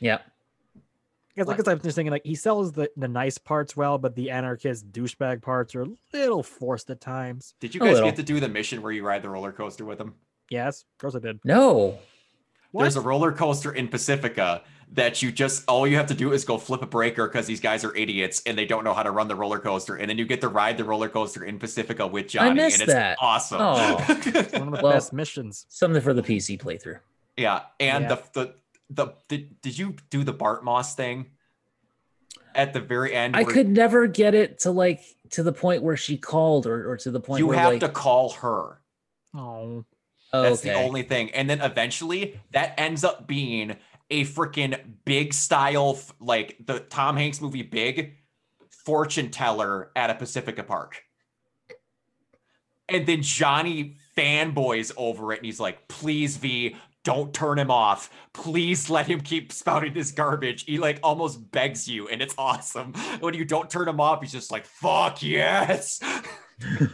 [0.01, 0.19] Yeah.
[1.37, 4.15] Because like I was just thinking, like he sells the, the nice parts well, but
[4.17, 7.55] the anarchist douchebag parts are a little forced at times.
[7.61, 10.01] Did you guys get to do the mission where you ride the roller coaster with
[10.01, 10.15] him?
[10.51, 11.39] Yes, of course I did.
[11.45, 11.99] No.
[12.73, 16.45] There's a roller coaster in Pacifica that you just all you have to do is
[16.45, 19.11] go flip a breaker because these guys are idiots and they don't know how to
[19.11, 22.07] run the roller coaster, and then you get to ride the roller coaster in Pacifica
[22.07, 23.17] with Johnny, missed and it's that.
[23.21, 23.59] awesome.
[23.61, 23.97] Oh.
[24.59, 25.65] One of the Well- best missions.
[25.71, 26.99] Something for the PC playthrough.
[27.37, 28.09] yeah, and Yeah.
[28.09, 28.55] the the
[28.91, 31.27] the did, did you do the Bart Moss thing
[32.55, 33.37] at the very end?
[33.37, 36.97] I could never get it to like to the point where she called or, or
[36.99, 38.81] to the point You where have like to call her.
[39.35, 39.85] Oh,
[40.33, 40.71] oh, That's okay.
[40.71, 41.31] the only thing.
[41.31, 43.77] And then eventually that ends up being
[44.11, 48.17] a freaking big style, like the Tom Hanks movie Big
[48.71, 51.03] fortune teller at a Pacifica Park.
[52.89, 56.77] And then Johnny fanboys over it and he's like, please, V,
[57.07, 58.11] don't turn him off.
[58.33, 60.65] Please let him keep spouting this garbage.
[60.65, 62.95] He like almost begs you, and it's awesome.
[63.21, 66.01] When you don't turn him off, he's just like, fuck yes.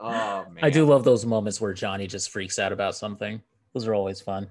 [0.00, 0.58] oh man.
[0.60, 3.40] I do love those moments where Johnny just freaks out about something.
[3.74, 4.48] Those are always fun.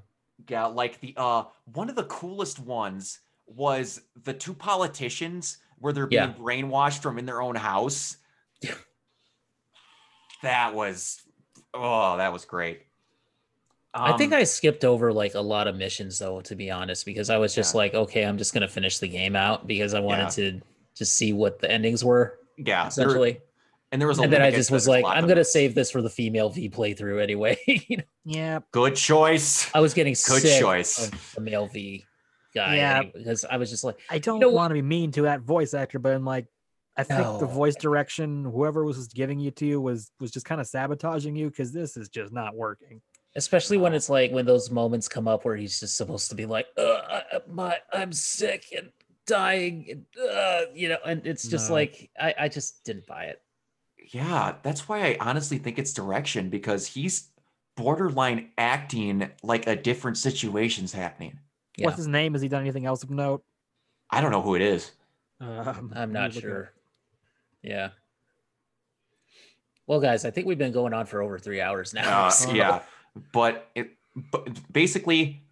[0.48, 6.08] Yeah, like the uh one of the coolest ones was the two politicians where they're
[6.08, 6.34] being Yeah.
[6.34, 8.16] brainwashed from in their own house.
[8.62, 8.76] Yeah.
[10.44, 11.22] That was
[11.74, 12.87] oh, that was great.
[13.94, 17.06] I think Um, I skipped over like a lot of missions though, to be honest,
[17.06, 17.78] because I was just Yeah.
[17.80, 20.30] like, okay, I'm just gonna finish the game out because I wanted Yeah.
[20.52, 20.62] to
[20.96, 23.42] just see what the endings were yeah, there- essentially.
[23.92, 26.02] and there was a and then I just was like, I'm gonna save this for
[26.02, 27.58] the female V playthrough anyway.
[27.88, 28.60] You know, yeah.
[28.72, 29.74] good choice.
[29.74, 31.08] I was getting Good sick choice.
[31.08, 32.06] of the male V
[32.54, 32.98] guy Yeah.
[32.98, 35.42] anyway, because I was just like, I don't know want to be mean to that
[35.42, 36.46] voice actor, but I'm like,
[36.98, 40.60] I think the voice direction, whoever was giving you to you, was was just kind
[40.60, 43.02] of sabotaging you because this is just not working.
[43.38, 46.46] Especially when it's like when those moments come up where he's just supposed to be
[46.46, 46.82] like, uh,
[47.32, 48.90] I- my, I'm sick and
[49.28, 51.76] dying, and, uh, you know, and it's just No.
[51.76, 53.42] like, I, I just didn't buy it.
[54.12, 57.30] Yeah, that's why I honestly think it's direction because he's
[57.76, 61.40] borderline acting like a different situation's happening.
[61.78, 61.86] Yeah.
[61.86, 62.34] What's his name?
[62.34, 63.44] Has he done anything else of note?
[64.10, 64.92] I don't know who it is.
[65.40, 66.72] Um, I'm not look it sure.
[67.62, 67.90] Yeah.
[69.86, 72.26] Well, guys, I think we've been going on for over three hours now.
[72.28, 72.82] Uh, so- yeah,
[73.32, 73.92] but it
[74.32, 75.44] but basically,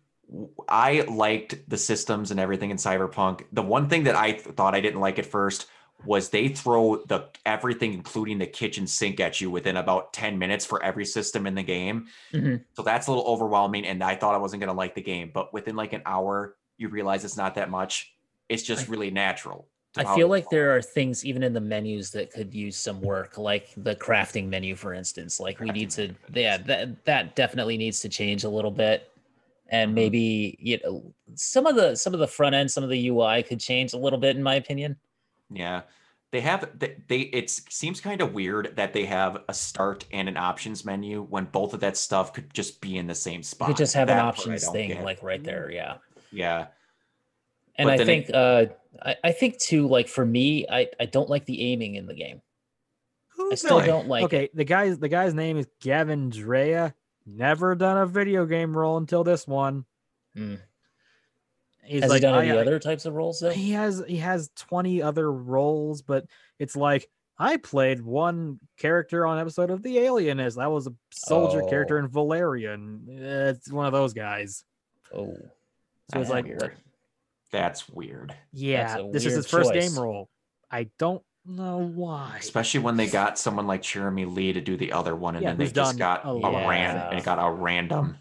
[0.67, 3.45] I liked the systems and everything in Cyberpunk.
[3.51, 5.67] The one thing that I th- thought I didn't like at first
[6.03, 10.65] was they throw the everything, including the kitchen sink, at you within about ten minutes
[10.65, 12.07] for every system in the game.
[12.33, 12.63] Mhm.
[12.73, 15.31] So that's a little overwhelming, and I thought I wasn't gonna like the game.
[15.33, 18.13] But within like an hour, you realize it's not that much.
[18.49, 19.67] It's just really natural.
[19.97, 23.37] I feel like there are things even in the menus that could use some work,
[23.37, 25.39] like the crafting menu, for instance.
[25.39, 29.11] Like we need to, Crafting yeah, that that definitely needs to change a little bit,
[29.69, 29.95] and Mhm.
[29.95, 33.41] maybe you know some of the some of the front end, some of the UI
[33.43, 34.97] could change a little bit, in my opinion.
[35.49, 35.81] Yeah.
[36.31, 40.27] They have they, they it seems kind of weird that they have a start and
[40.27, 43.43] an options menu when both of that stuff could just be in the same You
[43.43, 43.67] spot.
[43.69, 45.03] could just have an That I options thing, get.
[45.05, 45.97] like right there, yeah.
[46.33, 46.67] yeah.
[47.77, 48.65] And But I then it- think, uh,
[49.01, 52.13] I, I think too, like for me, I I don't like the aiming in the
[52.13, 52.41] game.
[53.51, 53.87] I still Really?
[53.87, 54.21] don't like.
[54.23, 54.25] it.
[54.25, 56.93] okay, the guy's the guy's name is Gavin Drea.
[57.25, 59.83] Never done a video game role until this one.
[60.37, 60.59] Mm.
[61.83, 63.49] He's Has like, he done any "I- I- other types of roles though?
[63.51, 66.25] he has he has 20 other roles but
[66.57, 71.61] it's like i played one character on episode of the alienist that was a soldier
[71.69, 71.99] character Oh.
[71.99, 74.63] in valerian it's one of those guys
[75.13, 75.49] Oh, so it's
[76.13, 76.75] That's like weird.
[77.51, 78.35] That's weird.
[78.53, 79.89] yeah a this is his first choice.
[79.93, 80.29] game role
[80.71, 84.91] i don't know why Especially when they got someone like Cherami Leigh to do the
[84.91, 86.67] other one and Yeah, then they who's just done got a a, lot.
[86.67, 87.09] ran Yeah.
[87.09, 88.17] and it got a random.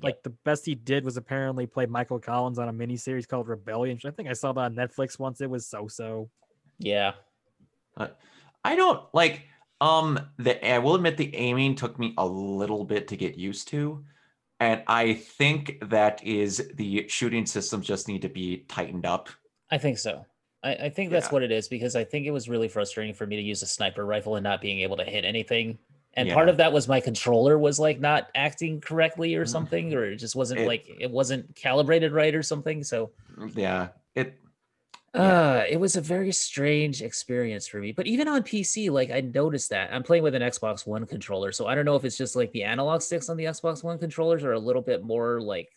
[0.00, 3.96] like the best he did was apparently play michael collins on a miniseries called rebellion
[3.96, 6.30] which i think i saw that on netflix once it was so so
[6.78, 7.12] yeah.
[8.64, 9.42] I don't like
[9.80, 13.68] um the I will admit the aiming took me a little bit to get used
[13.68, 14.04] to.
[14.60, 19.28] And I think that is the shooting systems just need to be tightened up.
[19.70, 20.24] I think so.
[20.62, 21.32] I, I think that's Yeah.
[21.32, 23.66] what it is because I think it was really frustrating for me to use a
[23.66, 25.78] sniper rifle and not being able to hit anything.
[26.16, 29.48] And part of that was my controller was like not acting correctly or Mhm.
[29.48, 32.84] something, or it just wasn't It- like it wasn't calibrated right or something.
[32.84, 33.10] So
[33.56, 33.88] Yeah.
[34.14, 34.38] It
[35.14, 37.92] Uh, it was a very strange experience for me.
[37.92, 41.52] But even on PC, like I noticed that I'm playing with an Xbox One controller,
[41.52, 43.98] so I don't know if it's just like the analog sticks on the Xbox One
[43.98, 45.70] controllers are a little bit more like.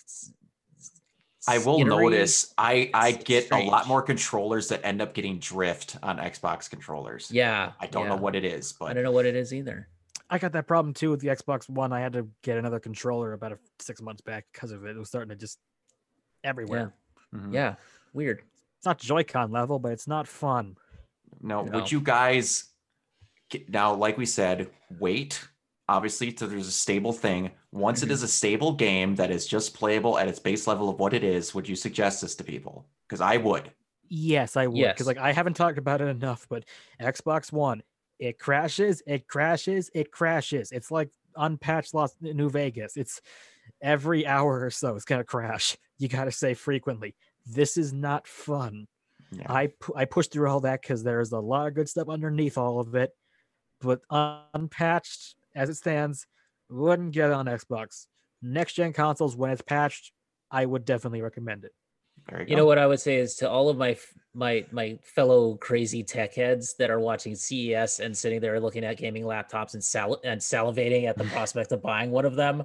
[1.49, 2.03] I will skinnery.
[2.03, 6.17] notice I I It's get a lot more controllers that end up getting drift on
[6.17, 7.29] Xbox controllers.
[7.31, 8.09] Yeah, I don't yeah.
[8.09, 9.87] know what it is, but I don't know what it is either.
[10.29, 11.93] I got that problem too with the Xbox One.
[11.93, 14.95] I had to get another controller about a, six months back because of it.
[14.95, 15.59] It was starting to just
[16.43, 16.93] everywhere.
[17.33, 17.53] Mhm.
[17.53, 17.75] Yeah,
[18.13, 18.41] weird.
[18.87, 20.77] It's not Joy-Con level, but it's not fun.
[21.41, 21.71] No, No.
[21.79, 22.71] would you guys
[23.67, 25.47] now, like we said, wait
[25.89, 27.49] obviously so there's a stable thing.
[27.71, 28.11] Once it Mhm.
[28.11, 31.23] is a stable game that is just playable at its base level of what it
[31.23, 32.85] is, would you suggest this to people?
[33.07, 33.71] Because I would.
[34.09, 34.75] Yes, I would.
[34.77, 34.93] Yes.
[34.95, 36.65] Because like I haven't talked about it enough, but
[36.99, 37.83] Xbox One,
[38.19, 40.73] it crashes, it crashes, it crashes.
[40.73, 42.97] It's like unpatched lost New Vegas.
[42.97, 43.21] It's
[43.81, 45.77] every hour or so it's gonna crash.
[45.97, 47.15] You gotta say frequently.
[47.45, 48.87] This is not fun.
[49.31, 49.51] Yeah.
[49.51, 52.57] I pu- I pushed through all that because there's a lot of good stuff underneath
[52.57, 53.11] all of it,
[53.81, 56.25] but unpatched as it stands,
[56.69, 58.05] wouldn't get it on Xbox.
[58.41, 60.11] Next gen consoles, when it's patched,
[60.51, 61.71] I would definitely recommend it.
[62.29, 64.65] There you, You know what I would say is to all of my f- my
[64.71, 69.23] my fellow crazy tech heads that are watching CES and sitting there looking at gaming
[69.23, 72.63] laptops and sal- and salivating at the prospect of buying one of them.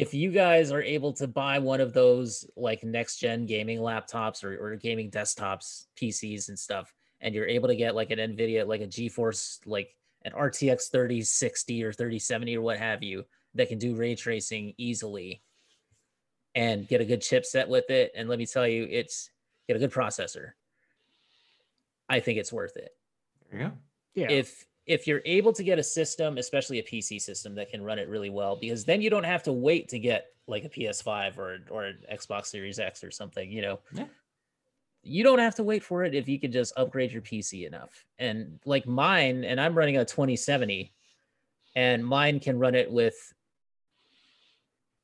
[0.00, 4.44] If you guys are able to buy one of those like next gen gaming laptops
[4.44, 8.66] or, or gaming desktops, PCs and stuff, and you're able to get like an NVIDIA,
[8.66, 9.94] like a GeForce, like
[10.24, 15.42] an RTX 3060 or 3070 or what have you, that can do ray tracing easily
[16.54, 18.12] and get a good chipset with it.
[18.14, 19.30] And let me tell you, it's
[19.66, 20.52] get a good processor.
[22.08, 22.90] I think it's worth it.
[23.50, 23.72] There you go.
[24.14, 24.30] Yeah.
[24.30, 27.98] If if you're able to get a system, especially a PC system that can run
[27.98, 31.38] it really well, because then you don't have to wait to get like a PS5
[31.38, 33.80] or or an Xbox Series X or something, you know.
[33.92, 34.06] Yeah.
[35.02, 38.04] You don't have to wait for it if you can just upgrade your PC enough.
[38.18, 40.92] And like mine, and I'm running a 2070,
[41.76, 43.34] and mine can run it with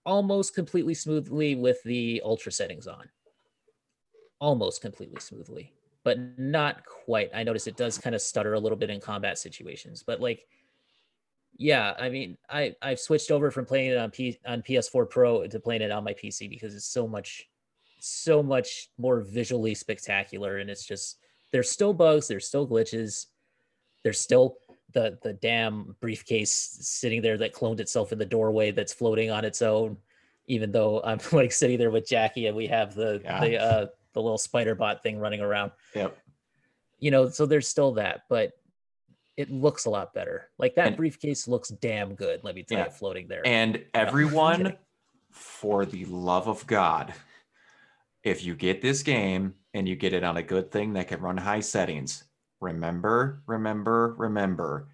[0.04, 3.08] almost completely smoothly with the ultra settings on.
[4.40, 5.72] Almost completely smoothly,
[6.04, 7.30] but not quite.
[7.34, 10.46] I notice it does kind of stutter a little bit in combat situations, but like
[11.56, 15.46] yeah, I mean, I I've switched over from playing it on P on PS4 Pro
[15.46, 17.48] to playing it on my PC because it's so much
[18.00, 21.18] so much more visually spectacular and it's just
[21.52, 23.26] there's still bugs, there's still glitches,
[24.02, 24.56] there's still
[24.92, 26.50] the the damn briefcase
[26.80, 29.96] sitting there that cloned itself in the doorway that's floating on its own
[30.46, 33.40] even though I'm like sitting there with Jackie and we have the Yeah.
[33.40, 35.72] the uh the little spider bot thing running around.
[35.94, 36.16] Yep.
[37.00, 38.52] you know so there's still that but
[39.36, 40.48] it looks a lot better.
[40.58, 42.84] Like that And- briefcase looks damn good let me tell Yeah.
[42.84, 43.42] you floating there.
[43.44, 44.76] And everyone,
[45.32, 47.12] for the love of God,
[48.22, 51.20] if you get this game and you get it on a good thing that can
[51.20, 52.24] run high settings,
[52.60, 54.88] remember, remember, remember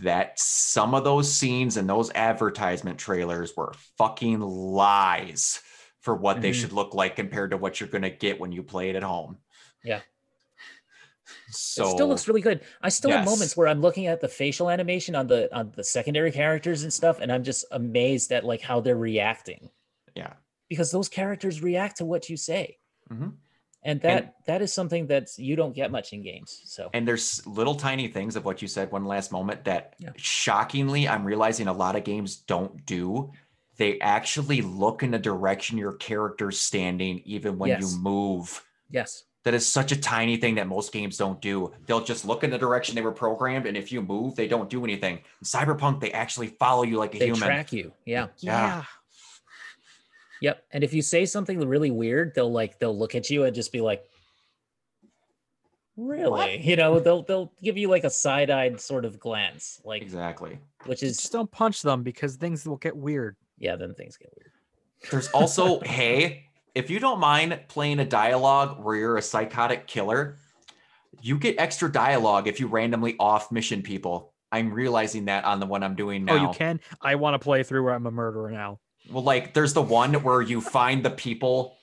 [0.00, 5.62] that some of those scenes and those advertisement trailers were fucking lies
[6.02, 6.54] for what they Mhm.
[6.60, 9.02] should look like compared to what you're going to get when you play it at
[9.02, 9.38] home.
[9.82, 10.00] Yeah.
[11.50, 14.28] So it still looks really good i still have moments where i'm looking at the
[14.28, 18.44] facial animation on the on the secondary characters and stuff and i'm just amazed at
[18.44, 19.70] like how they're reacting
[20.14, 20.32] yeah.
[20.68, 22.76] because those characters react to what you say
[23.10, 23.34] Mhm.
[23.82, 27.46] and that that is something that you don't get much in games so And there's
[27.46, 30.10] little tiny things of what you said one last moment that Yeah.
[30.16, 33.32] shockingly I'm realizing a lot of games don't do.
[33.78, 37.80] They actually look in the direction your character's standing even when Yes.
[37.92, 38.64] you move.
[38.90, 41.72] yes That is such a tiny thing that most games don't do.
[41.86, 44.70] They'll just look in the direction they were programmed, and if you move, they don't
[44.70, 45.16] do anything.
[45.16, 47.42] In Cyberpunk, they actually follow you like a they human.
[47.42, 48.84] track you yeah Yeah.
[50.42, 50.64] Yep.
[50.72, 53.70] And if you say something really weird, they'll like they'll look at you and just
[53.72, 54.04] be like,
[55.96, 60.58] "Really?" You know, they'll they'll give you like a side-eyed sort of glance, like Exactly.
[60.86, 63.36] which is Just is don't punch them because things will get weird.
[63.62, 63.76] Yeah.
[63.76, 64.52] Then things get weird.
[65.10, 70.36] There's also, hey, if you don't mind playing a dialogue where you're a psychotic killer,
[71.20, 74.32] you get extra dialogue if you randomly off mission people.
[74.50, 76.34] I'm realizing that on the one I'm doing now.
[76.34, 76.80] Oh, you can?
[77.00, 78.80] I want to play through where I'm a murderer now.
[79.10, 81.76] Well, like there's the one where you find the people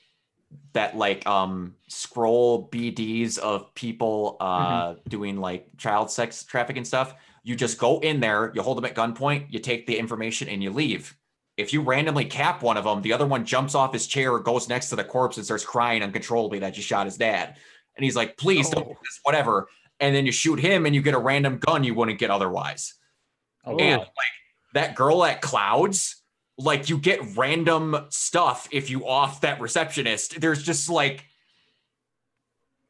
[0.73, 7.15] that like um scroll BDs of people uh doing like child sex trafficking stuff.
[7.43, 10.61] You just go in there, you hold them at gunpoint, you take the information and
[10.61, 11.15] you leave.
[11.59, 14.69] If you randomly cap one of them, the other one jumps off his chair, goes
[14.69, 17.55] next to the corpse, and starts crying uncontrollably that you shot his dad.
[17.97, 18.99] And he's like, please don't do Oh.
[19.03, 19.67] this, whatever.
[19.99, 22.93] And then you shoot him and you get a random gun you wouldn't get otherwise
[23.65, 24.05] Oh, and wow.
[24.05, 26.15] like that girl at clouds
[26.57, 31.25] like you get random stuff if you off that receptionist there's just like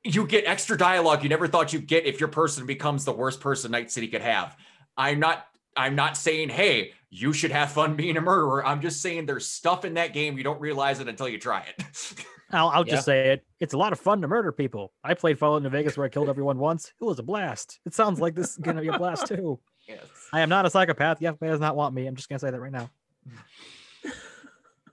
[0.03, 3.39] you get extra dialogue you never thought you'd get if your person becomes the worst
[3.41, 4.56] person Night City could have.
[4.95, 5.45] I'm not
[5.80, 8.66] I'm not saying, hey, you should have fun being a murderer.
[8.66, 11.61] I'm just saying there's stuff in that game you don't realize it until you try
[11.77, 12.25] it.
[12.51, 12.95] I'll, I'll Yeah.
[12.95, 13.45] just say it.
[13.59, 14.91] It's a lot of fun to murder people.
[15.03, 16.91] I played Fallout New Vegas where I killed everyone once.
[16.99, 17.80] It was a blast.
[17.85, 19.59] It sounds like this is gonna be a blast too.
[19.88, 19.99] yes.
[20.33, 21.19] I am not a psychopath.
[21.19, 22.08] The FBI does not want me.
[22.08, 22.90] I'm just gonna say that right now.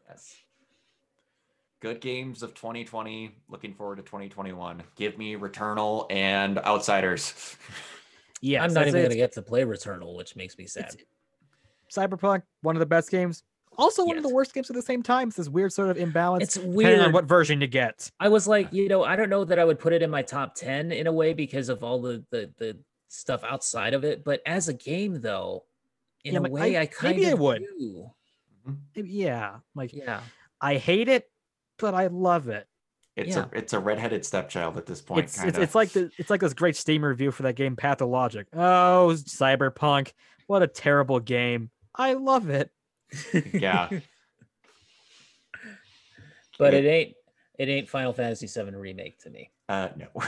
[0.09, 0.37] Yes.
[1.81, 3.35] Good games of 2020.
[3.49, 4.83] Looking forward to 2021.
[4.95, 7.57] Give me Returnal and Outriders.
[8.41, 10.95] Yeah, I'm not even going to get to play Returnal, which makes me sad.
[11.91, 13.43] Cyberpunk, one of the best games.
[13.79, 15.29] Also, one of the worst games at the same time.
[15.29, 16.43] It's this weird sort of imbalance.
[16.45, 17.01] It's depending weird.
[17.01, 18.11] on what version you get.
[18.19, 20.23] I was like, you know, I don't know that I would put it in my
[20.23, 24.25] top 10 in a way because of all the the, the stuff outside of it.
[24.25, 25.65] But as a game, though,
[26.25, 27.63] in Yeah, a way, I- I, kind maybe I would.
[27.79, 28.11] do.
[28.95, 30.21] Yeah, like Yeah.
[30.61, 31.31] I hate it,
[31.79, 32.67] but I love it.
[33.17, 33.47] It's Yeah.
[33.53, 35.25] a it's a redheaded stepchild at this point.
[35.25, 37.75] It's, kind it's it's like the it's like this great Steam review for that game
[37.77, 38.47] Pathologic.
[38.53, 40.13] Oh, Cyberpunk,
[40.47, 41.71] what a terrible game.
[41.95, 42.71] I love it.
[43.53, 43.89] yeah.
[46.59, 46.79] But Yeah.
[46.81, 47.15] it ain't
[47.59, 49.51] it ain't Final Fantasy VII remake to me.
[49.69, 50.07] Uh, no.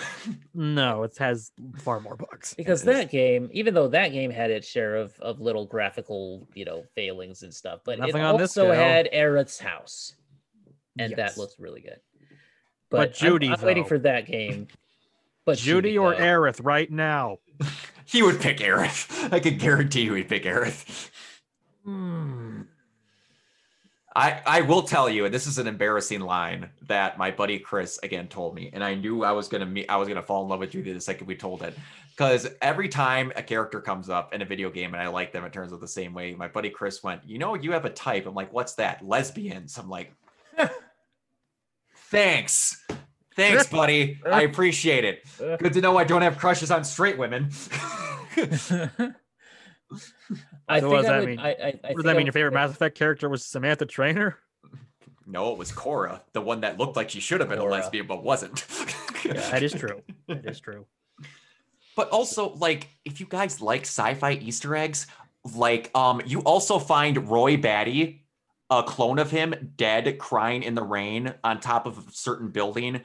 [0.55, 2.55] No, it has far more bugs.
[2.55, 2.86] Because is.
[2.86, 6.83] that game, even though that game had its share of, of little graphical, you know,
[6.94, 8.75] failings and stuff, but Nothing it on this also go.
[8.75, 10.15] had Aerith's house.
[10.99, 11.34] And Yes.
[11.34, 12.00] that looks really good.
[12.91, 14.68] But I'm- Judy, I'm, waiting for that game.
[15.44, 16.20] But Judy or though.
[16.20, 17.39] Aerith right now.
[18.05, 19.33] he would pick Aerith.
[19.33, 21.10] I can guarantee you he'd pick Aerith.
[21.84, 22.62] Hmm.
[24.18, 28.00] I, I will tell you, and this is an embarrassing line that my buddy Chris
[28.02, 30.49] again told me, and I knew I was gonna meet, I was gonna fall in
[30.49, 31.73] love with Judy the second we told it,
[32.17, 35.44] because every time a character comes up in a video game and I like them,
[35.44, 36.34] it turns out the same way.
[36.34, 39.78] My buddy Chris went, "You know, you have a type." I'm like, "What's that?" Lesbians.
[39.78, 40.12] I'm like,
[42.11, 42.85] "Thanks,
[43.37, 44.20] thanks, buddy.
[44.27, 45.25] I appreciate it.
[45.59, 47.51] Good to know I don't have crushes on straight women."
[50.69, 51.39] I So think what does I that would, mean?
[51.39, 52.27] I, I, I What does that mean?
[52.27, 54.37] Your favorite pick- Mass Effect character was Samantha Traynor?
[55.27, 57.70] no, it was Cora, the one that looked like she should have been Cora.
[57.73, 58.67] a lesbian but wasn't.
[59.25, 60.03] That is true.
[60.27, 60.87] That is true.
[61.97, 65.07] But also, like, if you guys like sci-fi Easter eggs,
[65.55, 68.25] like, um, you also find Roy Batty,
[68.70, 73.00] a clone of him, dead, crying in the rain on top of a certain building.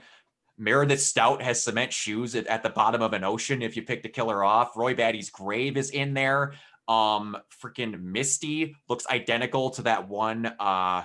[0.58, 3.62] Meredith Stout has cement shoes at, at the bottom of an ocean.
[3.62, 6.54] If you pick the killer off, Roy Batty's grave is in there.
[6.88, 10.46] Um, freaking Misty looks identical to that one.
[10.60, 11.04] Uh,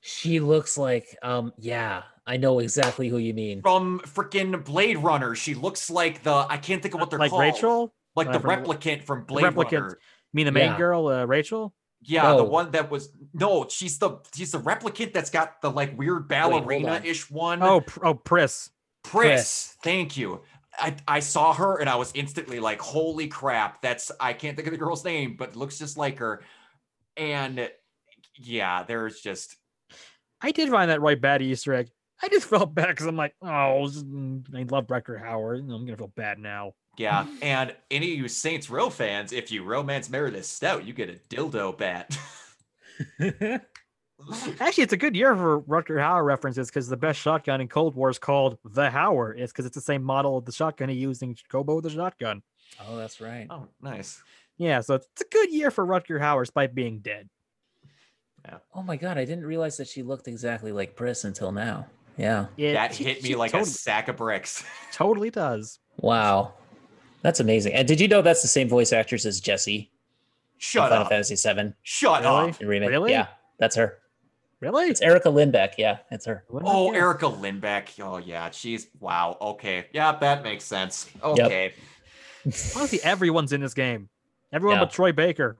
[0.00, 3.62] She looks like, um, yeah, I know exactly who you mean.
[3.62, 5.34] from freaking Blade Runner.
[5.34, 7.42] She looks like the I can't think of what they're like called.
[7.42, 7.94] Rachel?
[8.16, 9.72] like uh, the from- replicant from Blade replicant.
[9.82, 9.98] Runner.
[10.32, 10.76] You mean the main Yeah.
[10.78, 11.74] girl, uh, Rachel?
[12.06, 15.96] Yeah, the one that was no, she's the she's the replicant that's got the like
[15.98, 17.62] weird ballerina-ish one.
[17.62, 18.70] Oh, oh, Pris.
[19.02, 19.20] Pris.
[19.20, 19.76] Pris.
[19.82, 20.40] Thank you.
[20.78, 24.66] I, I saw her and I was instantly like, holy crap, that's I can't think
[24.66, 26.42] of the girl's name, but it looks just like her.
[27.16, 27.70] And
[28.36, 29.56] yeah, there's just
[30.40, 31.90] I did find that right bad Easter egg.
[32.22, 35.58] I just felt bad because I'm like, oh, I love Rutger Hauer.
[35.58, 36.72] I'm gonna feel bad now.
[36.96, 37.26] Yeah.
[37.42, 41.34] And any of you Saints Row fans, if you romance Meredith Stout, you get a
[41.34, 42.16] dildo bat.
[44.60, 47.94] Actually, it's a good year for Rutger Hauer references because the best shotgun in Cold
[47.94, 49.38] War is called the Hauer.
[49.38, 52.42] It's because it's the same model of the shotgun he used in Hobo the shotgun.
[52.86, 53.46] oh, that's right.
[53.50, 54.22] oh, nice.
[54.56, 57.28] Yeah, so it's, it's a good year for Rutger Hauer despite being dead.
[58.44, 58.58] Yeah.
[58.74, 61.86] Oh my god, I didn't realize that she looked exactly like Pris until now.
[62.16, 62.46] Yeah.
[62.56, 64.64] Yeah, that she- hit me she like a sack of bricks.
[64.92, 65.80] totally does.
[65.96, 66.54] Wow.
[67.24, 67.72] That's amazing.
[67.72, 69.86] And did you know that's the same voice actress as Jessie in
[70.58, 71.10] Shut Final up.
[71.10, 72.50] Fantasy VII Shut Really?
[72.50, 72.60] up.
[72.60, 72.90] remake?
[72.90, 73.10] Really?
[73.12, 73.26] Yeah,
[73.58, 73.98] that's her.
[74.60, 74.86] Really?
[74.86, 75.72] It's Erica Lindbeck.
[75.78, 76.44] Yeah, it's her.
[76.48, 77.00] What did I Oh, guess?
[77.00, 78.00] Erica Lindbeck.
[78.00, 78.50] Oh, yeah.
[78.50, 79.36] She's wow.
[79.40, 79.86] Okay.
[79.92, 81.10] Yeah, that makes sense.
[81.22, 81.74] Okay.
[82.44, 84.08] Honestly, everyone's in this game.
[84.52, 84.84] Everyone Yeah.
[84.84, 85.56] but Troy Baker.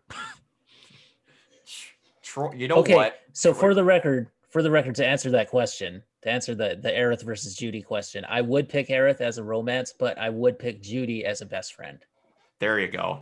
[2.23, 3.21] Troy, you know okay, what?
[3.33, 6.79] so Troy- for the record, for the record, to answer that question, to answer the
[6.81, 10.59] the Aerith versus Judy question, I would pick Aerith as a romance, but I would
[10.59, 11.99] pick Judy as a best friend.
[12.59, 13.21] There you go.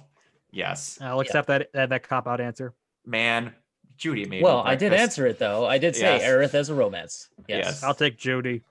[0.51, 2.75] Yes, I'll accept that that, that cop out answer.
[3.05, 3.55] man.
[3.99, 4.39] Judy made.
[4.39, 5.65] me well, I did answer it though.
[5.67, 6.23] I did say Yes.
[6.25, 7.29] Aerith as a romance.
[7.47, 7.67] Yes.
[7.67, 7.83] Yes.
[7.85, 8.63] I'll take Judy.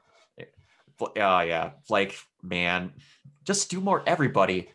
[0.99, 2.91] Oh yeah, like man,
[3.45, 4.03] just do more.
[4.05, 4.69] Everybody,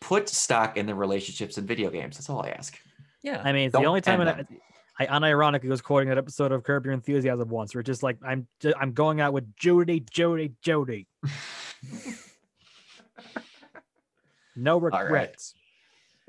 [0.00, 2.16] put stock in the relationships in video games.
[2.16, 2.78] That's all I ask.
[3.22, 3.40] Yeah.
[3.42, 4.60] I mean, it's the only time end in
[4.98, 8.18] I unironically was quoting that episode of Curb Your Enthusiasm once, where it's just like
[8.24, 8.46] I'm
[8.78, 11.06] I'm going out with Judy, Judy, Judy.
[14.56, 15.02] no right.
[15.02, 15.54] regrets.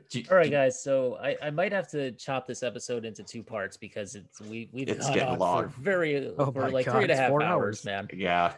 [0.10, 0.82] Do- All right, guys.
[0.84, 4.70] So I, I might have to chop this episode into two parts because it's we
[4.72, 5.70] we've It's gone getting on long.
[5.70, 7.86] for very Oh for like God, three and a half four hours, hours.
[7.86, 8.08] man.
[8.14, 8.54] Yeah.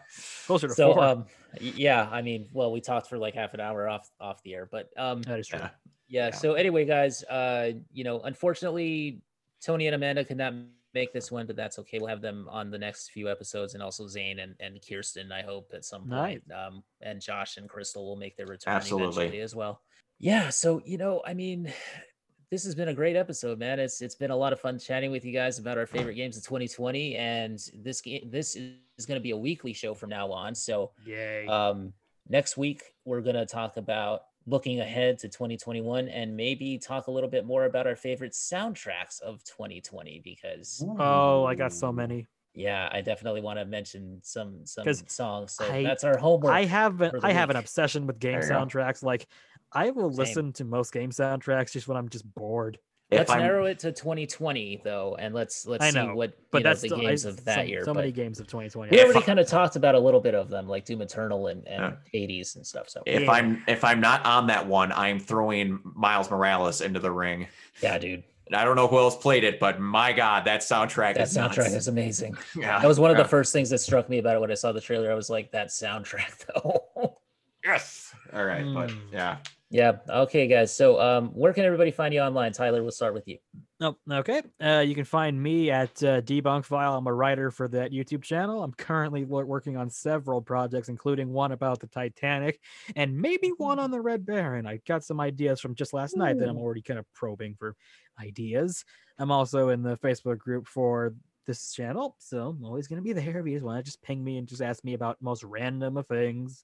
[0.45, 1.03] Closer to So four.
[1.03, 1.25] um
[1.61, 4.67] yeah, I mean, well, we talked for like half an hour off off the air,
[4.69, 5.59] but um that is true.
[5.59, 5.69] Yeah.
[6.07, 6.25] yeah.
[6.27, 6.31] Yeah.
[6.35, 9.21] So anyway, guys, uh, you know, unfortunately,
[9.63, 10.53] Tony and Amanda could not
[10.93, 11.99] make this one, but that's okay.
[11.99, 15.31] We'll have them on the next few episodes, and also Zane and, and Kirsten.
[15.31, 16.39] I hope at some Nice.
[16.55, 19.07] um, and Josh and Crystal will make their return Absolutely.
[19.25, 19.81] eventually as well.
[20.19, 20.49] Yeah.
[20.49, 21.71] So you know, I mean,
[22.51, 23.79] this has been a great episode, man.
[23.79, 26.37] It's it's been a lot of fun chatting with you guys about our favorite games
[26.37, 30.31] of 2020, and this game this is going to be a weekly show from now
[30.31, 30.55] on.
[30.55, 31.45] So Yay.
[31.47, 31.91] um,
[32.29, 37.11] next week, we're going to talk about looking ahead to 2021 and maybe talk a
[37.11, 42.27] little bit more about our favorite soundtracks of 2020 because oh, I got so many.
[42.53, 45.53] yeah, I definitely want to mention some some songs.
[45.53, 46.53] So I- that's our homework.
[46.53, 48.55] I have an, for the I have an obsession with game There go.
[48.55, 49.03] soundtracks.
[49.03, 49.27] Like
[49.71, 50.17] I will Same.
[50.19, 52.77] listen to most game soundtracks just when I'm just bored.
[53.11, 56.57] If let's I'm- narrow it to 2020 though, and let's let's I see what But
[56.59, 57.81] you know, that's the still, games I, of that so, year.
[57.85, 58.91] So but many games of 2020.
[58.91, 61.67] we already kind of talked about a little bit of them, like Doom Eternal and,
[61.67, 61.95] and Yeah.
[62.11, 62.89] Hades and stuff.
[62.89, 63.31] So If Yeah.
[63.31, 67.47] I'm if I'm not on that one, I'm throwing Miles Morales into the ring.
[67.81, 71.27] yeah, dude, I don't know who else played it, but my God, that soundtrack that
[71.27, 71.73] is soundtrack nuts.
[71.75, 72.35] is amazing.
[72.55, 72.79] yeah.
[72.79, 73.23] That was one of yeah.
[73.23, 75.11] the first things that struck me about it when I saw the trailer.
[75.11, 77.17] I was like, that soundtrack though.
[77.63, 78.13] yes.
[78.33, 78.99] All right, but Mm.
[79.11, 79.37] yeah.
[79.75, 79.97] Yeah.
[80.09, 80.73] Okay, guys.
[80.73, 82.53] So um where can everybody find you online?
[82.53, 83.37] Tyler, we'll start with you.
[83.81, 83.99] Nope.
[84.09, 84.41] Okay.
[84.63, 86.95] Uh, you can find me at uh, Debunk File.
[86.95, 88.63] I'm a writer for that YouTube channel.
[88.63, 92.61] I'm currently working on several projects, including one about the Titanic
[92.95, 94.65] and maybe one on the Red Baron.
[94.65, 97.75] I got some ideas from just last night that I'm already kind of probing for
[98.17, 98.85] ideas.
[99.19, 101.13] I'm also in the Facebook group for
[101.45, 103.39] this channel, so I'm always going to be there.
[103.39, 105.97] If you just want to just ping me and just ask me about most random
[105.97, 106.63] of things.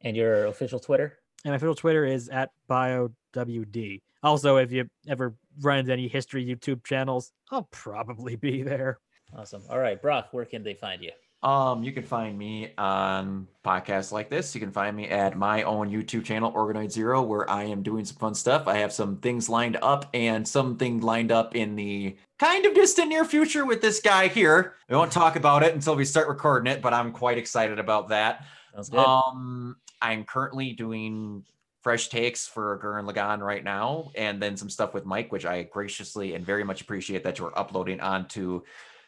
[0.00, 1.18] And your official Twitter?
[1.48, 4.02] And my official Twitter is at BioWD.
[4.22, 8.98] Also, if you ever run into any history YouTube channels, I'll probably be there.
[9.34, 9.62] Awesome.
[9.70, 11.10] All right, Brock, where can they find you?
[11.42, 14.54] Um, you can find me on podcasts like this.
[14.54, 18.04] You can find me at my own YouTube channel, Organoid Zero, where I am doing
[18.04, 18.68] some fun stuff.
[18.68, 23.08] I have some things lined up and something lined up in the kind of distant
[23.08, 24.74] near future with this guy here.
[24.90, 28.10] We won't talk about it until we start recording it, but I'm quite excited about
[28.10, 28.44] that.
[28.74, 28.98] Sounds good.
[28.98, 31.44] Um, I'm currently doing
[31.82, 35.62] fresh takes for Gurren Lagann right now, and then some stuff with Mike, which I
[35.62, 38.62] graciously and very much appreciate that you're uploading onto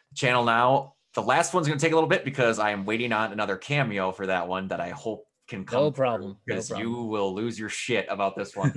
[0.09, 0.95] the channel now.
[1.13, 3.57] The last one's going to take a little bit because I am waiting on another
[3.57, 5.83] cameo for that one that I hope can come.
[5.83, 6.31] no problem.
[6.31, 8.71] No Because you will lose your shit about this one.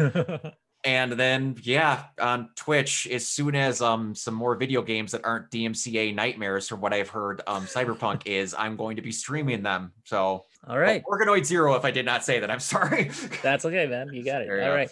[0.85, 5.51] and then yeah, on Twitch, as soon as um some more video games that aren't
[5.51, 9.93] DMCA nightmares, from what I've heard, um Cyberpunk is, I'm going to be streaming them.
[10.05, 11.03] So All right.
[11.05, 13.11] Organoid Zero, if I did not say that, I'm sorry.
[13.43, 14.11] That's okay, man.
[14.13, 14.51] You got it.
[14.51, 14.75] All go.
[14.75, 14.91] right.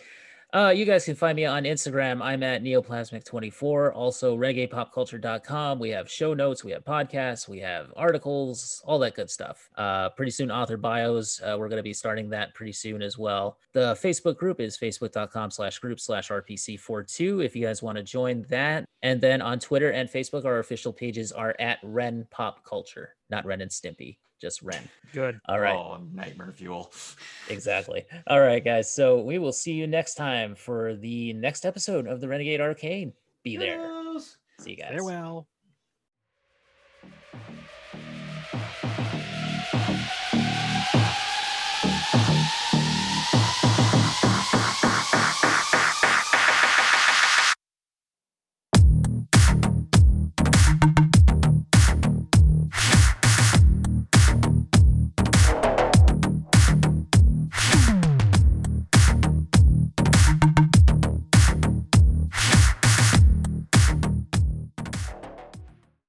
[0.54, 2.20] Uh, you guys can find me on Instagram.
[2.22, 3.94] I'm at neoplasmic24.
[3.94, 5.78] Also, reggaepopculture.com.
[5.78, 9.70] We have show notes, we have podcasts, we have articles, all that good stuff.
[9.78, 11.40] Uh, pretty soon, author bios.
[11.40, 13.56] Uh, we're going to be starting that pretty soon as well.
[13.72, 18.44] The Facebook group is facebook.com slash group slash RPC42 if you guys want to join
[18.50, 18.84] that.
[19.00, 23.46] And then on Twitter and Facebook, our official pages are at Ren Pop Culture, not
[23.46, 24.88] Ren and Stimpy, just Ren.
[25.12, 25.40] Good.
[25.48, 25.74] All right.
[25.74, 26.92] Oh, nightmare fuel.
[27.48, 28.04] Exactly.
[28.28, 28.92] All right, guys.
[28.94, 33.12] So we will see you next time for the next episode of the Renegade Arcade.
[33.42, 33.78] Be there.
[34.14, 34.36] Yes.
[34.60, 34.90] See you guys.
[34.90, 35.48] Farewell.